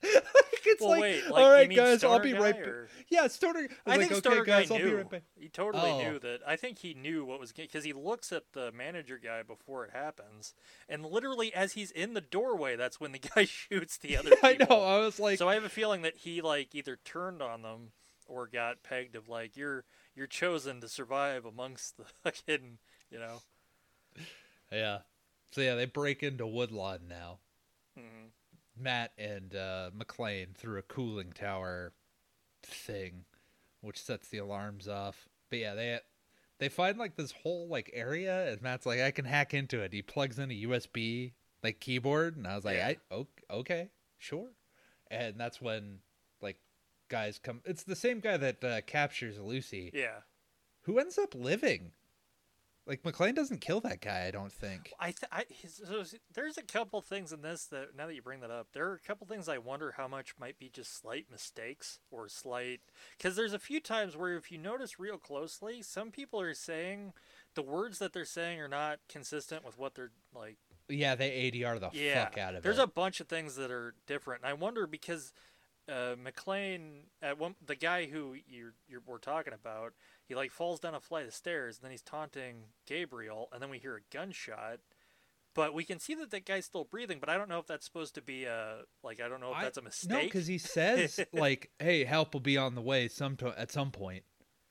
like 0.02 0.24
it's 0.66 0.80
well, 0.80 0.90
like, 0.90 1.00
wait, 1.00 1.30
like 1.30 1.44
all 1.44 1.50
right, 1.50 1.74
guys, 1.76 2.02
I'll 2.02 2.18
be 2.18 2.32
right 2.34 2.54
back. 2.56 2.66
or- 2.66 2.88
Yeah, 3.08 3.28
Stoner. 3.28 3.68
I 3.86 3.90
was 3.90 3.98
think 3.98 4.10
like, 4.12 4.18
stoner 4.20 4.40
okay, 4.40 4.50
guys, 4.50 4.68
guy 4.68 4.74
I'll 4.74 4.80
knew. 4.80 4.88
be 4.90 4.94
right 4.96 5.10
back. 5.10 5.22
He 5.38 5.48
totally 5.48 5.90
Oh. 5.90 5.98
knew 6.02 6.18
that. 6.18 6.40
I 6.46 6.56
think 6.56 6.78
he 6.78 6.94
knew 6.94 7.24
what 7.24 7.38
was 7.38 7.52
because 7.52 7.84
he 7.84 7.92
looks 7.92 8.32
at 8.32 8.44
the 8.52 8.72
manager 8.72 9.18
guy 9.22 9.42
before 9.44 9.84
it 9.84 9.90
happens, 9.92 10.54
and 10.88 11.04
literally 11.06 11.54
as 11.54 11.74
he's 11.74 11.90
in 11.92 12.14
the 12.14 12.20
doorway, 12.20 12.74
that's 12.74 12.98
when 13.00 13.12
the 13.12 13.18
guy 13.34 13.44
shoots 13.44 13.96
the 13.96 14.16
other. 14.16 14.32
I 14.42 14.56
know. 14.68 14.82
I 14.82 14.98
was 14.98 15.20
like, 15.20 15.38
so 15.38 15.48
I 15.48 15.54
have 15.54 15.64
a 15.64 15.68
feeling 15.68 16.02
that 16.02 16.16
he 16.18 16.40
like 16.42 16.74
either 16.74 16.98
turned 17.04 17.40
on 17.42 17.62
them 17.62 17.92
or 18.26 18.46
got 18.48 18.82
pegged 18.82 19.14
of 19.14 19.28
like 19.28 19.56
you're 19.56 19.84
you're 20.16 20.26
chosen 20.26 20.80
to 20.80 20.88
survive 20.88 21.44
amongst 21.44 21.96
the 21.96 22.04
fucking 22.24 22.78
you 23.12 23.18
know. 23.18 23.42
yeah. 24.70 24.98
So 25.52 25.60
yeah, 25.60 25.74
they 25.74 25.84
break 25.84 26.22
into 26.22 26.46
Woodlawn 26.46 27.00
now. 27.08 27.38
Mhm. 27.98 28.30
Matt 28.78 29.12
and 29.18 29.54
uh, 29.54 29.90
McClane 29.96 30.54
through 30.56 30.78
a 30.78 30.82
cooling 30.82 31.32
tower 31.32 31.92
thing, 32.62 33.24
which 33.82 34.02
sets 34.02 34.28
the 34.28 34.38
alarms 34.38 34.88
off. 34.88 35.28
But 35.50 35.58
yeah, 35.58 35.74
they 35.74 35.98
they 36.58 36.68
find 36.70 36.96
like 36.98 37.16
this 37.16 37.32
whole 37.32 37.68
like 37.68 37.90
area, 37.92 38.50
and 38.50 38.62
Matt's 38.62 38.86
like, 38.86 39.00
I 39.00 39.10
can 39.10 39.26
hack 39.26 39.52
into 39.52 39.80
it. 39.80 39.92
He 39.92 40.00
plugs 40.00 40.38
in 40.38 40.50
a 40.50 40.62
USB 40.66 41.32
like 41.62 41.80
keyboard, 41.80 42.36
and 42.36 42.46
I 42.46 42.56
was 42.56 42.64
like, 42.64 42.76
Yeah. 42.76 42.92
I 43.10 43.26
okay, 43.50 43.90
sure. 44.18 44.48
And 45.10 45.38
that's 45.38 45.60
when 45.60 45.98
like 46.40 46.56
guys 47.10 47.38
come. 47.38 47.60
It's 47.66 47.82
the 47.82 47.94
same 47.96 48.20
guy 48.20 48.38
that 48.38 48.64
uh, 48.64 48.80
captures 48.86 49.38
Lucy, 49.38 49.90
Yeah. 49.92 50.20
who 50.84 50.98
ends 50.98 51.18
up 51.18 51.34
living. 51.34 51.92
Like 52.84 53.02
McClane 53.04 53.34
doesn't 53.36 53.60
kill 53.60 53.80
that 53.82 54.00
guy, 54.00 54.26
I 54.26 54.32
don't 54.32 54.52
think. 54.52 54.92
I, 54.98 55.06
th- 55.06 55.30
I 55.30 55.44
his- 55.48 55.80
so 55.86 56.02
there's 56.34 56.58
a 56.58 56.62
couple 56.62 57.00
things 57.00 57.32
in 57.32 57.40
this 57.42 57.64
that 57.66 57.96
now 57.96 58.06
that 58.08 58.14
you 58.14 58.22
bring 58.22 58.40
that 58.40 58.50
up, 58.50 58.68
there 58.72 58.88
are 58.88 58.94
a 58.94 58.98
couple 58.98 59.24
things 59.26 59.48
I 59.48 59.58
wonder 59.58 59.94
how 59.96 60.08
much 60.08 60.34
might 60.38 60.58
be 60.58 60.68
just 60.68 61.00
slight 61.00 61.26
mistakes 61.30 62.00
or 62.10 62.28
slight 62.28 62.80
because 63.16 63.36
there's 63.36 63.52
a 63.52 63.58
few 63.60 63.78
times 63.78 64.16
where 64.16 64.36
if 64.36 64.50
you 64.50 64.58
notice 64.58 64.98
real 64.98 65.16
closely, 65.16 65.80
some 65.80 66.10
people 66.10 66.40
are 66.40 66.54
saying 66.54 67.12
the 67.54 67.62
words 67.62 68.00
that 68.00 68.12
they're 68.12 68.24
saying 68.24 68.58
are 68.60 68.68
not 68.68 68.98
consistent 69.08 69.64
with 69.64 69.78
what 69.78 69.94
they're 69.94 70.10
like. 70.34 70.56
Yeah, 70.88 71.14
they 71.14 71.50
ADR 71.52 71.78
the 71.78 71.90
Yeah, 71.92 72.24
fuck 72.24 72.38
out 72.38 72.54
of 72.56 72.62
there's 72.62 72.76
it. 72.76 72.78
There's 72.78 72.84
a 72.84 72.88
bunch 72.88 73.20
of 73.20 73.28
things 73.28 73.54
that 73.56 73.70
are 73.70 73.94
different, 74.08 74.42
and 74.42 74.50
I 74.50 74.54
wonder 74.54 74.88
because 74.88 75.32
uh, 75.88 76.14
McClane 76.16 77.04
at 77.20 77.38
one 77.38 77.54
the 77.64 77.74
guy 77.74 78.06
who 78.06 78.34
you're, 78.48 78.74
you're 78.88 79.02
we're 79.06 79.18
talking 79.18 79.52
about, 79.52 79.92
he 80.32 80.36
like 80.36 80.50
falls 80.50 80.80
down 80.80 80.94
a 80.94 81.00
flight 81.00 81.26
of 81.26 81.34
stairs, 81.34 81.76
and 81.76 81.84
then 81.84 81.90
he's 81.90 82.00
taunting 82.02 82.64
Gabriel, 82.86 83.48
and 83.52 83.60
then 83.60 83.68
we 83.68 83.78
hear 83.78 83.96
a 83.96 84.00
gunshot. 84.14 84.78
But 85.54 85.74
we 85.74 85.84
can 85.84 85.98
see 85.98 86.14
that 86.14 86.30
that 86.30 86.46
guy's 86.46 86.64
still 86.64 86.84
breathing, 86.84 87.18
but 87.20 87.28
I 87.28 87.36
don't 87.36 87.50
know 87.50 87.58
if 87.58 87.66
that's 87.66 87.84
supposed 87.84 88.14
to 88.14 88.22
be 88.22 88.44
a 88.44 88.84
like 89.02 89.20
I 89.20 89.28
don't 89.28 89.40
know 89.40 89.50
if 89.50 89.58
I- 89.58 89.64
that's 89.64 89.76
a 89.76 89.82
mistake. 89.82 90.10
No, 90.10 90.20
because 90.22 90.46
he 90.46 90.56
says 90.56 91.20
like, 91.34 91.70
"Hey, 91.78 92.04
help 92.04 92.32
will 92.32 92.40
be 92.40 92.56
on 92.56 92.74
the 92.74 92.80
way 92.80 93.08
some 93.08 93.36
to- 93.36 93.58
at 93.60 93.70
some 93.70 93.90
point." 93.90 94.24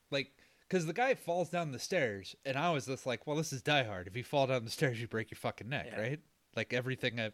Like, 0.10 0.32
because 0.68 0.88
the 0.88 0.94
guy 0.94 1.14
falls 1.14 1.50
down 1.50 1.72
the 1.72 1.78
stairs, 1.80 2.36
and 2.46 2.58
I 2.58 2.72
was 2.72 2.88
just 2.88 3.06
like, 3.06 3.28
"Well, 3.28 3.38
this 3.38 3.54
is 3.54 3.62
Die 3.62 3.84
Hard. 3.84 4.08
If 4.08 4.18
you 4.18 4.24
fall 4.24 4.48
down 4.48 4.66
the 4.66 4.72
stairs, 4.72 5.00
you 5.00 5.08
break 5.08 5.30
your 5.30 5.38
fucking 5.38 5.70
neck, 5.70 5.88
Yeah. 5.92 6.02
right?" 6.02 6.20
Like 6.56 6.74
everything. 6.74 7.20
I, 7.20 7.32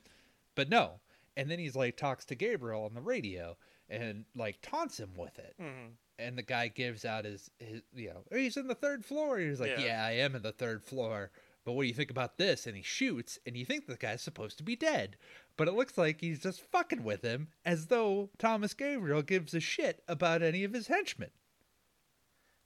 but 0.56 0.70
no. 0.70 1.00
And 1.38 1.50
then 1.50 1.60
he's 1.60 1.76
like 1.76 1.96
talks 1.96 2.26
to 2.26 2.36
Gabriel 2.36 2.84
on 2.84 2.96
the 2.96 3.02
radio 3.02 3.56
and 3.90 4.26
like 4.36 4.58
taunts 4.62 5.00
him 5.00 5.12
with 5.16 5.40
it. 5.40 5.56
Mhm. 5.62 5.92
And 6.20 6.38
the 6.38 6.44
guy 6.44 6.68
gives 6.68 7.06
out 7.06 7.26
his 7.26 7.52
his 7.60 7.82
you 7.94 8.10
know 8.10 8.24
he's 8.38 8.58
in 8.58 8.68
the 8.68 8.76
third 8.76 9.06
floor. 9.06 9.38
He's 9.38 9.60
like, 9.60 9.78
Yeah. 9.78 9.86
"Yeah, 9.86 10.06
I 10.06 10.12
am 10.14 10.36
in 10.36 10.42
the 10.42 10.52
third 10.52 10.84
floor." 10.84 11.32
But 11.64 11.74
what 11.74 11.84
do 11.84 11.90
you 11.90 11.94
think 11.94 12.12
about 12.12 12.38
this? 12.38 12.66
And 12.66 12.78
he 12.78 12.82
shoots, 12.82 13.40
and 13.46 13.58
you 13.58 13.66
think 13.66 13.88
the 13.88 13.98
guy's 13.98 14.22
supposed 14.22 14.58
to 14.58 14.64
be 14.64 14.78
dead. 14.78 15.18
But 15.58 15.68
it 15.68 15.74
looks 15.74 15.98
like 15.98 16.22
he's 16.22 16.40
just 16.40 16.62
fucking 16.62 17.04
with 17.04 17.24
him 17.24 17.50
as 17.66 17.88
though 17.88 18.30
Thomas 18.38 18.74
Gabriel 18.74 19.22
gives 19.22 19.54
a 19.54 19.60
shit 19.60 20.02
about 20.08 20.42
any 20.42 20.64
of 20.64 20.72
his 20.72 20.88
henchmen. 20.88 21.32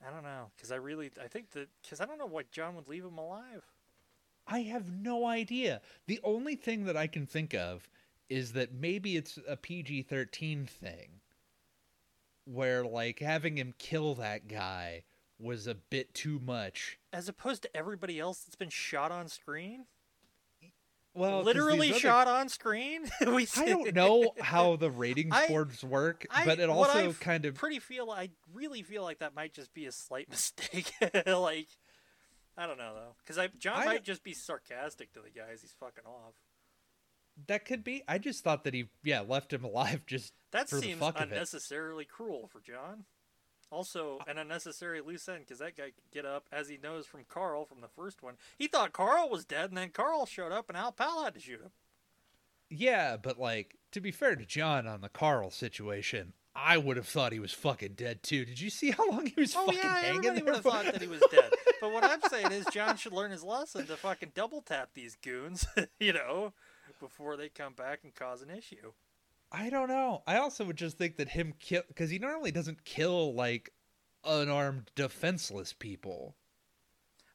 I 0.05 0.11
don't 0.11 0.23
know, 0.23 0.51
because 0.55 0.71
I 0.71 0.75
really, 0.75 1.09
I 1.19 1.27
think 1.27 1.49
that, 1.51 1.69
because 1.81 1.99
I 1.99 2.05
don't 2.05 2.19
know 2.19 2.27
why 2.27 2.43
John 2.51 2.75
would 2.75 2.87
leave 2.87 3.03
him 3.03 3.17
alive. 3.17 3.63
I 4.47 4.61
have 4.61 4.91
no 4.91 5.25
idea. 5.25 5.81
The 6.07 6.19
only 6.23 6.55
thing 6.55 6.85
that 6.85 6.97
I 6.97 7.07
can 7.07 7.25
think 7.25 7.53
of 7.55 7.89
is 8.29 8.53
that 8.53 8.73
maybe 8.73 9.17
it's 9.17 9.39
a 9.47 9.57
PG 9.57 10.03
13 10.03 10.65
thing 10.65 11.20
where, 12.51 12.85
like, 12.85 13.19
having 13.19 13.57
him 13.57 13.73
kill 13.77 14.15
that 14.15 14.47
guy 14.47 15.03
was 15.39 15.67
a 15.67 15.75
bit 15.75 16.13
too 16.13 16.39
much. 16.39 16.99
As 17.11 17.27
opposed 17.27 17.61
to 17.63 17.75
everybody 17.75 18.19
else 18.19 18.39
that's 18.41 18.55
been 18.55 18.69
shot 18.69 19.11
on 19.11 19.27
screen? 19.27 19.85
well 21.13 21.41
Literally 21.43 21.89
other- 21.91 21.99
shot 21.99 22.27
on 22.27 22.47
screen? 22.49 23.09
we 23.27 23.47
I 23.57 23.65
don't 23.65 23.93
know 23.95 24.33
how 24.39 24.75
the 24.77 24.89
ratings 24.91 25.33
I- 25.35 25.47
boards 25.47 25.83
work, 25.83 26.25
I- 26.29 26.45
but 26.45 26.59
it 26.59 26.69
also 26.69 27.13
kind 27.13 27.45
of 27.45 27.55
pretty 27.55 27.79
feel 27.79 28.09
I 28.11 28.29
really 28.53 28.81
feel 28.81 29.03
like 29.03 29.19
that 29.19 29.35
might 29.35 29.53
just 29.53 29.73
be 29.73 29.85
a 29.87 29.91
slight 29.91 30.29
mistake. 30.29 30.93
like 31.25 31.67
I 32.57 32.65
don't 32.67 32.77
know 32.77 32.93
though, 32.95 33.15
because 33.23 33.37
I 33.37 33.47
John 33.57 33.81
I 33.81 33.85
might 33.85 34.03
just 34.03 34.23
be 34.23 34.33
sarcastic 34.33 35.11
to 35.13 35.19
the 35.21 35.29
guys 35.31 35.61
he's 35.61 35.73
fucking 35.79 36.05
off. 36.05 36.33
That 37.47 37.65
could 37.65 37.83
be. 37.83 38.03
I 38.07 38.17
just 38.17 38.43
thought 38.43 38.63
that 38.65 38.73
he, 38.73 38.89
yeah, 39.03 39.21
left 39.21 39.53
him 39.53 39.63
alive 39.65 40.05
just 40.05 40.33
That 40.51 40.69
seems 40.69 40.99
fuck 40.99 41.15
of 41.15 41.23
it. 41.23 41.33
unnecessarily 41.33 42.05
cruel 42.05 42.47
for 42.51 42.59
John. 42.61 43.05
Also, 43.71 44.19
an 44.27 44.37
unnecessary 44.37 44.99
loose 44.99 45.29
end 45.29 45.39
because 45.45 45.59
that 45.59 45.77
guy 45.77 45.85
could 45.85 46.11
get 46.11 46.25
up, 46.25 46.47
as 46.51 46.67
he 46.67 46.77
knows 46.77 47.05
from 47.05 47.21
Carl 47.29 47.63
from 47.65 47.79
the 47.79 47.87
first 47.87 48.21
one. 48.21 48.33
He 48.57 48.67
thought 48.67 48.91
Carl 48.91 49.29
was 49.29 49.45
dead, 49.45 49.69
and 49.69 49.77
then 49.77 49.91
Carl 49.91 50.25
showed 50.25 50.51
up, 50.51 50.67
and 50.67 50.77
Al 50.77 50.91
Pal 50.91 51.23
had 51.23 51.35
to 51.35 51.39
shoot 51.39 51.61
him. 51.61 51.71
Yeah, 52.69 53.17
but 53.17 53.39
like 53.39 53.77
to 53.91 54.01
be 54.01 54.11
fair 54.11 54.35
to 54.35 54.45
John 54.45 54.87
on 54.87 54.99
the 55.01 55.09
Carl 55.09 55.51
situation, 55.51 56.33
I 56.53 56.77
would 56.77 56.97
have 56.97 57.07
thought 57.07 57.31
he 57.31 57.39
was 57.39 57.53
fucking 57.53 57.93
dead 57.93 58.23
too. 58.23 58.43
Did 58.45 58.59
you 58.59 58.69
see 58.69 58.91
how 58.91 59.09
long 59.09 59.25
he 59.27 59.39
was 59.39 59.53
Oh 59.55 59.65
fucking 59.67 59.79
yeah, 59.81 60.01
hanging 60.01 60.25
everybody 60.25 60.35
there? 60.35 60.45
would 60.45 60.55
have 60.55 60.63
thought 60.63 60.85
that 60.85 61.01
he 61.01 61.07
was 61.07 61.23
dead. 61.31 61.51
But 61.81 61.93
what 61.93 62.03
I'm 62.03 62.21
saying 62.29 62.51
is, 62.51 62.65
John 62.71 62.95
should 62.95 63.11
learn 63.13 63.31
his 63.31 63.41
lesson 63.43 63.87
to 63.87 63.95
fucking 63.97 64.33
double 64.35 64.61
tap 64.61 64.89
these 64.93 65.15
goons, 65.15 65.65
you 65.99 66.13
know, 66.13 66.53
before 67.01 67.35
they 67.35 67.49
come 67.49 67.73
back 67.73 67.99
and 68.03 68.15
cause 68.15 68.41
an 68.41 68.49
issue. 68.49 68.93
I 69.51 69.69
don't 69.69 69.89
know. 69.89 70.23
I 70.25 70.37
also 70.37 70.63
would 70.63 70.77
just 70.77 70.97
think 70.97 71.17
that 71.17 71.27
him 71.29 71.53
kill 71.59 71.81
because 71.89 72.09
he 72.09 72.19
normally 72.19 72.51
doesn't 72.51 72.85
kill 72.85 73.33
like 73.33 73.73
unarmed, 74.23 74.91
defenseless 74.95 75.73
people. 75.73 76.35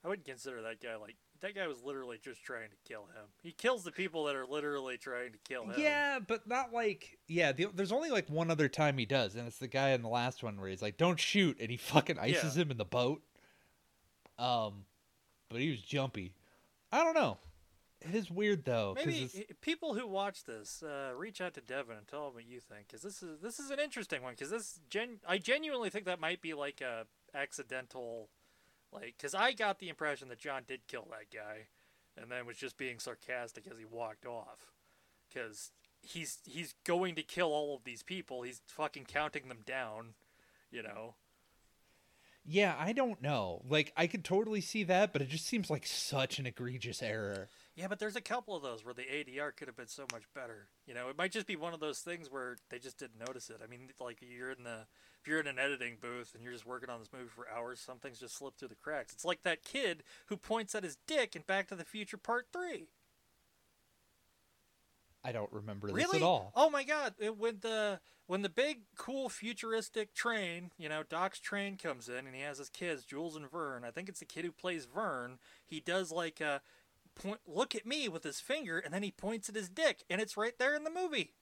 I 0.03 0.09
wouldn't 0.09 0.27
consider 0.27 0.63
that 0.63 0.81
guy 0.81 0.97
like 0.97 1.17
that 1.41 1.55
guy 1.55 1.67
was 1.67 1.83
literally 1.83 2.19
just 2.23 2.43
trying 2.43 2.71
to 2.71 2.77
kill 2.91 3.03
him. 3.03 3.25
He 3.43 3.53
kills 3.53 3.85
the 3.85 3.93
people 3.93 4.25
that 4.25 4.35
are 4.37 4.47
literally 4.47 4.97
trying 4.97 5.33
to 5.33 5.39
kill 5.47 5.65
him. 5.65 5.75
Yeah, 5.77 6.19
but 6.27 6.49
not 6.49 6.73
like 6.73 7.19
yeah. 7.29 7.53
The, 7.53 7.67
there's 7.75 7.93
only 7.93 8.09
like 8.09 8.31
one 8.31 8.51
other 8.51 8.69
time 8.69 8.97
he 8.97 9.05
does, 9.05 9.35
and 9.35 9.47
it's 9.47 9.59
the 9.59 9.69
guy 9.69 9.91
in 9.91 10.01
the 10.01 10.09
last 10.09 10.43
one 10.43 10.59
where 10.59 10.71
he's 10.71 10.81
like, 10.81 10.97
"Don't 10.97 11.21
shoot," 11.21 11.59
and 11.61 11.71
he 11.71 11.77
fucking 11.77 12.19
ices 12.19 12.57
Yeah. 12.57 12.63
him 12.63 12.71
in 12.71 12.79
the 12.79 12.85
boat. 12.87 13.21
Um, 14.39 14.85
but 15.51 15.61
he 15.61 15.71
was 15.71 15.83
jumpy. 15.83 16.33
I 16.93 17.03
don't 17.05 17.15
know. 17.15 17.37
It 18.03 18.15
is 18.15 18.31
weird 18.31 18.65
though. 18.65 18.95
Maybe 18.95 19.47
people 19.63 19.95
who 19.95 20.07
watch 20.07 20.45
this 20.45 20.83
uh, 20.83 21.13
reach 21.17 21.41
out 21.41 21.55
to 21.55 21.61
Devin 21.61 21.97
and 21.97 22.07
tell 22.07 22.29
him 22.29 22.35
what 22.35 22.47
you 22.47 22.61
think, 22.61 22.87
because 22.87 23.03
this 23.03 23.23
is 23.23 23.41
this 23.41 23.59
is 23.59 23.71
an 23.71 23.81
interesting 23.81 24.23
one. 24.23 24.35
Because 24.35 24.51
this 24.51 24.81
gen 24.91 25.19
I 25.27 25.39
genuinely 25.39 25.91
think 25.91 26.05
that 26.05 26.21
might 26.21 26.43
be 26.43 26.55
like 26.55 26.81
a 26.81 27.07
accidental, 27.35 28.29
like 28.93 29.15
because 29.17 29.35
I 29.35 29.53
got 29.53 29.79
the 29.79 29.89
impression 29.89 30.29
that 30.29 30.39
John 30.39 30.63
did 30.69 30.87
kill 30.87 31.09
that 31.11 31.35
guy, 31.35 31.69
and 32.17 32.31
then 32.31 32.47
was 32.47 32.59
just 32.59 32.77
being 32.77 32.99
sarcastic 32.99 33.67
as 33.67 33.79
he 33.79 33.85
walked 33.85 34.27
off, 34.27 34.73
because 35.29 35.71
he's 36.03 36.39
he's 36.45 36.75
going 36.85 37.15
to 37.15 37.23
kill 37.23 37.49
all 37.49 37.75
of 37.75 37.85
these 37.85 38.03
people. 38.03 38.43
He's 38.43 38.61
fucking 38.67 39.07
counting 39.07 39.49
them 39.49 39.61
down, 39.65 40.15
you 40.71 40.83
know. 40.83 41.15
Yeah, 42.49 42.77
I 42.79 42.93
don't 42.93 43.21
know. 43.21 43.63
Like, 43.69 43.93
I 43.97 44.07
could 44.07 44.23
totally 44.23 44.61
see 44.61 44.85
that, 44.85 45.13
but 45.13 45.21
it 45.21 45.29
just 45.29 45.47
seems 45.47 45.69
like 45.69 45.85
such 45.85 46.39
an 46.39 46.47
egregious 46.47 47.03
error. 47.03 47.49
Yeah, 47.77 47.89
but 47.89 47.99
there's 47.99 48.17
a 48.17 48.23
couple 48.23 48.57
of 48.57 48.63
those 48.63 48.85
where 48.87 48.95
the 48.95 49.03
ADR 49.03 49.55
could 49.55 49.69
have 49.69 49.77
been 49.77 49.87
so 49.87 50.07
much 50.11 50.23
better. 50.35 50.69
You 50.87 50.95
know, 50.95 51.11
it 51.11 51.19
might 51.19 51.31
just 51.31 51.47
be 51.47 51.57
one 51.57 51.75
of 51.75 51.81
those 51.81 51.99
things 51.99 52.31
where 52.31 52.57
they 52.71 52.79
just 52.79 52.97
didn't 52.99 53.19
notice 53.21 53.51
it. 53.51 53.61
I 53.63 53.67
mean, 53.67 53.91
like 54.01 54.19
you're 54.23 54.51
in 54.51 54.65
the 54.65 54.87
if 55.21 55.29
you're 55.29 55.41
in 55.41 55.47
an 55.47 55.59
editing 55.59 55.99
booth 56.01 56.35
and 56.35 56.43
you're 56.43 56.55
just 56.55 56.65
working 56.67 56.89
on 56.89 57.01
this 57.01 57.13
movie 57.13 57.29
for 57.29 57.47
hours, 57.55 57.79
some 57.79 57.99
things 57.99 58.19
just 58.19 58.37
slip 58.39 58.57
through 58.57 58.69
the 58.69 58.77
cracks. 58.77 59.13
It's 59.13 59.27
like 59.27 59.43
that 59.43 59.63
kid 59.63 60.05
who 60.27 60.39
points 60.39 60.75
at 60.75 60.85
his 60.85 60.97
dick 61.07 61.37
in 61.37 61.43
Back 61.43 61.69
to 61.69 61.77
the 61.77 61.85
Future 61.85 62.17
Part 62.17 62.47
3. 62.51 62.87
I 65.23 65.33
don't 65.33 65.53
remember 65.53 65.89
this 65.89 65.97
Really? 65.97 66.19
at 66.19 66.25
all. 66.25 66.53
Oh 66.55 66.71
my 66.71 66.83
god, 66.85 67.15
it, 67.19 67.37
when 67.37 67.59
the 67.61 68.01
when 68.27 68.43
the 68.43 68.49
big 68.49 68.83
cool 68.97 69.29
futuristic 69.29 70.15
train, 70.15 70.71
you 70.79 70.89
know, 70.89 71.03
Doc's 71.03 71.41
train 71.41 71.77
comes 71.77 72.09
in 72.09 72.27
and 72.27 72.35
he 72.35 72.41
has 72.43 72.59
his 72.59 72.71
kids, 72.71 73.05
Jules 73.05 73.37
and 73.37 73.51
Vern. 73.51 73.85
I 73.85 73.91
think 73.91 74.09
it's 74.09 74.21
the 74.21 74.25
kid 74.25 74.45
who 74.45 74.53
plays 74.53 74.87
Vern. 74.87 75.39
He 75.65 75.81
does 75.81 76.11
like 76.11 76.41
a 76.41 76.61
point 77.17 77.41
look 77.47 77.75
at 77.75 77.85
me 77.87 78.09
with 78.09 78.23
his 78.23 78.39
finger 78.41 78.79
and 78.79 78.95
then 78.95 79.03
he 79.03 79.11
points 79.11 79.49
at 79.49 79.55
his 79.57 79.69
dick 79.69 80.05
and 80.09 80.21
it's 80.21 80.37
right 80.37 80.57
there 80.59 80.77
in 80.77 80.85
the 80.85 80.91
movie. 80.91 81.33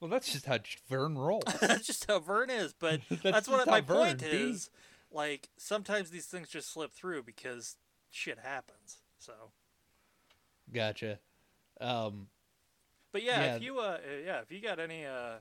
Well, 0.00 0.08
that's 0.08 0.32
just 0.32 0.46
how 0.46 0.58
Vern 0.88 1.18
rolls. 1.18 1.42
that's 1.60 1.86
just 1.86 2.06
how 2.06 2.20
Vern 2.20 2.48
is. 2.48 2.72
But 2.72 3.00
That's 3.10 3.22
that's, 3.22 3.48
what 3.48 3.66
my 3.66 3.80
Vern 3.82 3.96
point 3.98 4.20
be. 4.20 4.26
is. 4.28 4.70
Like 5.12 5.50
sometimes 5.58 6.10
these 6.10 6.26
things 6.26 6.48
just 6.48 6.72
slip 6.72 6.92
through 6.92 7.24
because 7.24 7.76
shit 8.10 8.38
happens. 8.38 8.98
So, 9.18 9.32
Gotcha. 10.72 11.18
Um, 11.80 12.28
but 13.12 13.22
yeah, 13.22 13.40
Yeah. 13.44 13.56
if 13.56 13.62
you 13.62 13.78
uh 13.80 13.98
yeah 14.24 14.40
if 14.40 14.50
you 14.52 14.60
got 14.60 14.78
any 14.78 15.04
uh 15.04 15.38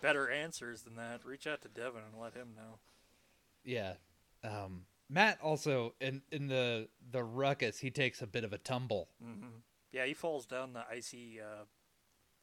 better 0.00 0.30
answers 0.30 0.82
than 0.82 0.94
that, 0.96 1.24
reach 1.24 1.46
out 1.46 1.60
to 1.62 1.68
Devin 1.68 2.02
and 2.10 2.20
let 2.22 2.34
him 2.34 2.48
know. 2.56 2.78
yeah. 3.64 3.94
Um, 4.42 4.84
Matt 5.12 5.38
also 5.42 5.94
in 6.00 6.22
in 6.30 6.46
the 6.46 6.88
the 7.10 7.22
ruckus, 7.24 7.78
he 7.80 7.90
takes 7.90 8.22
a 8.22 8.26
bit 8.26 8.44
of 8.44 8.52
a 8.52 8.58
tumble. 8.58 9.08
hmm 9.22 9.46
Yeah, 9.92 10.06
he 10.06 10.14
falls 10.14 10.46
down 10.46 10.72
the 10.72 10.84
icy 10.90 11.40
uh, 11.40 11.64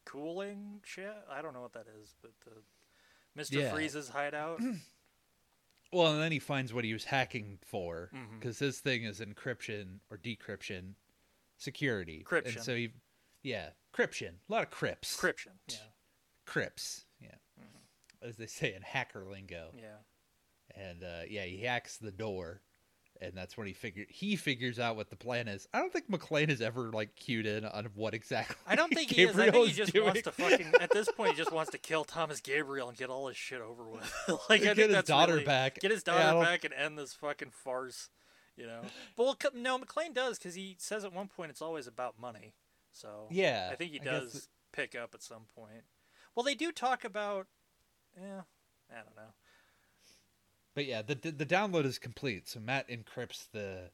cooling 0.06 0.82
shit. 0.84 1.14
I 1.32 1.42
don't 1.42 1.54
know 1.54 1.62
what 1.62 1.74
that 1.74 1.86
is, 2.02 2.14
but 2.22 2.32
the 2.46 2.52
Mister 3.36 3.60
Yeah. 3.60 3.72
Freeze's 3.74 4.10
hideout. 4.10 4.62
Well, 5.94 6.12
and 6.12 6.22
then 6.22 6.34
he 6.34 6.40
finds 6.40 6.74
what 6.74 6.84
he 6.84 6.92
was 6.92 7.06
hacking 7.06 7.60
for 7.66 8.12
because 8.38 8.60
his 8.60 8.82
thing 8.82 9.06
is 9.06 9.22
encryption 9.22 10.00
or 10.12 10.18
decryption, 10.18 10.96
security. 11.58 12.24
Cryption. 12.24 12.58
And 12.58 12.66
so 12.66 12.76
he, 12.76 12.90
yeah, 13.42 13.70
cryption. 13.94 14.36
A 14.50 14.52
lot 14.52 14.64
of 14.64 14.70
crypts. 14.70 15.16
Encryption. 15.16 15.54
Yeah, 15.70 15.78
Crypts. 16.46 17.06
Yeah. 17.22 17.36
As 18.22 18.36
they 18.36 18.48
say 18.48 18.74
in 18.76 18.82
hacker 18.82 19.26
lingo. 19.32 19.70
yeah. 19.78 20.00
And 20.78 21.04
uh, 21.04 21.22
yeah, 21.30 21.44
he 21.44 21.64
hacks 21.64 21.98
the 21.98 22.12
door, 22.12 22.62
and 23.20 23.34
that's 23.36 23.58
when 23.58 23.66
he 23.68 23.74
figure 23.74 24.06
he 24.10 24.36
figures 24.36 24.80
out 24.80 24.96
what 24.96 25.10
the 25.10 25.16
plan 25.16 25.48
is. 25.48 25.68
I 25.74 25.80
don't 25.80 25.92
think 25.92 26.10
McClane 26.10 26.50
has 26.50 26.62
ever 26.62 26.92
like 26.92 27.16
cued 27.16 27.46
in 27.48 27.66
on 27.66 27.88
what 27.96 28.14
exactly. 28.14 28.56
I 28.68 28.76
don't 28.76 28.94
think 28.94 29.10
he 29.12 29.24
is. 29.24 29.38
I 29.40 29.50
think 29.50 29.68
he 29.68 29.74
just 29.74 30.00
wants 30.00 30.22
to 30.24 30.32
fucking. 30.32 30.74
At 30.80 30.92
this 30.92 31.10
point, 31.12 31.32
he 31.32 31.38
just 31.38 31.52
wants 31.52 31.72
to 31.72 31.78
kill 31.78 32.04
Thomas 32.04 32.42
Gabriel 32.42 32.90
and 32.90 32.98
get 32.98 33.10
all 33.10 33.28
his 33.28 33.38
shit 33.38 33.60
over 33.62 33.90
with. 33.90 34.14
like 34.50 34.62
I 34.66 34.74
Get 34.76 34.90
his 34.92 35.04
daughter 35.06 35.34
really- 35.34 35.46
back. 35.46 35.80
Get 35.80 35.92
his 35.92 36.04
daughter 36.04 36.32
don't- 36.34 36.44
back 36.44 36.64
and 36.64 36.74
end 36.74 36.98
this 36.98 37.14
fucking 37.14 37.52
farce. 37.52 38.10
You 38.56 38.66
know. 38.66 38.82
But 39.16 39.24
well, 39.24 39.38
no, 39.56 39.78
McClane 39.78 40.14
does 40.14 40.38
because 40.40 40.56
he 40.56 40.76
says 40.80 41.04
at 41.06 41.14
one 41.14 41.28
point 41.28 41.52
it's 41.52 41.62
always 41.62 41.86
about 41.88 42.20
money. 42.20 42.54
So 42.92 43.28
Yeah, 43.30 43.70
I 43.72 43.76
think 43.76 43.92
he 43.92 44.00
does 44.00 44.48
pick 44.74 44.96
up 44.96 45.12
at 45.14 45.22
some 45.22 45.44
point. 45.56 45.84
Well, 46.36 46.44
they 46.44 46.56
do 46.56 46.72
talk 46.72 47.04
about. 47.04 47.48
Yeah, 48.16 48.42
I 48.92 48.96
don't 48.96 49.16
know. 49.16 49.34
But 50.78 50.86
yeah, 50.86 51.02
the 51.02 51.16
the 51.16 51.44
download 51.44 51.86
is 51.86 51.98
complete. 51.98 52.48
So 52.48 52.60
Matt 52.60 52.88
encrypts 52.88 53.48
the 53.52 53.90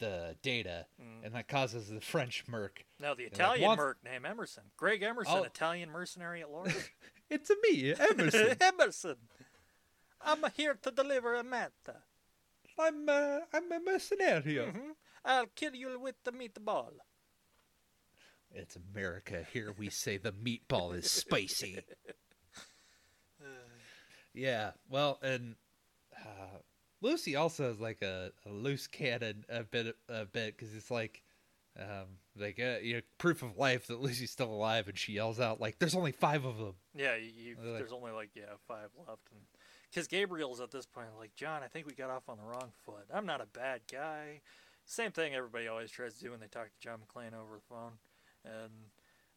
the 0.00 0.36
data, 0.40 0.86
Mm. 0.98 1.26
and 1.26 1.34
that 1.34 1.48
causes 1.48 1.88
the 1.90 2.00
French 2.00 2.44
merc. 2.48 2.86
No, 2.98 3.14
the 3.14 3.24
Italian 3.24 3.66
once- 3.66 3.76
merc 3.78 3.98
named 4.02 4.24
Emerson. 4.24 4.62
Greg 4.78 5.02
Emerson, 5.02 5.34
Oh. 5.36 5.42
Italian 5.42 5.90
mercenary 5.90 6.40
at 6.40 6.50
large. 6.50 6.72
It's 7.28 7.50
a 7.50 7.56
me, 7.62 7.92
Emerson. 7.94 8.56
Emerson. 8.62 9.16
I'm 10.22 10.42
here 10.56 10.78
to 10.80 10.90
deliver 10.90 11.34
a 11.34 11.44
matter. 11.44 12.00
I'm 12.78 13.06
uh, 13.06 13.40
I'm 13.52 13.70
a 13.70 13.78
mercenario. 13.78 14.70
hmm 14.70 14.92
I'll 15.26 15.48
kill 15.54 15.74
you 15.74 16.00
with 16.00 16.14
the 16.24 16.32
meatball. 16.32 16.92
It's 18.50 18.76
America. 18.76 19.46
Here 19.52 19.74
we 19.76 19.90
say 19.90 20.16
the 20.16 20.32
meatball 20.32 20.94
is 20.96 21.10
spicy. 21.10 21.80
yeah. 24.32 24.70
Well, 24.88 25.18
and 25.20 25.56
uh, 26.24 26.58
Lucy 27.00 27.36
also 27.36 27.70
is 27.70 27.80
like 27.80 28.02
a, 28.02 28.32
a 28.46 28.50
loose 28.50 28.86
cannon 28.86 29.44
a 29.48 29.62
bit 29.64 29.96
a 30.08 30.24
bit 30.24 30.56
because 30.56 30.74
it's 30.74 30.90
like. 30.90 31.22
Um, 31.80 32.06
like 32.36 32.58
uh, 32.58 32.78
you 32.82 32.94
know, 32.94 33.00
proof 33.18 33.44
of 33.44 33.56
life 33.56 33.86
that 33.86 34.00
Lucy's 34.00 34.32
still 34.32 34.50
alive, 34.52 34.88
and 34.88 34.98
she 34.98 35.12
yells 35.12 35.38
out 35.38 35.60
like, 35.60 35.78
"There's 35.78 35.94
only 35.94 36.10
five 36.10 36.44
of 36.44 36.58
them." 36.58 36.74
Yeah, 36.92 37.14
you, 37.14 37.30
you, 37.36 37.56
like- 37.56 37.78
there's 37.78 37.92
only 37.92 38.10
like 38.10 38.30
yeah 38.34 38.46
five 38.66 38.88
left, 38.98 39.30
and 39.30 39.40
because 39.88 40.08
Gabriel's 40.08 40.60
at 40.60 40.72
this 40.72 40.86
point 40.86 41.06
like 41.20 41.36
John, 41.36 41.62
I 41.62 41.68
think 41.68 41.86
we 41.86 41.94
got 41.94 42.10
off 42.10 42.28
on 42.28 42.36
the 42.36 42.42
wrong 42.42 42.72
foot. 42.84 43.04
I'm 43.14 43.26
not 43.26 43.40
a 43.40 43.46
bad 43.46 43.82
guy. 43.92 44.40
Same 44.86 45.12
thing 45.12 45.34
everybody 45.36 45.68
always 45.68 45.92
tries 45.92 46.14
to 46.14 46.24
do 46.24 46.30
when 46.32 46.40
they 46.40 46.48
talk 46.48 46.64
to 46.64 46.80
John 46.80 46.98
McClane 46.98 47.32
over 47.32 47.54
the 47.54 47.62
phone, 47.68 47.92
and 48.44 48.72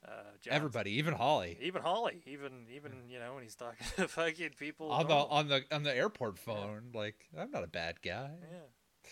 Uh, 0.08 0.12
Everybody, 0.50 0.92
even 0.94 1.14
Holly, 1.14 1.58
even 1.62 1.82
Holly, 1.84 2.24
even 2.26 2.66
even 2.76 2.92
you 3.10 3.20
know 3.20 3.36
when 3.36 3.44
he's 3.44 3.54
talking 3.56 3.86
to 3.98 4.08
fucking 4.08 4.52
people 4.58 4.92
on 4.92 5.08
the 5.08 5.14
normal. 5.16 5.28
on 5.30 5.48
the 5.48 5.64
on 5.72 5.84
the 5.84 5.96
airport 5.96 6.40
phone, 6.40 6.90
like 6.94 7.28
I'm 7.38 7.52
not 7.52 7.64
a 7.64 7.68
bad 7.68 8.02
guy. 8.02 8.32
Yeah. 8.42 9.10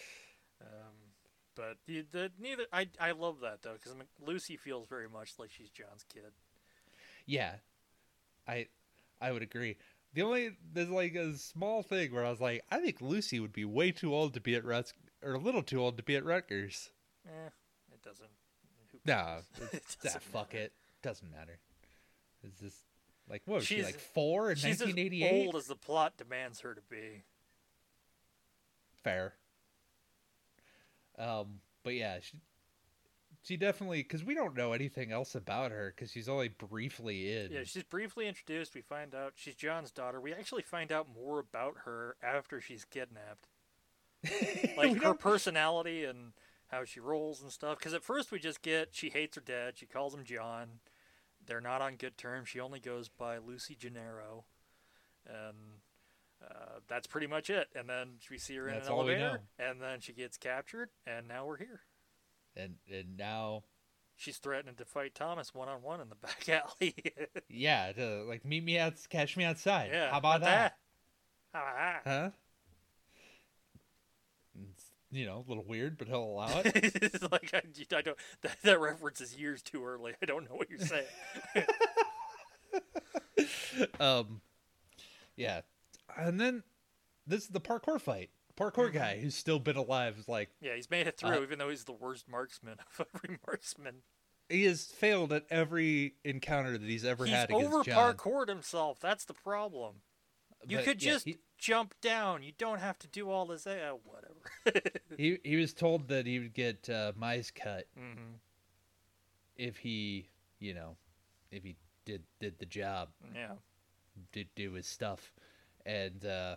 Um, 0.62 0.94
but 1.56 1.78
the, 1.86 2.06
the 2.12 2.32
neither 2.40 2.64
I 2.74 2.88
I 3.00 3.12
love 3.12 3.42
that 3.42 3.62
though 3.62 3.74
because 3.74 3.94
Lucy 4.20 4.58
feels 4.58 4.88
very 4.88 5.08
much 5.08 5.34
like 5.38 5.52
she's 5.52 5.70
John's 5.70 6.04
kid. 6.12 6.32
Yeah, 7.28 7.56
I 8.48 8.68
I 9.22 9.32
would 9.32 9.44
agree. 9.44 9.78
The 10.14 10.24
only 10.24 10.52
there's 10.74 10.90
like 10.90 11.14
a 11.14 11.38
small 11.38 11.84
thing 11.84 12.12
where 12.12 12.26
I 12.26 12.32
was 12.32 12.42
like, 12.42 12.64
I 12.72 12.80
think 12.80 13.00
Lucy 13.00 13.40
would 13.40 13.54
be 13.54 13.64
way 13.66 13.92
too 13.92 14.14
old 14.16 14.34
to 14.34 14.42
be 14.42 14.56
at 14.56 14.66
Rutgers, 14.66 14.94
or 15.22 15.34
a 15.34 15.40
little 15.40 15.62
too 15.62 15.80
old 15.82 15.98
to 15.98 16.04
be 16.04 16.16
at 16.16 16.26
Rutgers. 16.26 16.90
Eh, 17.28 17.50
it 17.94 18.02
doesn't. 18.02 18.30
No, 19.06 19.38
It 19.72 19.98
doesn't 20.04 20.24
fuck 20.24 20.54
matter. 20.54 20.66
it, 20.66 20.74
doesn't 21.02 21.30
matter. 21.32 21.60
It's 22.44 22.60
just 22.60 22.84
like 23.30 23.42
what 23.46 23.56
was 23.56 23.66
she 23.66 23.76
She's- 23.76 23.86
like 23.86 24.00
four 24.00 24.52
in 24.52 24.58
She's 24.58 24.82
as 24.82 24.88
1988? 24.88 25.46
old 25.48 25.56
as 25.56 25.68
the 25.68 25.76
plot 25.76 26.18
demands 26.18 26.62
her 26.62 26.74
to 26.74 26.82
be. 26.90 27.24
Fair. 29.04 29.34
Um, 31.18 31.60
but 31.84 31.94
yeah, 31.96 32.20
she 32.22 32.38
she 33.44 33.58
definitely 33.58 34.04
because 34.04 34.24
we 34.24 34.34
don't 34.36 34.56
know 34.56 34.74
anything 34.74 35.12
else 35.12 35.36
about 35.36 35.72
her 35.72 35.94
because 35.96 36.12
she's 36.12 36.30
only 36.30 36.50
briefly 36.50 37.32
in. 37.38 37.52
Yeah, 37.52 37.64
she's 37.66 37.84
briefly 37.84 38.28
introduced. 38.28 38.76
We 38.76 38.82
find 38.82 39.14
out 39.16 39.34
she's 39.36 39.56
John's 39.56 39.92
daughter. 39.92 40.20
We 40.22 40.34
actually 40.34 40.62
find 40.64 40.92
out 40.92 41.08
more 41.14 41.40
about 41.40 41.76
her 41.86 42.16
after 42.24 42.62
she's 42.62 42.86
kidnapped. 42.86 43.48
Like 44.78 44.94
her 44.96 45.00
don't- 45.00 45.20
personality 45.20 46.04
and 46.06 46.34
how 46.70 46.86
she 46.86 47.00
rolls 47.00 47.42
and 47.42 47.52
stuff. 47.52 47.78
Because 47.78 47.94
at 47.94 48.04
first 48.04 48.32
we 48.32 48.40
just 48.40 48.62
get 48.62 48.90
she 48.92 49.10
hates 49.10 49.36
her 49.36 49.42
dad. 49.42 49.74
She 49.78 49.86
calls 49.86 50.14
him 50.14 50.24
John. 50.24 50.80
They're 51.46 51.62
not 51.62 51.82
on 51.82 51.96
good 51.96 52.18
terms. 52.18 52.50
She 52.50 52.60
only 52.60 52.80
goes 52.80 53.10
by 53.10 53.38
Lucy 53.38 53.76
Gennaro, 53.76 54.46
and 55.26 55.56
uh, 56.44 56.80
that's 56.88 57.08
pretty 57.08 57.28
much 57.28 57.50
it. 57.50 57.68
And 57.76 57.90
then 57.90 58.16
we 58.30 58.38
see 58.38 58.56
her 58.58 58.68
in 58.68 58.76
That's 58.76 58.88
an 58.88 58.94
elevator, 58.94 59.42
and 59.58 59.82
then 59.82 60.00
she 60.00 60.14
gets 60.14 60.38
captured, 60.38 60.90
and 61.08 61.28
now 61.28 61.46
we're 61.46 61.58
here. 61.58 61.82
and 62.56 62.76
and 62.92 63.18
now 63.18 63.64
She's 64.16 64.38
threatening 64.38 64.76
to 64.76 64.84
fight 64.84 65.16
Thomas 65.16 65.56
one 65.56 65.70
on 65.70 65.82
one 65.82 66.02
in 66.02 66.10
the 66.10 66.16
back 66.22 66.50
alley. 66.50 66.94
yeah, 67.48 67.94
to 67.94 68.26
like 68.28 68.44
meet 68.44 68.66
me 68.66 68.78
out, 68.78 68.96
catch 69.10 69.38
me 69.38 69.46
outside. 69.46 69.92
yeah, 69.94 70.12
how 70.12 70.18
about 70.18 70.42
that? 70.42 70.76
How 71.54 71.62
about 71.62 71.76
that? 71.78 72.02
Huh? 72.06 72.30
You 75.12 75.26
know, 75.26 75.44
a 75.46 75.50
little 75.50 75.64
weird, 75.66 75.98
but 75.98 76.08
he'll 76.08 76.24
allow 76.24 76.60
it. 76.60 76.72
it's 76.76 77.24
like 77.32 77.52
I, 77.54 77.62
I 77.96 78.02
don't 78.02 78.18
that, 78.42 78.58
that 78.64 78.80
reference 78.80 79.22
is 79.22 79.36
years 79.36 79.62
too 79.64 79.84
early. 79.84 80.14
I 80.22 80.26
don't 80.26 80.48
know 80.48 80.56
what 80.56 80.70
you're 80.70 80.80
saying. 80.80 81.06
um, 84.00 84.42
yeah, 85.36 85.62
and 86.18 86.40
then 86.40 86.64
this 87.26 87.44
is 87.44 87.50
the 87.50 87.62
parkour 87.62 88.00
fight. 88.00 88.30
Parkour 88.58 88.92
guy 88.92 89.20
who's 89.20 89.36
still 89.36 89.60
been 89.60 89.78
alive 89.78 90.18
is 90.20 90.28
like 90.28 90.50
yeah, 90.62 90.76
he's 90.76 90.92
made 90.92 91.08
it 91.08 91.18
through, 91.18 91.30
Uh, 91.30 91.42
even 91.42 91.60
though 91.60 91.70
he's 91.70 91.86
the 91.86 91.94
worst 91.94 92.28
marksman 92.28 92.76
of 93.00 93.06
every 93.16 93.40
marksman. 93.48 93.96
he 94.50 94.66
has 94.66 94.86
failed 94.86 95.32
at 95.32 95.46
every 95.50 96.16
encounter 96.26 96.78
that 96.78 96.88
he's 96.88 97.06
ever 97.06 97.26
He's 97.26 97.34
had 97.34 97.50
against 97.50 97.68
over 97.68 97.84
parkoured 97.84 98.50
himself. 98.50 99.00
That's 99.00 99.24
the 99.26 99.34
problem. 99.34 99.96
You 100.68 100.78
But, 100.78 100.86
could 100.86 101.04
yeah, 101.04 101.12
just 101.14 101.26
he, 101.26 101.38
jump 101.58 101.94
down. 102.02 102.44
You 102.44 102.52
don't 102.58 102.80
have 102.80 103.00
to 103.00 103.08
do 103.08 103.30
all 103.30 103.46
this. 103.46 103.66
Uh, 103.66 103.94
whatever. 104.04 104.90
he 105.18 105.38
he 105.44 105.56
was 105.56 105.74
told 105.74 106.08
that 106.10 106.26
he 106.26 106.40
would 106.40 106.54
get 106.54 106.90
uh, 106.90 107.14
mice 107.16 107.52
cut 107.52 107.86
hmm 107.98 108.34
if 109.56 109.78
he, 109.78 110.30
you 110.60 110.74
know, 110.74 110.96
if 111.52 111.64
he 111.64 111.76
did 112.06 112.24
did 112.40 112.60
the 112.60 112.66
job. 112.66 113.10
Yeah. 113.36 113.54
did 114.32 114.48
do 114.56 114.74
his 114.74 114.88
stuff, 114.88 115.34
and 115.86 116.26
uh, 116.26 116.56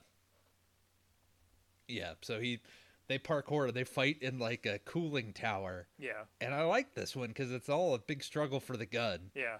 yeah, 1.88 2.14
so 2.22 2.40
he 2.40 2.60
they 3.08 3.18
parkour, 3.18 3.72
they 3.72 3.84
fight 3.84 4.18
in 4.22 4.38
like 4.38 4.64
a 4.66 4.78
cooling 4.80 5.32
tower, 5.32 5.88
Yeah. 5.98 6.24
and 6.40 6.54
I 6.54 6.62
like 6.62 6.94
this 6.94 7.14
one 7.16 7.28
because 7.28 7.52
it's 7.52 7.68
all 7.68 7.94
a 7.94 7.98
big 7.98 8.22
struggle 8.22 8.60
for 8.60 8.76
the 8.76 8.86
gun. 8.86 9.30
Yeah. 9.34 9.58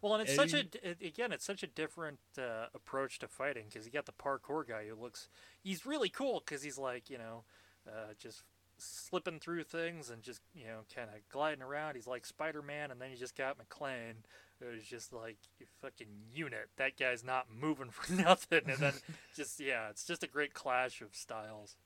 Well, 0.00 0.14
and 0.14 0.22
it's 0.22 0.38
And 0.38 0.50
such 0.50 0.54
a 0.54 0.62
you- 0.64 0.68
d- 0.70 0.78
it- 0.82 1.02
again, 1.02 1.32
it's 1.32 1.44
such 1.44 1.62
a 1.62 1.66
different 1.66 2.20
uh, 2.38 2.66
approach 2.74 3.18
to 3.20 3.28
fighting 3.28 3.64
because 3.68 3.84
you 3.86 3.92
got 3.92 4.06
the 4.06 4.12
parkour 4.12 4.66
guy 4.66 4.86
who 4.86 4.94
looks 4.94 5.28
he's 5.62 5.84
really 5.86 6.08
cool 6.08 6.40
because 6.44 6.62
he's 6.62 6.78
like 6.78 7.10
you 7.10 7.18
know 7.18 7.44
uh, 7.86 8.12
just 8.18 8.44
slipping 8.80 9.40
through 9.40 9.64
things 9.64 10.08
and 10.08 10.22
just 10.22 10.40
you 10.54 10.64
know 10.66 10.80
kind 10.94 11.08
of 11.08 11.16
gliding 11.30 11.62
around. 11.62 11.96
He's 11.96 12.06
like 12.06 12.24
Spider 12.26 12.62
Man, 12.62 12.90
and 12.90 13.00
then 13.00 13.10
you 13.10 13.16
just 13.16 13.36
got 13.36 13.56
McClane. 13.58 14.22
who's 14.60 14.84
just 14.84 15.12
like 15.12 15.36
you 15.58 15.66
fucking 15.82 16.08
unit. 16.32 16.68
That 16.76 16.96
guy's 16.96 17.24
not 17.24 17.46
moving 17.50 17.90
for 17.90 18.12
nothing, 18.12 18.62
and 18.68 18.78
then 18.78 18.94
just 19.36 19.58
yeah, 19.58 19.88
it's 19.90 20.04
just 20.04 20.22
a 20.22 20.28
great 20.28 20.54
clash 20.54 21.00
of 21.00 21.14
styles. 21.16 21.76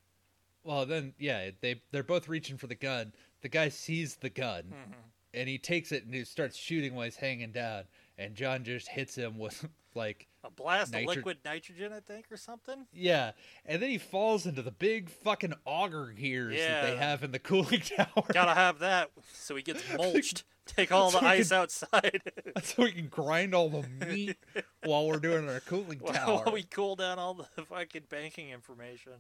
Well, 0.64 0.86
then 0.86 1.14
yeah, 1.18 1.51
they 1.60 1.80
they're 1.93 2.02
both 2.02 2.28
reaching 2.28 2.56
for 2.59 2.66
the 2.66 2.74
gun. 2.74 3.12
The 3.40 3.48
guy 3.48 3.68
sees 3.70 4.16
the 4.16 4.30
gun 4.30 4.64
hmm 4.64 4.93
and 5.34 5.48
he 5.48 5.56
takes 5.56 5.93
it 5.93 6.05
and 6.05 6.12
he 6.12 6.22
starts 6.26 6.59
shooting 6.59 6.94
while 6.94 7.06
he's 7.06 7.16
hanging 7.16 7.52
down, 7.52 7.84
and 8.18 8.34
John 8.34 8.64
just 8.64 8.89
hits 8.89 9.14
him 9.14 9.39
with 9.39 9.66
like 9.94 10.26
A 10.44 10.51
blast 10.51 10.93
Nitro- 10.93 11.10
of 11.10 11.16
liquid 11.16 11.39
nitrogen, 11.44 11.93
I 11.93 12.01
think, 12.01 12.26
or 12.30 12.36
something. 12.36 12.86
yeah, 12.93 13.32
and 13.66 13.80
then 13.82 13.90
he 13.90 13.98
falls 13.98 14.47
into 14.47 14.62
the 14.62 14.70
big 14.70 15.10
fucking 15.10 15.55
auger 15.64 16.06
gears 16.06 16.56
that 16.59 16.82
they 16.82 16.97
have 16.97 17.22
in 17.22 17.30
the 17.32 17.39
cooling 17.39 17.80
tower. 17.97 18.24
Gotta 18.32 18.55
have 18.55 18.78
that 18.80 19.10
so 19.32 19.55
he 19.56 19.62
gets 19.62 19.82
mulched. 19.97 20.44
Take 20.64 20.93
all 20.93 21.10
the 21.10 21.22
ice 21.24 21.48
can- 21.48 21.59
outside. 21.59 22.22
so 22.62 22.84
we 22.84 22.93
can 22.93 23.09
grind 23.09 23.52
all 23.52 23.68
the 23.68 23.84
meat 24.06 24.36
while 24.84 25.09
we're 25.09 25.18
doing 25.18 25.48
our 25.48 25.59
cooling 25.59 25.98
tower. 25.98 26.43
While 26.44 26.55
we 26.55 26.62
cool 26.62 26.94
down 26.94 27.18
all 27.18 27.34
the 27.34 27.64
fucking 27.64 28.02
banking 28.09 28.51
information. 28.51 29.12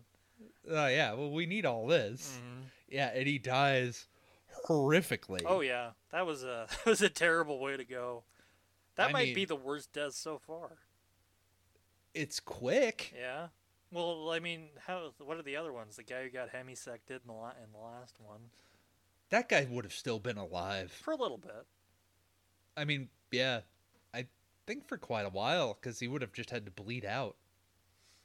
Oh 0.70 0.86
yeah, 0.86 1.12
well 1.14 1.32
we 1.32 1.46
need 1.46 1.66
all 1.66 1.86
this. 1.88 2.38
Mm-hmm. 2.38 2.60
Yeah, 2.90 3.10
and 3.12 3.26
he 3.26 3.38
dies 3.38 4.06
horrifically. 4.68 5.42
Oh 5.46 5.60
yeah, 5.60 5.90
that 6.12 6.26
was 6.26 6.44
a 6.44 6.66
that 6.68 6.86
was 6.86 7.02
a 7.02 7.08
terrible 7.08 7.58
way 7.58 7.76
to 7.76 7.84
go. 7.84 8.22
That 9.02 9.08
I 9.10 9.12
might 9.12 9.24
mean- 9.26 9.34
be 9.34 9.44
the 9.44 9.56
worst 9.56 9.92
death 9.92 10.14
so 10.14 10.38
far. 10.38 10.78
It's 12.14 12.40
quick. 12.40 13.12
Yeah. 13.16 13.48
Well, 13.90 14.30
I 14.30 14.38
mean, 14.38 14.70
how? 14.86 15.12
What 15.18 15.36
are 15.38 15.42
the 15.42 15.56
other 15.56 15.72
ones? 15.72 15.96
The 15.96 16.02
guy 16.02 16.22
who 16.24 16.30
got 16.30 16.50
hemisected 16.50 17.20
in 17.22 17.26
the 17.26 17.32
la- 17.32 17.50
in 17.62 17.72
the 17.72 17.78
last 17.78 18.18
one 18.20 18.50
That 19.30 19.48
guy 19.48 19.64
would 19.68 19.84
have 19.84 19.92
still 19.94 20.18
been 20.18 20.36
alive. 20.38 20.90
for 20.92 21.12
a 21.12 21.16
little 21.16 21.38
bit. 21.38 21.66
I 22.76 22.84
mean, 22.84 23.10
yeah, 23.30 23.62
I 24.14 24.26
think 24.66 24.86
for 24.88 24.96
quite 24.98 25.26
a 25.26 25.30
while 25.30 25.74
because 25.74 25.98
he 26.00 26.08
would 26.08 26.22
have 26.22 26.32
just 26.32 26.50
had 26.50 26.64
to 26.66 26.70
bleed 26.70 27.04
out. 27.04 27.36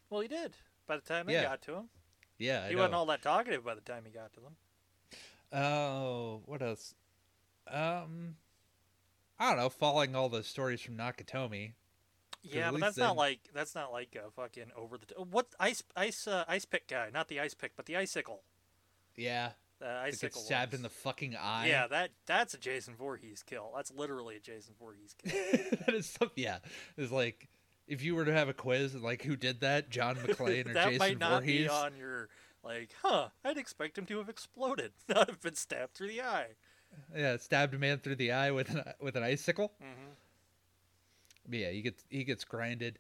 Well, 0.10 0.22
he 0.22 0.28
did. 0.30 0.56
By 0.86 0.96
the 0.98 1.02
time 1.02 1.26
they 1.28 1.34
Yeah, 1.34 1.44
got 1.44 1.62
to 1.64 1.76
him, 1.76 1.90
Yeah, 2.38 2.64
I 2.64 2.68
he 2.70 2.74
know. 2.76 2.80
wasn't 2.82 2.96
all 2.96 3.06
that 3.08 3.22
talkative. 3.22 3.64
By 3.66 3.76
the 3.76 3.82
time 3.82 4.04
he 4.06 4.12
got 4.12 4.32
to 4.34 4.40
them. 4.40 4.56
Oh, 5.52 6.42
what 6.46 6.62
else? 6.62 6.94
Um, 7.68 8.38
I 9.40 9.50
don't 9.50 9.58
know. 9.58 9.70
Following 9.70 10.16
all 10.16 10.30
the 10.30 10.44
stories 10.44 10.82
from 10.82 10.98
Nakatomi. 10.98 11.74
Yeah, 12.44 12.72
but 12.72 12.80
that's 12.80 12.98
not 12.98 13.18
like 13.18 13.40
that's 13.54 13.76
not 13.76 13.92
like 13.92 14.16
a 14.16 14.32
fucking 14.32 14.72
over 14.76 14.98
the 14.98 15.06
t- 15.08 15.16
what 15.18 15.48
ice 15.60 15.84
ice 15.96 16.28
uh, 16.28 16.46
ice 16.48 16.66
pick 16.66 16.88
guy, 16.88 17.10
not 17.14 17.28
the 17.28 17.40
ice 17.40 17.54
pick, 17.54 17.74
but 17.76 17.86
the 17.88 17.98
icicle. 17.98 18.44
Yeah, 19.16 19.52
The 19.80 19.90
icicle. 19.90 20.42
stabbed 20.42 20.74
in 20.74 20.82
the 20.84 20.90
fucking 20.90 21.36
eye. 21.36 21.68
Yeah, 21.68 21.88
that 21.88 22.12
that's 22.26 22.54
a 22.54 22.58
Jason 22.58 22.96
Voorhees 22.96 23.44
kill. 23.44 23.72
That's 23.76 23.92
literally 23.92 24.36
a 24.38 24.40
Jason 24.40 24.76
Voorhees 24.80 25.16
kill. 25.24 25.34
that 25.86 25.94
is 25.94 26.18
yeah. 26.36 26.60
It's 26.96 27.12
like 27.12 27.50
if 27.88 28.02
you 28.04 28.16
were 28.16 28.24
to 28.26 28.34
have 28.34 28.48
a 28.50 28.54
quiz, 28.54 28.94
and 28.94 29.04
like 29.04 29.24
who 29.24 29.36
did 29.36 29.60
that, 29.62 29.90
John 29.90 30.16
McClane 30.18 30.70
or 30.70 30.74
that 30.74 30.86
Jason 30.90 31.00
might 31.00 31.20
not 31.20 31.42
Voorhees? 31.42 31.64
be 31.64 31.70
on 31.70 31.98
your 31.98 32.30
like, 32.64 32.92
huh? 33.04 33.30
I'd 33.44 33.58
expect 33.58 33.98
him 33.98 34.06
to 34.06 34.18
have 34.20 34.30
exploded, 34.30 34.92
not 35.10 35.28
have 35.30 35.42
been 35.42 35.56
stabbed 35.56 35.96
through 35.96 36.10
the 36.10 36.22
eye. 36.22 36.50
Yeah, 37.16 37.38
stabbed 37.38 37.74
a 37.74 37.78
man 37.80 38.00
through 38.00 38.16
the 38.18 38.32
eye 38.32 38.52
with 38.52 38.70
an 38.70 38.84
with 39.02 39.16
an 39.16 39.24
icicle. 39.24 39.72
hmm 39.80 41.54
Yeah, 41.54 41.72
he 41.72 41.82
gets 41.82 42.04
he 42.10 42.24
gets 42.24 42.44
grinded, 42.44 43.00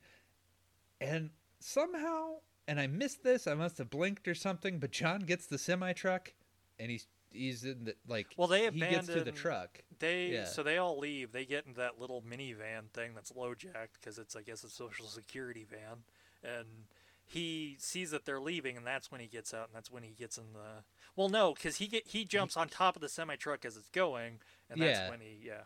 and 1.01 1.29
somehow, 1.59 2.35
and 2.67 2.79
I 2.79 2.87
missed 2.87 3.23
this. 3.23 3.47
I 3.47 3.53
must 3.53 3.77
have 3.77 3.89
blinked 3.89 4.27
or 4.27 4.35
something. 4.35 4.79
But 4.79 4.91
John 4.91 5.21
gets 5.21 5.47
the 5.47 5.57
semi 5.57 5.93
truck, 5.93 6.33
and 6.79 6.89
he's 6.91 7.07
he's 7.31 7.63
in 7.63 7.85
the 7.85 7.95
like. 8.07 8.27
Well, 8.37 8.47
they 8.47 8.69
he 8.69 8.79
gets 8.79 9.07
to 9.07 9.23
the 9.23 9.31
truck. 9.31 9.83
They 9.99 10.27
Yeah. 10.27 10.45
so 10.45 10.63
they 10.63 10.77
all 10.77 10.97
leave. 10.99 11.31
They 11.31 11.45
get 11.45 11.65
into 11.65 11.79
that 11.79 11.99
little 11.99 12.21
minivan 12.21 12.89
thing 12.93 13.11
that's 13.15 13.35
low 13.35 13.53
jacked 13.55 13.99
because 13.99 14.17
it's 14.17 14.35
I 14.35 14.41
guess 14.41 14.63
a 14.63 14.69
social 14.69 15.07
security 15.07 15.65
van, 15.69 16.03
and 16.43 16.67
he 17.25 17.75
sees 17.79 18.11
that 18.11 18.25
they're 18.25 18.39
leaving, 18.39 18.77
and 18.77 18.85
that's 18.87 19.11
when 19.11 19.19
he 19.19 19.27
gets 19.27 19.53
out, 19.53 19.67
and 19.67 19.75
that's 19.75 19.91
when 19.91 20.03
he 20.03 20.11
gets 20.11 20.37
in 20.37 20.53
the. 20.53 20.83
Well, 21.17 21.27
no, 21.29 21.53
because 21.53 21.77
he 21.77 21.87
get 21.87 22.07
he 22.07 22.23
jumps 22.23 22.55
on 22.55 22.69
top 22.69 22.95
of 22.95 23.01
the 23.01 23.09
semi 23.09 23.35
truck 23.35 23.65
as 23.65 23.75
it's 23.75 23.89
going, 23.89 24.39
and 24.69 24.81
that's 24.81 24.99
Yeah. 24.99 25.09
when 25.09 25.19
he 25.19 25.39
yeah 25.43 25.63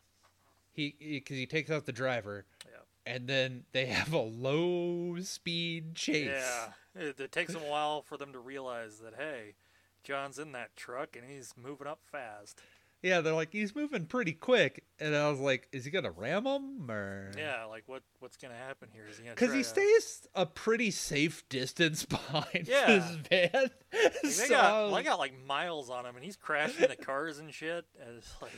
He 0.71 0.95
because 0.99 1.37
he, 1.37 1.45
takes 1.45 1.69
out 1.69 1.85
the 1.85 1.91
driver, 1.91 2.45
yeah 2.65 2.79
and 3.05 3.27
then 3.27 3.63
they 3.71 3.87
have 3.87 4.13
a 4.13 4.19
low 4.21 5.19
speed 5.21 5.95
chase. 5.95 6.27
yeah. 6.29 6.67
It, 6.95 7.19
it 7.19 7.31
takes 7.31 7.53
them 7.53 7.63
a 7.63 7.67
while 7.69 8.01
for 8.01 8.15
them 8.17 8.31
to 8.33 8.39
realize 8.39 8.99
that 8.99 9.15
hey, 9.17 9.55
John's 10.03 10.39
in 10.39 10.51
that 10.53 10.75
truck 10.75 11.15
and 11.15 11.29
he's 11.29 11.53
moving 11.61 11.87
up 11.87 11.99
fast. 12.03 12.61
Yeah, 13.01 13.21
they're 13.21 13.33
like 13.33 13.51
he's 13.51 13.75
moving 13.75 14.05
pretty 14.05 14.33
quick, 14.33 14.83
and 14.99 15.15
I 15.15 15.29
was 15.29 15.39
like, 15.39 15.67
is 15.71 15.85
he 15.85 15.91
gonna 15.91 16.11
ram 16.11 16.45
him 16.45 16.89
or? 16.89 17.31
Yeah, 17.37 17.65
like 17.65 17.83
what 17.87 18.03
what's 18.19 18.37
gonna 18.37 18.53
happen 18.55 18.89
here? 18.93 19.05
Is 19.09 19.17
he 19.17 19.23
gonna? 19.23 19.35
Because 19.35 19.53
he 19.53 19.63
stays 19.63 20.27
a 20.35 20.45
pretty 20.45 20.91
safe 20.91 21.47
distance 21.49 22.05
behind 22.05 22.67
Yeah. 22.67 22.87
his 22.99 23.15
van. 23.29 23.49
Like, 23.53 24.21
they 24.23 24.29
so, 24.29 24.49
got, 24.49 24.93
I 24.93 25.03
got 25.03 25.19
like 25.19 25.33
miles 25.45 25.89
on 25.89 26.05
him, 26.05 26.15
and 26.15 26.23
he's 26.23 26.35
crashing 26.35 26.87
the 26.87 26.95
cars 26.95 27.39
and 27.39 27.53
shit. 27.53 27.85
And 27.99 28.17
it's 28.17 28.33
like, 28.41 28.51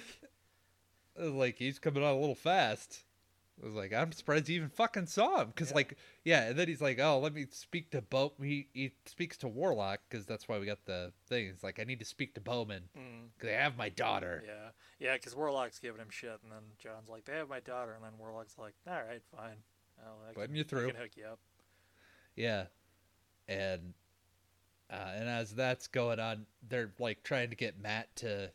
like 1.34 1.58
he's 1.58 1.80
coming 1.80 2.04
on 2.04 2.14
a 2.14 2.20
little 2.20 2.36
fast. 2.36 3.00
I 3.62 3.66
was 3.66 3.76
like, 3.76 3.94
I'm 3.94 4.12
surprised 4.12 4.48
he 4.48 4.56
even 4.56 4.70
fucking 4.70 5.06
saw 5.06 5.42
him. 5.42 5.48
Because 5.48 5.70
Yeah. 5.70 5.76
like, 5.76 5.98
yeah, 6.24 6.44
and 6.50 6.58
then 6.58 6.68
he's 6.68 6.82
like, 6.82 7.00
oh, 7.00 7.20
let 7.20 7.34
me 7.34 7.46
speak 7.52 7.92
to 7.92 8.02
Bo. 8.02 8.34
He 8.42 8.68
he 8.74 8.94
speaks 9.06 9.38
to 9.38 9.48
Warlock 9.48 10.02
because 10.10 10.26
that's 10.26 10.48
why 10.48 10.58
we 10.58 10.66
got 10.66 10.86
the 10.86 11.14
thing. 11.28 11.48
It's 11.48 11.64
like 11.64 11.80
I 11.80 11.84
need 11.84 12.00
to 12.00 12.06
speak 12.06 12.34
to 12.36 12.42
Bowman 12.42 12.90
mm, 12.98 13.28
because 13.38 13.54
I 13.56 13.62
have 13.62 13.78
my 13.78 13.90
daughter. 13.90 14.44
yeah, 14.46 14.70
yeah, 15.00 15.14
because 15.14 15.36
Warlock's 15.36 15.80
giving 15.80 16.02
him 16.02 16.10
shit, 16.10 16.40
and 16.44 16.52
then 16.52 16.64
John's 16.80 17.10
like, 17.10 17.26
they 17.26 17.34
have 17.34 17.50
my 17.50 17.60
daughter, 17.60 17.94
and 17.94 18.04
then 18.04 18.14
Warlock's 18.18 18.58
like, 18.58 18.74
all 18.88 18.94
right, 18.94 19.22
fine, 19.36 19.58
I'll, 20.04 20.18
I 20.30 20.34
Putting 20.34 20.56
can, 20.56 20.56
you 20.56 20.88
I 20.88 20.92
can 20.92 21.02
hook 21.02 21.12
you 21.16 21.26
up. 21.26 21.40
Yeah, 22.36 22.66
and 23.48 23.94
uh, 24.90 25.12
and 25.16 25.30
as 25.30 25.54
that's 25.54 25.88
going 25.88 26.20
on, 26.20 26.46
they're 26.68 26.92
like 27.00 27.24
trying 27.24 27.50
to 27.52 27.56
get 27.56 27.80
Matt 27.80 28.16
to 28.18 28.52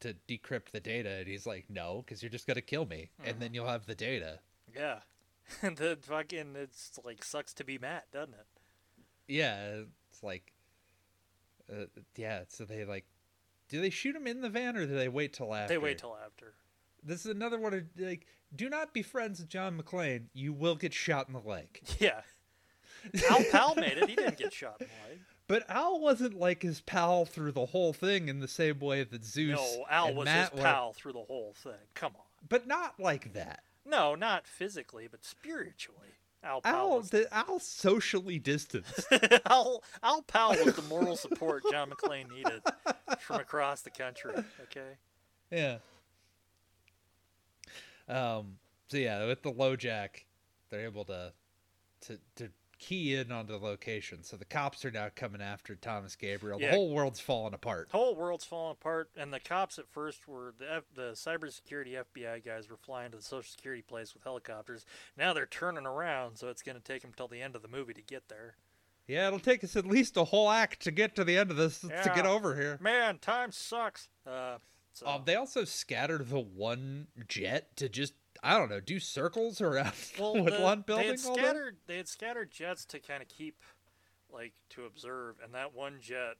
to 0.00 0.14
decrypt 0.28 0.70
the 0.72 0.80
data, 0.80 1.10
and 1.10 1.26
he's 1.26 1.46
like, 1.46 1.64
no, 1.68 2.02
because 2.04 2.22
you're 2.22 2.30
just 2.30 2.46
gonna 2.46 2.60
kill 2.60 2.86
me, 2.86 3.10
and 3.24 3.40
then 3.40 3.54
you'll 3.54 3.68
have 3.68 3.86
the 3.86 3.94
data. 3.94 4.40
Yeah, 4.74 5.00
and 5.62 5.76
then 5.76 5.96
fucking 5.96 6.54
it's 6.56 6.98
like 7.04 7.24
sucks 7.24 7.54
to 7.54 7.64
be 7.64 7.78
Matt, 7.78 8.10
doesn't 8.12 8.34
it? 8.34 8.46
Yeah, 9.28 9.80
it's 10.10 10.22
like, 10.22 10.52
uh, 11.70 11.86
yeah. 12.16 12.42
So 12.48 12.64
they 12.64 12.84
like, 12.84 13.06
do 13.68 13.80
they 13.80 13.90
shoot 13.90 14.14
him 14.14 14.26
in 14.26 14.40
the 14.40 14.48
van 14.48 14.76
or 14.76 14.86
do 14.86 14.94
they 14.94 15.08
wait 15.08 15.32
till 15.32 15.54
after? 15.54 15.74
They 15.74 15.78
wait 15.78 15.98
till 15.98 16.16
after. 16.24 16.54
This 17.02 17.24
is 17.24 17.32
another 17.32 17.58
one 17.58 17.74
of 17.74 17.84
like, 17.98 18.26
do 18.54 18.68
not 18.68 18.92
be 18.92 19.02
friends 19.02 19.40
with 19.40 19.48
John 19.48 19.80
McClane. 19.80 20.26
You 20.32 20.52
will 20.52 20.76
get 20.76 20.92
shot 20.92 21.28
in 21.28 21.34
the 21.34 21.40
leg. 21.40 21.80
Yeah. 21.98 22.20
Al 23.30 23.44
Pal 23.52 23.74
made 23.76 23.98
it. 23.98 24.08
He 24.08 24.16
didn't 24.16 24.38
get 24.38 24.52
shot 24.52 24.80
in 24.80 24.88
the 24.88 25.10
leg. 25.10 25.20
But 25.48 25.68
Al 25.70 26.00
wasn't 26.00 26.34
like 26.34 26.62
his 26.62 26.80
pal 26.80 27.24
through 27.24 27.52
the 27.52 27.66
whole 27.66 27.92
thing 27.92 28.28
in 28.28 28.40
the 28.40 28.48
same 28.48 28.80
way 28.80 29.04
that 29.04 29.24
Zeus. 29.24 29.58
No, 29.58 29.84
Al 29.88 30.14
was 30.14 30.24
Matt 30.24 30.50
his 30.50 30.58
were. 30.58 30.64
pal 30.64 30.92
through 30.92 31.12
the 31.12 31.20
whole 31.20 31.54
thing. 31.56 31.72
Come 31.94 32.12
on. 32.16 32.24
but 32.48 32.66
not 32.66 32.98
like 32.98 33.32
that. 33.34 33.62
No, 33.84 34.14
not 34.16 34.46
physically, 34.48 35.06
but 35.08 35.24
spiritually. 35.24 36.00
Al 36.42 36.60
Al, 36.64 36.96
was 36.98 37.10
the, 37.10 37.32
Al 37.34 37.58
socially 37.58 38.38
distanced. 38.38 39.06
Al, 39.50 39.82
Al 40.02 40.22
Pal 40.22 40.50
was 40.64 40.74
the 40.74 40.82
moral 40.82 41.16
support 41.16 41.62
John 41.70 41.90
McClane 41.90 42.30
needed 42.30 42.62
from 43.18 43.40
across 43.40 43.82
the 43.82 43.90
country. 43.90 44.32
Okay. 44.64 44.96
Yeah. 45.50 45.78
Um. 48.08 48.58
So 48.88 48.96
yeah, 48.98 49.26
with 49.26 49.42
the 49.42 49.50
low 49.50 49.74
jack, 49.74 50.26
they're 50.70 50.84
able 50.84 51.04
to 51.06 51.32
to 52.02 52.18
to 52.36 52.50
key 52.78 53.14
in 53.14 53.32
on 53.32 53.46
the 53.46 53.56
location. 53.58 54.22
So 54.22 54.36
the 54.36 54.44
cops 54.44 54.84
are 54.84 54.90
now 54.90 55.08
coming 55.14 55.40
after 55.40 55.74
Thomas 55.74 56.14
Gabriel. 56.16 56.60
Yeah. 56.60 56.70
The 56.70 56.76
whole 56.76 56.90
world's 56.94 57.20
falling 57.20 57.54
apart. 57.54 57.88
The 57.90 57.96
whole 57.98 58.14
world's 58.16 58.44
falling 58.44 58.72
apart, 58.80 59.10
and 59.16 59.32
the 59.32 59.40
cops 59.40 59.78
at 59.78 59.88
first 59.88 60.26
were 60.28 60.54
the 60.58 60.74
F, 60.74 60.84
the 60.94 61.12
cybersecurity 61.12 62.02
FBI 62.14 62.44
guys 62.44 62.68
were 62.68 62.76
flying 62.76 63.10
to 63.12 63.16
the 63.16 63.22
Social 63.22 63.50
Security 63.50 63.82
place 63.82 64.14
with 64.14 64.24
helicopters. 64.24 64.84
Now 65.16 65.32
they're 65.32 65.46
turning 65.46 65.86
around, 65.86 66.36
so 66.36 66.48
it's 66.48 66.62
going 66.62 66.76
to 66.76 66.82
take 66.82 67.02
them 67.02 67.12
till 67.16 67.28
the 67.28 67.40
end 67.42 67.56
of 67.56 67.62
the 67.62 67.68
movie 67.68 67.94
to 67.94 68.02
get 68.02 68.28
there. 68.28 68.56
Yeah, 69.06 69.28
it'll 69.28 69.38
take 69.38 69.62
us 69.62 69.76
at 69.76 69.86
least 69.86 70.16
a 70.16 70.24
whole 70.24 70.50
act 70.50 70.80
to 70.82 70.90
get 70.90 71.14
to 71.14 71.22
the 71.24 71.38
end 71.38 71.50
of 71.52 71.56
this 71.56 71.78
to 71.80 72.12
get 72.14 72.26
over 72.26 72.56
here. 72.56 72.76
Man, 72.82 73.18
time 73.18 73.52
sucks. 73.52 74.08
Uh, 74.26 74.58
so 74.92 75.06
Um, 75.06 75.22
they 75.24 75.36
also 75.36 75.64
scattered 75.64 76.28
the 76.28 76.40
one 76.40 77.06
jet 77.28 77.76
to 77.76 77.88
just 77.88 78.14
I 78.42 78.56
don't 78.58 78.68
know 78.70 78.80
do 78.80 78.98
circles 79.00 79.60
around 79.60 79.92
well, 80.18 80.34
with 80.42 80.54
the- 80.56 80.60
one 80.62 80.78
they 80.86 80.92
building. 80.94 81.06
had 81.10 81.24
all 81.26 81.34
day? 81.36 81.42
scattered 81.42 81.76
they 81.86 81.96
had 81.96 82.08
scattered 82.08 82.50
jets 82.50 82.84
to 82.86 82.98
kind 82.98 83.22
of 83.22 83.28
keep 83.28 83.62
like 84.32 84.52
to 84.70 84.84
observe, 84.84 85.36
and 85.42 85.54
that 85.54 85.74
one 85.74 85.98
jet 86.00 86.36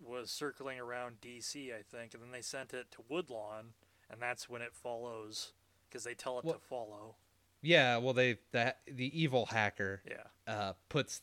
was 0.00 0.30
circling 0.30 0.78
around 0.78 1.16
DC, 1.20 1.72
I 1.74 1.82
think, 1.82 2.14
and 2.14 2.22
then 2.22 2.30
they 2.30 2.40
sent 2.40 2.72
it 2.72 2.90
to 2.92 2.98
Woodlawn, 3.08 3.72
and 4.08 4.22
that's 4.22 4.48
when 4.48 4.62
it 4.62 4.72
follows 4.74 5.52
because 5.88 6.04
they 6.04 6.14
tell 6.14 6.38
it 6.38 6.44
Well- 6.44 6.54
to 6.54 6.60
follow. 6.60 7.16
Yeah, 7.60 7.96
well, 7.96 8.12
they 8.14 8.38
that 8.52 8.78
the 8.86 9.20
evil 9.20 9.46
hacker 9.46 10.00
Yeah. 10.08 10.22
uh, 10.52 10.72
puts 10.88 11.22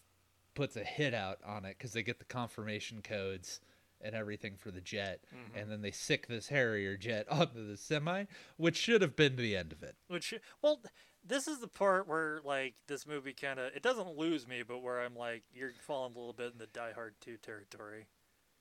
puts 0.53 0.76
a 0.76 0.84
hit 0.84 1.14
out 1.14 1.40
on 1.45 1.64
it 1.65 1.77
because 1.77 1.94
they 1.94 2.03
get 2.03 2.19
the 2.19 2.26
confirmation 2.26 3.02
codes 3.02 3.61
and 4.01 4.13
everything 4.15 4.55
for 4.57 4.72
the 4.72 4.81
jet, 4.81 5.22
Mm-hmm. 5.34 5.57
and 5.57 5.72
then 5.72 5.81
they 5.81 5.91
sick 5.91 6.27
this 6.27 6.47
Harrier 6.49 6.97
jet 6.97 7.26
onto 7.31 7.67
the 7.67 7.77
semi, 7.77 8.26
which 8.57 8.76
should 8.77 9.01
have 9.01 9.15
been 9.15 9.35
the 9.35 9.55
end 9.55 9.72
of 9.72 9.81
it. 9.84 9.95
Which, 10.07 10.34
well, 10.61 10.81
this 11.27 11.47
is 11.47 11.59
the 11.59 11.67
part 11.67 12.07
where 12.07 12.39
like 12.43 12.76
this 12.88 13.07
movie 13.07 13.34
kind 13.34 13.59
of 13.59 13.72
it 13.76 13.81
doesn't 13.81 14.17
lose 14.17 14.47
me, 14.47 14.61
but 14.67 14.80
where 14.84 15.01
I'm 15.01 15.15
like, 15.15 15.43
you're 15.53 15.72
falling 15.81 16.13
a 16.13 16.17
little 16.17 16.34
bit 16.34 16.51
in 16.53 16.59
the 16.59 16.67
Die 16.67 16.91
Hard 16.93 17.15
two 17.22 17.38
territory. 17.38 18.05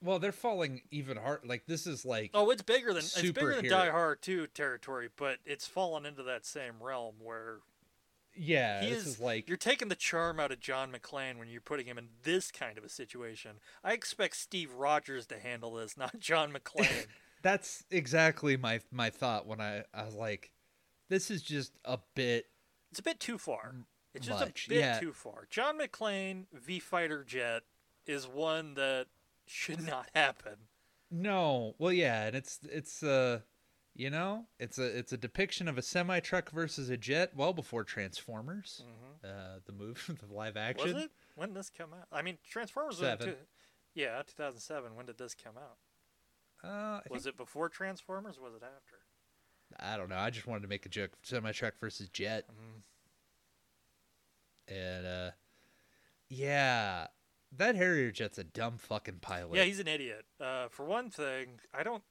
Well, 0.03 0.19
they're 0.19 0.33
falling 0.33 0.83
even 0.91 1.17
hard. 1.17 1.41
Like 1.47 1.65
this 1.67 1.87
is 1.87 2.05
like 2.05 2.31
Oh, 2.35 2.51
it's 2.51 2.63
bigger 2.63 2.89
than 2.93 2.99
it's 3.05 3.21
bigger 3.21 3.57
than 3.57 3.69
Die 3.69 3.91
Hard 3.91 4.23
two 4.23 4.47
territory, 4.49 5.09
but 5.17 5.39
it's 5.45 5.67
fallen 5.67 6.05
into 6.07 6.23
that 6.25 6.45
same 6.47 6.75
realm 6.83 7.17
where 7.23 7.59
yeah, 8.37 8.83
he 8.83 8.91
this 8.91 9.01
is, 9.01 9.07
is 9.15 9.21
like 9.21 9.49
you're 9.49 9.57
taking 9.57 9.89
the 9.89 9.95
charm 9.95 10.41
out 10.41 10.53
of 10.53 10.61
John 10.61 10.93
McClane 10.93 11.39
when 11.39 11.49
you're 11.49 11.61
putting 11.61 11.87
him 11.87 11.99
in 11.99 12.09
this 12.23 12.51
kind 12.51 12.79
of 12.79 12.85
a 12.85 12.89
situation. 12.89 13.53
I 13.83 13.93
expect 13.93 14.37
Steve 14.37 14.73
Rogers 14.73 15.27
to 15.27 15.39
handle 15.39 15.75
this, 15.75 15.97
not 15.97 16.19
John 16.19 16.53
McClane. 16.53 17.07
that's 17.43 17.85
exactly 17.91 18.57
my 18.57 18.81
my 18.91 19.11
thought 19.11 19.47
when 19.47 19.61
I 19.61 19.85
I 19.93 20.05
was 20.05 20.15
like, 20.15 20.53
this 21.09 21.31
is 21.31 21.43
just 21.43 21.73
a 21.85 21.99
bit 22.15 22.47
it's 22.91 23.01
a 23.01 23.03
bit 23.05 23.21
too 23.21 23.39
far. 23.39 23.75
It's 24.15 24.27
just 24.27 24.39
much, 24.39 24.67
a 24.67 24.69
bit 24.69 24.79
yeah. 24.79 25.01
too 25.01 25.13
far. 25.13 25.49
John 25.51 25.79
McClane 25.79 26.45
v 26.53 26.79
Fighter 26.79 27.25
Jet 27.25 27.63
is 28.07 28.29
one 28.29 28.75
that 28.75 29.07
should 29.47 29.85
not 29.85 30.09
happen. 30.15 30.55
No, 31.11 31.75
well, 31.79 31.93
yeah, 31.93 32.27
and 32.27 32.37
it's 32.37 32.61
it's 32.65 33.03
uh, 33.03 33.41
you 33.95 34.11
know, 34.11 34.47
it's 34.59 34.79
a 34.79 34.85
it's 34.99 35.13
a 35.13 35.17
depiction 35.17 35.69
of 35.69 35.79
a 35.79 35.83
semi 35.83 36.21
truck 36.21 36.51
versus 36.51 36.91
a 36.91 36.97
jet. 36.97 37.33
Well, 37.37 37.53
before 37.53 37.85
Transformers, 37.85 38.83
uh, 39.25 39.59
the 39.67 39.73
movie, 39.73 40.01
the 40.09 40.35
live 40.35 40.57
action. 40.57 40.89
Mm-hmm. 40.89 40.95
Was 40.97 41.05
it? 41.05 41.11
When 41.37 41.49
did 41.51 41.59
this 41.59 41.71
come 41.71 41.91
out? 41.93 42.07
I 42.13 42.23
mean, 42.23 42.39
Transformers 42.49 42.99
was 42.99 43.09
Seven. 43.09 43.27
two, 43.29 43.35
yeah, 43.95 44.23
2007. 44.27 44.95
When 44.97 45.07
did 45.07 45.19
this 45.19 45.35
come 45.35 45.55
out? 45.57 45.77
Uh, 46.69 47.01
Was 47.11 47.27
it 47.27 47.37
before 47.37 47.69
Transformers? 47.69 48.39
or 48.39 48.45
Was 48.45 48.55
it 48.55 48.63
after? 48.63 48.97
I 49.79 49.97
don't 49.97 50.09
know. 50.09 50.17
I 50.17 50.31
just 50.31 50.47
wanted 50.47 50.63
to 50.63 50.69
make 50.69 50.87
a 50.87 50.89
joke: 50.89 51.11
semi 51.23 51.53
truck 51.53 51.75
versus 51.81 52.09
jet, 52.09 52.47
Mm-hmm. 52.49 52.81
and 54.75 55.07
uh, 55.07 55.31
yeah, 56.29 57.09
that 57.57 57.75
Harrier 57.77 58.11
jet's 58.11 58.39
a 58.39 58.45
dumb 58.45 58.79
fucking 58.79 59.19
pilot. 59.21 59.55
Yeah, 59.57 59.65
he's 59.65 59.79
an 59.81 59.89
idiot. 59.89 60.25
Uh, 60.41 60.69
for 60.69 60.85
one 60.85 61.11
thing, 61.11 61.61
I 61.73 61.83
don't, 61.83 62.03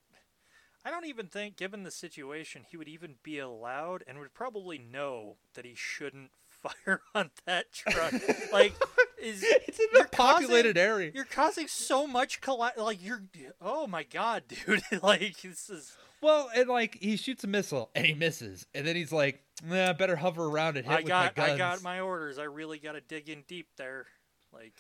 I 0.86 0.92
don't 0.92 1.06
even 1.06 1.28
think, 1.28 1.56
given 1.56 1.84
the 1.84 1.92
situation, 1.92 2.64
he 2.70 2.76
would 2.78 2.90
even 2.90 3.16
be 3.24 3.40
allowed, 3.40 4.04
and 4.06 4.20
would 4.20 4.34
probably 4.34 4.78
know 4.78 5.38
that 5.54 5.64
he 5.66 5.76
shouldn't 5.76 6.32
fire 6.50 7.02
on 7.16 7.32
that 7.46 7.72
truck. 7.72 8.14
like, 8.52 8.74
is 9.22 9.44
it's 9.48 9.80
in 9.80 10.02
a 10.02 10.06
populated 10.06 10.76
causing- 10.76 10.90
area. 10.90 11.12
You're 11.14 11.24
causing 11.26 11.68
so 11.68 12.06
much 12.06 12.42
colli- 12.42 12.72
Like 12.78 13.04
you're, 13.04 13.22
oh 13.62 13.88
my 13.88 14.04
god, 14.04 14.44
dude! 14.66 14.82
like 15.02 15.42
this 15.42 15.70
is. 15.70 15.96
Well, 16.22 16.50
and 16.56 16.70
like 16.70 16.98
he 17.02 17.18
shoots 17.18 17.44
a 17.44 17.48
missile 17.48 17.90
and 17.96 18.06
he 18.06 18.14
misses, 18.14 18.66
and 18.74 18.86
then 18.88 18.96
he's 18.96 19.12
like, 19.12 19.42
nah, 19.66 19.90
"I 19.90 19.94
better 19.94 20.16
hover 20.16 20.46
around 20.46 20.78
and 20.78 20.86
hit 20.86 20.94
I 20.94 20.98
with 21.00 21.08
got, 21.08 21.38
my 21.38 21.48
guns." 21.48 21.54
I 21.54 21.58
got 21.58 21.84
my 21.84 22.00
orders. 22.00 22.38
I 22.40 22.44
really 22.44 22.80
got 22.80 22.94
to 22.94 23.02
dig 23.02 23.28
in 23.30 23.44
deep 23.48 23.68
there. 23.78 24.06
Like, 24.54 24.74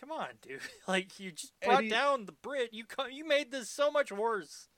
come 0.00 0.10
on, 0.10 0.28
dude! 0.40 0.60
Like 0.88 1.18
you 1.20 1.32
just 1.32 1.52
brought 1.62 1.84
he- 1.84 1.88
down 1.90 2.24
the 2.26 2.32
Brit. 2.32 2.72
You 2.72 2.84
you 3.10 3.26
made 3.26 3.50
this 3.50 3.68
so 3.70 3.90
much 3.90 4.10
worse. 4.12 4.68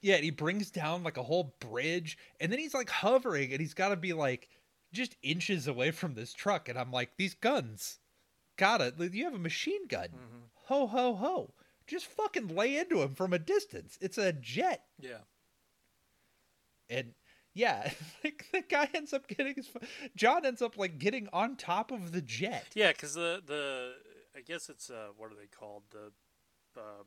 Yeah, 0.00 0.14
and 0.16 0.24
he 0.24 0.30
brings 0.30 0.70
down 0.70 1.02
like 1.02 1.16
a 1.16 1.22
whole 1.22 1.54
bridge, 1.60 2.16
and 2.40 2.52
then 2.52 2.58
he's 2.58 2.74
like 2.74 2.88
hovering, 2.90 3.50
and 3.52 3.60
he's 3.60 3.74
got 3.74 3.88
to 3.88 3.96
be 3.96 4.12
like 4.12 4.48
just 4.92 5.16
inches 5.22 5.66
away 5.66 5.90
from 5.90 6.14
this 6.14 6.32
truck, 6.32 6.68
and 6.68 6.78
I'm 6.78 6.92
like, 6.92 7.10
these 7.16 7.34
guns, 7.34 7.98
got 8.56 8.80
it. 8.80 8.94
You 9.12 9.24
have 9.24 9.34
a 9.34 9.38
machine 9.38 9.86
gun. 9.88 10.08
Mm-hmm. 10.08 10.38
Ho 10.66 10.86
ho 10.86 11.14
ho! 11.16 11.54
Just 11.86 12.06
fucking 12.06 12.48
lay 12.54 12.76
into 12.76 13.02
him 13.02 13.14
from 13.14 13.32
a 13.32 13.38
distance. 13.38 13.98
It's 14.00 14.18
a 14.18 14.32
jet, 14.32 14.84
Yeah. 15.00 15.18
and 16.90 17.14
yeah, 17.54 17.90
like 18.24 18.46
the 18.52 18.62
guy 18.62 18.88
ends 18.94 19.12
up 19.12 19.26
getting 19.26 19.54
his. 19.56 19.68
John 20.16 20.46
ends 20.46 20.62
up 20.62 20.76
like 20.78 20.98
getting 20.98 21.28
on 21.32 21.56
top 21.56 21.90
of 21.90 22.12
the 22.12 22.20
jet. 22.22 22.66
Yeah, 22.74 22.92
because 22.92 23.14
the 23.14 23.42
the 23.44 23.94
I 24.36 24.40
guess 24.42 24.68
it's 24.68 24.90
uh 24.90 25.08
what 25.16 25.32
are 25.32 25.34
they 25.34 25.46
called 25.48 25.82
the 25.90 26.12
um 26.80 27.06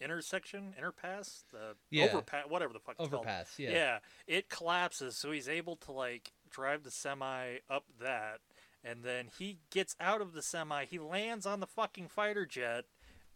intersection 0.00 0.74
interpass 0.80 1.44
the 1.52 1.76
Yeah. 1.90 2.06
overpass 2.06 2.44
whatever 2.48 2.72
the 2.72 2.80
fuck 2.80 2.96
it's 2.98 3.08
called. 3.08 3.24
Overpass. 3.26 3.58
Yeah. 3.58 3.70
yeah 3.70 3.98
it 4.26 4.48
collapses 4.48 5.16
so 5.16 5.30
he's 5.30 5.48
able 5.48 5.76
to 5.76 5.92
like 5.92 6.32
drive 6.50 6.82
the 6.82 6.90
semi 6.90 7.58
up 7.70 7.84
that 8.00 8.40
and 8.82 9.02
then 9.02 9.28
he 9.38 9.58
gets 9.70 9.96
out 10.00 10.20
of 10.20 10.32
the 10.32 10.42
semi 10.42 10.84
he 10.84 10.98
lands 10.98 11.46
on 11.46 11.60
the 11.60 11.66
fucking 11.66 12.08
fighter 12.08 12.44
jet 12.46 12.84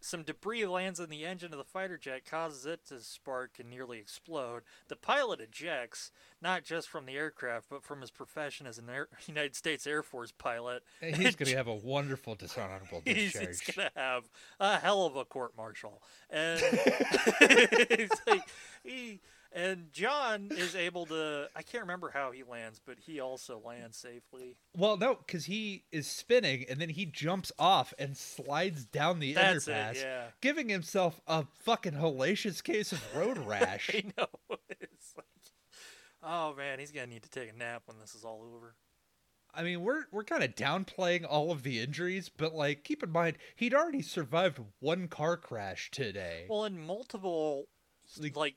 some 0.01 0.23
debris 0.23 0.65
lands 0.65 0.99
in 0.99 1.09
the 1.09 1.25
engine 1.25 1.51
of 1.51 1.57
the 1.57 1.63
fighter 1.63 1.97
jet, 1.97 2.25
causes 2.25 2.65
it 2.65 2.85
to 2.87 2.99
spark 2.99 3.51
and 3.59 3.69
nearly 3.69 3.97
explode. 3.99 4.63
The 4.87 4.95
pilot 4.95 5.41
ejects, 5.41 6.11
not 6.41 6.63
just 6.63 6.87
from 6.87 7.05
the 7.05 7.15
aircraft, 7.17 7.67
but 7.69 7.83
from 7.83 8.01
his 8.01 8.11
profession 8.11 8.65
as 8.67 8.77
an 8.77 8.89
Air- 8.89 9.09
United 9.27 9.55
States 9.55 9.85
Air 9.85 10.01
Force 10.03 10.31
pilot. 10.31 10.83
He's 11.01 11.35
going 11.35 11.49
to 11.51 11.55
have 11.57 11.67
a 11.67 11.75
wonderful 11.75 12.35
dishonorable 12.35 13.01
He's, 13.05 13.33
discharge. 13.33 13.47
he's 13.47 13.75
gonna 13.75 13.91
have 13.95 14.29
a 14.59 14.77
hell 14.77 15.05
of 15.05 15.15
a 15.15 15.25
court 15.25 15.51
martial, 15.57 16.01
and 16.29 16.59
he's 17.89 18.09
like, 18.27 18.43
he 18.83 19.19
and 19.51 19.91
John 19.91 20.49
is 20.51 20.75
able 20.75 21.05
to. 21.07 21.49
I 21.55 21.61
can't 21.63 21.81
remember 21.83 22.11
how 22.13 22.31
he 22.31 22.43
lands, 22.43 22.79
but 22.85 22.97
he 22.99 23.19
also 23.19 23.61
lands 23.65 23.97
safely. 23.97 24.57
Well, 24.77 24.97
no, 24.97 25.15
because 25.15 25.45
he 25.45 25.83
is 25.91 26.07
spinning 26.07 26.65
and 26.69 26.79
then 26.79 26.89
he 26.89 27.05
jumps 27.05 27.51
off 27.57 27.93
and 27.97 28.15
slides 28.15 28.85
down 28.85 29.19
the 29.19 29.33
That's 29.33 29.67
it, 29.67 29.71
underpass, 29.71 29.95
yeah. 30.01 30.23
giving 30.41 30.69
himself 30.69 31.19
a 31.27 31.45
fucking 31.63 31.93
hellacious 31.93 32.63
case 32.63 32.91
of 32.91 33.15
road 33.15 33.37
rash. 33.45 33.89
I 33.93 34.03
know. 34.17 34.27
It's 34.79 35.13
like, 35.17 35.25
oh 36.23 36.53
man, 36.55 36.79
he's 36.79 36.91
gonna 36.91 37.07
need 37.07 37.23
to 37.23 37.29
take 37.29 37.49
a 37.51 37.55
nap 37.57 37.83
when 37.85 37.97
this 37.99 38.13
is 38.15 38.23
all 38.23 38.43
over. 38.55 38.75
I 39.51 39.63
mean, 39.63 39.81
we're 39.81 40.03
we're 40.11 40.23
kind 40.25 40.43
of 40.43 40.53
downplaying 40.53 41.25
all 41.27 41.51
of 41.51 41.63
the 41.63 41.79
injuries, 41.79 42.29
but 42.29 42.53
like, 42.53 42.83
keep 42.83 43.01
in 43.01 43.11
mind 43.11 43.37
he'd 43.55 43.73
already 43.73 44.03
survived 44.03 44.59
one 44.79 45.07
car 45.07 45.37
crash 45.37 45.89
today. 45.91 46.45
Well, 46.47 46.65
in 46.65 46.79
multiple, 46.85 47.65
Like- 48.19 48.35
like, 48.35 48.55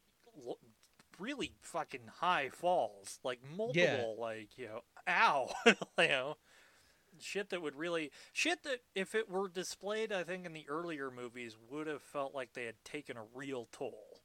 really 1.19 1.53
fucking 1.61 2.09
high 2.21 2.49
falls, 2.51 3.19
like 3.25 3.41
multiple, 3.57 4.17
like 4.19 4.57
you 4.57 4.67
know, 4.67 4.81
ow, 5.09 5.51
you 5.67 5.75
know, 6.09 6.37
shit 7.21 7.51
that 7.51 7.63
would 7.63 7.77
really 7.77 8.11
shit 8.33 8.63
that 8.65 8.81
if 8.95 9.15
it 9.15 9.29
were 9.31 9.49
displayed, 9.49 10.13
I 10.13 10.25
think 10.25 10.47
in 10.47 10.53
the 10.53 10.67
earlier 10.69 11.11
movies 11.11 11.57
would 11.71 11.87
have 11.87 12.03
felt 12.03 12.35
like 12.35 12.53
they 12.55 12.65
had 12.65 12.83
taken 12.85 13.17
a 13.17 13.25
real 13.35 13.69
toll. 13.73 14.21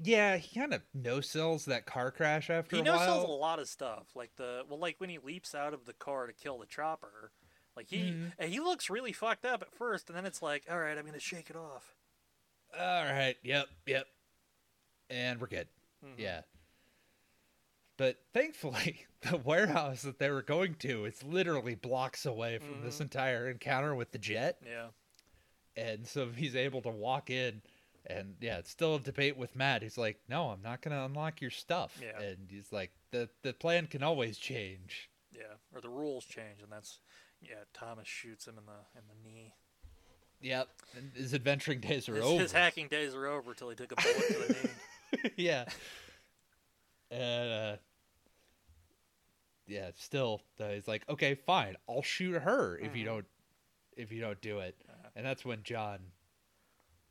yeah, 0.00 0.36
he 0.36 0.58
kind 0.58 0.72
of 0.74 0.82
no 0.94 1.20
sells 1.20 1.64
that 1.66 1.86
car 1.86 2.10
crash 2.10 2.50
after 2.50 2.76
He 2.76 2.82
a 2.82 2.84
while. 2.92 3.24
a 3.24 3.26
lot 3.26 3.58
of 3.58 3.68
stuff, 3.68 4.14
like 4.14 4.30
the 4.36 4.64
well, 4.68 4.78
like 4.78 4.96
when 5.00 5.10
he 5.10 5.18
leaps 5.18 5.54
out 5.54 5.74
of 5.74 5.84
the 5.86 5.92
car 5.92 6.26
to 6.26 6.32
kill 6.32 6.58
the 6.58 6.66
chopper. 6.66 7.32
Like 7.76 7.88
he 7.90 7.98
Mhm. 8.10 8.32
and 8.40 8.50
he 8.52 8.58
looks 8.58 8.90
really 8.90 9.12
fucked 9.12 9.44
up 9.44 9.62
at 9.62 9.72
first, 9.72 10.08
and 10.08 10.16
then 10.16 10.26
it's 10.26 10.42
like, 10.42 10.64
all 10.70 10.78
right, 10.80 10.98
I'm 10.98 11.06
gonna 11.06 11.20
shake 11.20 11.48
it 11.50 11.56
off. 11.56 11.94
All 12.76 13.04
right, 13.04 13.36
yep, 13.42 13.68
yep, 13.86 14.06
and 15.08 15.40
we're 15.40 15.46
good. 15.46 15.68
Mhm. 16.04 16.18
Yeah. 16.18 16.42
But 17.96 18.18
thankfully, 18.32 19.06
the 19.22 19.36
warehouse 19.36 20.02
that 20.02 20.18
they 20.18 20.30
were 20.30 20.42
going 20.42 20.74
to 20.76 21.04
is 21.04 21.22
literally 21.24 21.74
blocks 21.74 22.24
away 22.26 22.58
from 22.58 22.82
this 22.82 22.98
Mhm. 22.98 23.02
entire 23.02 23.50
encounter 23.50 23.94
with 23.94 24.12
the 24.12 24.18
jet. 24.18 24.58
Yeah. 24.64 24.88
And 25.76 26.06
so 26.06 26.28
he's 26.30 26.56
able 26.56 26.82
to 26.82 26.90
walk 26.90 27.30
in. 27.30 27.62
And 28.06 28.36
yeah, 28.40 28.58
it's 28.58 28.70
still 28.70 28.94
a 28.96 29.00
debate 29.00 29.36
with 29.36 29.54
Matt. 29.54 29.82
He's 29.82 29.98
like, 29.98 30.18
no, 30.28 30.50
I'm 30.50 30.62
not 30.62 30.80
going 30.80 30.96
to 30.96 31.04
unlock 31.04 31.40
your 31.40 31.50
stuff. 31.50 31.98
Yeah. 32.00 32.18
And 32.20 32.48
he's 32.50 32.72
like, 32.72 32.90
the, 33.10 33.28
the 33.42 33.52
plan 33.52 33.86
can 33.86 34.02
always 34.02 34.38
change. 34.38 35.10
Yeah, 35.32 35.42
or 35.74 35.80
the 35.80 35.90
rules 35.90 36.24
change, 36.24 36.62
and 36.62 36.72
that's 36.72 36.98
yeah. 37.42 37.56
Thomas 37.72 38.08
shoots 38.08 38.46
him 38.48 38.56
in 38.58 38.64
the 38.66 38.98
in 38.98 39.04
the 39.08 39.28
knee. 39.28 39.54
Yep. 40.40 40.68
And 40.96 41.12
his 41.14 41.32
adventuring 41.34 41.80
days 41.80 42.08
are 42.08 42.14
His, 42.16 42.24
over. 42.24 42.40
his 42.42 42.52
hacking 42.52 42.88
days 42.88 43.14
are 43.14 43.26
over 43.26 43.54
till 43.54 43.68
he 43.68 43.76
took 43.76 43.92
a 43.92 43.96
bullet 43.96 44.26
to 44.28 44.34
the 44.48 44.52
knee. 44.54 44.70
yeah. 45.36 45.64
And 47.10 47.52
uh 47.52 47.76
yeah, 49.66 49.90
still 49.96 50.40
uh, 50.60 50.68
he's 50.68 50.88
like, 50.88 51.04
okay, 51.08 51.34
fine, 51.34 51.76
I'll 51.88 52.02
shoot 52.02 52.40
her 52.40 52.78
if 52.78 52.96
you 52.96 53.02
Mhm. 53.04 53.06
don't 53.06 53.26
if 53.96 54.12
you 54.12 54.20
don't 54.20 54.40
do 54.40 54.60
it. 54.60 54.76
Uh-huh. 54.88 55.08
And 55.16 55.26
that's 55.26 55.44
when 55.44 55.62
John 55.62 55.98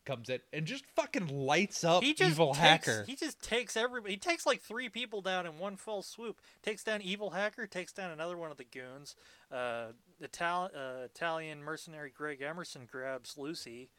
comes 0.05 0.29
in 0.29 0.39
and 0.53 0.65
just 0.65 0.85
fucking 0.95 1.27
lights 1.27 1.83
up 1.83 2.01
He 2.01 2.13
just 2.13 2.31
evil 2.31 2.53
takes, 2.53 2.57
hacker. 2.59 3.03
He 3.05 3.15
just 3.17 3.41
takes 3.43 3.75
everybody. 3.75 4.13
He 4.13 4.17
takes 4.17 4.45
like 4.45 4.61
three 4.61 4.87
people 4.87 5.21
down 5.21 5.45
in 5.45 5.59
one 5.59 5.75
fell 5.75 6.01
swoop. 6.01 6.39
Takes 6.63 6.83
down 6.83 7.01
evil 7.01 7.31
hacker. 7.31 7.67
Takes 7.67 7.91
down 7.91 8.11
another 8.11 8.37
one 8.37 8.49
of 8.49 8.55
the 8.57 8.63
goons. 8.63 9.15
Uh, 9.51 9.87
Ital- 10.23 10.71
uh, 10.73 11.03
Italian 11.05 11.61
mercenary 11.61 12.09
Greg 12.09 12.41
Emerson 12.41 12.87
grabs 12.89 13.37
Lucy, 13.37 13.89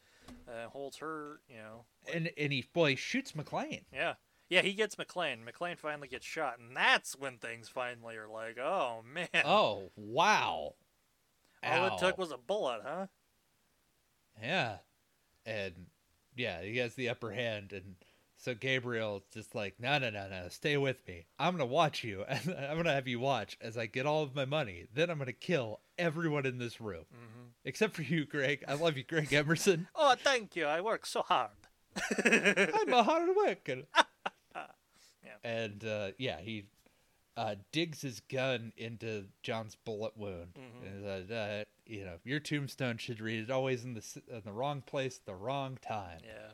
uh, 0.49 0.69
holds 0.69 0.99
her. 0.99 1.41
You 1.49 1.57
know, 1.57 1.85
And 2.13 2.31
and 2.39 2.53
he 2.53 2.65
boy 2.73 2.95
shoots 2.95 3.33
McClane. 3.33 3.83
yeah. 3.93 4.15
Yeah, 4.51 4.63
he 4.63 4.73
gets 4.73 4.97
McClane. 4.97 5.41
McClane 5.45 5.77
finally 5.77 6.09
gets 6.09 6.25
shot, 6.25 6.59
and 6.59 6.75
that's 6.75 7.15
when 7.15 7.37
things 7.37 7.69
finally 7.69 8.17
are 8.17 8.29
like, 8.29 8.59
oh 8.59 9.03
man, 9.13 9.29
Oh, 9.45 9.91
wow. 9.95 10.73
all 11.63 11.87
it 11.87 11.99
took 11.99 12.17
was 12.17 12.31
a 12.33 12.39
bullet, 12.39 12.81
huh? 12.83 13.09
Yeah. 14.43 14.77
And 15.45 15.75
yeah, 16.35 16.63
he 16.63 16.79
has 16.79 16.95
the 16.95 17.11
upper 17.11 17.33
hand 17.33 17.73
and 17.75 17.97
so 18.40 18.55
Gabriel's 18.55 19.24
just 19.35 19.55
like, 19.55 19.74
no, 19.78 19.98
no, 19.98 20.09
no, 20.10 20.28
no, 20.28 20.48
stay 20.48 20.77
with 20.77 21.06
me. 21.06 21.27
I'm 21.39 21.52
gonna 21.52 21.66
watch 21.66 22.02
you, 22.05 22.23
and 22.28 22.55
I'm 22.55 22.77
gonna 22.77 22.94
have 22.94 23.09
you 23.09 23.20
watch 23.20 23.59
as 23.60 23.77
I 23.77 23.86
get 23.86 24.06
all 24.06 24.23
of 24.23 24.35
my 24.35 24.44
money. 24.47 24.86
Then 24.94 25.10
I'm 25.10 25.19
gonna 25.19 25.32
kill 25.32 25.81
everyone 25.98 26.47
in 26.47 26.59
this 26.59 26.81
room, 26.81 27.05
hmm 27.10 27.44
except 27.65 27.94
for 27.94 28.02
you, 28.02 28.24
Greg. 28.24 28.65
I 28.66 28.74
love 28.74 28.97
you, 28.97 29.02
Greg 29.05 29.32
Emerson. 29.32 29.89
Oh, 29.94 30.15
thank 30.23 30.56
you. 30.56 30.65
I 30.65 30.81
work 30.81 31.05
so 31.05 31.20
hard. 31.23 31.51
I'm 32.24 32.93
a 32.93 33.02
hard 33.02 33.28
worker. 33.36 33.82
Yeah. 34.55 35.32
And 35.44 35.85
uh, 35.85 36.10
yeah, 36.19 36.40
he 36.40 36.65
uh, 37.36 37.56
digs 37.73 38.01
his 38.01 38.20
gun 38.20 38.73
into 38.77 39.27
John's 39.43 39.74
bullet 39.85 40.16
wound. 40.16 40.56
Mhm. 40.59 41.05
And 41.06 41.32
uh, 41.32 41.65
you 41.86 42.05
know, 42.05 42.15
your 42.24 42.40
tombstone 42.40 42.97
should 42.98 43.20
read 43.20 43.43
it 43.44 43.51
always 43.51 43.85
in 43.85 43.94
the 43.94 44.05
in 44.31 44.43
the 44.44 44.52
wrong 44.52 44.82
place, 44.82 45.19
at 45.19 45.27
the 45.27 45.35
wrong 45.35 45.78
time. 45.82 46.20
yeah. 46.24 46.52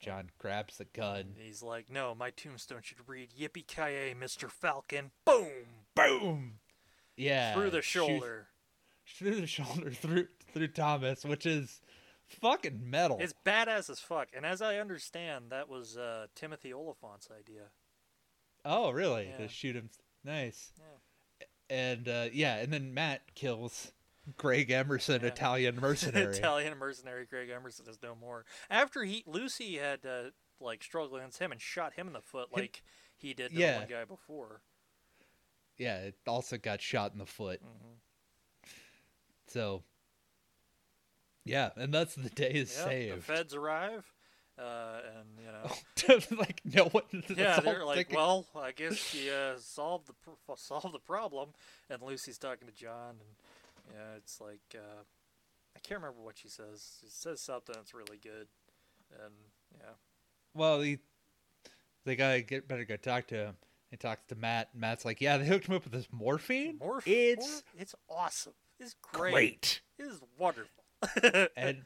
John 0.00 0.30
grabs 0.38 0.76
the 0.78 0.84
gun. 0.86 1.34
He's 1.36 1.62
like, 1.62 1.90
no, 1.90 2.14
my 2.14 2.30
tombstone 2.30 2.80
should 2.82 2.98
read 3.08 3.30
Yippee 3.38 3.66
Ki 3.66 4.14
Mr. 4.18 4.50
Falcon. 4.50 5.10
Boom! 5.24 5.48
Boom. 5.94 6.52
Yeah, 7.16 7.54
Through 7.54 7.70
the 7.70 7.82
shoot- 7.82 8.06
shoulder. 8.06 8.46
through 9.06 9.40
the 9.40 9.46
shoulder, 9.46 9.90
through 9.90 10.28
through 10.54 10.68
Thomas, 10.68 11.24
which 11.24 11.44
is 11.46 11.80
fucking 12.26 12.88
metal. 12.88 13.18
It's 13.20 13.34
badass 13.44 13.90
as 13.90 13.98
fuck. 13.98 14.28
And 14.36 14.46
as 14.46 14.62
I 14.62 14.76
understand, 14.76 15.46
that 15.50 15.68
was 15.68 15.96
uh, 15.96 16.26
Timothy 16.34 16.72
Olyphant's 16.72 17.28
idea. 17.36 17.64
oh, 18.64 18.90
really? 18.90 19.28
Yeah. 19.30 19.36
To 19.46 19.48
shoot 19.48 19.74
him, 19.76 19.90
nice. 20.24 20.72
Yeah. 20.78 21.46
And 21.70 22.08
uh, 22.08 22.26
yeah, 22.32 22.56
and 22.58 22.72
then 22.72 22.94
Matt 22.94 23.34
kills 23.34 23.92
Greg 24.36 24.70
Emerson, 24.70 25.20
Yeah. 25.22 25.28
Italian 25.28 25.76
mercenary. 25.80 26.36
Italian 26.36 26.76
mercenary 26.78 27.26
Greg 27.26 27.48
Emerson 27.50 27.86
is 27.88 27.98
no 28.02 28.14
more. 28.14 28.44
After 28.70 29.02
he 29.04 29.24
Lucy 29.26 29.76
had 29.76 30.04
uh, 30.06 30.30
like 30.60 30.82
struggled 30.82 31.18
against 31.20 31.38
him 31.38 31.52
and 31.52 31.60
shot 31.60 31.94
him 31.94 32.06
in 32.08 32.12
the 32.12 32.20
foot 32.20 32.48
Him- 32.52 32.60
like 32.60 32.82
he 33.16 33.34
did 33.34 33.52
to 33.52 33.56
Yeah. 33.58 33.72
the 33.74 33.78
one 33.80 33.88
guy 33.88 34.04
before. 34.04 34.60
yeah, 35.76 35.98
it 35.98 36.16
also 36.26 36.58
got 36.58 36.80
shot 36.80 37.12
in 37.12 37.18
the 37.18 37.26
foot. 37.26 37.60
hmm 37.60 37.94
So 39.46 39.82
yeah, 41.44 41.70
and 41.76 41.92
that's 41.94 42.14
the 42.14 42.28
day 42.28 42.50
is 42.50 42.74
Yeah, 42.76 42.84
saved. 42.84 43.18
the 43.18 43.22
feds 43.22 43.54
arrive, 43.54 44.12
uh, 44.58 44.98
and 45.18 45.38
you 45.40 45.50
know. 45.50 46.36
like 46.38 46.60
no 46.64 46.84
one. 46.86 47.04
Yeah, 47.34 47.60
they're 47.60 47.84
like, 47.84 47.96
thinking- 47.96 48.16
well, 48.16 48.46
I 48.54 48.72
guess 48.72 48.94
she 48.96 49.30
uh, 49.30 49.54
solved 49.58 50.08
the 50.08 50.12
pr- 50.12 50.52
solved 50.56 50.92
the 50.92 50.98
problem, 50.98 51.50
and 51.88 52.02
Lucy's 52.02 52.36
talking 52.38 52.68
to 52.68 52.74
John, 52.74 53.10
and 53.20 53.36
yeah, 53.92 54.16
it's 54.16 54.40
like 54.40 54.60
uh, 54.74 55.02
I 55.76 55.80
can't 55.80 56.00
remember 56.00 56.22
what 56.22 56.38
she 56.38 56.48
says. 56.48 56.98
She 57.00 57.06
says 57.08 57.40
something 57.40 57.74
that's 57.76 57.94
really 57.94 58.18
good, 58.22 58.48
and 59.24 59.32
yeah, 59.78 59.92
Well, 60.54 60.80
he, 60.80 60.98
the 62.04 62.16
guy 62.16 62.40
get 62.40 62.68
better 62.68 62.84
go 62.84 62.96
talk 62.96 63.26
to 63.28 63.36
him. 63.36 63.56
He 63.90 63.96
talks 63.96 64.22
to 64.28 64.34
Matt, 64.34 64.68
and 64.72 64.80
Matt's 64.80 65.04
like, 65.04 65.20
"Yeah, 65.20 65.38
they 65.38 65.46
hooked 65.46 65.66
him 65.68 65.74
up 65.76 65.84
with 65.84 65.92
this 65.92 66.08
morphine. 66.12 66.78
Morph, 66.78 67.02
it's 67.06 67.46
Morph- 67.46 67.62
it's 67.80 67.94
awesome. 68.08 68.54
It's 68.78 68.94
great. 69.02 69.32
great." 69.32 69.80
It 69.98 70.06
is 70.12 70.20
wonderful. 70.38 70.84
and 71.56 71.84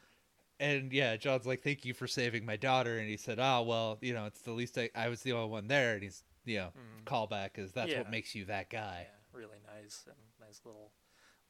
and 0.59 0.91
yeah, 0.91 1.15
John's 1.17 1.45
like, 1.45 1.61
"Thank 1.63 1.85
you 1.85 1.93
for 1.93 2.07
saving 2.07 2.45
my 2.45 2.57
daughter." 2.57 2.97
And 2.97 3.07
he 3.09 3.17
said, 3.17 3.39
"Ah, 3.39 3.61
well, 3.61 3.97
you 4.01 4.13
know, 4.13 4.25
it's 4.25 4.41
the 4.41 4.51
least 4.51 4.77
I, 4.77 4.89
I 4.95 5.07
was 5.09 5.21
the 5.21 5.31
only 5.33 5.49
one 5.49 5.67
there." 5.67 5.93
And 5.93 6.03
he's, 6.03 6.23
you 6.45 6.57
know, 6.57 6.69
Mhm. 6.75 7.05
callback 7.05 7.57
is 7.57 7.71
that's 7.71 7.91
Yeah. 7.91 7.99
what 7.99 8.09
makes 8.11 8.35
you 8.35 8.45
that 8.45 8.69
guy. 8.69 9.07
Yeah, 9.09 9.37
really 9.39 9.59
nice 9.65 10.03
and 10.07 10.17
nice 10.45 10.61
little 10.65 10.91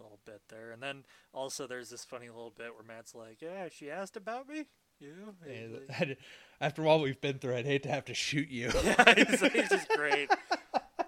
little 0.04 0.20
bit 0.26 0.42
there. 0.50 0.72
And 0.72 0.82
then 0.82 1.04
also 1.34 1.68
there's 1.68 1.90
this 1.90 2.06
funny 2.06 2.28
little 2.28 2.54
bit 2.56 2.74
where 2.74 2.84
Matt's 2.86 3.16
like, 3.16 3.42
"Yeah, 3.42 3.70
she 3.70 3.90
asked 3.90 4.18
about 4.18 4.48
me." 4.48 4.66
You? 5.00 5.36
And 5.48 6.16
after 6.62 6.86
all 6.86 7.02
we've 7.02 7.20
been 7.20 7.40
through, 7.40 7.56
I'd 7.56 7.66
hate 7.66 7.84
to 7.84 7.90
have 7.90 8.06
to 8.06 8.14
shoot 8.14 8.50
you. 8.50 8.72
yeah, 8.84 9.14
he's, 9.16 9.42
he's 9.42 9.70
just 9.70 9.90
great. 9.90 10.30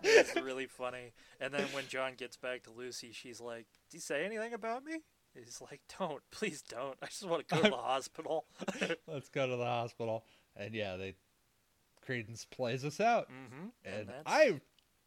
It's 0.03 0.35
really 0.41 0.65
funny. 0.65 1.13
And 1.39 1.53
then 1.53 1.65
when 1.72 1.85
John 1.88 2.13
gets 2.17 2.38
back 2.38 2.63
to 2.63 2.72
Lucy, 2.72 3.11
she's 3.11 3.39
like, 3.39 3.67
"Did 3.89 3.97
you 3.97 4.01
say 4.01 4.26
anything 4.26 4.53
about 4.53 4.84
me?" 4.84 4.99
He's 5.34 5.61
like, 5.61 5.81
"Don't, 5.99 6.22
please 6.31 6.61
don't. 6.61 6.97
I 7.01 7.07
just 7.07 7.27
want 7.27 7.47
to 7.47 7.55
go 7.55 7.61
to 7.61 7.69
the 7.69 7.76
hospital." 7.76 8.45
Let's 9.07 9.30
go 9.30 9.47
to 9.47 9.55
the 9.55 9.65
hospital. 9.65 10.26
And 10.55 10.73
yeah, 10.73 10.95
they 10.95 11.15
Creedence 12.07 12.49
plays 12.49 12.85
us 12.85 12.99
out. 12.99 13.30
mm-hmm. 13.30 13.67
and 13.84 14.11
I 14.26 14.61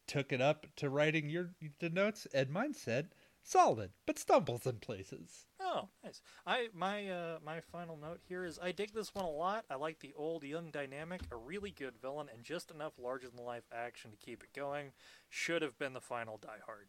took 0.07 0.33
it 0.33 0.41
up 0.41 0.65
to 0.77 0.89
writing 0.89 1.29
your 1.29 1.51
the 1.79 1.89
notes, 1.89 2.27
and 2.33 2.49
mine 2.49 2.73
said 2.73 3.09
solid, 3.49 3.91
but 4.05 4.19
stumbles 4.19 4.65
in 4.65 4.77
places. 4.79 5.45
Oh, 5.59 5.89
nice. 6.03 6.21
I 6.45 6.69
my 6.73 7.09
uh, 7.09 7.37
my 7.45 7.59
final 7.61 7.97
note 7.97 8.19
here 8.27 8.45
is 8.45 8.59
I 8.61 8.71
dig 8.71 8.93
this 8.93 9.13
one 9.13 9.25
a 9.25 9.29
lot. 9.29 9.65
I 9.69 9.75
like 9.75 9.99
the 9.99 10.13
old 10.15 10.43
young 10.43 10.71
dynamic, 10.71 11.21
a 11.31 11.35
really 11.35 11.71
good 11.71 11.95
villain, 12.01 12.27
and 12.33 12.43
just 12.43 12.71
enough 12.71 12.93
larger 12.97 13.27
than 13.29 13.43
life 13.43 13.65
action 13.71 14.11
to 14.11 14.17
keep 14.17 14.43
it 14.43 14.53
going. 14.53 14.91
Should 15.29 15.61
have 15.61 15.77
been 15.77 15.93
the 15.93 16.01
final 16.01 16.37
Die 16.37 16.47
Hard. 16.65 16.87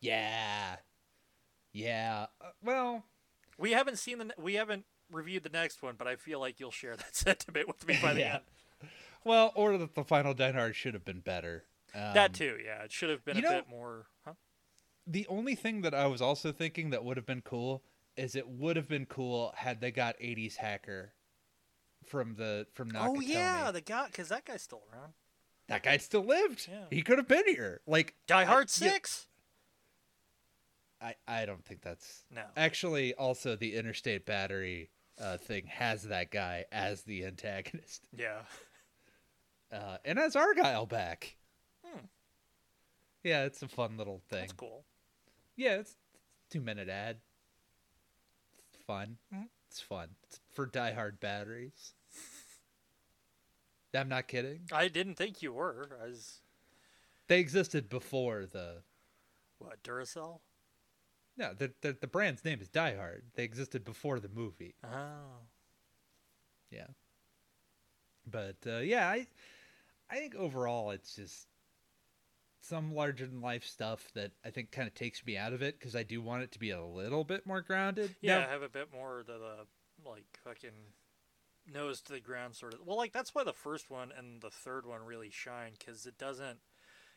Yeah. 0.00 0.76
Yeah. 1.72 2.26
Uh, 2.40 2.50
well, 2.62 3.04
We 3.58 3.72
haven't 3.72 3.98
seen 3.98 4.18
the 4.18 4.34
we 4.38 4.54
haven't 4.54 4.84
reviewed 5.10 5.42
the 5.44 5.50
next 5.50 5.82
one, 5.82 5.94
but 5.98 6.06
I 6.06 6.16
feel 6.16 6.40
like 6.40 6.58
you'll 6.60 6.70
share 6.70 6.96
that 6.96 7.14
sentiment 7.16 7.68
with 7.68 7.86
me 7.86 7.98
by 8.02 8.14
the 8.14 8.20
Yeah. 8.26 8.34
end. 8.82 8.90
well, 9.24 9.52
or 9.54 9.76
that 9.78 9.94
the 9.94 10.04
final 10.04 10.34
Die 10.34 10.52
Hard 10.52 10.76
should 10.76 10.94
have 10.94 11.04
been 11.04 11.20
better. 11.20 11.64
Um, 11.94 12.14
that 12.14 12.32
too, 12.32 12.56
yeah. 12.64 12.82
It 12.84 12.92
should 12.92 13.10
have 13.10 13.24
been 13.24 13.36
a 13.38 13.40
know- 13.40 13.50
bit 13.50 13.68
more. 13.68 14.06
Huh? 14.24 14.32
The 15.06 15.26
only 15.28 15.54
thing 15.54 15.82
that 15.82 15.94
I 15.94 16.06
was 16.06 16.22
also 16.22 16.52
thinking 16.52 16.90
that 16.90 17.04
would 17.04 17.16
have 17.16 17.26
been 17.26 17.42
cool 17.42 17.82
is 18.16 18.34
it 18.36 18.48
would 18.48 18.76
have 18.76 18.88
been 18.88 19.06
cool 19.06 19.52
had 19.56 19.80
they 19.80 19.90
got 19.90 20.16
80s 20.18 20.56
hacker 20.56 21.12
from 22.06 22.34
the 22.34 22.66
from 22.74 22.90
Nakatomi. 22.92 23.16
Oh 23.16 23.20
yeah, 23.20 23.70
the 23.70 23.80
guy 23.80 24.06
because 24.06 24.28
that 24.28 24.44
guy's 24.44 24.62
still 24.62 24.82
around. 24.92 25.12
that 25.68 25.82
guy 25.82 25.96
still 25.96 26.24
lived. 26.24 26.68
Yeah. 26.70 26.84
He 26.90 27.02
could 27.02 27.18
have 27.18 27.28
been 27.28 27.46
here. 27.46 27.80
Like 27.86 28.14
Die 28.26 28.44
Hard 28.44 28.70
Six. 28.70 29.28
I 31.00 31.14
I 31.26 31.46
don't 31.46 31.64
think 31.64 31.82
that's 31.82 32.24
No. 32.30 32.42
actually 32.56 33.14
also 33.14 33.56
the 33.56 33.74
Interstate 33.76 34.24
Battery 34.26 34.90
uh, 35.20 35.36
thing 35.36 35.66
has 35.66 36.04
that 36.04 36.30
guy 36.30 36.64
as 36.72 37.02
the 37.02 37.24
antagonist, 37.24 38.02
Yeah. 38.16 38.42
uh, 39.72 39.98
and 40.04 40.18
has 40.18 40.36
Argyle 40.36 40.86
back. 40.86 41.36
Hmm. 41.84 42.06
Yeah, 43.24 43.44
it's 43.44 43.62
a 43.62 43.68
fun 43.68 43.96
little 43.96 44.20
thing. 44.28 44.40
That's 44.40 44.52
cool. 44.52 44.84
Yeah, 45.56 45.74
it's 45.76 45.96
two 46.50 46.60
minute 46.60 46.88
ad. 46.88 47.16
It's 48.72 48.82
fun. 48.84 49.18
Mhm. 49.32 49.48
It's 49.68 49.80
fun. 49.80 50.08
It's 50.24 50.40
for 50.52 50.66
diehard 50.66 51.20
batteries. 51.20 51.94
I'm 53.94 54.08
not 54.08 54.26
kidding. 54.28 54.62
I 54.72 54.88
didn't 54.88 55.16
think 55.16 55.42
you 55.42 55.52
were. 55.52 55.98
I 56.02 56.06
was 56.06 56.40
They 57.28 57.40
existed 57.40 57.88
before 57.90 58.46
the 58.46 58.82
what 59.58 59.82
Duracell? 59.82 60.40
no. 61.36 61.52
The 61.54 61.72
the, 61.82 61.92
the 62.00 62.06
brand's 62.06 62.44
name 62.44 62.60
is 62.60 62.68
Die 62.68 62.96
Hard. 62.96 63.24
They 63.34 63.44
existed 63.44 63.84
before 63.84 64.18
the 64.20 64.28
movie. 64.30 64.74
Oh. 64.82 65.46
Yeah. 66.70 66.88
But 68.26 68.56
uh, 68.66 68.78
yeah, 68.78 69.08
I 69.08 69.26
I 70.10 70.16
think 70.16 70.34
overall 70.34 70.90
it's 70.90 71.14
just 71.14 71.46
some 72.62 72.94
larger 72.94 73.26
than 73.26 73.40
life 73.40 73.64
stuff 73.64 74.08
that 74.14 74.30
I 74.44 74.50
think 74.50 74.70
kind 74.70 74.86
of 74.86 74.94
takes 74.94 75.24
me 75.26 75.36
out 75.36 75.52
of 75.52 75.62
it 75.62 75.78
because 75.78 75.96
I 75.96 76.04
do 76.04 76.22
want 76.22 76.44
it 76.44 76.52
to 76.52 76.58
be 76.58 76.70
a 76.70 76.82
little 76.82 77.24
bit 77.24 77.46
more 77.46 77.60
grounded. 77.60 78.14
Yeah, 78.20 78.38
Now- 78.38 78.48
have 78.48 78.62
a 78.62 78.68
bit 78.68 78.88
more 78.92 79.20
of 79.20 79.26
the, 79.26 79.38
the 79.38 79.44
uh, 79.44 80.10
like 80.10 80.24
fucking 80.44 80.70
nose 81.72 82.00
to 82.02 82.12
the 82.12 82.20
ground 82.20 82.54
sort 82.54 82.74
of. 82.74 82.80
Well, 82.84 82.96
like 82.96 83.12
that's 83.12 83.34
why 83.34 83.44
the 83.44 83.52
first 83.52 83.90
one 83.90 84.12
and 84.16 84.40
the 84.40 84.50
third 84.50 84.86
one 84.86 85.02
really 85.04 85.30
shine 85.30 85.72
because 85.78 86.06
it 86.06 86.18
doesn't, 86.18 86.58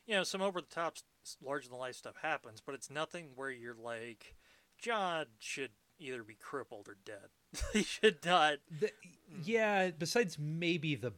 you 0.05 0.15
know, 0.15 0.23
some 0.23 0.41
over 0.41 0.61
the 0.61 0.67
top, 0.67 0.97
larger 1.43 1.69
than 1.69 1.77
life 1.77 1.95
stuff 1.95 2.15
happens, 2.21 2.61
but 2.65 2.75
it's 2.75 2.89
nothing 2.89 3.29
where 3.35 3.51
you're 3.51 3.75
like, 3.75 4.35
John 4.79 5.27
should 5.39 5.71
either 5.99 6.23
be 6.23 6.35
crippled 6.35 6.87
or 6.87 6.97
dead. 7.05 7.29
he 7.73 7.83
should 7.83 8.25
not. 8.25 8.57
The, 8.79 8.87
mm. 8.87 9.41
yeah, 9.43 9.91
besides 9.91 10.37
maybe 10.39 10.95
the 10.95 11.13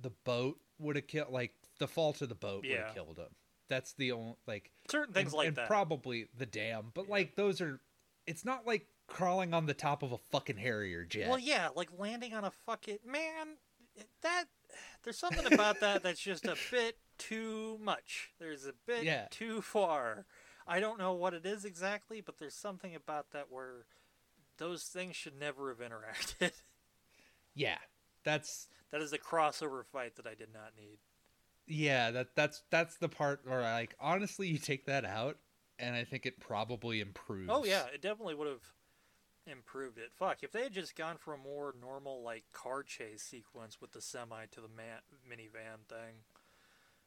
the 0.00 0.10
boat 0.24 0.58
would 0.78 0.96
have 0.96 1.06
killed 1.06 1.30
like 1.30 1.52
the 1.78 1.86
fall 1.86 2.12
to 2.14 2.26
the 2.26 2.34
boat 2.34 2.64
would 2.64 2.76
have 2.76 2.94
killed 2.94 3.18
him. 3.18 3.26
That's 3.72 3.94
the 3.94 4.12
only 4.12 4.34
like 4.46 4.70
Certain 4.90 5.14
things 5.14 5.28
and, 5.32 5.38
like 5.38 5.48
and 5.48 5.56
that. 5.56 5.66
Probably 5.66 6.26
the 6.36 6.44
dam, 6.44 6.90
but 6.92 7.06
Yeah. 7.06 7.12
like 7.12 7.36
those 7.36 7.62
are 7.62 7.80
it's 8.26 8.44
not 8.44 8.66
like 8.66 8.86
crawling 9.06 9.54
on 9.54 9.64
the 9.64 9.72
top 9.72 10.02
of 10.02 10.12
a 10.12 10.18
fucking 10.18 10.58
Harrier 10.58 11.04
jet. 11.04 11.28
Well, 11.30 11.38
yeah, 11.38 11.68
like 11.74 11.88
landing 11.98 12.34
on 12.34 12.44
a 12.44 12.50
fucking 12.50 12.98
man. 13.06 13.56
That 14.20 14.44
there's 15.02 15.18
something 15.18 15.50
about 15.52 15.80
that 15.80 16.02
that's 16.02 16.20
just 16.20 16.44
a 16.44 16.56
bit 16.70 16.98
too 17.16 17.78
much. 17.82 18.32
There's 18.38 18.66
a 18.66 18.74
bit 18.86 19.04
Yeah. 19.04 19.26
too 19.30 19.62
far. 19.62 20.26
I 20.66 20.78
don't 20.78 20.98
know 20.98 21.14
what 21.14 21.32
it 21.32 21.46
is 21.46 21.64
exactly, 21.64 22.20
but 22.20 22.38
there's 22.38 22.54
something 22.54 22.94
about 22.94 23.30
that 23.32 23.50
where 23.50 23.86
those 24.58 24.84
things 24.84 25.16
should 25.16 25.38
never 25.40 25.70
have 25.70 25.78
interacted. 25.78 26.52
yeah. 27.54 27.78
That's 28.22 28.68
that 28.90 29.00
is 29.00 29.12
a 29.14 29.18
crossover 29.18 29.84
fight 29.84 30.16
that 30.16 30.26
I 30.26 30.34
did 30.34 30.52
not 30.52 30.72
need. 30.76 30.98
Yeah, 31.66 32.10
that 32.10 32.34
that's 32.34 32.62
that's 32.70 32.96
the 32.96 33.08
part 33.08 33.40
where 33.46 33.60
like 33.62 33.94
honestly 34.00 34.48
you 34.48 34.58
take 34.58 34.86
that 34.86 35.04
out 35.04 35.38
and 35.78 35.94
I 35.96 36.04
think 36.04 36.26
it 36.26 36.38
probably 36.40 37.00
improves. 37.00 37.50
Oh 37.52 37.64
yeah, 37.64 37.84
it 37.92 38.02
definitely 38.02 38.34
would 38.34 38.48
have 38.48 38.62
improved 39.46 39.98
it. 39.98 40.12
Fuck, 40.14 40.42
if 40.42 40.52
they 40.52 40.62
had 40.62 40.72
just 40.72 40.94
gone 40.96 41.16
for 41.18 41.34
a 41.34 41.38
more 41.38 41.74
normal 41.80 42.22
like 42.22 42.44
car 42.52 42.82
chase 42.82 43.22
sequence 43.22 43.80
with 43.80 43.92
the 43.92 44.00
semi 44.00 44.46
to 44.52 44.60
the 44.60 44.68
man- 44.68 45.00
minivan 45.28 45.84
thing, 45.88 46.22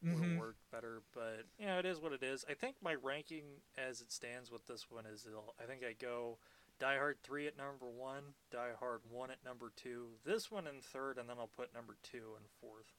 would 0.03 0.22
have 0.22 0.32
Mhm. 0.32 0.40
worked 0.40 0.69
better. 0.72 1.02
But 1.14 1.45
you 1.57 1.65
know, 1.65 1.80
it 1.80 1.86
is 1.86 1.99
what 1.99 2.11
it 2.14 2.23
is. 2.23 2.44
I 2.49 2.53
think 2.53 2.82
my 2.82 2.94
ranking 2.95 3.61
as 3.77 4.02
it 4.02 4.11
stands 4.11 4.52
with 4.52 4.65
this 4.68 4.90
one 4.91 5.06
is 5.06 5.26
I'll- 5.27 5.56
I 5.60 5.65
think 5.65 5.84
I 5.84 5.94
go 5.94 6.40
Die 6.77 6.98
Hard 6.98 7.23
three 7.23 7.48
at 7.48 7.56
number 7.56 7.90
one, 7.90 8.36
Die 8.52 8.73
Hard 8.73 9.06
one 9.10 9.32
at 9.32 9.41
number 9.45 9.69
two, 9.69 10.19
this 10.26 10.52
one 10.52 10.68
in 10.68 10.82
third, 10.82 11.18
and 11.18 11.30
then 11.30 11.40
I'll 11.40 11.48
put 11.48 11.73
number 11.73 11.95
two 12.03 12.36
and 12.36 12.49
fourth. 12.60 12.91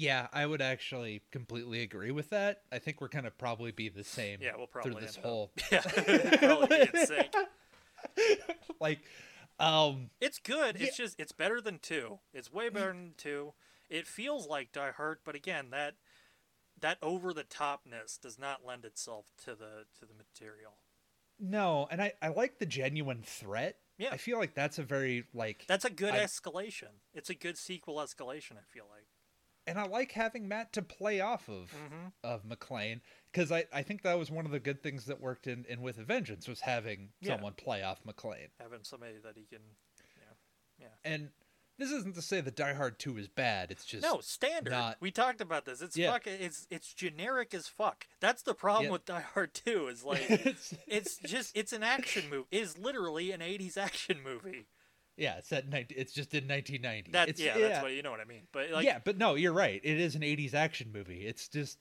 Yeah, 0.00 0.28
I 0.32 0.46
would 0.46 0.62
actually 0.62 1.22
completely 1.32 1.82
agree 1.82 2.12
with 2.12 2.30
that. 2.30 2.62
I 2.70 2.78
think 2.78 3.00
we're 3.00 3.08
gonna 3.08 3.32
probably 3.32 3.72
be 3.72 3.88
the 3.88 4.04
same 4.04 4.38
Yeah, 4.40 4.52
we'll 4.56 4.68
probably 4.68 4.92
through 4.92 5.00
this 5.00 5.16
end 5.16 5.24
up- 5.24 5.30
whole 5.30 5.50
Yeah, 5.72 5.80
probably 6.38 6.68
be 6.92 6.98
in 7.00 7.06
sync. 7.06 7.34
like 8.80 9.00
um 9.58 10.10
It's 10.20 10.38
good. 10.38 10.76
Yeah. 10.78 10.86
It's 10.86 10.96
just 10.96 11.18
it's 11.18 11.32
better 11.32 11.60
than 11.60 11.78
two. 11.80 12.18
It's 12.32 12.52
way 12.52 12.68
better 12.68 12.92
than 12.92 13.14
two. 13.16 13.54
It 13.90 14.06
feels 14.06 14.46
like 14.46 14.72
Die 14.72 14.90
Hard, 14.92 15.18
but 15.24 15.34
again, 15.34 15.70
that 15.70 15.94
that 16.80 16.98
over 17.02 17.32
the 17.32 17.42
topness 17.44 18.20
does 18.20 18.38
not 18.38 18.64
lend 18.64 18.84
itself 18.84 19.26
to 19.44 19.50
the 19.56 19.84
to 19.98 20.06
the 20.06 20.14
material. 20.14 20.74
no, 21.40 21.88
and 21.90 22.00
I 22.00 22.12
I 22.22 22.28
like 22.28 22.58
the 22.58 22.66
genuine 22.66 23.22
threat. 23.24 23.76
Yeah. 23.98 24.10
I 24.12 24.16
feel 24.16 24.38
like 24.38 24.54
that's 24.54 24.78
a 24.78 24.84
very 24.84 25.24
like 25.34 25.64
That's 25.66 25.84
a 25.84 25.90
good 25.90 26.14
I- 26.14 26.18
escalation. 26.20 27.00
It's 27.14 27.30
a 27.30 27.34
good 27.34 27.58
sequel 27.58 27.96
escalation. 27.96 28.52
I 28.52 28.62
feel 28.72 28.86
like. 28.88 29.06
And 29.68 29.78
I 29.78 29.86
like 29.86 30.12
having 30.12 30.48
Matt 30.48 30.72
to 30.74 30.82
play 30.82 31.20
off 31.20 31.48
of 31.48 31.70
Mm-hmm. 31.72 32.08
of 32.24 32.44
McClane 32.44 33.00
because 33.32 33.52
I, 33.52 33.64
I 33.72 33.82
think 33.82 34.02
that 34.02 34.18
was 34.18 34.30
one 34.30 34.46
of 34.46 34.50
the 34.52 34.60
good 34.60 34.82
things 34.82 35.04
that 35.06 35.20
worked 35.20 35.46
in, 35.46 35.64
in 35.68 35.82
with 35.82 35.98
a 35.98 36.02
Vengeance 36.04 36.48
was 36.48 36.60
having 36.60 37.10
Yeah. 37.20 37.34
someone 37.34 37.52
play 37.54 37.82
off 37.82 38.00
McClane. 38.04 38.48
Having 38.60 38.80
somebody 38.84 39.14
that 39.22 39.34
he 39.36 39.44
can. 39.44 39.60
Yeah. 40.16 40.86
Yeah. 40.86 41.10
And 41.12 41.28
this 41.78 41.92
isn't 41.92 42.16
to 42.16 42.22
say 42.22 42.40
that 42.40 42.56
Die 42.56 42.72
Hard 42.72 42.98
Two 42.98 43.16
is 43.18 43.28
bad. 43.28 43.70
It's 43.70 43.84
just 43.84 44.02
no 44.02 44.18
standard. 44.20 44.70
not- 44.70 44.96
We 45.00 45.12
talked 45.12 45.40
about 45.40 45.64
this. 45.64 45.80
It's 45.80 45.96
Yeah. 45.96 46.10
fuck. 46.12 46.26
It's 46.26 46.66
it's 46.70 46.92
generic 46.92 47.54
as 47.54 47.68
fuck. 47.68 48.08
That's 48.18 48.42
the 48.42 48.54
problem 48.54 48.90
with 48.90 49.04
Die 49.04 49.20
Hard 49.34 49.54
Two. 49.54 49.86
Is 49.86 50.02
like 50.02 50.24
it's, 50.28 50.74
it's 50.88 51.18
just 51.18 51.56
it's 51.56 51.72
an 51.72 51.84
action 51.84 52.24
movie. 52.30 52.48
Is 52.50 52.76
literally 52.78 53.30
an 53.30 53.40
'80s 53.42 53.76
action 53.76 54.18
movie. 54.24 54.66
Yeah, 55.18 55.36
it's 55.38 55.52
at 55.52 55.68
19, 55.68 55.98
it's 55.98 56.12
just 56.12 56.32
in 56.34 56.46
1990. 56.46 57.12
That 57.12 57.28
it's, 57.28 57.40
yeah, 57.40 57.58
that's 57.58 57.82
what 57.82 57.92
you 57.92 58.02
know 58.02 58.10
what 58.10 58.20
I 58.20 58.24
mean. 58.24 58.42
But 58.52 58.70
like 58.70 58.86
yeah, 58.86 58.98
but 59.04 59.18
no, 59.18 59.34
you're 59.34 59.52
right. 59.52 59.80
It 59.82 60.00
is 60.00 60.14
an 60.14 60.22
80s 60.22 60.54
action 60.54 60.90
movie. 60.92 61.26
It's 61.26 61.48
just 61.48 61.78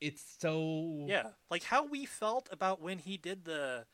it's 0.00 0.22
so 0.38 1.06
Yeah, 1.06 1.26
like 1.50 1.64
how 1.64 1.84
we 1.84 2.04
felt 2.06 2.48
about 2.50 2.80
when 2.80 2.98
he 2.98 3.16
did 3.16 3.44
the 3.44 3.86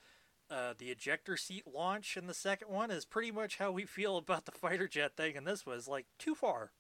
uh, 0.51 0.75
the 0.79 0.91
ejector 0.91 1.37
seat 1.37 1.65
launch 1.67 2.17
in 2.17 2.27
the 2.27 2.35
second 2.35 2.69
one 2.69 2.91
is 2.91 3.05
pretty 3.05 3.31
much 3.31 3.59
how 3.59 3.71
we 3.71 3.85
feel 3.85 4.17
about 4.17 4.47
the 4.47 4.53
fighter 4.53 4.89
jet 4.89 5.17
thing. 5.17 5.37
And 5.37 5.47
this 5.47 5.67
was 5.67 5.89
like 5.89 6.07
too 6.19 6.35
far, 6.35 6.73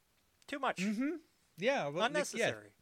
too 0.46 0.58
much, 0.58 0.78
Mm-hmm. 0.82 1.16
Yeah, 1.58 1.88
well, 1.88 2.06
unnecessary. 2.06 2.66
Yeah, 2.66 2.77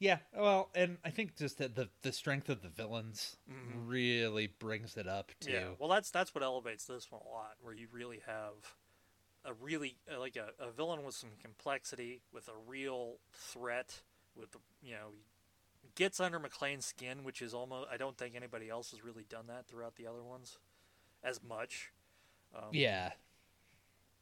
yeah. 0.00 0.18
Well, 0.36 0.70
and 0.74 0.98
I 1.04 1.10
think 1.10 1.36
just 1.36 1.58
that 1.58 1.76
the 1.76 1.88
the 2.02 2.12
strength 2.12 2.48
of 2.48 2.62
the 2.62 2.68
villains 2.68 3.36
Mhm. 3.48 3.88
really 3.88 4.48
brings 4.48 4.96
it 4.96 5.06
up 5.06 5.30
too. 5.38 5.52
Yeah, 5.52 5.68
well, 5.78 5.88
that's 5.88 6.10
that's 6.10 6.34
what 6.34 6.42
elevates 6.42 6.86
this 6.86 7.10
one 7.12 7.20
a 7.24 7.28
lot, 7.28 7.56
where 7.60 7.72
you 7.74 7.86
really 7.92 8.20
have 8.26 8.74
a 9.44 9.54
really 9.54 9.96
uh, 10.12 10.18
like 10.18 10.36
a, 10.36 10.50
a 10.58 10.70
villain 10.72 11.04
with 11.04 11.14
some 11.14 11.30
complexity, 11.40 12.22
with 12.32 12.48
a 12.48 12.56
real 12.66 13.18
threat, 13.32 14.00
with 14.34 14.56
you 14.82 14.94
know 14.94 15.12
he 15.82 15.90
gets 15.94 16.18
under 16.20 16.40
McClane's 16.40 16.86
skin, 16.86 17.22
which 17.24 17.40
is 17.40 17.54
almost 17.54 17.88
I 17.90 17.96
don't 17.96 18.16
think 18.18 18.34
anybody 18.34 18.68
else 18.68 18.90
has 18.90 19.04
really 19.04 19.24
done 19.28 19.46
that 19.46 19.66
throughout 19.66 19.96
the 19.96 20.06
other 20.06 20.22
ones 20.22 20.58
as 21.22 21.42
much. 21.42 21.92
Um, 22.54 22.70
Yeah. 22.72 23.12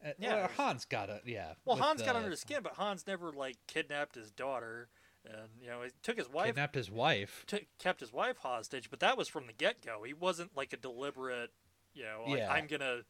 Uh, 0.05 0.13
Yeah, 0.19 0.35
well, 0.37 0.49
Hans 0.57 0.85
got 0.85 1.09
it. 1.11 1.23
Yeah. 1.25 1.55
Well, 1.65 1.77
Hans 1.77 2.03
got 2.03 2.15
under 2.15 2.31
his 2.31 2.41
skin, 2.41 2.63
but 2.63 2.75
Hans 2.75 3.07
never 3.07 3.33
like 3.33 3.57
kidnapped 3.67 4.15
his 4.15 4.31
daughter, 4.31 4.89
and 5.31 5.49
you 5.61 5.69
know, 5.69 5.83
he 5.83 5.91
took 6.03 6.17
his 6.17 6.29
wife, 6.31 6.47
Kidnapped 6.49 6.75
his 6.75 6.91
wife. 6.91 7.45
took 7.47 7.65
kept 7.79 8.01
his 8.01 8.13
wife 8.13 8.39
hostage. 8.39 8.91
But 8.91 9.01
that 9.01 9.17
was 9.19 9.29
from 9.29 9.47
the 9.47 9.53
get 9.53 9.85
go. 9.85 10.03
He 10.05 10.15
wasn't 10.15 10.57
like 10.57 10.73
a 10.73 10.77
deliberate, 10.77 11.51
you 11.95 12.05
know, 12.05 12.25
like 12.27 12.39
Yeah. 12.39 12.51
I'm 12.53 12.67
gonna, 12.67 13.01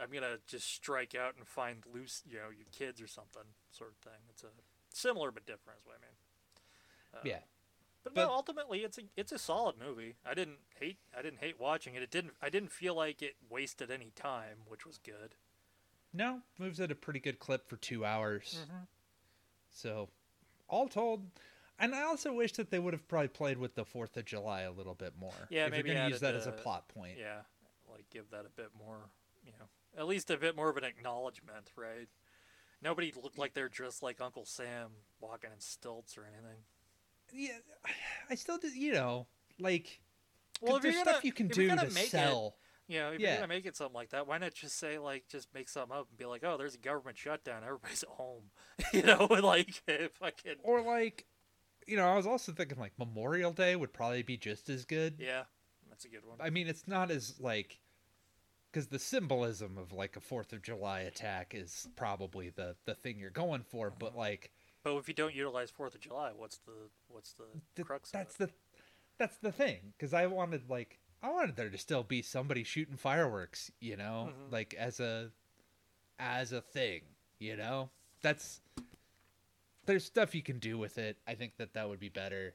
I'm 0.00 0.10
gonna 0.12 0.38
just 0.46 0.68
strike 0.72 1.14
out 1.14 1.34
and 1.36 1.46
find 1.46 1.82
loose, 1.92 2.22
you 2.28 2.36
know, 2.36 2.50
your 2.56 2.66
kids 2.72 3.00
or 3.00 3.06
something 3.06 3.42
sort 3.70 3.90
of 3.90 3.96
thing. 3.98 4.20
It's 4.30 4.42
a 4.42 4.48
similar 4.92 5.30
but 5.30 5.46
different, 5.46 5.78
is 5.80 5.86
what 5.86 5.96
I 5.96 6.06
mean. 6.06 6.16
Uh, 7.14 7.20
Yeah. 7.24 7.38
But, 8.04 8.14
But- 8.14 8.26
no, 8.26 8.30
ultimately 8.32 8.84
it's 8.84 8.98
a 8.98 9.02
it's 9.16 9.32
a 9.32 9.38
solid 9.38 9.76
movie. 9.78 10.14
I 10.24 10.34
didn't 10.34 10.58
hate 10.78 10.98
I 11.16 11.22
didn't 11.22 11.40
hate 11.40 11.58
watching 11.58 11.94
it. 11.96 12.02
It 12.02 12.10
didn't 12.10 12.34
I 12.40 12.50
didn't 12.50 12.70
feel 12.70 12.94
like 12.94 13.20
it 13.22 13.34
wasted 13.48 13.90
any 13.90 14.10
time, 14.14 14.58
which 14.68 14.86
was 14.86 14.98
good. 14.98 15.34
No, 16.12 16.42
moves 16.58 16.80
at 16.80 16.90
a 16.92 16.94
pretty 16.94 17.18
good 17.20 17.38
clip 17.40 17.68
for 17.68 17.76
two 17.76 18.04
hours. 18.04 18.60
Mm-hmm. 18.62 18.84
So, 19.70 20.08
all 20.68 20.88
told, 20.88 21.26
and 21.78 21.94
I 21.94 22.02
also 22.02 22.32
wish 22.32 22.52
that 22.52 22.70
they 22.70 22.78
would 22.78 22.92
have 22.94 23.06
probably 23.08 23.28
played 23.28 23.58
with 23.58 23.74
the 23.74 23.84
Fourth 23.84 24.16
of 24.16 24.24
July 24.24 24.62
a 24.62 24.70
little 24.70 24.94
bit 24.94 25.14
more. 25.18 25.32
Yeah, 25.50 25.66
if 25.66 25.70
maybe 25.72 25.88
you're 25.90 25.96
gonna 25.98 26.08
use 26.08 26.22
added 26.22 26.34
that 26.34 26.40
as 26.40 26.46
a 26.46 26.52
plot 26.52 26.88
point. 26.88 27.18
Yeah, 27.18 27.40
like 27.90 28.08
give 28.10 28.30
that 28.30 28.44
a 28.46 28.50
bit 28.50 28.70
more, 28.78 29.10
you 29.44 29.52
know, 29.58 29.66
at 29.98 30.06
least 30.06 30.30
a 30.30 30.36
bit 30.36 30.56
more 30.56 30.68
of 30.70 30.76
an 30.76 30.84
acknowledgement, 30.84 31.70
right? 31.76 32.08
Nobody 32.82 33.12
looked 33.22 33.38
like 33.38 33.54
they're 33.54 33.68
dressed 33.68 34.02
like 34.02 34.20
Uncle 34.20 34.44
Sam 34.44 34.90
walking 35.20 35.50
in 35.52 35.60
stilts 35.60 36.16
or 36.18 36.26
anything. 36.26 36.62
Yeah, 37.32 37.58
I 38.30 38.34
still 38.34 38.58
do. 38.58 38.68
You 38.68 38.92
know, 38.92 39.26
like 39.58 40.00
Well, 40.60 40.76
if 40.76 40.82
there's 40.82 40.94
you're 40.94 41.02
stuff 41.04 41.14
gonna- 41.16 41.26
you 41.26 41.32
can 41.32 41.48
do 41.48 41.68
gonna 41.68 41.86
to 41.88 41.94
make 41.94 42.04
it- 42.04 42.10
sell. 42.10 42.56
You 42.88 42.98
know, 43.00 43.10
if 43.12 43.20
Yeah. 43.20 43.28
you're 43.30 43.36
gonna 43.38 43.48
make 43.48 43.66
it 43.66 43.76
something 43.76 43.94
like 43.94 44.10
that, 44.10 44.26
why 44.26 44.38
not 44.38 44.54
just 44.54 44.78
say 44.78 44.98
like 44.98 45.26
just 45.28 45.52
make 45.54 45.68
something 45.68 45.96
up 45.96 46.08
and 46.08 46.18
be 46.18 46.24
like, 46.24 46.44
oh, 46.44 46.56
there's 46.56 46.74
a 46.74 46.78
government 46.78 47.18
shutdown, 47.18 47.62
everybody's 47.64 48.02
at 48.02 48.08
home, 48.20 48.44
you 48.92 49.02
know, 49.02 49.26
and 49.30 49.42
like 49.44 49.82
if 49.88 50.22
I 50.22 50.30
could, 50.30 50.58
Or 50.62 50.80
like, 50.82 51.26
you 51.86 51.96
know, 51.96 52.06
I 52.06 52.16
was 52.16 52.26
also 52.26 52.52
thinking 52.52 52.78
like 52.78 52.92
Memorial 52.98 53.52
Day 53.52 53.74
would 53.76 53.92
probably 53.92 54.22
be 54.22 54.36
just 54.36 54.68
as 54.68 54.84
good. 54.84 55.16
yeah, 55.18 55.44
that's 55.88 56.04
a 56.04 56.08
good 56.08 56.24
one. 56.24 56.38
I 56.40 56.50
mean, 56.50 56.66
it's 56.68 56.86
not 56.88 57.10
as 57.10 57.40
like 57.40 57.78
because 58.70 58.88
the 58.88 58.98
symbolism 58.98 59.78
of 59.78 59.92
like 59.92 60.16
a 60.16 60.20
Fourth 60.20 60.52
of 60.52 60.62
July 60.62 61.00
attack 61.00 61.54
is 61.54 61.88
probably 61.96 62.50
the 62.50 62.76
the 62.84 62.94
thing 62.94 63.18
you're 63.18 63.30
going 63.30 63.62
for. 63.62 63.90
But 63.90 64.08
uh-huh. 64.10 64.18
like, 64.18 64.52
But 64.84 64.96
if 64.96 65.08
you 65.08 65.14
don't 65.14 65.34
utilize 65.34 65.70
Fourth 65.70 65.94
of 65.94 66.00
July, 66.00 66.30
what's 66.36 66.58
the 66.58 66.90
what's 67.08 67.32
the 67.32 67.44
th- 67.74 67.86
crux 67.86 68.10
that's 68.10 68.36
of 68.36 68.42
it? 68.42 68.46
the 68.48 68.52
that's 69.18 69.38
the 69.38 69.50
thing. 69.52 69.92
Because 69.96 70.12
I 70.12 70.26
wanted 70.26 70.68
like 70.68 70.98
I 71.22 71.30
wanted 71.30 71.56
there 71.56 71.70
to 71.70 71.78
still 71.78 72.02
be 72.02 72.22
somebody 72.22 72.62
shooting 72.64 72.96
fireworks. 72.96 73.70
You 73.80 73.96
know, 73.96 74.32
Mhm. 74.32 74.52
like 74.52 74.74
as 74.74 75.00
a 75.00 75.32
as 76.18 76.52
a 76.52 76.60
thing. 76.60 77.02
You 77.38 77.56
know, 77.56 77.90
that's 78.22 78.60
there's 79.84 80.04
stuff 80.04 80.34
you 80.34 80.42
can 80.42 80.58
do 80.58 80.78
with 80.78 80.98
it. 80.98 81.18
I 81.26 81.34
think 81.34 81.56
that 81.56 81.74
that 81.74 81.88
would 81.88 82.00
be 82.00 82.08
better. 82.08 82.54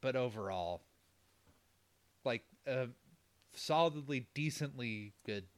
But 0.00 0.16
overall, 0.16 0.82
like 2.24 2.44
a 2.66 2.88
solidly, 3.54 4.28
decently 4.34 5.12
good 5.24 5.48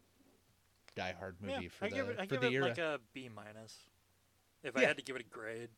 Die 0.94 1.12
Hard 1.12 1.40
movie 1.40 1.64
yeah, 1.64 1.68
for 1.70 1.84
I 1.84 1.88
the 1.88 1.94
give 1.94 2.08
it 2.08 2.18
I 2.18 2.26
for 2.26 2.34
give 2.34 2.40
the 2.40 2.46
it 2.48 2.52
era. 2.54 2.68
like 2.68 2.78
a 2.78 3.00
B 3.12 3.28
minus. 3.28 3.88
If 4.62 4.76
I 4.76 4.84
had 4.84 4.96
to 4.98 5.02
give 5.02 5.16
it 5.16 5.22
a 5.22 5.28
grade, 5.28 5.70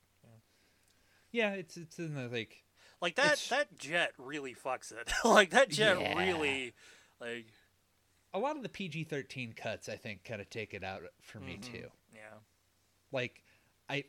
yeah, 1.30 1.52
it's 1.52 1.76
it's 1.76 1.98
in 1.98 2.14
the 2.14 2.28
like 2.28 2.64
like 3.02 3.16
that 3.16 3.32
It's- 3.32 3.48
that 3.50 3.76
jet 3.78 4.12
really 4.16 4.54
fucks 4.54 4.90
it. 4.92 5.12
like 5.24 5.50
that 5.50 5.68
jet 5.68 6.00
Yeah. 6.00 6.16
really, 6.18 6.72
like 7.20 7.46
a 8.32 8.38
lot 8.38 8.56
of 8.56 8.62
the 8.62 8.68
PG 8.70 9.04
thirteen 9.04 9.52
cuts. 9.52 9.90
I 9.90 9.96
think 9.96 10.24
kind 10.24 10.40
of 10.40 10.48
take 10.48 10.72
it 10.72 10.82
out 10.82 11.02
for 11.20 11.38
me 11.40 11.58
Mhm. 11.58 11.72
too. 11.72 11.90
yeah. 12.14 12.38
Like, 13.10 13.42
I 13.90 14.04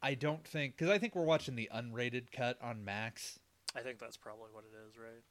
I 0.00 0.14
don't 0.14 0.46
think 0.46 0.76
because 0.76 0.90
I 0.90 0.98
think 0.98 1.16
we're 1.16 1.24
watching 1.24 1.56
the 1.56 1.68
unrated 1.74 2.30
cut 2.30 2.56
on 2.62 2.84
Max, 2.84 3.40
I 3.74 3.80
think 3.80 3.98
that's 3.98 4.16
probably 4.16 4.50
what 4.52 4.62
it 4.64 4.76
is, 4.88 4.96
right? 4.96 5.24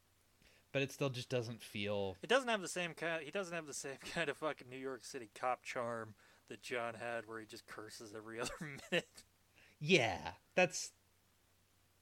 but 0.74 0.82
it 0.82 0.92
still 0.92 1.10
just 1.10 1.30
doesn't 1.30 1.64
feel. 1.64 2.18
It 2.22 2.28
doesn't 2.28 2.50
have 2.50 2.62
the 2.62 2.68
same 2.68 2.94
kind. 2.94 3.24
He 3.24 3.32
doesn't 3.32 3.54
have 3.56 3.66
the 3.66 3.74
same 3.74 3.98
kind 4.14 4.30
of 4.30 4.36
fucking 4.38 4.70
New 4.70 4.78
York 4.78 5.06
City 5.06 5.30
cop 5.34 5.64
charm 5.64 6.14
that 6.50 6.62
John 6.62 6.96
had, 6.96 7.26
where 7.28 7.40
he 7.40 7.46
just 7.46 7.66
curses 7.68 8.14
every 8.14 8.40
other 8.42 8.52
minute. 8.92 9.24
Yeah, 9.80 10.34
that's 10.56 10.92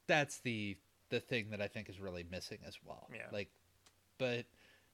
that's 0.08 0.40
the 0.40 0.78
the 1.16 1.20
thing 1.22 1.50
that 1.52 1.62
I 1.62 1.68
think 1.68 1.90
is 1.90 2.00
really 2.00 2.26
missing 2.30 2.60
as 2.68 2.78
well. 2.86 3.08
Yeah. 3.14 3.22
Like, 3.32 3.50
but 4.18 4.46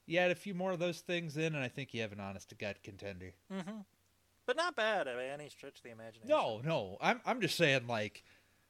you 0.06 0.20
add 0.20 0.32
a 0.32 0.36
few 0.36 0.54
more 0.54 0.72
of 0.72 0.80
those 0.80 1.00
things 1.00 1.36
in, 1.38 1.56
and 1.56 1.64
I 1.64 1.68
think 1.68 1.94
you 1.94 2.02
have 2.02 2.12
an 2.12 2.20
honest 2.20 2.50
to 2.50 2.56
god 2.56 2.78
contender. 2.84 3.34
Mm-hmm. 3.52 3.80
But 4.46 4.56
not 4.58 4.76
bad 4.76 5.06
by 5.06 5.26
any 5.26 5.50
stretch 5.50 5.78
of 5.78 5.84
the 5.84 5.92
imagination. 5.92 6.30
No, 6.30 6.62
no, 6.64 6.98
I'm 7.02 7.22
I'm 7.26 7.42
just 7.42 7.56
saying 7.58 7.88
like, 7.88 8.24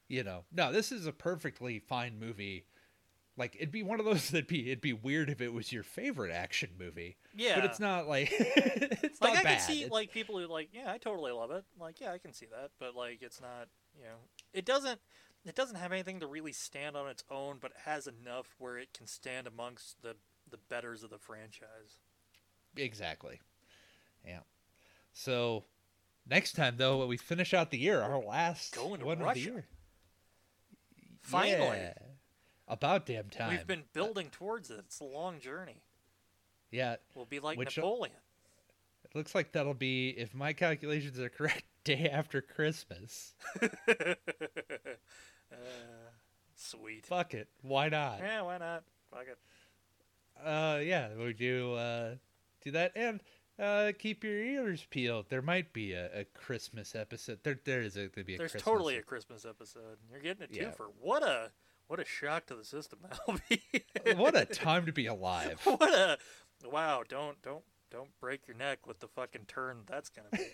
you 0.08 0.24
know, 0.24 0.44
no, 0.54 0.72
this 0.72 0.92
is 0.92 1.06
a 1.08 1.12
perfectly 1.14 1.80
fine 1.80 2.20
movie. 2.20 2.66
Like 3.38 3.56
it'd 3.56 3.72
be 3.72 3.82
one 3.84 4.00
of 4.00 4.06
those 4.06 4.30
that'd 4.32 4.48
be 4.48 4.68
it'd 4.70 4.82
be 4.82 4.94
weird 4.94 5.30
if 5.30 5.42
it 5.42 5.54
was 5.54 5.72
your 5.72 5.84
favorite 5.84 6.32
action 6.32 6.70
movie, 6.80 7.16
Yeah, 7.36 7.56
but 7.56 7.66
it's 7.66 7.80
not 7.80 8.08
like 8.08 8.30
it's 8.40 9.22
like 9.22 9.34
not 9.34 9.40
I 9.40 9.44
bad. 9.44 9.58
can 9.58 9.60
see 9.62 9.78
It's- 9.80 9.92
like 9.92 10.12
people 10.12 10.38
who 10.40 10.48
like, 10.48 10.70
yeah, 10.74 10.92
I 10.92 10.98
totally 10.98 11.32
love 11.32 11.52
it. 11.52 11.64
Like, 11.80 12.00
yeah, 12.02 12.12
I 12.12 12.18
can 12.18 12.34
see 12.34 12.48
that, 12.48 12.72
but 12.80 12.96
like, 12.96 13.22
it's 13.22 13.40
not, 13.42 13.68
you 13.98 14.04
know, 14.04 14.18
it 14.54 14.66
doesn't, 14.66 15.00
it 15.46 15.56
doesn't 15.56 15.78
have 15.78 15.92
anything 15.92 16.20
to 16.20 16.28
really 16.28 16.52
stand 16.54 16.96
on 16.96 17.10
its 17.10 17.24
own, 17.30 17.58
but 17.60 17.72
it 17.72 17.78
has 17.86 18.08
enough 18.08 18.56
where 18.60 18.78
it 18.78 18.94
can 18.94 19.08
stand 19.08 19.48
amongst 19.48 20.02
the 20.02 20.16
the 20.50 20.58
betters 20.70 21.04
of 21.04 21.10
the 21.10 21.18
franchise. 21.18 22.00
Exactly. 22.76 23.40
Yeah. 24.26 24.40
So 25.14 25.66
next 26.28 26.54
time 26.54 26.76
though, 26.78 26.98
when 27.00 27.08
we 27.08 27.18
finish 27.18 27.54
out 27.54 27.72
the 27.72 27.78
year, 27.78 28.02
our 28.02 28.20
last 28.20 28.76
Going 28.76 29.00
to 29.00 29.06
one 29.06 29.22
of 29.22 29.34
the 29.34 29.40
year. 29.40 29.66
Finally. 31.22 31.78
Yeah. 31.78 31.94
About 32.68 33.06
damn 33.06 33.30
time. 33.30 33.52
We've 33.52 33.68
been 33.68 33.84
building 33.94 34.30
towards 34.32 34.70
it. 34.70 34.80
It's 34.80 35.00
a 35.00 35.06
long 35.06 35.40
journey. 35.40 35.82
Yeah. 36.72 36.96
We'll 37.16 37.26
be 37.26 37.40
like 37.40 37.58
Which- 37.58 37.78
uh, 37.78 37.82
Napoleon. 37.82 38.16
It 39.04 39.16
looks 39.18 39.36
like 39.36 39.52
that'll 39.52 39.74
be, 39.74 40.10
if 40.12 40.34
my 40.34 40.54
calculations 40.54 41.20
are 41.20 41.28
correct, 41.38 41.64
day 41.84 42.10
after 42.10 42.42
Christmas. 42.42 43.34
uh, 45.52 46.10
sweet. 46.56 47.06
Fuck 47.06 47.34
it. 47.34 47.48
Why 47.62 47.90
not? 47.90 48.20
Yeah, 48.20 48.42
why 48.42 48.58
not? 48.58 48.84
Fuck 49.12 49.26
it. 49.28 49.38
Uh 50.44 50.80
yeah, 50.82 51.10
we 51.18 51.34
do 51.34 51.74
uh 51.76 52.16
do 52.64 52.72
that 52.72 52.94
and 52.96 53.22
uh 53.60 53.92
keep 54.00 54.24
your 54.24 54.38
ears 54.38 54.86
peeled. 54.90 55.26
There 55.30 55.42
might 55.42 55.72
be 55.74 55.94
a, 55.94 56.22
a 56.22 56.24
Christmas 56.26 56.96
episode. 56.96 57.40
There 57.44 57.60
there 57.64 57.82
is 57.82 57.96
a, 57.98 58.08
gonna 58.08 58.26
be 58.26 58.36
a 58.36 58.38
There's 58.38 58.52
Christmas 58.52 58.64
totally 58.74 58.98
a 58.98 59.02
Christmas 59.04 59.46
episode. 59.46 59.98
You're 60.10 60.22
getting 60.22 60.44
a 60.44 60.48
Yeah. 60.56 60.70
twofer. 60.70 60.88
What 61.00 61.22
a 61.24 61.52
what 61.88 62.00
a 62.00 62.06
shock 62.06 62.46
to 62.48 62.56
the 62.56 62.64
system 62.64 63.00
that'll 63.10 63.40
be. 63.50 63.62
what 64.16 64.36
a 64.36 64.46
time 64.46 64.86
to 64.86 64.94
be 64.94 65.06
alive. 65.08 65.60
what 65.66 65.94
a 65.94 66.18
wow! 66.64 67.04
Don't 67.08 67.40
don't 67.42 67.64
don't 67.92 68.10
break 68.20 68.48
your 68.48 68.56
neck 68.56 68.88
with 68.88 69.00
the 69.02 69.10
fucking 69.10 69.46
turn 69.48 69.82
that's 69.86 70.10
gonna 70.10 70.30
be. 70.32 70.48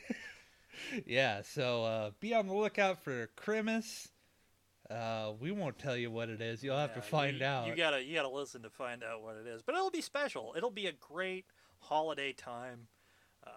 yeah, 1.06 1.44
so 1.44 1.84
uh, 1.84 2.12
be 2.20 2.34
on 2.34 2.48
the 2.48 2.56
lookout 2.56 3.04
for 3.04 3.28
Christmas. 3.36 4.10
Uh, 4.90 5.34
we 5.40 5.52
won't 5.52 5.78
tell 5.78 5.98
you 5.98 6.10
what 6.10 6.30
it 6.30 6.42
is. 6.42 6.64
You'll 6.64 6.78
have 6.78 6.92
Yeah, 6.92 6.96
to 6.96 7.02
find 7.02 7.40
you, 7.40 7.46
out. 7.46 7.68
You 7.68 7.76
gotta 7.76 8.04
you 8.04 8.16
gotta 8.16 8.30
listen 8.30 8.62
to 8.64 8.70
find 8.70 9.04
out 9.04 9.22
what 9.22 9.36
it 9.36 9.46
is. 9.48 9.62
But 9.62 9.76
it'll 9.76 9.92
be 9.92 10.02
special. 10.02 10.54
It'll 10.56 10.72
be 10.72 10.88
a 10.88 10.94
great 10.94 11.46
holiday 11.80 12.32
time. 12.34 12.88
Uh, 13.46 13.50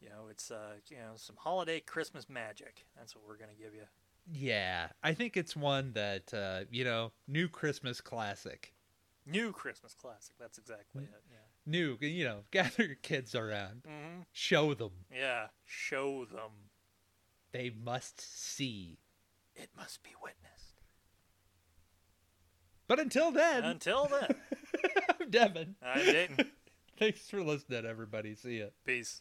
you 0.00 0.08
know, 0.08 0.26
it's 0.30 0.50
uh, 0.50 0.74
you 0.88 0.96
know 0.96 1.12
some 1.16 1.36
holiday 1.36 1.78
Christmas 1.80 2.28
magic. 2.28 2.84
That's 2.96 3.14
what 3.14 3.24
we're 3.26 3.36
gonna 3.36 3.52
give 3.58 3.74
you. 3.74 3.84
yeah, 4.32 4.88
I 5.02 5.14
think 5.14 5.36
it's 5.36 5.54
one 5.54 5.92
that 5.92 6.34
uh, 6.34 6.64
you 6.70 6.84
know, 6.84 7.12
new 7.28 7.48
Christmas 7.48 8.00
classic. 8.00 8.74
New 9.26 9.52
Christmas 9.52 9.94
classic. 9.94 10.34
That's 10.40 10.58
exactly 10.58 11.04
it. 11.04 11.22
Yeah. 11.30 11.36
New, 11.66 11.98
you 12.00 12.24
know, 12.24 12.40
gather 12.50 12.84
your 12.84 12.94
kids 12.96 13.34
around, 13.36 13.82
hmm 13.86 14.22
show 14.32 14.74
them 14.74 14.90
Yeah. 15.14 15.48
Show 15.64 16.24
them. 16.24 16.50
they 17.52 17.70
must 17.70 18.20
see. 18.20 18.98
It 19.54 19.68
must 19.76 20.02
be 20.02 20.10
witnessed. 20.22 20.80
But 22.86 22.98
until 23.00 23.30
then, 23.30 23.64
Until 23.64 24.08
then, 24.08 24.34
I'm 25.20 25.30
Devin. 25.30 25.76
I'm 25.82 26.04
Dayton. 26.04 26.50
Thanks 26.98 27.28
for 27.28 27.42
listening, 27.42 27.86
everybody. 27.86 28.34
See 28.34 28.58
ya. 28.60 28.66
Peace. 28.84 29.18